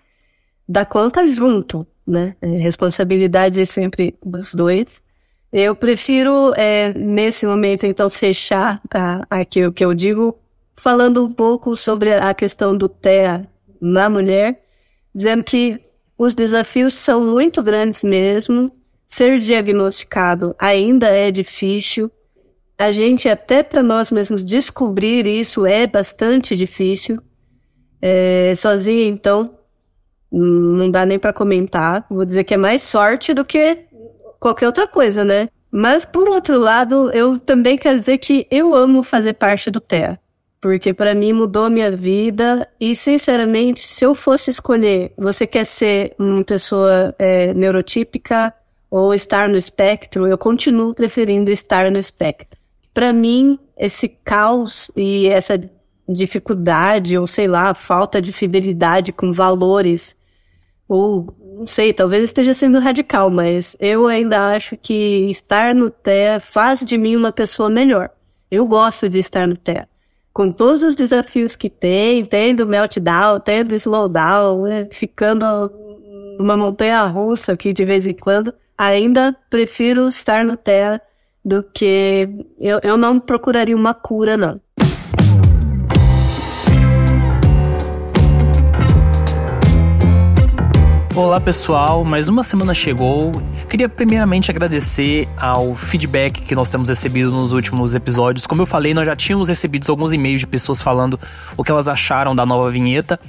dar 0.68 0.86
conta 0.86 1.26
junto, 1.26 1.86
né? 2.06 2.36
É, 2.42 2.48
responsabilidade 2.48 3.62
é 3.62 3.66
sempre 3.66 4.16
dos 4.26 4.54
dois. 4.54 5.02
Eu 5.52 5.76
prefiro, 5.76 6.54
é, 6.56 6.94
nesse 6.94 7.46
momento, 7.46 7.86
então, 7.86 8.10
fechar 8.10 8.82
tá, 8.90 9.26
aqui 9.30 9.66
o 9.66 9.72
que 9.72 9.86
eu 9.86 9.94
digo, 9.94 10.38
falando 10.74 11.24
um 11.24 11.32
pouco 11.32 11.76
sobre 11.76 12.14
a 12.14 12.34
questão 12.34 12.78
do 12.78 12.90
TEA 12.90 13.48
na 13.80 14.10
mulher, 14.10 14.62
dizendo 15.16 15.44
que 15.44 15.80
os 16.18 16.34
desafios 16.34 16.94
são 16.96 17.22
muito 17.22 17.62
grandes 17.62 18.04
mesmo. 18.04 18.72
Ser 19.06 19.40
diagnosticado 19.40 20.56
ainda 20.60 21.08
é 21.08 21.32
difícil. 21.32 22.12
A 22.78 22.92
gente, 22.92 23.30
até 23.30 23.64
para 23.64 23.82
nós 23.82 24.12
mesmos 24.12 24.44
descobrir 24.44 25.26
isso, 25.26 25.66
é 25.66 25.88
bastante 25.88 26.56
difícil. 26.56 27.22
É, 28.02 28.54
então, 29.06 29.58
não 30.32 30.92
dá 30.92 31.06
nem 31.06 31.18
para 31.18 31.34
comentar. 31.34 32.06
Vou 32.10 32.26
dizer 32.26 32.44
que 32.44 32.54
é 32.54 32.58
mais 32.58 32.82
sorte 32.82 33.34
do 33.34 33.46
que 33.46 33.86
qualquer 34.40 34.68
outra 34.68 34.88
coisa, 34.88 35.24
né? 35.24 35.50
Mas, 35.72 36.06
por 36.06 36.30
outro 36.30 36.58
lado, 36.58 37.12
eu 37.12 37.40
também 37.40 37.78
quero 37.78 38.00
dizer 38.00 38.18
que 38.18 38.48
eu 38.52 38.74
amo 38.74 39.04
fazer 39.04 39.34
parte 39.34 39.72
do 39.72 39.80
TEA 39.80 40.20
porque 40.60 40.94
para 40.94 41.14
mim 41.14 41.34
mudou 41.34 41.66
a 41.66 41.70
minha 41.70 41.92
vida 41.92 42.68
e 42.80 42.96
sinceramente 42.96 43.82
se 43.82 44.04
eu 44.04 44.16
fosse 44.16 44.50
escolher 44.50 45.14
você 45.18 45.46
quer 45.46 45.66
ser 45.66 46.16
uma 46.18 46.44
pessoa 46.44 47.14
é, 47.20 47.54
neurotípica 47.54 48.54
ou 48.90 49.14
estar 49.14 49.48
no 49.48 49.56
espectro 49.56 50.28
eu 50.28 50.38
continuo 50.38 50.94
preferindo 50.94 51.52
estar 51.52 51.92
no 51.92 52.00
espectro. 52.00 52.60
Para 52.94 53.14
mim 53.14 53.60
esse 53.78 54.10
caos 54.10 54.90
e 54.96 55.28
essa 55.28 55.60
dificuldade 56.10 57.18
ou 57.18 57.28
sei 57.28 57.48
lá 57.48 57.74
falta 57.74 58.22
de 58.22 58.32
fidelidade 58.32 59.12
com 59.12 59.32
valores 59.32 60.16
ou 60.88 61.28
não 61.60 61.68
sei 61.68 61.94
talvez 61.94 62.24
esteja 62.24 62.54
sendo 62.54 62.80
radical 62.80 63.30
mas 63.30 63.78
eu 63.80 64.08
ainda 64.08 64.56
acho 64.56 64.76
que 64.76 65.30
estar 65.30 65.76
no 65.76 65.92
TEA 65.92 66.40
faz 66.40 66.80
de 66.80 66.98
mim 66.98 67.16
uma 67.16 67.32
pessoa 67.32 67.70
melhor. 67.70 68.10
Eu 68.50 68.66
gosto 68.66 69.08
de 69.08 69.20
estar 69.20 69.46
no 69.48 69.56
TEA 69.56 69.88
com 70.38 70.52
todos 70.52 70.84
os 70.84 70.94
desafios 70.94 71.56
que 71.56 71.68
tem, 71.68 72.24
tendo 72.24 72.68
meltdown, 72.68 73.40
tendo 73.40 73.74
slowdown, 73.74 74.66
né, 74.66 74.88
ficando 74.92 75.44
uma 76.40 76.56
montanha 76.56 77.04
russa 77.08 77.54
aqui 77.54 77.74
de 77.74 77.84
vez 77.84 78.06
em 78.06 78.14
quando, 78.14 78.54
ainda 78.78 79.36
prefiro 79.50 80.08
estar 80.08 80.46
no 80.46 80.56
Terra 80.56 81.02
do 81.44 81.64
que 81.64 82.30
eu, 82.60 82.80
eu 82.84 82.96
não 82.98 83.20
procuraria 83.20 83.76
uma 83.76 83.96
cura, 83.96 84.38
não. 84.38 84.62
Olá 91.18 91.42
pessoal, 91.42 92.04
mais 92.04 92.30
uma 92.30 92.44
semana 92.44 92.76
chegou. 92.76 93.32
Queria 93.68 93.90
primeiramente 93.90 94.52
agradecer 94.52 95.28
ao 95.36 95.74
feedback 95.74 96.44
que 96.44 96.54
nós 96.54 96.70
temos 96.70 96.90
recebido 96.90 97.32
nos 97.32 97.54
últimos 97.54 97.96
episódios. 97.96 98.46
Como 98.46 98.62
eu 98.62 98.68
falei, 98.68 98.94
nós 98.94 99.08
já 99.08 99.16
tínhamos 99.16 99.50
recebido 99.50 99.90
alguns 99.90 100.14
e-mails 100.14 100.42
de 100.42 100.46
pessoas 100.46 100.80
falando 100.80 101.20
o 101.58 101.64
que 101.64 101.72
elas 101.72 101.88
acharam 101.88 102.36
da 102.36 102.46
nova 102.46 102.70
vinheta. 102.70 103.20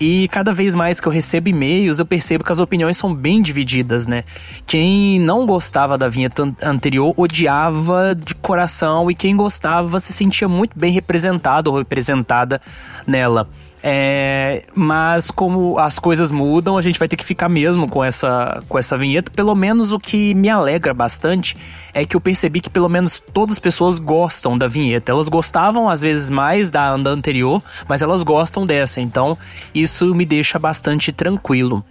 E 0.00 0.26
cada 0.26 0.52
vez 0.52 0.74
mais 0.74 0.98
que 0.98 1.06
eu 1.06 1.12
recebo 1.12 1.48
e-mails, 1.48 2.00
eu 2.00 2.04
percebo 2.04 2.42
que 2.42 2.50
as 2.50 2.58
opiniões 2.58 2.96
são 2.96 3.14
bem 3.14 3.40
divididas, 3.40 4.08
né? 4.08 4.24
Quem 4.66 5.20
não 5.20 5.46
gostava 5.46 5.96
da 5.96 6.08
vinheta 6.08 6.52
anterior 6.60 7.14
odiava 7.16 8.12
de 8.12 8.34
coração 8.34 9.08
e 9.08 9.14
quem 9.14 9.36
gostava 9.36 10.00
se 10.00 10.12
sentia 10.12 10.48
muito 10.48 10.76
bem 10.76 10.92
representado 10.92 11.70
ou 11.70 11.78
representada 11.78 12.60
nela. 13.06 13.48
É, 13.88 14.64
mas 14.74 15.30
como 15.30 15.78
as 15.78 15.96
coisas 15.96 16.32
mudam, 16.32 16.76
a 16.76 16.82
gente 16.82 16.98
vai 16.98 17.06
ter 17.06 17.14
que 17.14 17.24
ficar 17.24 17.48
mesmo 17.48 17.88
com 17.88 18.02
essa, 18.02 18.60
com 18.68 18.76
essa 18.76 18.98
vinheta. 18.98 19.30
Pelo 19.30 19.54
menos 19.54 19.92
o 19.92 20.00
que 20.00 20.34
me 20.34 20.48
alegra 20.48 20.92
bastante 20.92 21.56
é 21.94 22.04
que 22.04 22.16
eu 22.16 22.20
percebi 22.20 22.60
que 22.60 22.68
pelo 22.68 22.88
menos 22.88 23.22
todas 23.32 23.52
as 23.52 23.58
pessoas 23.60 24.00
gostam 24.00 24.58
da 24.58 24.66
vinheta. 24.66 25.12
Elas 25.12 25.28
gostavam 25.28 25.88
às 25.88 26.02
vezes 26.02 26.30
mais 26.30 26.68
da 26.68 26.90
anda 26.90 27.10
anterior, 27.10 27.62
mas 27.86 28.02
elas 28.02 28.24
gostam 28.24 28.66
dessa. 28.66 29.00
Então 29.00 29.38
isso 29.72 30.12
me 30.16 30.26
deixa 30.26 30.58
bastante 30.58 31.12
tranquilo. 31.12 31.84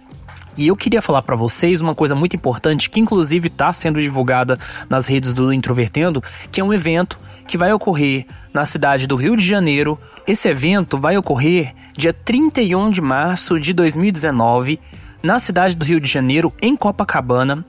E 0.54 0.68
eu 0.68 0.76
queria 0.76 1.00
falar 1.00 1.22
para 1.22 1.34
vocês 1.34 1.80
uma 1.80 1.94
coisa 1.94 2.14
muito 2.14 2.36
importante 2.36 2.90
que 2.90 3.00
inclusive 3.00 3.48
está 3.48 3.72
sendo 3.72 4.02
divulgada 4.02 4.58
nas 4.86 5.06
redes 5.06 5.32
do 5.32 5.50
Introvertendo, 5.50 6.22
que 6.52 6.60
é 6.60 6.64
um 6.64 6.74
evento 6.74 7.18
que 7.46 7.56
vai 7.56 7.72
ocorrer 7.72 8.26
na 8.52 8.64
cidade 8.64 9.06
do 9.06 9.16
Rio 9.16 9.36
de 9.36 9.46
Janeiro. 9.46 9.98
Esse 10.26 10.48
evento 10.48 10.98
vai 10.98 11.16
ocorrer 11.16 11.74
dia 11.96 12.12
31 12.12 12.90
de 12.90 13.00
março 13.00 13.58
de 13.58 13.72
2019, 13.72 14.80
na 15.22 15.38
cidade 15.38 15.74
do 15.74 15.84
Rio 15.84 16.00
de 16.00 16.10
Janeiro, 16.10 16.52
em 16.60 16.76
Copacabana, 16.76 17.64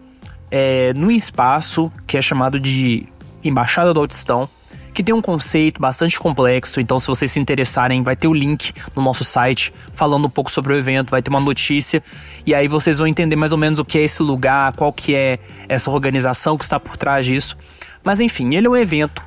é, 0.52 0.94
no 0.94 1.12
espaço 1.12 1.92
que 2.06 2.18
é 2.18 2.22
chamado 2.22 2.60
de 2.60 3.06
Embaixada 3.44 3.94
do 3.94 4.00
Autistão, 4.00 4.50
que 4.94 5.04
tem 5.04 5.14
um 5.14 5.22
conceito 5.22 5.80
bastante 5.80 6.20
complexo. 6.20 6.82
Então, 6.82 7.00
se 7.00 7.06
vocês 7.06 7.32
se 7.32 7.40
interessarem, 7.40 8.02
vai 8.02 8.16
ter 8.16 8.28
o 8.28 8.34
link 8.34 8.74
no 8.96 9.02
nosso 9.04 9.24
site 9.24 9.72
falando 9.94 10.26
um 10.26 10.30
pouco 10.30 10.52
sobre 10.52 10.74
o 10.74 10.76
evento, 10.76 11.12
vai 11.12 11.22
ter 11.22 11.30
uma 11.30 11.40
notícia 11.40 12.04
e 12.46 12.56
aí 12.56 12.68
vocês 12.68 12.98
vão 12.98 13.06
entender 13.06 13.36
mais 13.36 13.52
ou 13.52 13.58
menos 13.60 13.78
o 13.78 13.86
que 13.86 14.00
é 14.00 14.02
esse 14.02 14.24
lugar, 14.24 14.74
qual 14.74 14.92
que 14.92 15.14
é 15.14 15.38
essa 15.70 15.92
organização 15.92 16.58
que 16.58 16.64
está 16.64 16.80
por 16.80 16.98
trás 16.98 17.26
disso. 17.26 17.56
Mas 18.04 18.20
enfim, 18.20 18.56
ele 18.56 18.66
é 18.66 18.70
um 18.70 18.76
evento 18.76 19.22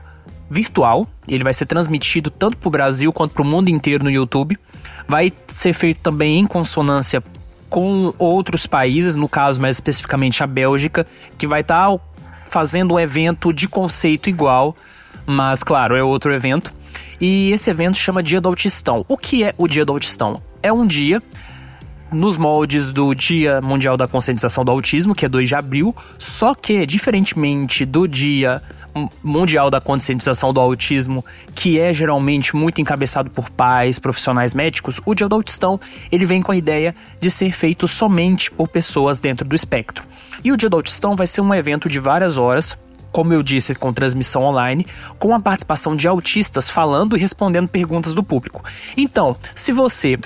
virtual. 0.51 1.07
Ele 1.28 1.44
vai 1.44 1.55
ser 1.55 1.66
transmitido 1.66 2.30
tanto 2.30 2.57
para 2.57 2.68
o 2.68 2.70
Brasil 2.70 3.12
quanto 3.12 3.32
para 3.32 3.42
o 3.42 3.46
mundo 3.46 3.68
inteiro 3.68 4.03
no 4.03 4.11
YouTube. 4.11 4.59
Vai 5.07 5.32
ser 5.46 5.72
feito 5.72 6.01
também 6.01 6.40
em 6.40 6.46
consonância 6.46 7.22
com 7.68 8.12
outros 8.18 8.66
países, 8.66 9.14
no 9.14 9.28
caso 9.28 9.61
mais 9.61 9.76
especificamente 9.76 10.42
a 10.42 10.46
Bélgica, 10.46 11.07
que 11.38 11.46
vai 11.46 11.61
estar 11.61 11.88
tá 11.88 12.01
fazendo 12.46 12.94
um 12.94 13.01
evento 13.01 13.53
de 13.53 13.68
conceito 13.68 14.29
igual, 14.29 14.76
mas 15.24 15.62
claro, 15.62 15.95
é 15.95 16.03
outro 16.03 16.34
evento. 16.34 16.72
E 17.20 17.53
esse 17.53 17.70
evento 17.70 17.96
chama 17.96 18.22
Dia 18.22 18.41
do 18.41 18.49
Autistão. 18.49 19.04
O 19.08 19.16
que 19.16 19.45
é 19.45 19.54
o 19.57 19.68
Dia 19.68 19.84
do 19.84 19.92
Autistão? 19.92 20.42
É 20.62 20.72
um 20.72 20.84
dia 20.84 21.22
nos 22.11 22.37
moldes 22.37 22.91
do 22.91 23.14
Dia 23.14 23.61
Mundial 23.61 23.96
da 23.96 24.08
Conscientização 24.08 24.64
do 24.64 24.70
Autismo, 24.72 25.14
que 25.14 25.24
é 25.24 25.29
2 25.29 25.49
de 25.49 25.54
abril, 25.54 25.95
só 26.18 26.54
que, 26.54 26.84
diferentemente 26.84 27.84
do 27.84 28.08
Dia 28.08 28.61
Mundial 29.22 29.71
da 29.71 29.80
Conscientização 29.80 30.53
do 30.53 30.61
Autismo, 30.61 31.25
que 31.54 31.79
é 31.79 31.92
geralmente 31.92 32.54
muito 32.57 32.80
encabeçado 32.80 33.30
por 33.30 33.50
pais, 33.50 33.99
profissionais 33.99 34.54
médicos, 34.54 35.00
o 35.04 35.14
Dia 35.14 35.29
do 35.29 35.34
Autistão 35.34 35.80
ele 36.11 36.26
vem 36.26 36.42
com 36.42 36.53
a 36.53 36.57
ideia 36.57 36.95
de 37.21 37.30
ser 37.30 37.53
feito 37.53 37.87
somente 37.87 38.50
por 38.50 38.68
pessoas 38.68 39.21
dentro 39.21 39.46
do 39.46 39.54
espectro. 39.54 40.04
E 40.42 40.53
o 40.53 40.57
Dia 40.57 40.68
do 40.68 40.76
Autistão 40.76 41.17
vai 41.17 41.26
ser 41.26 41.41
um 41.41 41.54
evento 41.54 41.88
de 41.88 41.99
várias 41.99 42.38
horas, 42.38 42.79
como 43.12 43.33
eu 43.33 43.42
disse, 43.42 43.75
com 43.75 43.92
transmissão 43.92 44.42
online, 44.45 44.87
com 45.18 45.34
a 45.34 45.41
participação 45.41 45.96
de 45.96 46.07
autistas 46.08 46.71
falando 46.71 47.17
e 47.17 47.21
respondendo 47.21 47.68
perguntas 47.68 48.14
do 48.14 48.22
público. 48.22 48.62
Então, 48.96 49.37
se 49.54 49.72
você 49.72 50.18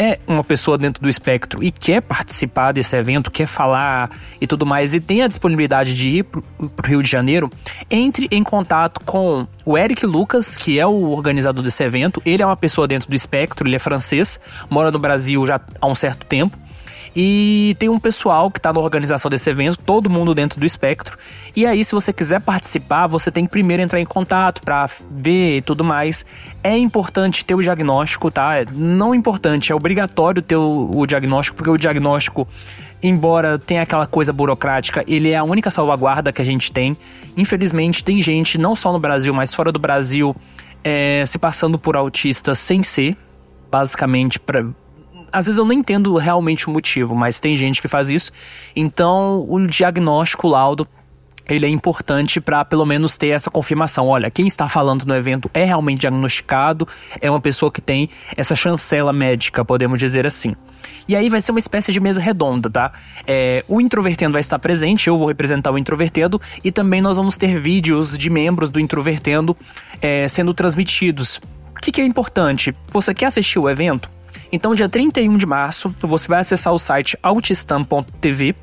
é 0.00 0.18
uma 0.26 0.42
pessoa 0.42 0.78
dentro 0.78 1.02
do 1.02 1.10
espectro 1.10 1.62
e 1.62 1.70
quer 1.70 2.00
participar 2.00 2.72
desse 2.72 2.96
evento, 2.96 3.30
quer 3.30 3.46
falar 3.46 4.10
e 4.40 4.46
tudo 4.46 4.64
mais, 4.64 4.94
e 4.94 5.00
tem 5.00 5.20
a 5.20 5.28
disponibilidade 5.28 5.94
de 5.94 6.08
ir 6.08 6.22
para 6.24 6.40
o 6.40 6.88
Rio 6.88 7.02
de 7.02 7.10
Janeiro, 7.10 7.50
entre 7.90 8.26
em 8.30 8.42
contato 8.42 8.98
com 9.04 9.46
o 9.62 9.76
Eric 9.76 10.06
Lucas, 10.06 10.56
que 10.56 10.80
é 10.80 10.86
o 10.86 11.10
organizador 11.10 11.62
desse 11.62 11.84
evento. 11.84 12.22
Ele 12.24 12.42
é 12.42 12.46
uma 12.46 12.56
pessoa 12.56 12.88
dentro 12.88 13.10
do 13.10 13.14
espectro, 13.14 13.68
ele 13.68 13.76
é 13.76 13.78
francês, 13.78 14.40
mora 14.70 14.90
no 14.90 14.98
Brasil 14.98 15.46
já 15.46 15.60
há 15.78 15.86
um 15.86 15.94
certo 15.94 16.24
tempo. 16.24 16.56
E 17.14 17.74
tem 17.78 17.88
um 17.88 17.98
pessoal 17.98 18.50
que 18.50 18.58
está 18.58 18.72
na 18.72 18.78
organização 18.78 19.28
desse 19.28 19.50
evento, 19.50 19.78
todo 19.78 20.08
mundo 20.08 20.34
dentro 20.34 20.60
do 20.60 20.66
espectro. 20.66 21.18
E 21.54 21.66
aí, 21.66 21.84
se 21.84 21.92
você 21.92 22.12
quiser 22.12 22.40
participar, 22.40 23.08
você 23.08 23.30
tem 23.30 23.44
que 23.44 23.50
primeiro 23.50 23.82
entrar 23.82 24.00
em 24.00 24.04
contato 24.04 24.62
para 24.62 24.88
ver 25.10 25.56
e 25.56 25.62
tudo 25.62 25.82
mais. 25.82 26.24
É 26.62 26.76
importante 26.76 27.44
ter 27.44 27.54
o 27.54 27.62
diagnóstico, 27.62 28.30
tá? 28.30 28.52
Não 28.72 29.14
importante, 29.14 29.72
é 29.72 29.74
obrigatório 29.74 30.40
ter 30.40 30.56
o, 30.56 30.90
o 30.94 31.06
diagnóstico, 31.06 31.56
porque 31.56 31.70
o 31.70 31.76
diagnóstico, 31.76 32.46
embora 33.02 33.58
tenha 33.58 33.82
aquela 33.82 34.06
coisa 34.06 34.32
burocrática, 34.32 35.04
ele 35.08 35.30
é 35.30 35.36
a 35.36 35.42
única 35.42 35.70
salvaguarda 35.70 36.32
que 36.32 36.40
a 36.40 36.44
gente 36.44 36.70
tem. 36.70 36.96
Infelizmente, 37.36 38.04
tem 38.04 38.22
gente, 38.22 38.56
não 38.56 38.76
só 38.76 38.92
no 38.92 39.00
Brasil, 39.00 39.34
mas 39.34 39.52
fora 39.52 39.72
do 39.72 39.78
Brasil, 39.78 40.36
é, 40.84 41.24
se 41.26 41.38
passando 41.38 41.78
por 41.78 41.96
autista 41.96 42.54
sem 42.54 42.82
ser, 42.82 43.16
basicamente, 43.70 44.38
pra, 44.38 44.64
às 45.32 45.46
vezes 45.46 45.58
eu 45.58 45.64
não 45.64 45.72
entendo 45.72 46.16
realmente 46.16 46.68
o 46.68 46.70
motivo, 46.70 47.14
mas 47.14 47.40
tem 47.40 47.56
gente 47.56 47.80
que 47.80 47.88
faz 47.88 48.08
isso. 48.10 48.32
Então, 48.74 49.46
o 49.48 49.66
diagnóstico, 49.66 50.46
o 50.46 50.50
laudo, 50.50 50.86
ele 51.48 51.66
é 51.66 51.68
importante 51.68 52.40
para 52.40 52.64
pelo 52.64 52.86
menos 52.86 53.18
ter 53.18 53.28
essa 53.28 53.50
confirmação. 53.50 54.06
Olha, 54.06 54.30
quem 54.30 54.46
está 54.46 54.68
falando 54.68 55.04
no 55.04 55.14
evento 55.14 55.50
é 55.52 55.64
realmente 55.64 56.00
diagnosticado, 56.00 56.86
é 57.20 57.28
uma 57.28 57.40
pessoa 57.40 57.72
que 57.72 57.80
tem 57.80 58.08
essa 58.36 58.54
chancela 58.54 59.12
médica, 59.12 59.64
podemos 59.64 59.98
dizer 59.98 60.26
assim. 60.26 60.54
E 61.08 61.16
aí 61.16 61.28
vai 61.28 61.40
ser 61.40 61.50
uma 61.50 61.58
espécie 61.58 61.92
de 61.92 61.98
mesa 61.98 62.20
redonda, 62.20 62.70
tá? 62.70 62.92
É, 63.26 63.64
o 63.66 63.80
introvertendo 63.80 64.32
vai 64.32 64.40
estar 64.40 64.58
presente, 64.58 65.08
eu 65.08 65.18
vou 65.18 65.26
representar 65.26 65.72
o 65.72 65.78
introvertendo 65.78 66.40
e 66.62 66.70
também 66.70 67.00
nós 67.00 67.16
vamos 67.16 67.36
ter 67.36 67.58
vídeos 67.60 68.16
de 68.16 68.30
membros 68.30 68.70
do 68.70 68.78
introvertendo 68.78 69.56
é, 70.00 70.28
sendo 70.28 70.54
transmitidos. 70.54 71.40
O 71.76 71.80
que, 71.80 71.90
que 71.90 72.00
é 72.00 72.04
importante? 72.04 72.74
Você 72.92 73.12
quer 73.12 73.26
assistir 73.26 73.58
o 73.58 73.68
evento? 73.68 74.08
Então, 74.52 74.74
dia 74.74 74.88
31 74.88 75.36
de 75.36 75.46
março, 75.46 75.94
você 76.00 76.28
vai 76.28 76.40
acessar 76.40 76.72
o 76.72 76.78
site 76.78 77.16
autistam.tv. 77.22 78.54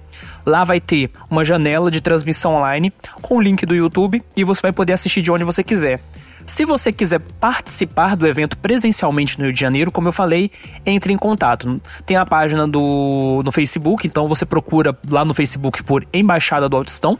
Lá 0.46 0.64
vai 0.64 0.80
ter 0.80 1.10
uma 1.30 1.46
janela 1.46 1.92
de 1.92 2.02
transmissão 2.02 2.56
online 2.56 2.92
com 3.22 3.38
o 3.38 3.42
link 3.42 3.66
do 3.66 3.76
YouTube 3.76 4.24
e 4.36 4.44
você 4.44 4.62
vai 4.62 4.72
poder 4.72 4.94
assistir 4.94 5.22
de 5.22 5.32
onde 5.32 5.44
você 5.44 5.64
quiser. 5.64 6.02
Se 6.46 6.64
você 6.64 6.94
quiser 6.94 7.20
participar 7.20 8.16
do 8.16 8.26
evento 8.26 8.58
presencialmente 8.58 9.38
no 9.38 9.46
Rio 9.46 9.54
de 9.54 9.60
Janeiro, 9.60 9.92
como 9.92 10.08
eu 10.08 10.14
falei, 10.14 10.50
entre 10.86 11.12
em 11.12 11.18
contato. 11.18 11.82
Tem 12.06 12.16
a 12.16 12.26
página 12.26 12.66
do 12.66 13.42
no 13.44 13.52
Facebook, 13.52 14.08
então 14.08 14.30
você 14.30 14.46
procura 14.46 14.98
lá 15.10 15.26
no 15.26 15.34
Facebook 15.34 15.84
por 15.84 16.08
Embaixada 16.14 16.70
do 16.70 16.78
Autistão 16.78 17.20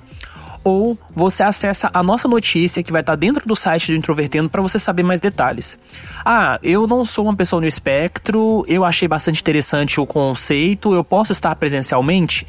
ou 0.68 1.00
você 1.16 1.44
acessa 1.44 1.90
a 1.94 2.04
nossa 2.04 2.28
notícia 2.28 2.84
que 2.84 2.92
vai 2.92 3.00
estar 3.00 3.16
dentro 3.16 3.48
do 3.48 3.56
site 3.56 3.94
do 3.94 3.98
Introvertendo 3.98 4.50
para 4.50 4.62
você 4.62 4.78
saber 4.78 5.02
mais 5.02 5.22
detalhes. 5.22 5.80
Ah, 6.26 6.60
eu 6.62 6.86
não 6.86 7.06
sou 7.06 7.24
uma 7.24 7.34
pessoa 7.34 7.62
no 7.62 7.68
espectro, 7.68 8.66
eu 8.68 8.84
achei 8.84 9.08
bastante 9.08 9.40
interessante 9.40 10.02
o 10.02 10.06
conceito, 10.06 10.94
eu 10.94 11.06
posso 11.06 11.32
estar 11.32 11.56
presencialmente? 11.56 12.46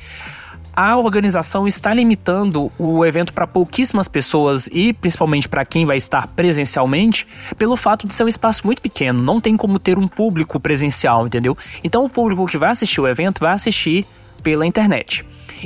a 0.75 0.97
organização 0.97 1.67
está 1.67 1.93
limitando 1.93 2.71
o 2.79 3.05
evento 3.05 3.33
para 3.33 3.49
pouquíssimas 3.49 4.07
pessoas 4.07 4.69
e 4.69 4.93
principalmente 4.93 5.49
para 5.49 5.65
quem 5.65 5.85
vai 5.85 5.97
estar 5.97 6.29
presencialmente, 6.29 7.27
pelo 7.57 7.75
fato 7.75 8.07
de 8.07 8.15
ser 8.15 8.23
um 8.23 8.29
espaço 8.29 8.65
muito 8.65 8.81
pequeno, 8.81 9.21
não 9.21 9.41
tem 9.41 9.57
como 9.57 9.81
ter 9.81 9.99
um 9.99 10.07
público 10.07 10.61
presencial, 10.61 11.27
entendeu? 11.27 11.59
Então 11.83 12.05
o 12.05 12.09
público 12.09 12.47
que 12.47 12.57
vai 12.57 12.71
assistir 12.71 13.01
o 13.01 13.09
evento 13.09 13.41
vai 13.41 13.55
assistir 13.55 14.07
pela 14.41 14.65
internet. 14.65 15.25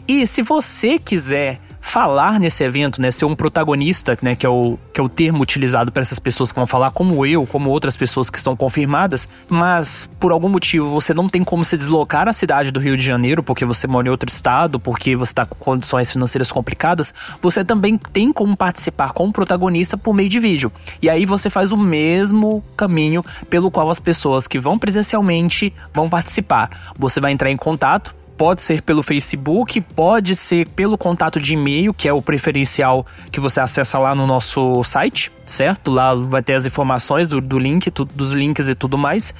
E 0.08 0.26
se 0.26 0.40
você 0.40 0.98
quiser 0.98 1.60
falar 1.82 2.38
nesse 2.38 2.62
evento, 2.62 3.02
né, 3.02 3.10
ser 3.10 3.24
um 3.24 3.34
protagonista, 3.34 4.16
né, 4.22 4.36
que 4.36 4.46
é 4.46 4.48
o, 4.48 4.78
que 4.94 5.00
é 5.00 5.04
o 5.04 5.08
termo 5.08 5.42
utilizado 5.42 5.90
para 5.90 6.00
essas 6.00 6.18
pessoas 6.20 6.52
que 6.52 6.56
vão 6.58 6.66
falar, 6.66 6.92
como 6.92 7.26
eu, 7.26 7.44
como 7.44 7.68
outras 7.68 7.96
pessoas 7.96 8.30
que 8.30 8.38
estão 8.38 8.56
confirmadas, 8.56 9.28
mas 9.48 10.08
por 10.18 10.30
algum 10.30 10.48
motivo 10.48 10.88
você 10.88 11.12
não 11.12 11.28
tem 11.28 11.42
como 11.42 11.64
se 11.64 11.76
deslocar 11.76 12.28
à 12.28 12.32
cidade 12.32 12.70
do 12.70 12.78
Rio 12.78 12.96
de 12.96 13.02
Janeiro, 13.02 13.42
porque 13.42 13.64
você 13.64 13.86
mora 13.88 14.06
em 14.06 14.10
outro 14.10 14.28
estado, 14.30 14.78
porque 14.78 15.16
você 15.16 15.32
está 15.32 15.44
com 15.44 15.56
condições 15.56 16.10
financeiras 16.10 16.52
complicadas, 16.52 17.12
você 17.42 17.64
também 17.64 17.98
tem 17.98 18.32
como 18.32 18.56
participar 18.56 19.12
como 19.12 19.32
protagonista 19.32 19.98
por 19.98 20.14
meio 20.14 20.28
de 20.28 20.38
vídeo. 20.38 20.72
E 21.02 21.10
aí 21.10 21.26
você 21.26 21.50
faz 21.50 21.72
o 21.72 21.76
mesmo 21.76 22.64
caminho 22.76 23.24
pelo 23.50 23.70
qual 23.70 23.90
as 23.90 23.98
pessoas 23.98 24.46
que 24.46 24.58
vão 24.58 24.78
presencialmente 24.78 25.74
vão 25.92 26.08
participar. 26.08 26.94
Você 26.96 27.20
vai 27.20 27.32
entrar 27.32 27.50
em 27.50 27.56
contato 27.56 28.21
Pode 28.36 28.62
ser 28.62 28.82
pelo 28.82 29.02
Facebook, 29.02 29.80
pode 29.80 30.34
ser 30.34 30.68
pelo 30.68 30.98
contato 30.98 31.38
de 31.38 31.54
e-mail, 31.54 31.94
que 31.94 32.08
é 32.08 32.12
o 32.12 32.22
preferencial 32.22 33.06
que 33.30 33.38
você 33.38 33.60
acessa 33.60 33.98
lá 33.98 34.14
no 34.14 34.26
nosso 34.26 34.82
site, 34.82 35.30
certo? 35.46 35.90
Lá 35.90 36.14
vai 36.14 36.42
ter 36.42 36.54
as 36.54 36.66
informações 36.66 37.28
do, 37.28 37.40
do 37.40 37.58
link, 37.58 37.90
tu, 37.90 38.04
dos 38.04 38.32
links 38.32 38.68
e 38.68 38.74
tudo 38.74 38.98
mais. 38.98 39.34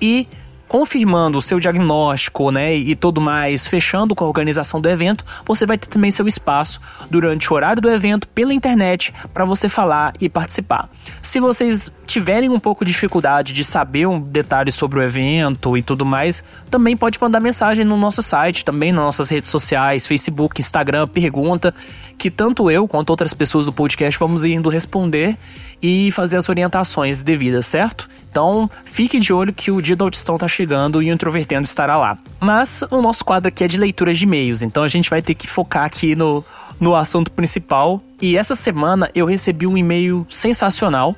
E 0.00 0.26
confirmando 0.72 1.36
o 1.36 1.42
seu 1.42 1.60
diagnóstico, 1.60 2.50
né, 2.50 2.74
e 2.74 2.96
tudo 2.96 3.20
mais, 3.20 3.66
fechando 3.66 4.14
com 4.14 4.24
a 4.24 4.26
organização 4.26 4.80
do 4.80 4.88
evento, 4.88 5.22
você 5.44 5.66
vai 5.66 5.76
ter 5.76 5.86
também 5.86 6.10
seu 6.10 6.26
espaço 6.26 6.80
durante 7.10 7.52
o 7.52 7.54
horário 7.54 7.82
do 7.82 7.90
evento 7.90 8.26
pela 8.28 8.54
internet 8.54 9.12
para 9.34 9.44
você 9.44 9.68
falar 9.68 10.14
e 10.18 10.30
participar. 10.30 10.88
Se 11.20 11.38
vocês 11.40 11.92
tiverem 12.06 12.48
um 12.48 12.58
pouco 12.58 12.86
de 12.86 12.92
dificuldade 12.92 13.52
de 13.52 13.64
saber 13.64 14.06
um 14.06 14.18
detalhe 14.18 14.72
sobre 14.72 14.98
o 14.98 15.02
evento 15.02 15.76
e 15.76 15.82
tudo 15.82 16.06
mais, 16.06 16.42
também 16.70 16.96
pode 16.96 17.20
mandar 17.20 17.38
mensagem 17.40 17.84
no 17.84 17.98
nosso 17.98 18.22
site, 18.22 18.64
também 18.64 18.92
nas 18.92 19.04
nossas 19.04 19.28
redes 19.28 19.50
sociais, 19.50 20.06
Facebook, 20.06 20.58
Instagram, 20.58 21.06
pergunta, 21.06 21.74
que 22.16 22.30
tanto 22.30 22.70
eu 22.70 22.88
quanto 22.88 23.10
outras 23.10 23.34
pessoas 23.34 23.66
do 23.66 23.74
podcast 23.74 24.18
vamos 24.18 24.42
indo 24.42 24.70
responder 24.70 25.36
e 25.82 26.10
fazer 26.12 26.36
as 26.36 26.48
orientações 26.48 27.22
devidas, 27.22 27.66
certo? 27.66 28.08
Então, 28.30 28.70
fique 28.84 29.18
de 29.18 29.32
olho 29.32 29.52
que 29.52 29.70
o 29.70 29.82
dia 29.82 29.96
da 29.96 30.08
tá 30.38 30.48
chegando 30.48 30.61
e 31.02 31.10
o 31.10 31.12
Introvertendo 31.12 31.64
estará 31.64 31.96
lá. 31.96 32.18
Mas 32.40 32.82
o 32.90 33.00
nosso 33.00 33.24
quadro 33.24 33.48
aqui 33.48 33.64
é 33.64 33.68
de 33.68 33.78
leitura 33.78 34.12
de 34.12 34.24
e-mails, 34.24 34.62
então 34.62 34.82
a 34.82 34.88
gente 34.88 35.08
vai 35.08 35.22
ter 35.22 35.34
que 35.34 35.46
focar 35.46 35.84
aqui 35.84 36.14
no, 36.14 36.44
no 36.78 36.94
assunto 36.94 37.30
principal. 37.30 38.02
E 38.20 38.36
essa 38.36 38.54
semana 38.54 39.10
eu 39.14 39.26
recebi 39.26 39.66
um 39.66 39.76
e-mail 39.76 40.26
sensacional. 40.30 41.16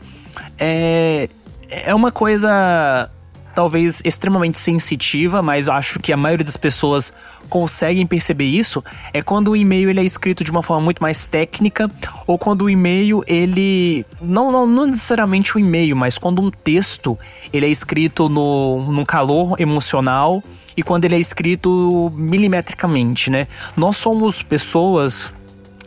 É, 0.58 1.28
é 1.68 1.94
uma 1.94 2.10
coisa 2.12 3.10
talvez 3.54 4.02
extremamente 4.04 4.58
sensitiva, 4.58 5.40
mas 5.40 5.68
acho 5.68 5.98
que 5.98 6.12
a 6.12 6.16
maioria 6.16 6.44
das 6.44 6.56
pessoas 6.56 7.12
conseguem 7.48 8.06
perceber 8.06 8.46
isso, 8.46 8.82
é 9.12 9.22
quando 9.22 9.48
o 9.48 9.56
e-mail 9.56 9.90
ele 9.90 10.00
é 10.00 10.04
escrito 10.04 10.42
de 10.42 10.50
uma 10.50 10.62
forma 10.62 10.82
muito 10.82 11.02
mais 11.02 11.26
técnica, 11.26 11.90
ou 12.26 12.38
quando 12.38 12.62
o 12.62 12.70
e-mail 12.70 13.22
ele 13.26 14.04
não, 14.20 14.50
não, 14.50 14.66
não 14.66 14.86
necessariamente 14.86 15.56
o 15.56 15.60
e-mail, 15.60 15.94
mas 15.96 16.18
quando 16.18 16.40
um 16.40 16.50
texto 16.50 17.18
ele 17.52 17.66
é 17.66 17.68
escrito 17.68 18.28
no, 18.28 18.90
no 18.90 19.06
calor 19.06 19.60
emocional 19.60 20.42
e 20.76 20.82
quando 20.82 21.04
ele 21.04 21.14
é 21.14 21.20
escrito 21.20 22.12
milimetricamente, 22.16 23.30
né? 23.30 23.46
Nós 23.76 23.96
somos 23.96 24.42
pessoas 24.42 25.32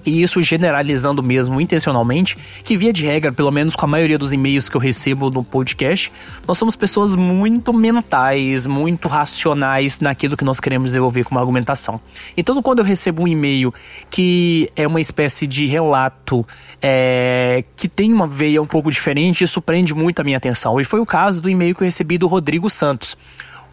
e 0.07 0.23
isso 0.23 0.41
generalizando 0.41 1.21
mesmo 1.21 1.59
intencionalmente, 1.59 2.37
que 2.63 2.77
via 2.77 2.93
de 2.93 3.05
regra, 3.05 3.29
pelo 3.29 3.51
menos 3.51 3.75
com 3.75 3.85
a 3.85 3.89
maioria 3.89 4.17
dos 4.17 4.31
e-mails 4.31 4.69
que 4.69 4.77
eu 4.77 4.79
recebo 4.79 5.29
no 5.29 5.43
podcast, 5.43 6.09
nós 6.47 6.57
somos 6.57 6.77
pessoas 6.77 7.13
muito 7.13 7.73
mentais, 7.73 8.65
muito 8.65 9.09
racionais 9.09 9.99
naquilo 9.99 10.37
que 10.37 10.45
nós 10.45 10.61
queremos 10.61 10.91
desenvolver 10.91 11.25
como 11.25 11.37
argumentação. 11.41 11.99
Então, 12.37 12.61
quando 12.61 12.79
eu 12.79 12.85
recebo 12.85 13.23
um 13.23 13.27
e-mail 13.27 13.73
que 14.09 14.71
é 14.77 14.87
uma 14.87 15.01
espécie 15.01 15.45
de 15.45 15.65
relato 15.65 16.47
é, 16.81 17.65
que 17.75 17.89
tem 17.89 18.13
uma 18.13 18.27
veia 18.27 18.61
um 18.61 18.65
pouco 18.65 18.89
diferente, 18.89 19.43
isso 19.43 19.61
prende 19.61 19.93
muito 19.93 20.21
a 20.21 20.23
minha 20.23 20.37
atenção. 20.37 20.79
E 20.79 20.85
foi 20.85 21.01
o 21.01 21.05
caso 21.05 21.41
do 21.41 21.49
e-mail 21.49 21.75
que 21.75 21.81
eu 21.81 21.85
recebi 21.85 22.17
do 22.17 22.27
Rodrigo 22.27 22.69
Santos. 22.69 23.17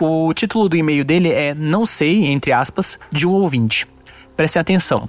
O 0.00 0.34
título 0.34 0.68
do 0.68 0.76
e-mail 0.76 1.04
dele 1.04 1.30
é 1.30 1.54
Não 1.54 1.86
sei, 1.86 2.26
entre 2.26 2.50
aspas, 2.50 2.98
de 3.12 3.24
um 3.24 3.30
ouvinte. 3.30 3.86
Preste 4.36 4.58
atenção. 4.58 5.06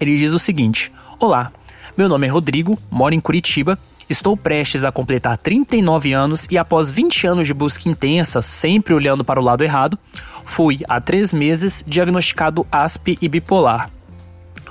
Ele 0.00 0.16
diz 0.16 0.32
o 0.32 0.38
seguinte: 0.38 0.90
Olá, 1.18 1.52
meu 1.96 2.08
nome 2.08 2.26
é 2.26 2.30
Rodrigo, 2.30 2.78
moro 2.90 3.14
em 3.14 3.20
Curitiba. 3.20 3.78
Estou 4.08 4.36
prestes 4.36 4.84
a 4.84 4.90
completar 4.90 5.36
39 5.36 6.12
anos 6.12 6.48
e, 6.50 6.58
após 6.58 6.90
20 6.90 7.28
anos 7.28 7.46
de 7.46 7.54
busca 7.54 7.88
intensa, 7.88 8.42
sempre 8.42 8.92
olhando 8.92 9.22
para 9.22 9.38
o 9.38 9.44
lado 9.44 9.62
errado, 9.62 9.96
fui, 10.44 10.80
há 10.88 11.00
três 11.00 11.32
meses, 11.32 11.84
diagnosticado 11.86 12.66
ASP 12.72 13.16
e 13.22 13.28
bipolar. 13.28 13.88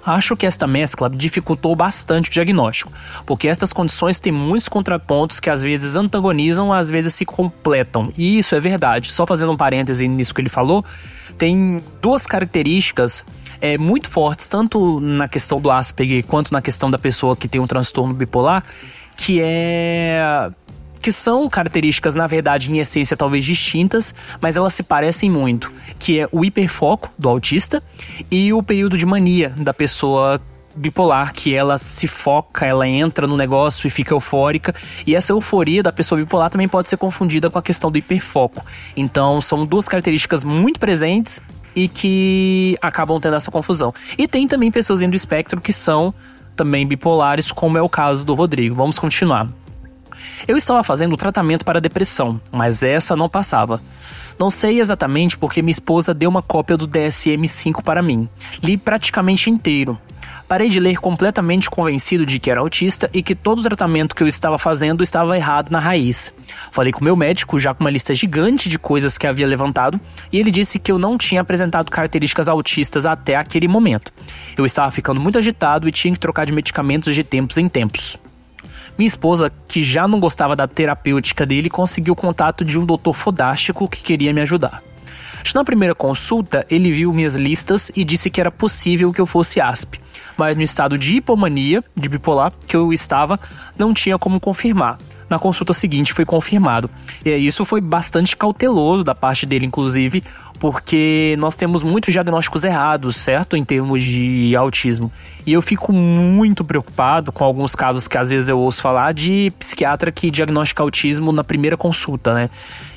Acho 0.05 0.35
que 0.35 0.45
esta 0.45 0.65
mescla 0.65 1.09
dificultou 1.09 1.75
bastante 1.75 2.29
o 2.29 2.33
diagnóstico, 2.33 2.91
porque 3.25 3.47
estas 3.47 3.71
condições 3.71 4.19
têm 4.19 4.33
muitos 4.33 4.67
contrapontos 4.67 5.39
que 5.39 5.49
às 5.49 5.61
vezes 5.61 5.95
antagonizam, 5.95 6.73
às 6.73 6.89
vezes 6.89 7.13
se 7.13 7.25
completam. 7.25 8.11
E 8.17 8.37
isso 8.37 8.55
é 8.55 8.59
verdade. 8.59 9.11
Só 9.11 9.25
fazendo 9.25 9.51
um 9.51 9.57
parêntese 9.57 10.07
nisso 10.07 10.33
que 10.33 10.41
ele 10.41 10.49
falou, 10.49 10.83
tem 11.37 11.77
duas 12.01 12.25
características 12.25 13.23
é, 13.61 13.77
muito 13.77 14.09
fortes, 14.09 14.47
tanto 14.47 14.99
na 14.99 15.27
questão 15.27 15.59
do 15.59 15.69
Asperger 15.69 16.23
quanto 16.25 16.51
na 16.51 16.61
questão 16.61 16.89
da 16.89 16.97
pessoa 16.97 17.35
que 17.35 17.47
tem 17.47 17.59
um 17.59 17.67
transtorno 17.67 18.13
bipolar, 18.13 18.63
que 19.15 19.39
é 19.41 20.49
que 21.01 21.11
são 21.11 21.47
características, 21.49 22.13
na 22.13 22.27
verdade, 22.27 22.71
em 22.71 22.77
essência 22.77 23.15
talvez 23.15 23.45
distintas, 23.45 24.13
mas 24.41 24.57
elas 24.57 24.73
se 24.73 24.83
parecem 24.83 25.29
muito, 25.29 25.71
que 25.97 26.19
é 26.19 26.27
o 26.29 26.43
hiperfoco 26.43 27.09
do 27.17 27.29
autista 27.29 27.81
e 28.29 28.51
o 28.51 28.61
período 28.61 28.97
de 28.97 29.05
mania 29.05 29.53
da 29.55 29.73
pessoa 29.73 30.41
bipolar, 30.75 31.33
que 31.33 31.53
ela 31.53 31.77
se 31.77 32.07
foca, 32.07 32.65
ela 32.65 32.87
entra 32.87 33.27
no 33.27 33.35
negócio 33.35 33.87
e 33.87 33.89
fica 33.89 34.13
eufórica. 34.13 34.73
E 35.05 35.15
essa 35.15 35.31
euforia 35.31 35.81
da 35.81 35.91
pessoa 35.91 36.19
bipolar 36.19 36.49
também 36.49 36.67
pode 36.67 36.89
ser 36.89 36.97
confundida 36.97 37.49
com 37.49 37.57
a 37.57 37.61
questão 37.61 37.91
do 37.91 37.97
hiperfoco. 37.97 38.65
Então, 38.95 39.41
são 39.41 39.65
duas 39.65 39.87
características 39.87 40.43
muito 40.43 40.79
presentes 40.79 41.41
e 41.79 41.87
que 41.87 42.77
acabam 42.81 43.19
tendo 43.21 43.37
essa 43.37 43.49
confusão. 43.49 43.93
E 44.17 44.27
tem 44.27 44.47
também 44.47 44.69
pessoas 44.69 44.99
dentro 44.99 45.11
do 45.11 45.15
espectro 45.15 45.61
que 45.61 45.71
são 45.71 46.13
também 46.53 46.85
bipolares, 46.85 47.53
como 47.53 47.77
é 47.77 47.81
o 47.81 47.87
caso 47.87 48.25
do 48.25 48.33
Rodrigo. 48.33 48.75
Vamos 48.75 48.99
continuar. 48.99 49.47
Eu 50.45 50.57
estava 50.57 50.83
fazendo 50.83 51.15
tratamento 51.15 51.63
para 51.63 51.79
depressão, 51.79 52.41
mas 52.51 52.83
essa 52.83 53.15
não 53.15 53.29
passava. 53.29 53.79
Não 54.37 54.49
sei 54.49 54.81
exatamente 54.81 55.37
porque 55.37 55.61
minha 55.61 55.71
esposa 55.71 56.13
deu 56.13 56.29
uma 56.29 56.41
cópia 56.41 56.75
do 56.75 56.85
DSM-5 56.85 57.81
para 57.81 58.01
mim. 58.01 58.27
Li 58.61 58.75
praticamente 58.77 59.49
inteiro. 59.49 59.97
Parei 60.49 60.67
de 60.67 60.79
ler 60.79 60.97
completamente 60.97 61.69
convencido 61.69 62.25
de 62.25 62.39
que 62.39 62.49
era 62.49 62.59
autista 62.59 63.07
e 63.13 63.21
que 63.21 63.35
todo 63.35 63.59
o 63.59 63.61
tratamento 63.61 64.15
que 64.15 64.23
eu 64.23 64.27
estava 64.27 64.57
fazendo 64.57 65.03
estava 65.03 65.37
errado 65.37 65.69
na 65.69 65.77
raiz. 65.77 66.33
Falei 66.71 66.91
com 66.91 67.03
meu 67.03 67.15
médico, 67.15 67.59
já 67.59 67.71
com 67.71 67.83
uma 67.83 67.91
lista 67.91 68.15
gigante 68.15 68.67
de 68.67 68.79
coisas 68.79 69.15
que 69.15 69.27
havia 69.27 69.45
levantado, 69.45 69.99
e 70.33 70.39
ele 70.39 70.49
disse 70.49 70.79
que 70.79 70.91
eu 70.91 70.97
não 70.97 71.19
tinha 71.19 71.41
apresentado 71.41 71.91
características 71.91 72.49
autistas 72.49 73.05
até 73.05 73.35
aquele 73.35 73.67
momento. 73.67 74.11
Eu 74.57 74.65
estava 74.65 74.89
ficando 74.89 75.21
muito 75.21 75.37
agitado 75.37 75.87
e 75.87 75.91
tinha 75.91 76.15
que 76.15 76.19
trocar 76.19 76.47
de 76.47 76.51
medicamentos 76.51 77.13
de 77.13 77.23
tempos 77.23 77.59
em 77.59 77.69
tempos. 77.69 78.17
Minha 78.97 79.07
esposa, 79.07 79.51
que 79.67 79.83
já 79.83 80.07
não 80.07 80.19
gostava 80.19 80.55
da 80.55 80.67
terapêutica 80.67 81.45
dele, 81.45 81.69
conseguiu 81.69 82.15
contato 82.15 82.65
de 82.65 82.79
um 82.79 82.87
doutor 82.87 83.13
fodástico 83.13 83.87
que 83.87 84.01
queria 84.01 84.33
me 84.33 84.41
ajudar. 84.41 84.81
Na 85.53 85.63
primeira 85.63 85.93
consulta, 85.93 86.65
ele 86.71 86.91
viu 86.91 87.13
minhas 87.13 87.35
listas 87.35 87.91
e 87.95 88.03
disse 88.03 88.31
que 88.31 88.41
era 88.41 88.49
possível 88.49 89.13
que 89.13 89.21
eu 89.21 89.27
fosse 89.27 89.61
ASP 89.61 89.99
mas 90.39 90.55
no 90.55 90.63
estado 90.63 90.97
de 90.97 91.17
hipomania, 91.17 91.83
de 91.93 92.07
bipolar, 92.07 92.53
que 92.65 92.73
eu 92.73 92.93
estava, 92.93 93.37
não 93.77 93.93
tinha 93.93 94.17
como 94.17 94.39
confirmar. 94.39 94.97
Na 95.29 95.37
consulta 95.37 95.73
seguinte 95.73 96.13
foi 96.13 96.23
confirmado. 96.23 96.89
E 97.25 97.31
isso 97.31 97.65
foi 97.65 97.81
bastante 97.81 98.37
cauteloso 98.37 99.03
da 99.03 99.13
parte 99.13 99.45
dele, 99.45 99.65
inclusive, 99.65 100.23
porque 100.57 101.35
nós 101.37 101.55
temos 101.55 101.83
muitos 101.83 102.13
diagnósticos 102.13 102.63
errados, 102.63 103.17
certo? 103.17 103.57
Em 103.57 103.65
termos 103.65 104.01
de 104.01 104.55
autismo. 104.55 105.11
E 105.45 105.51
eu 105.51 105.61
fico 105.61 105.91
muito 105.91 106.63
preocupado 106.63 107.33
com 107.33 107.43
alguns 107.43 107.75
casos 107.75 108.07
que 108.07 108.17
às 108.17 108.29
vezes 108.29 108.47
eu 108.47 108.57
ouço 108.57 108.81
falar 108.81 109.13
de 109.13 109.51
psiquiatra 109.59 110.09
que 110.09 110.31
diagnostica 110.31 110.81
autismo 110.81 111.33
na 111.33 111.43
primeira 111.43 111.75
consulta, 111.75 112.33
né? 112.33 112.49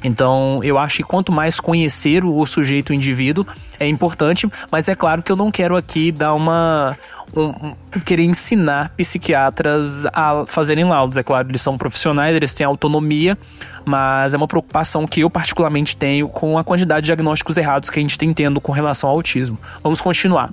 Então, 0.04 0.60
eu 0.62 0.78
acho 0.78 0.98
que 0.98 1.02
quanto 1.02 1.30
mais 1.30 1.60
conhecer 1.60 2.24
o 2.24 2.44
sujeito, 2.46 2.90
o 2.90 2.94
indivíduo, 2.94 3.46
é 3.78 3.86
importante, 3.86 4.48
mas 4.70 4.88
é 4.88 4.94
claro 4.94 5.22
que 5.22 5.30
eu 5.30 5.36
não 5.36 5.50
quero 5.50 5.76
aqui 5.76 6.10
dar 6.10 6.34
uma, 6.34 6.96
um, 7.36 7.74
um, 7.96 8.00
querer 8.04 8.24
ensinar 8.24 8.92
psiquiatras 8.96 10.06
a 10.12 10.44
fazerem 10.46 10.84
laudos. 10.84 11.16
É 11.16 11.22
claro, 11.22 11.48
eles 11.48 11.62
são 11.62 11.78
profissionais, 11.78 12.34
eles 12.34 12.52
têm 12.54 12.66
autonomia, 12.66 13.36
mas 13.84 14.34
é 14.34 14.36
uma 14.36 14.48
preocupação 14.48 15.06
que 15.06 15.20
eu 15.20 15.30
particularmente 15.30 15.96
tenho 15.96 16.28
com 16.28 16.58
a 16.58 16.64
quantidade 16.64 17.02
de 17.02 17.06
diagnósticos 17.06 17.56
errados 17.56 17.90
que 17.90 17.98
a 17.98 18.02
gente 18.02 18.18
tem 18.18 18.32
tendo 18.32 18.60
com 18.60 18.72
relação 18.72 19.08
ao 19.08 19.16
autismo. 19.16 19.58
Vamos 19.82 20.00
continuar. 20.00 20.52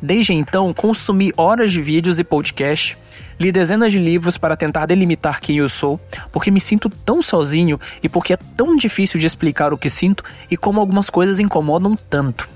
Desde 0.00 0.34
então, 0.34 0.72
consumi 0.74 1.32
horas 1.36 1.72
de 1.72 1.80
vídeos 1.80 2.18
e 2.18 2.24
podcast, 2.24 2.96
li 3.38 3.52
dezenas 3.52 3.92
de 3.92 3.98
livros 3.98 4.36
para 4.36 4.56
tentar 4.56 4.86
delimitar 4.86 5.40
quem 5.40 5.56
eu 5.56 5.68
sou, 5.68 6.00
porque 6.32 6.50
me 6.50 6.60
sinto 6.60 6.88
tão 6.88 7.22
sozinho 7.22 7.80
e 8.02 8.08
porque 8.08 8.34
é 8.34 8.36
tão 8.36 8.76
difícil 8.76 9.18
de 9.18 9.26
explicar 9.26 9.72
o 9.72 9.78
que 9.78 9.88
sinto 9.88 10.24
e 10.50 10.56
como 10.56 10.80
algumas 10.80 11.10
coisas 11.10 11.40
incomodam 11.40 11.96
tanto. 11.96 12.48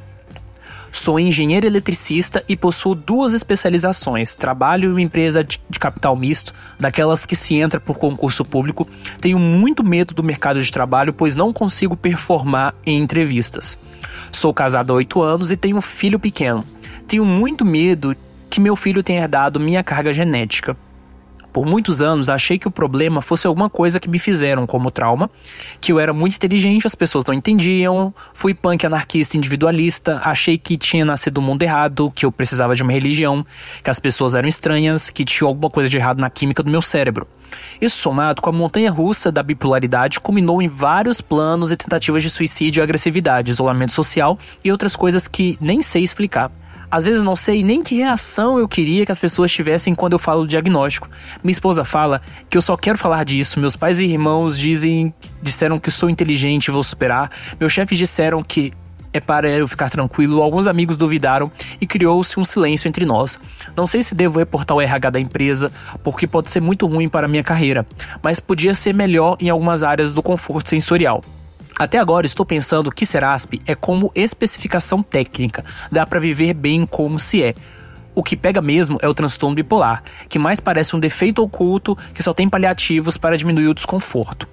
Sou 0.90 1.20
engenheiro 1.20 1.66
eletricista 1.66 2.42
e 2.48 2.56
possuo 2.56 2.94
duas 2.94 3.34
especializações. 3.34 4.34
Trabalho 4.34 4.88
em 4.88 4.92
uma 4.92 5.02
empresa 5.02 5.44
de 5.44 5.78
capital 5.78 6.16
misto, 6.16 6.54
daquelas 6.78 7.26
que 7.26 7.36
se 7.36 7.56
entra 7.56 7.78
por 7.78 7.98
concurso 7.98 8.44
público. 8.44 8.88
Tenho 9.20 9.38
muito 9.38 9.84
medo 9.84 10.14
do 10.14 10.24
mercado 10.24 10.62
de 10.62 10.72
trabalho, 10.72 11.12
pois 11.12 11.36
não 11.36 11.52
consigo 11.52 11.96
performar 11.96 12.74
em 12.86 12.98
entrevistas. 12.98 13.78
Sou 14.32 14.52
casado 14.54 14.92
há 14.92 14.96
oito 14.96 15.22
anos 15.22 15.50
e 15.50 15.56
tenho 15.56 15.76
um 15.76 15.82
filho 15.82 16.18
pequeno. 16.18 16.64
Tenho 17.06 17.24
muito 17.24 17.64
medo 17.64 18.16
que 18.48 18.60
meu 18.60 18.76
filho 18.76 19.02
tenha 19.02 19.22
herdado 19.22 19.60
minha 19.60 19.82
carga 19.82 20.12
genética. 20.12 20.76
Por 21.52 21.64
muitos 21.64 22.02
anos 22.02 22.28
achei 22.28 22.58
que 22.58 22.68
o 22.68 22.70
problema 22.70 23.22
fosse 23.22 23.46
alguma 23.46 23.70
coisa 23.70 23.98
que 23.98 24.08
me 24.08 24.18
fizeram 24.18 24.66
como 24.66 24.90
trauma, 24.90 25.30
que 25.80 25.90
eu 25.90 25.98
era 25.98 26.12
muito 26.12 26.36
inteligente, 26.36 26.86
as 26.86 26.94
pessoas 26.94 27.24
não 27.24 27.32
entendiam, 27.34 28.14
fui 28.34 28.52
punk 28.52 28.86
anarquista 28.86 29.36
individualista, 29.36 30.20
achei 30.22 30.58
que 30.58 30.76
tinha 30.76 31.04
nascido 31.04 31.38
o 31.38 31.42
mundo 31.42 31.62
errado, 31.62 32.12
que 32.14 32.26
eu 32.26 32.30
precisava 32.30 32.76
de 32.76 32.82
uma 32.82 32.92
religião, 32.92 33.44
que 33.82 33.90
as 33.90 33.98
pessoas 33.98 34.34
eram 34.34 34.46
estranhas, 34.46 35.10
que 35.10 35.24
tinha 35.24 35.48
alguma 35.48 35.70
coisa 35.70 35.88
de 35.88 35.96
errado 35.96 36.20
na 36.20 36.28
química 36.28 36.62
do 36.62 36.70
meu 36.70 36.82
cérebro. 36.82 37.26
Isso 37.80 37.96
somado 37.96 38.42
com 38.42 38.50
a 38.50 38.52
montanha 38.52 38.90
russa 38.90 39.32
da 39.32 39.42
bipolaridade 39.42 40.20
culminou 40.20 40.60
em 40.60 40.68
vários 40.68 41.20
planos 41.20 41.72
e 41.72 41.76
tentativas 41.76 42.22
de 42.22 42.28
suicídio, 42.28 42.82
agressividade, 42.82 43.50
isolamento 43.50 43.92
social 43.92 44.38
e 44.62 44.70
outras 44.70 44.94
coisas 44.94 45.26
que 45.26 45.56
nem 45.60 45.82
sei 45.82 46.02
explicar. 46.02 46.52
Às 46.90 47.04
vezes 47.04 47.22
não 47.22 47.36
sei 47.36 47.62
nem 47.62 47.82
que 47.82 47.94
reação 47.96 48.58
eu 48.58 48.66
queria 48.66 49.04
que 49.04 49.12
as 49.12 49.18
pessoas 49.18 49.52
tivessem 49.52 49.94
quando 49.94 50.14
eu 50.14 50.18
falo 50.18 50.42
do 50.42 50.48
diagnóstico. 50.48 51.08
Minha 51.42 51.52
esposa 51.52 51.84
fala 51.84 52.22
que 52.48 52.56
eu 52.56 52.62
só 52.62 52.76
quero 52.76 52.96
falar 52.96 53.24
disso. 53.24 53.60
Meus 53.60 53.76
pais 53.76 54.00
e 54.00 54.06
irmãos 54.06 54.58
dizem, 54.58 55.12
disseram 55.42 55.78
que 55.78 55.90
sou 55.90 56.08
inteligente 56.08 56.68
e 56.68 56.70
vou 56.70 56.82
superar. 56.82 57.30
Meus 57.60 57.72
chefes 57.72 57.98
disseram 57.98 58.42
que 58.42 58.72
é 59.12 59.20
para 59.20 59.48
eu 59.48 59.66
ficar 59.68 59.90
tranquilo. 59.90 60.42
Alguns 60.42 60.66
amigos 60.66 60.96
duvidaram 60.96 61.50
e 61.80 61.86
criou-se 61.86 62.38
um 62.38 62.44
silêncio 62.44 62.88
entre 62.88 63.04
nós. 63.04 63.38
Não 63.76 63.86
sei 63.86 64.02
se 64.02 64.14
devo 64.14 64.38
reportar 64.38 64.76
o 64.76 64.80
RH 64.80 65.10
da 65.10 65.20
empresa, 65.20 65.72
porque 66.02 66.26
pode 66.26 66.50
ser 66.50 66.60
muito 66.60 66.86
ruim 66.86 67.08
para 67.08 67.28
minha 67.28 67.42
carreira, 67.42 67.86
mas 68.22 68.40
podia 68.40 68.74
ser 68.74 68.94
melhor 68.94 69.36
em 69.40 69.50
algumas 69.50 69.82
áreas 69.82 70.12
do 70.12 70.22
conforto 70.22 70.68
sensorial. 70.68 71.22
Até 71.78 71.98
agora 71.98 72.26
estou 72.26 72.44
pensando 72.44 72.90
que 72.90 73.06
Serasp 73.06 73.60
é 73.64 73.74
como 73.74 74.10
especificação 74.14 75.02
técnica, 75.02 75.64
dá 75.92 76.04
para 76.04 76.18
viver 76.18 76.52
bem 76.52 76.84
como 76.84 77.20
se 77.20 77.42
é. 77.42 77.54
O 78.14 78.22
que 78.22 78.36
pega 78.36 78.60
mesmo 78.60 78.98
é 79.00 79.06
o 79.06 79.14
transtorno 79.14 79.54
bipolar, 79.54 80.02
que 80.28 80.40
mais 80.40 80.58
parece 80.58 80.96
um 80.96 80.98
defeito 80.98 81.40
oculto 81.40 81.96
que 82.12 82.22
só 82.22 82.32
tem 82.32 82.48
paliativos 82.48 83.16
para 83.16 83.36
diminuir 83.36 83.68
o 83.68 83.74
desconforto. 83.74 84.48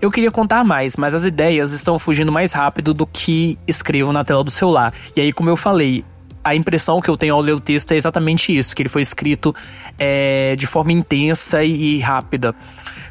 Eu 0.00 0.12
queria 0.12 0.30
contar 0.30 0.62
mais, 0.62 0.96
mas 0.96 1.12
as 1.12 1.24
ideias 1.24 1.72
estão 1.72 1.98
fugindo 1.98 2.30
mais 2.30 2.52
rápido 2.52 2.94
do 2.94 3.04
que 3.04 3.58
escrevo 3.66 4.12
na 4.12 4.22
tela 4.22 4.44
do 4.44 4.50
celular. 4.50 4.94
E 5.16 5.20
aí, 5.20 5.32
como 5.32 5.50
eu 5.50 5.56
falei, 5.56 6.04
a 6.44 6.54
impressão 6.54 7.00
que 7.00 7.10
eu 7.10 7.16
tenho 7.16 7.34
ao 7.34 7.40
ler 7.40 7.52
o 7.52 7.60
texto 7.60 7.92
é 7.92 7.96
exatamente 7.96 8.56
isso, 8.56 8.76
que 8.76 8.82
ele 8.82 8.88
foi 8.88 9.02
escrito 9.02 9.52
é, 9.98 10.54
de 10.56 10.66
forma 10.68 10.92
intensa 10.92 11.64
e 11.64 11.98
rápida. 11.98 12.54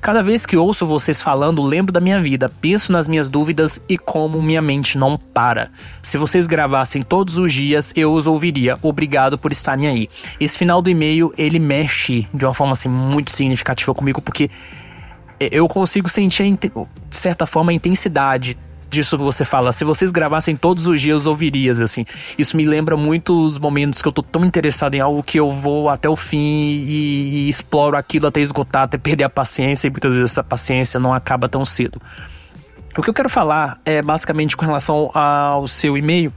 Cada 0.02 0.22
vez 0.22 0.46
que 0.46 0.56
ouço 0.56 0.86
vocês 0.86 1.22
falando, 1.22 1.62
lembro 1.62 1.92
da 1.92 2.00
minha 2.00 2.22
vida, 2.22 2.50
penso 2.62 2.92
nas 2.92 3.08
minhas 3.08 3.28
dúvidas 3.28 3.82
e 3.90 3.98
como 3.98 4.42
minha 4.42 4.62
mente 4.62 4.98
não 4.98 5.18
para. 5.18 5.72
Se 6.02 6.18
vocês 6.18 6.48
gravassem 6.48 7.02
todos 7.02 7.38
os 7.38 7.52
dias, 7.52 7.94
eu 7.96 8.14
os 8.14 8.28
ouviria. 8.28 8.78
Obrigado 8.82 9.38
por 9.38 9.52
estarem 9.52 9.88
aí. 9.88 10.10
Esse 10.40 10.58
final 10.58 10.82
do 10.82 10.90
e-mail, 10.90 11.34
ele 11.38 11.60
mexe 11.60 12.28
de 12.34 12.46
uma 12.46 12.54
forma 12.54 12.74
assim 12.74 12.90
muito 12.90 13.32
significativa 13.32 13.94
comigo, 13.94 14.22
porque 14.22 14.50
eu 15.40 15.68
consigo 15.68 16.10
sentir, 16.10 16.58
de 16.58 17.18
certa 17.18 17.46
forma, 17.46 17.72
a 17.72 17.76
intensidade 17.76 18.58
disso 18.90 19.18
que 19.18 19.24
você 19.24 19.44
fala. 19.46 19.72
Se 19.72 19.84
vocês 19.84 20.12
gravassem 20.12 20.56
todos 20.56 20.88
os 20.88 21.00
dias, 21.00 21.28
ouvirias, 21.28 21.82
assim. 21.82 22.06
Isso 22.38 22.56
me 22.56 22.66
lembra 22.66 22.96
muito 22.96 23.46
os 23.46 23.60
momentos 23.60 24.02
que 24.02 24.08
eu 24.08 24.12
tô 24.12 24.24
tão 24.24 24.46
interessado 24.46 24.96
em 24.96 25.00
algo 25.00 25.22
que 25.24 25.40
eu 25.40 25.50
vou 25.50 25.90
até 25.90 26.10
o 26.10 26.16
fim 26.16 26.38
e, 26.38 27.46
e 27.46 27.50
exploro 27.50 27.98
aquilo 27.98 28.28
até 28.28 28.40
esgotar, 28.42 28.84
até 28.84 28.98
perder 28.98 29.26
a 29.26 29.30
paciência, 29.30 29.88
e 29.88 29.90
muitas 29.90 30.12
vezes 30.12 30.32
essa 30.32 30.44
paciência 30.44 31.00
não 31.00 31.14
acaba 31.14 31.50
tão 31.50 31.66
cedo. 31.66 32.02
O 32.98 33.02
que 33.02 33.10
eu 33.10 33.14
quero 33.14 33.30
falar 33.30 33.80
é 33.86 34.02
basicamente 34.02 34.58
com 34.58 34.66
relação 34.66 35.12
ao 35.14 35.68
seu 35.68 35.98
e-mail 35.98 36.34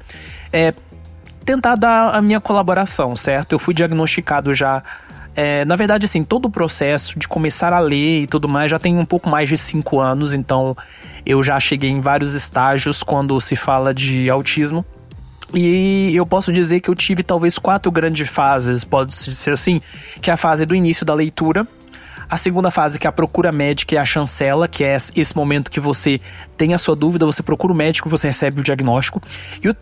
é 0.52 0.74
tentar 1.44 1.74
dar 1.74 2.14
a 2.14 2.20
minha 2.20 2.40
colaboração, 2.40 3.16
certo? 3.16 3.52
Eu 3.52 3.58
fui 3.58 3.72
diagnosticado 3.72 4.54
já 4.54 4.82
é, 5.34 5.64
na 5.64 5.76
verdade, 5.76 6.06
assim, 6.06 6.24
todo 6.24 6.46
o 6.46 6.50
processo 6.50 7.18
de 7.18 7.28
começar 7.28 7.72
a 7.72 7.78
ler 7.78 8.22
e 8.22 8.26
tudo 8.26 8.48
mais 8.48 8.70
já 8.70 8.78
tem 8.78 8.98
um 8.98 9.04
pouco 9.04 9.28
mais 9.28 9.48
de 9.48 9.56
cinco 9.56 10.00
anos, 10.00 10.34
então 10.34 10.76
eu 11.24 11.42
já 11.42 11.58
cheguei 11.60 11.90
em 11.90 12.00
vários 12.00 12.34
estágios 12.34 13.02
quando 13.02 13.40
se 13.40 13.56
fala 13.56 13.94
de 13.94 14.28
autismo. 14.30 14.84
E 15.52 16.12
eu 16.14 16.24
posso 16.24 16.52
dizer 16.52 16.80
que 16.80 16.88
eu 16.88 16.94
tive 16.94 17.22
talvez 17.22 17.58
quatro 17.58 17.90
grandes 17.90 18.28
fases, 18.28 18.84
pode 18.84 19.14
ser 19.14 19.52
assim, 19.52 19.80
que 20.20 20.30
é 20.30 20.34
a 20.34 20.36
fase 20.36 20.64
do 20.64 20.74
início 20.74 21.04
da 21.04 21.12
leitura, 21.12 21.66
A 22.30 22.36
segunda 22.36 22.70
fase, 22.70 22.96
que 22.96 23.08
é 23.08 23.10
a 23.10 23.12
procura 23.12 23.50
médica 23.50 23.96
e 23.96 23.98
a 23.98 24.04
chancela, 24.04 24.68
que 24.68 24.84
é 24.84 24.96
esse 25.16 25.34
momento 25.34 25.68
que 25.68 25.80
você 25.80 26.20
tem 26.56 26.72
a 26.72 26.78
sua 26.78 26.94
dúvida, 26.94 27.26
você 27.26 27.42
procura 27.42 27.72
o 27.72 27.76
médico, 27.76 28.08
você 28.08 28.28
recebe 28.28 28.60
o 28.60 28.62
diagnóstico. 28.62 29.20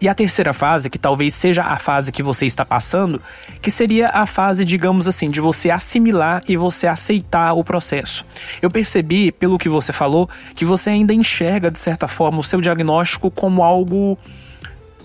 E 0.01 0.09
a 0.09 0.15
terceira 0.15 0.55
fase, 0.55 0.89
que 0.89 0.99
talvez 0.99 1.35
seja 1.35 1.62
a 1.62 1.77
fase 1.77 2.11
que 2.11 2.23
você 2.23 2.47
está 2.47 2.65
passando, 2.65 3.20
que 3.61 3.70
seria 3.70 4.09
a 4.09 4.25
fase, 4.25 4.65
digamos 4.65 5.07
assim, 5.07 5.31
de 5.31 5.43
você 5.43 5.70
assimilar 5.70 6.43
e 6.49 6.57
você 6.57 6.87
aceitar 6.87 7.53
o 7.53 7.62
processo. 7.62 8.25
Eu 8.62 8.70
percebi, 8.70 9.31
pelo 9.31 9.59
que 9.59 9.69
você 9.69 9.93
falou, 9.93 10.27
que 10.55 10.65
você 10.65 10.89
ainda 10.89 11.12
enxerga, 11.12 11.70
de 11.70 11.79
certa 11.79 12.09
forma, 12.09 12.39
o 12.39 12.45
seu 12.45 12.62
diagnóstico 12.62 13.31
como 13.31 13.62
algo. 13.62 14.19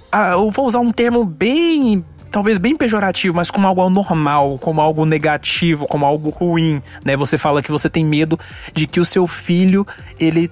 Ah, 0.09 0.31
eu 0.31 0.49
vou 0.49 0.65
usar 0.65 0.79
um 0.79 0.91
termo 0.91 1.25
bem 1.25 2.05
talvez 2.33 2.57
bem 2.57 2.75
pejorativo, 2.75 3.35
mas 3.35 3.51
como 3.51 3.67
algo 3.67 3.83
anormal, 3.83 4.57
como 4.57 4.81
algo 4.81 5.05
negativo, 5.05 5.85
como 5.85 6.03
algo 6.03 6.31
ruim, 6.31 6.81
né? 7.05 7.15
Você 7.15 7.37
fala 7.37 7.61
que 7.61 7.71
você 7.71 7.87
tem 7.87 8.03
medo 8.03 8.39
de 8.73 8.87
que 8.87 8.99
o 8.99 9.05
seu 9.05 9.27
filho 9.27 9.85
ele 10.19 10.51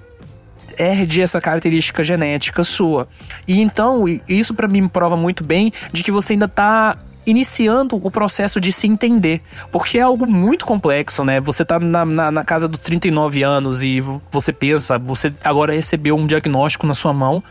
herde 0.78 1.20
essa 1.20 1.40
característica 1.40 2.04
genética 2.04 2.62
sua. 2.62 3.08
E 3.48 3.60
então, 3.60 4.04
isso 4.28 4.54
para 4.54 4.68
mim 4.68 4.86
prova 4.86 5.16
muito 5.16 5.42
bem 5.42 5.72
de 5.92 6.04
que 6.04 6.12
você 6.12 6.34
ainda 6.34 6.46
tá 6.46 6.96
iniciando 7.26 7.96
o 7.96 8.10
processo 8.12 8.60
de 8.60 8.70
se 8.70 8.86
entender. 8.86 9.42
Porque 9.72 9.98
é 9.98 10.02
algo 10.02 10.30
muito 10.30 10.64
complexo, 10.64 11.24
né? 11.24 11.40
Você 11.40 11.64
tá 11.64 11.80
na, 11.80 12.04
na, 12.04 12.30
na, 12.30 12.44
casa 12.44 12.68
dos 12.68 12.80
39 12.82 13.42
anos 13.42 13.82
e 13.82 14.00
você 14.30 14.52
pensa, 14.52 14.98
você 14.98 15.34
agora 15.42 15.74
recebeu 15.74 16.16
um 16.16 16.28
diagnóstico 16.28 16.86
na 16.86 16.94
sua 16.94 17.12
mão 17.12 17.42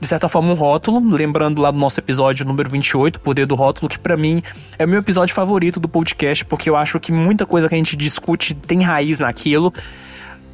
de 0.00 0.06
certa 0.06 0.28
forma, 0.28 0.50
um 0.50 0.54
rótulo, 0.54 1.00
lembrando 1.14 1.60
lá 1.60 1.70
do 1.70 1.78
nosso 1.78 2.00
episódio 2.00 2.44
número 2.44 2.68
28, 2.68 3.20
Poder 3.20 3.46
do 3.46 3.54
Rótulo, 3.54 3.88
que 3.88 3.98
para 3.98 4.16
mim 4.16 4.42
é 4.78 4.84
o 4.84 4.88
meu 4.88 5.00
episódio 5.00 5.34
favorito 5.34 5.80
do 5.80 5.88
podcast, 5.88 6.44
porque 6.44 6.68
eu 6.68 6.76
acho 6.76 7.00
que 7.00 7.12
muita 7.12 7.46
coisa 7.46 7.68
que 7.68 7.74
a 7.74 7.78
gente 7.78 7.96
discute 7.96 8.54
tem 8.54 8.82
raiz 8.82 9.20
naquilo. 9.20 9.72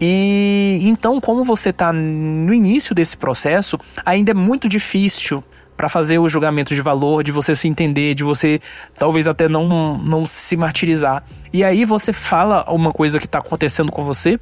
E 0.01 0.81
então, 0.83 1.21
como 1.21 1.45
você 1.45 1.71
está 1.71 1.93
no 1.93 2.53
início 2.53 2.95
desse 2.95 3.17
processo, 3.17 3.79
ainda 4.05 4.33
é 4.33 4.35
muito 4.35 4.69
difícil 4.69 5.43
para 5.77 5.89
fazer 5.89 6.19
o 6.19 6.29
julgamento 6.29 6.75
de 6.75 6.81
valor, 6.81 7.25
de 7.25 7.33
você 7.33 7.57
se 7.57 7.67
entender, 7.67 8.15
de 8.15 8.23
você 8.23 8.61
talvez 8.99 9.27
até 9.27 9.49
não, 9.49 9.99
não 9.99 10.27
se 10.27 10.57
martirizar. 10.57 11.25
E 11.53 11.65
aí 11.65 11.85
você 11.85 12.13
fala 12.13 12.65
uma 12.71 12.93
coisa 12.93 13.19
que 13.19 13.27
está 13.27 13.39
acontecendo 13.39 13.91
com 13.91 14.05
você, 14.05 14.39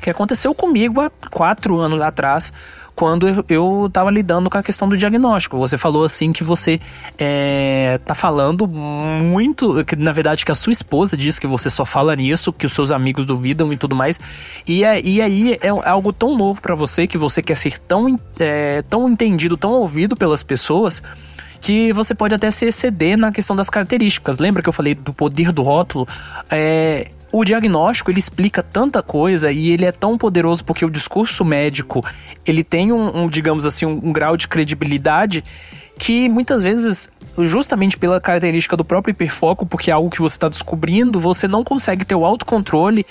que 0.00 0.10
aconteceu 0.10 0.54
comigo 0.54 1.00
há 1.00 1.10
quatro 1.30 1.78
anos 1.78 2.00
atrás, 2.00 2.52
quando 2.94 3.44
eu 3.48 3.86
estava 3.86 4.10
lidando 4.10 4.50
com 4.50 4.58
a 4.58 4.62
questão 4.62 4.88
do 4.88 4.96
diagnóstico. 4.96 5.56
Você 5.58 5.78
falou 5.78 6.04
assim 6.04 6.32
que 6.32 6.44
você 6.44 6.80
é, 7.18 7.98
tá 8.04 8.14
falando 8.14 8.66
muito, 8.66 9.84
que 9.84 9.96
na 9.96 10.12
verdade 10.12 10.44
que 10.44 10.52
a 10.52 10.54
sua 10.54 10.72
esposa 10.72 11.16
diz 11.16 11.38
que 11.38 11.46
você 11.46 11.70
só 11.70 11.84
fala 11.84 12.14
nisso, 12.14 12.52
que 12.52 12.66
os 12.66 12.72
seus 12.72 12.92
amigos 12.92 13.26
duvidam 13.26 13.72
e 13.72 13.76
tudo 13.76 13.94
mais. 13.94 14.20
E, 14.66 14.84
é, 14.84 15.00
e 15.00 15.20
aí 15.20 15.58
é 15.60 15.68
algo 15.68 16.12
tão 16.12 16.36
novo 16.36 16.60
para 16.60 16.74
você 16.74 17.06
que 17.06 17.16
você 17.16 17.42
quer 17.42 17.56
ser 17.56 17.78
tão, 17.78 18.18
é, 18.38 18.82
tão 18.82 19.08
entendido, 19.08 19.56
tão 19.56 19.72
ouvido 19.72 20.16
pelas 20.16 20.42
pessoas 20.42 21.02
que 21.60 21.92
você 21.92 22.12
pode 22.14 22.34
até 22.34 22.50
se 22.50 22.66
exceder 22.66 23.16
na 23.16 23.30
questão 23.30 23.54
das 23.54 23.70
características. 23.70 24.38
Lembra 24.38 24.62
que 24.62 24.68
eu 24.68 24.72
falei 24.72 24.94
do 24.94 25.14
poder 25.14 25.52
do 25.52 25.62
rótulo? 25.62 26.08
É, 26.50 27.08
o 27.32 27.44
diagnóstico 27.44 28.10
ele 28.10 28.18
explica 28.18 28.62
tanta 28.62 29.02
coisa 29.02 29.50
e 29.50 29.70
ele 29.70 29.86
é 29.86 29.90
tão 29.90 30.18
poderoso 30.18 30.62
porque 30.64 30.84
o 30.84 30.90
discurso 30.90 31.44
médico 31.44 32.04
ele 32.46 32.62
tem 32.62 32.92
um, 32.92 33.24
um 33.24 33.28
digamos 33.28 33.64
assim 33.64 33.86
um, 33.86 34.00
um 34.04 34.12
grau 34.12 34.36
de 34.36 34.46
credibilidade 34.46 35.42
que 35.98 36.28
muitas 36.28 36.62
vezes 36.62 37.10
justamente 37.38 37.96
pela 37.96 38.20
característica 38.20 38.76
do 38.76 38.84
próprio 38.84 39.12
hiperfoco 39.12 39.64
porque 39.64 39.90
é 39.90 39.94
algo 39.94 40.10
que 40.10 40.20
você 40.20 40.36
está 40.36 40.48
descobrindo 40.48 41.18
você 41.18 41.48
não 41.48 41.64
consegue 41.64 42.04
ter 42.04 42.14
o 42.14 42.24
autocontrole 42.24 43.06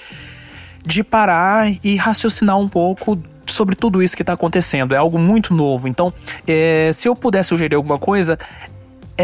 de 0.85 1.03
parar 1.03 1.71
e 1.83 1.95
raciocinar 1.95 2.57
um 2.57 2.69
pouco 2.69 3.17
sobre 3.45 3.75
tudo 3.75 4.01
isso 4.01 4.15
que 4.15 4.23
está 4.23 4.33
acontecendo. 4.33 4.93
É 4.93 4.97
algo 4.97 5.19
muito 5.19 5.53
novo. 5.53 5.87
Então, 5.87 6.13
é, 6.47 6.91
se 6.93 7.07
eu 7.07 7.15
pudesse 7.15 7.49
sugerir 7.49 7.75
alguma 7.75 7.99
coisa, 7.99 8.39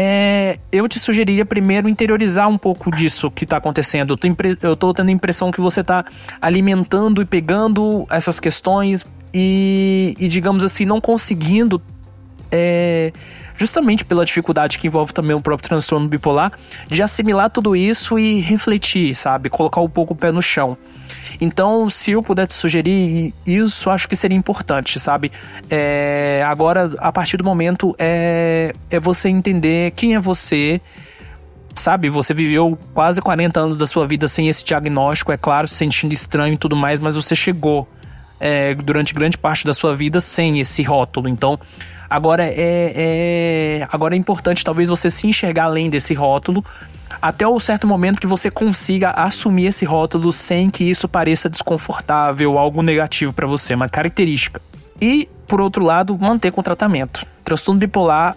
é, 0.00 0.60
eu 0.70 0.86
te 0.86 1.00
sugeriria 1.00 1.44
primeiro 1.44 1.88
interiorizar 1.88 2.48
um 2.48 2.56
pouco 2.56 2.88
disso 2.94 3.32
que 3.32 3.42
está 3.42 3.56
acontecendo. 3.56 4.16
Eu 4.62 4.76
tô 4.76 4.94
tendo 4.94 5.08
a 5.08 5.10
impressão 5.10 5.50
que 5.50 5.60
você 5.60 5.80
está 5.80 6.04
alimentando 6.40 7.20
e 7.20 7.24
pegando 7.24 8.06
essas 8.08 8.38
questões 8.38 9.04
e, 9.34 10.14
e 10.16 10.28
digamos 10.28 10.62
assim, 10.62 10.84
não 10.84 11.00
conseguindo. 11.00 11.82
É, 12.52 13.12
justamente 13.56 14.04
pela 14.04 14.24
dificuldade 14.24 14.78
que 14.78 14.86
envolve 14.86 15.12
também 15.12 15.34
o 15.34 15.40
próprio 15.40 15.68
transtorno 15.68 16.06
bipolar, 16.06 16.52
de 16.86 17.02
assimilar 17.02 17.50
tudo 17.50 17.74
isso 17.74 18.16
e 18.20 18.40
refletir, 18.40 19.16
sabe? 19.16 19.50
Colocar 19.50 19.80
um 19.80 19.90
pouco 19.90 20.14
o 20.14 20.16
pé 20.16 20.30
no 20.30 20.40
chão. 20.40 20.78
Então, 21.40 21.88
se 21.88 22.12
eu 22.12 22.22
puder 22.22 22.46
te 22.46 22.54
sugerir 22.54 23.32
isso, 23.46 23.90
acho 23.90 24.08
que 24.08 24.16
seria 24.16 24.36
importante, 24.36 24.98
sabe? 24.98 25.30
É, 25.70 26.44
agora, 26.46 26.90
a 26.98 27.12
partir 27.12 27.36
do 27.36 27.44
momento, 27.44 27.94
é, 27.98 28.74
é 28.90 28.98
você 28.98 29.28
entender 29.28 29.92
quem 29.92 30.14
é 30.14 30.20
você, 30.20 30.80
sabe? 31.76 32.08
Você 32.08 32.34
viveu 32.34 32.76
quase 32.92 33.22
40 33.22 33.60
anos 33.60 33.78
da 33.78 33.86
sua 33.86 34.06
vida 34.06 34.26
sem 34.26 34.48
esse 34.48 34.64
diagnóstico, 34.64 35.30
é 35.30 35.36
claro, 35.36 35.68
se 35.68 35.76
sentindo 35.76 36.12
estranho 36.12 36.54
e 36.54 36.58
tudo 36.58 36.74
mais, 36.74 36.98
mas 36.98 37.14
você 37.14 37.34
chegou 37.36 37.88
é, 38.40 38.74
durante 38.74 39.14
grande 39.14 39.38
parte 39.38 39.64
da 39.64 39.72
sua 39.72 39.94
vida 39.94 40.20
sem 40.20 40.58
esse 40.58 40.82
rótulo. 40.82 41.28
Então, 41.28 41.58
agora 42.10 42.44
é, 42.44 42.92
é, 43.80 43.88
agora 43.90 44.14
é 44.14 44.18
importante 44.18 44.64
talvez 44.64 44.88
você 44.88 45.08
se 45.08 45.26
enxergar 45.26 45.64
além 45.64 45.88
desse 45.88 46.14
rótulo 46.14 46.64
até 47.20 47.46
o 47.46 47.58
certo 47.60 47.86
momento 47.86 48.20
que 48.20 48.26
você 48.26 48.50
consiga 48.50 49.10
assumir 49.10 49.66
esse 49.66 49.84
rótulo 49.84 50.32
sem 50.32 50.70
que 50.70 50.84
isso 50.84 51.08
pareça 51.08 51.48
desconfortável, 51.48 52.58
algo 52.58 52.82
negativo 52.82 53.32
para 53.32 53.46
você, 53.46 53.74
uma 53.74 53.88
característica. 53.88 54.60
E, 55.00 55.28
por 55.46 55.60
outro 55.60 55.84
lado, 55.84 56.16
manter 56.18 56.50
com 56.50 56.62
tratamento. 56.62 57.24
Transtorno 57.44 57.78
bipolar 57.78 58.36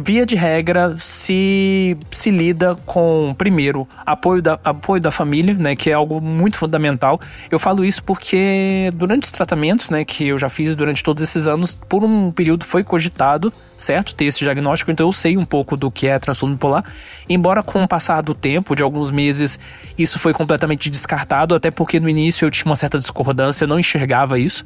via 0.00 0.24
de 0.24 0.36
regra, 0.36 0.96
se, 1.00 1.96
se 2.08 2.30
lida 2.30 2.76
com, 2.86 3.34
primeiro, 3.36 3.86
apoio 4.06 4.40
da, 4.40 4.56
apoio 4.62 5.02
da 5.02 5.10
família, 5.10 5.54
né, 5.54 5.74
que 5.74 5.90
é 5.90 5.92
algo 5.92 6.20
muito 6.20 6.56
fundamental. 6.56 7.20
Eu 7.50 7.58
falo 7.58 7.84
isso 7.84 8.04
porque 8.04 8.92
durante 8.94 9.24
os 9.24 9.32
tratamentos, 9.32 9.90
né, 9.90 10.04
que 10.04 10.28
eu 10.28 10.38
já 10.38 10.48
fiz 10.48 10.76
durante 10.76 11.02
todos 11.02 11.20
esses 11.20 11.48
anos, 11.48 11.74
por 11.74 12.04
um 12.04 12.30
período 12.30 12.64
foi 12.64 12.84
cogitado, 12.84 13.52
certo, 13.76 14.14
ter 14.14 14.26
esse 14.26 14.38
diagnóstico, 14.38 14.92
então 14.92 15.08
eu 15.08 15.12
sei 15.12 15.36
um 15.36 15.44
pouco 15.44 15.76
do 15.76 15.90
que 15.90 16.06
é 16.06 16.16
transtorno 16.16 16.54
bipolar. 16.54 16.84
Embora 17.28 17.60
com 17.60 17.82
o 17.82 17.88
passar 17.88 18.22
do 18.22 18.34
tempo, 18.34 18.76
de 18.76 18.84
alguns 18.84 19.10
meses, 19.10 19.58
isso 19.98 20.16
foi 20.16 20.32
completamente 20.32 20.88
descartado, 20.88 21.56
até 21.56 21.72
porque 21.72 21.98
no 21.98 22.08
início 22.08 22.46
eu 22.46 22.52
tinha 22.52 22.66
uma 22.66 22.76
certa 22.76 23.00
discordância, 23.00 23.64
eu 23.64 23.68
não 23.68 23.80
enxergava 23.80 24.38
isso. 24.38 24.64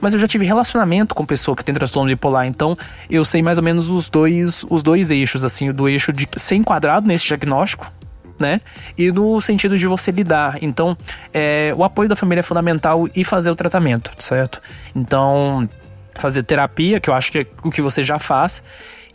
Mas 0.00 0.12
eu 0.12 0.18
já 0.18 0.26
tive 0.26 0.44
relacionamento 0.44 1.14
com 1.14 1.24
pessoa 1.24 1.56
que 1.56 1.64
tem 1.64 1.74
transtorno 1.74 2.08
bipolar, 2.08 2.46
então 2.46 2.76
eu 3.08 3.24
sei 3.24 3.42
mais 3.42 3.58
ou 3.58 3.64
menos 3.64 3.90
os 3.90 4.08
dois, 4.08 4.64
os 4.68 4.82
dois 4.82 5.10
eixos, 5.10 5.44
assim, 5.44 5.72
do 5.72 5.88
eixo 5.88 6.12
de 6.12 6.28
ser 6.36 6.56
enquadrado 6.56 7.06
nesse 7.06 7.26
diagnóstico, 7.26 7.90
né? 8.38 8.60
E 8.96 9.10
no 9.10 9.40
sentido 9.40 9.78
de 9.78 9.86
você 9.86 10.10
lidar. 10.10 10.58
Então, 10.62 10.96
é, 11.32 11.72
o 11.76 11.84
apoio 11.84 12.08
da 12.08 12.16
família 12.16 12.40
é 12.40 12.42
fundamental 12.42 13.08
e 13.14 13.24
fazer 13.24 13.50
o 13.50 13.56
tratamento, 13.56 14.12
certo? 14.18 14.60
Então, 14.94 15.68
fazer 16.14 16.42
terapia, 16.42 17.00
que 17.00 17.10
eu 17.10 17.14
acho 17.14 17.32
que 17.32 17.38
é 17.40 17.46
o 17.62 17.70
que 17.70 17.82
você 17.82 18.02
já 18.02 18.18
faz. 18.18 18.62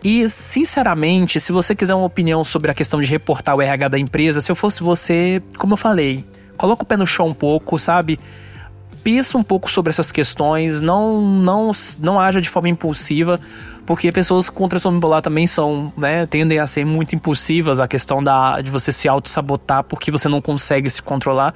E, 0.03 0.27
sinceramente, 0.27 1.39
se 1.39 1.51
você 1.51 1.75
quiser 1.75 1.93
uma 1.93 2.05
opinião 2.05 2.43
sobre 2.43 2.71
a 2.71 2.73
questão 2.73 2.99
de 2.99 3.07
reportar 3.07 3.55
o 3.55 3.61
RH 3.61 3.87
da 3.87 3.99
empresa, 3.99 4.41
se 4.41 4.51
eu 4.51 4.55
fosse 4.55 4.81
você, 4.81 5.41
como 5.57 5.73
eu 5.73 5.77
falei, 5.77 6.25
coloca 6.57 6.83
o 6.83 6.85
pé 6.85 6.97
no 6.97 7.05
chão 7.05 7.27
um 7.27 7.33
pouco, 7.33 7.77
sabe? 7.77 8.19
Pensa 9.03 9.37
um 9.37 9.43
pouco 9.43 9.69
sobre 9.71 9.89
essas 9.89 10.11
questões, 10.11 10.81
não, 10.81 11.21
não, 11.21 11.71
não 11.99 12.19
haja 12.19 12.39
de 12.39 12.49
forma 12.49 12.69
impulsiva, 12.69 13.39
porque 13.85 14.11
pessoas 14.11 14.49
com 14.49 14.67
transtorno 14.67 14.99
bipolar 14.99 15.21
também 15.21 15.47
são, 15.47 15.91
né, 15.97 16.25
tendem 16.25 16.59
a 16.59 16.67
ser 16.67 16.85
muito 16.85 17.15
impulsivas, 17.15 17.79
a 17.79 17.87
questão 17.87 18.23
da, 18.23 18.61
de 18.61 18.69
você 18.71 18.91
se 18.91 19.07
auto-sabotar 19.07 19.83
porque 19.83 20.11
você 20.11 20.29
não 20.29 20.41
consegue 20.41 20.89
se 20.89 21.01
controlar. 21.01 21.53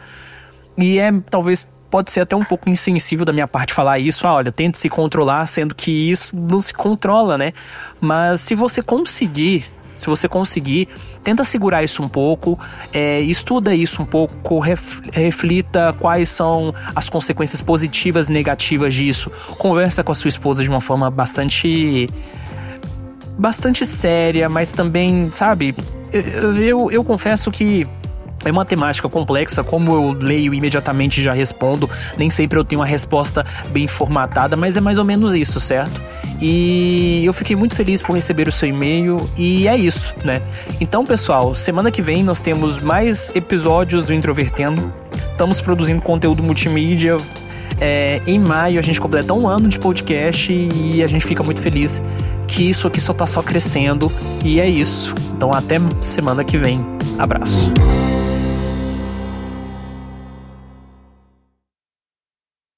E 0.77 0.99
é, 0.99 1.11
talvez, 1.30 1.69
pode 1.89 2.11
ser 2.11 2.22
até 2.22 2.35
um 2.35 2.43
pouco 2.43 2.69
insensível 2.69 3.26
da 3.26 3.31
minha 3.31 3.47
parte 3.47 3.73
falar 3.73 3.99
isso, 3.99 4.27
ah, 4.27 4.34
olha, 4.34 4.51
tente 4.51 4.77
se 4.77 4.89
controlar, 4.89 5.45
sendo 5.47 5.73
que 5.73 5.91
isso 5.91 6.35
não 6.35 6.61
se 6.61 6.73
controla, 6.73 7.38
né? 7.38 7.53
Mas 8.01 8.41
se 8.41 8.53
você 8.55 8.81
conseguir 8.81 9.65
se 9.95 10.07
você 10.07 10.27
conseguir, 10.27 10.88
tenta 11.23 11.43
segurar 11.43 11.84
isso 11.84 12.03
um 12.03 12.07
pouco, 12.07 12.59
é, 12.93 13.22
estuda 13.22 13.73
isso 13.73 14.01
um 14.01 14.05
pouco, 14.05 14.59
ref, 14.59 14.99
reflita 15.11 15.93
quais 15.99 16.30
são 16.30 16.73
as 16.95 17.09
consequências 17.09 17.61
positivas 17.61 18.30
e 18.30 18.31
negativas 18.34 18.93
disso. 18.93 19.31
Conversa 19.57 20.03
com 20.03 20.11
a 20.11 20.15
sua 20.15 20.30
esposa 20.30 20.63
de 20.63 20.69
uma 20.69 20.81
forma 20.81 21.09
bastante. 21.09 22.09
bastante 23.38 23.85
séria, 23.85 24.49
mas 24.49 24.73
também, 24.73 25.30
sabe? 25.31 25.76
Eu, 26.11 26.55
eu, 26.57 26.91
eu 26.91 27.03
confesso 27.03 27.49
que 27.51 27.88
é 28.45 28.51
uma 28.51 28.65
temática 28.65 29.09
complexa, 29.09 29.63
como 29.63 29.91
eu 29.91 30.11
leio 30.11 30.53
imediatamente 30.53 31.22
já 31.22 31.34
respondo, 31.34 31.89
nem 32.17 32.30
sempre 32.30 32.59
eu 32.59 32.63
tenho 32.63 32.81
uma 32.81 32.88
resposta 32.88 33.45
bem 33.69 33.88
formatada, 33.88 34.55
mas 34.55 34.77
é 34.77 34.81
mais 34.81 34.97
ou 34.97 35.05
menos 35.05 35.35
isso, 35.35 35.59
certo? 35.59 36.01
E 36.39 37.23
eu 37.26 37.34
fiquei 37.34 37.55
muito 37.55 37.76
feliz 37.76 38.01
por 38.01 38.13
receber 38.13 38.47
o 38.47 38.51
seu 38.51 38.69
e-mail 38.69 39.17
e 39.38 39.67
é 39.67 39.77
isso, 39.77 40.13
né? 40.23 40.41
Então, 40.80 41.03
pessoal, 41.05 41.55
semana 41.55 41.89
que 41.89 42.01
vem 42.01 42.23
nós 42.23 42.41
temos 42.41 42.80
mais 42.80 43.31
episódios 43.35 44.03
do 44.03 44.13
Introvertendo. 44.13 44.93
estamos 45.31 45.61
produzindo 45.61 46.01
conteúdo 46.01 46.43
multimídia. 46.43 47.17
É, 47.80 48.22
em 48.26 48.39
maio 48.39 48.80
a 48.80 48.81
gente 48.81 49.01
completa 49.01 49.34
um 49.34 49.47
ano 49.47 49.67
de 49.67 49.77
podcast 49.77 50.53
e 50.53 51.03
a 51.03 51.07
gente 51.07 51.26
fica 51.26 51.43
muito 51.43 51.61
feliz 51.61 52.01
que 52.47 52.69
isso 52.69 52.88
aqui 52.88 53.01
só 53.01 53.13
tá 53.13 53.26
só 53.26 53.41
crescendo. 53.41 54.11
E 54.43 54.59
é 54.59 54.67
isso. 54.67 55.13
Então 55.35 55.53
até 55.53 55.76
semana 55.99 56.43
que 56.43 56.57
vem. 56.57 56.85
Abraço. 57.17 57.72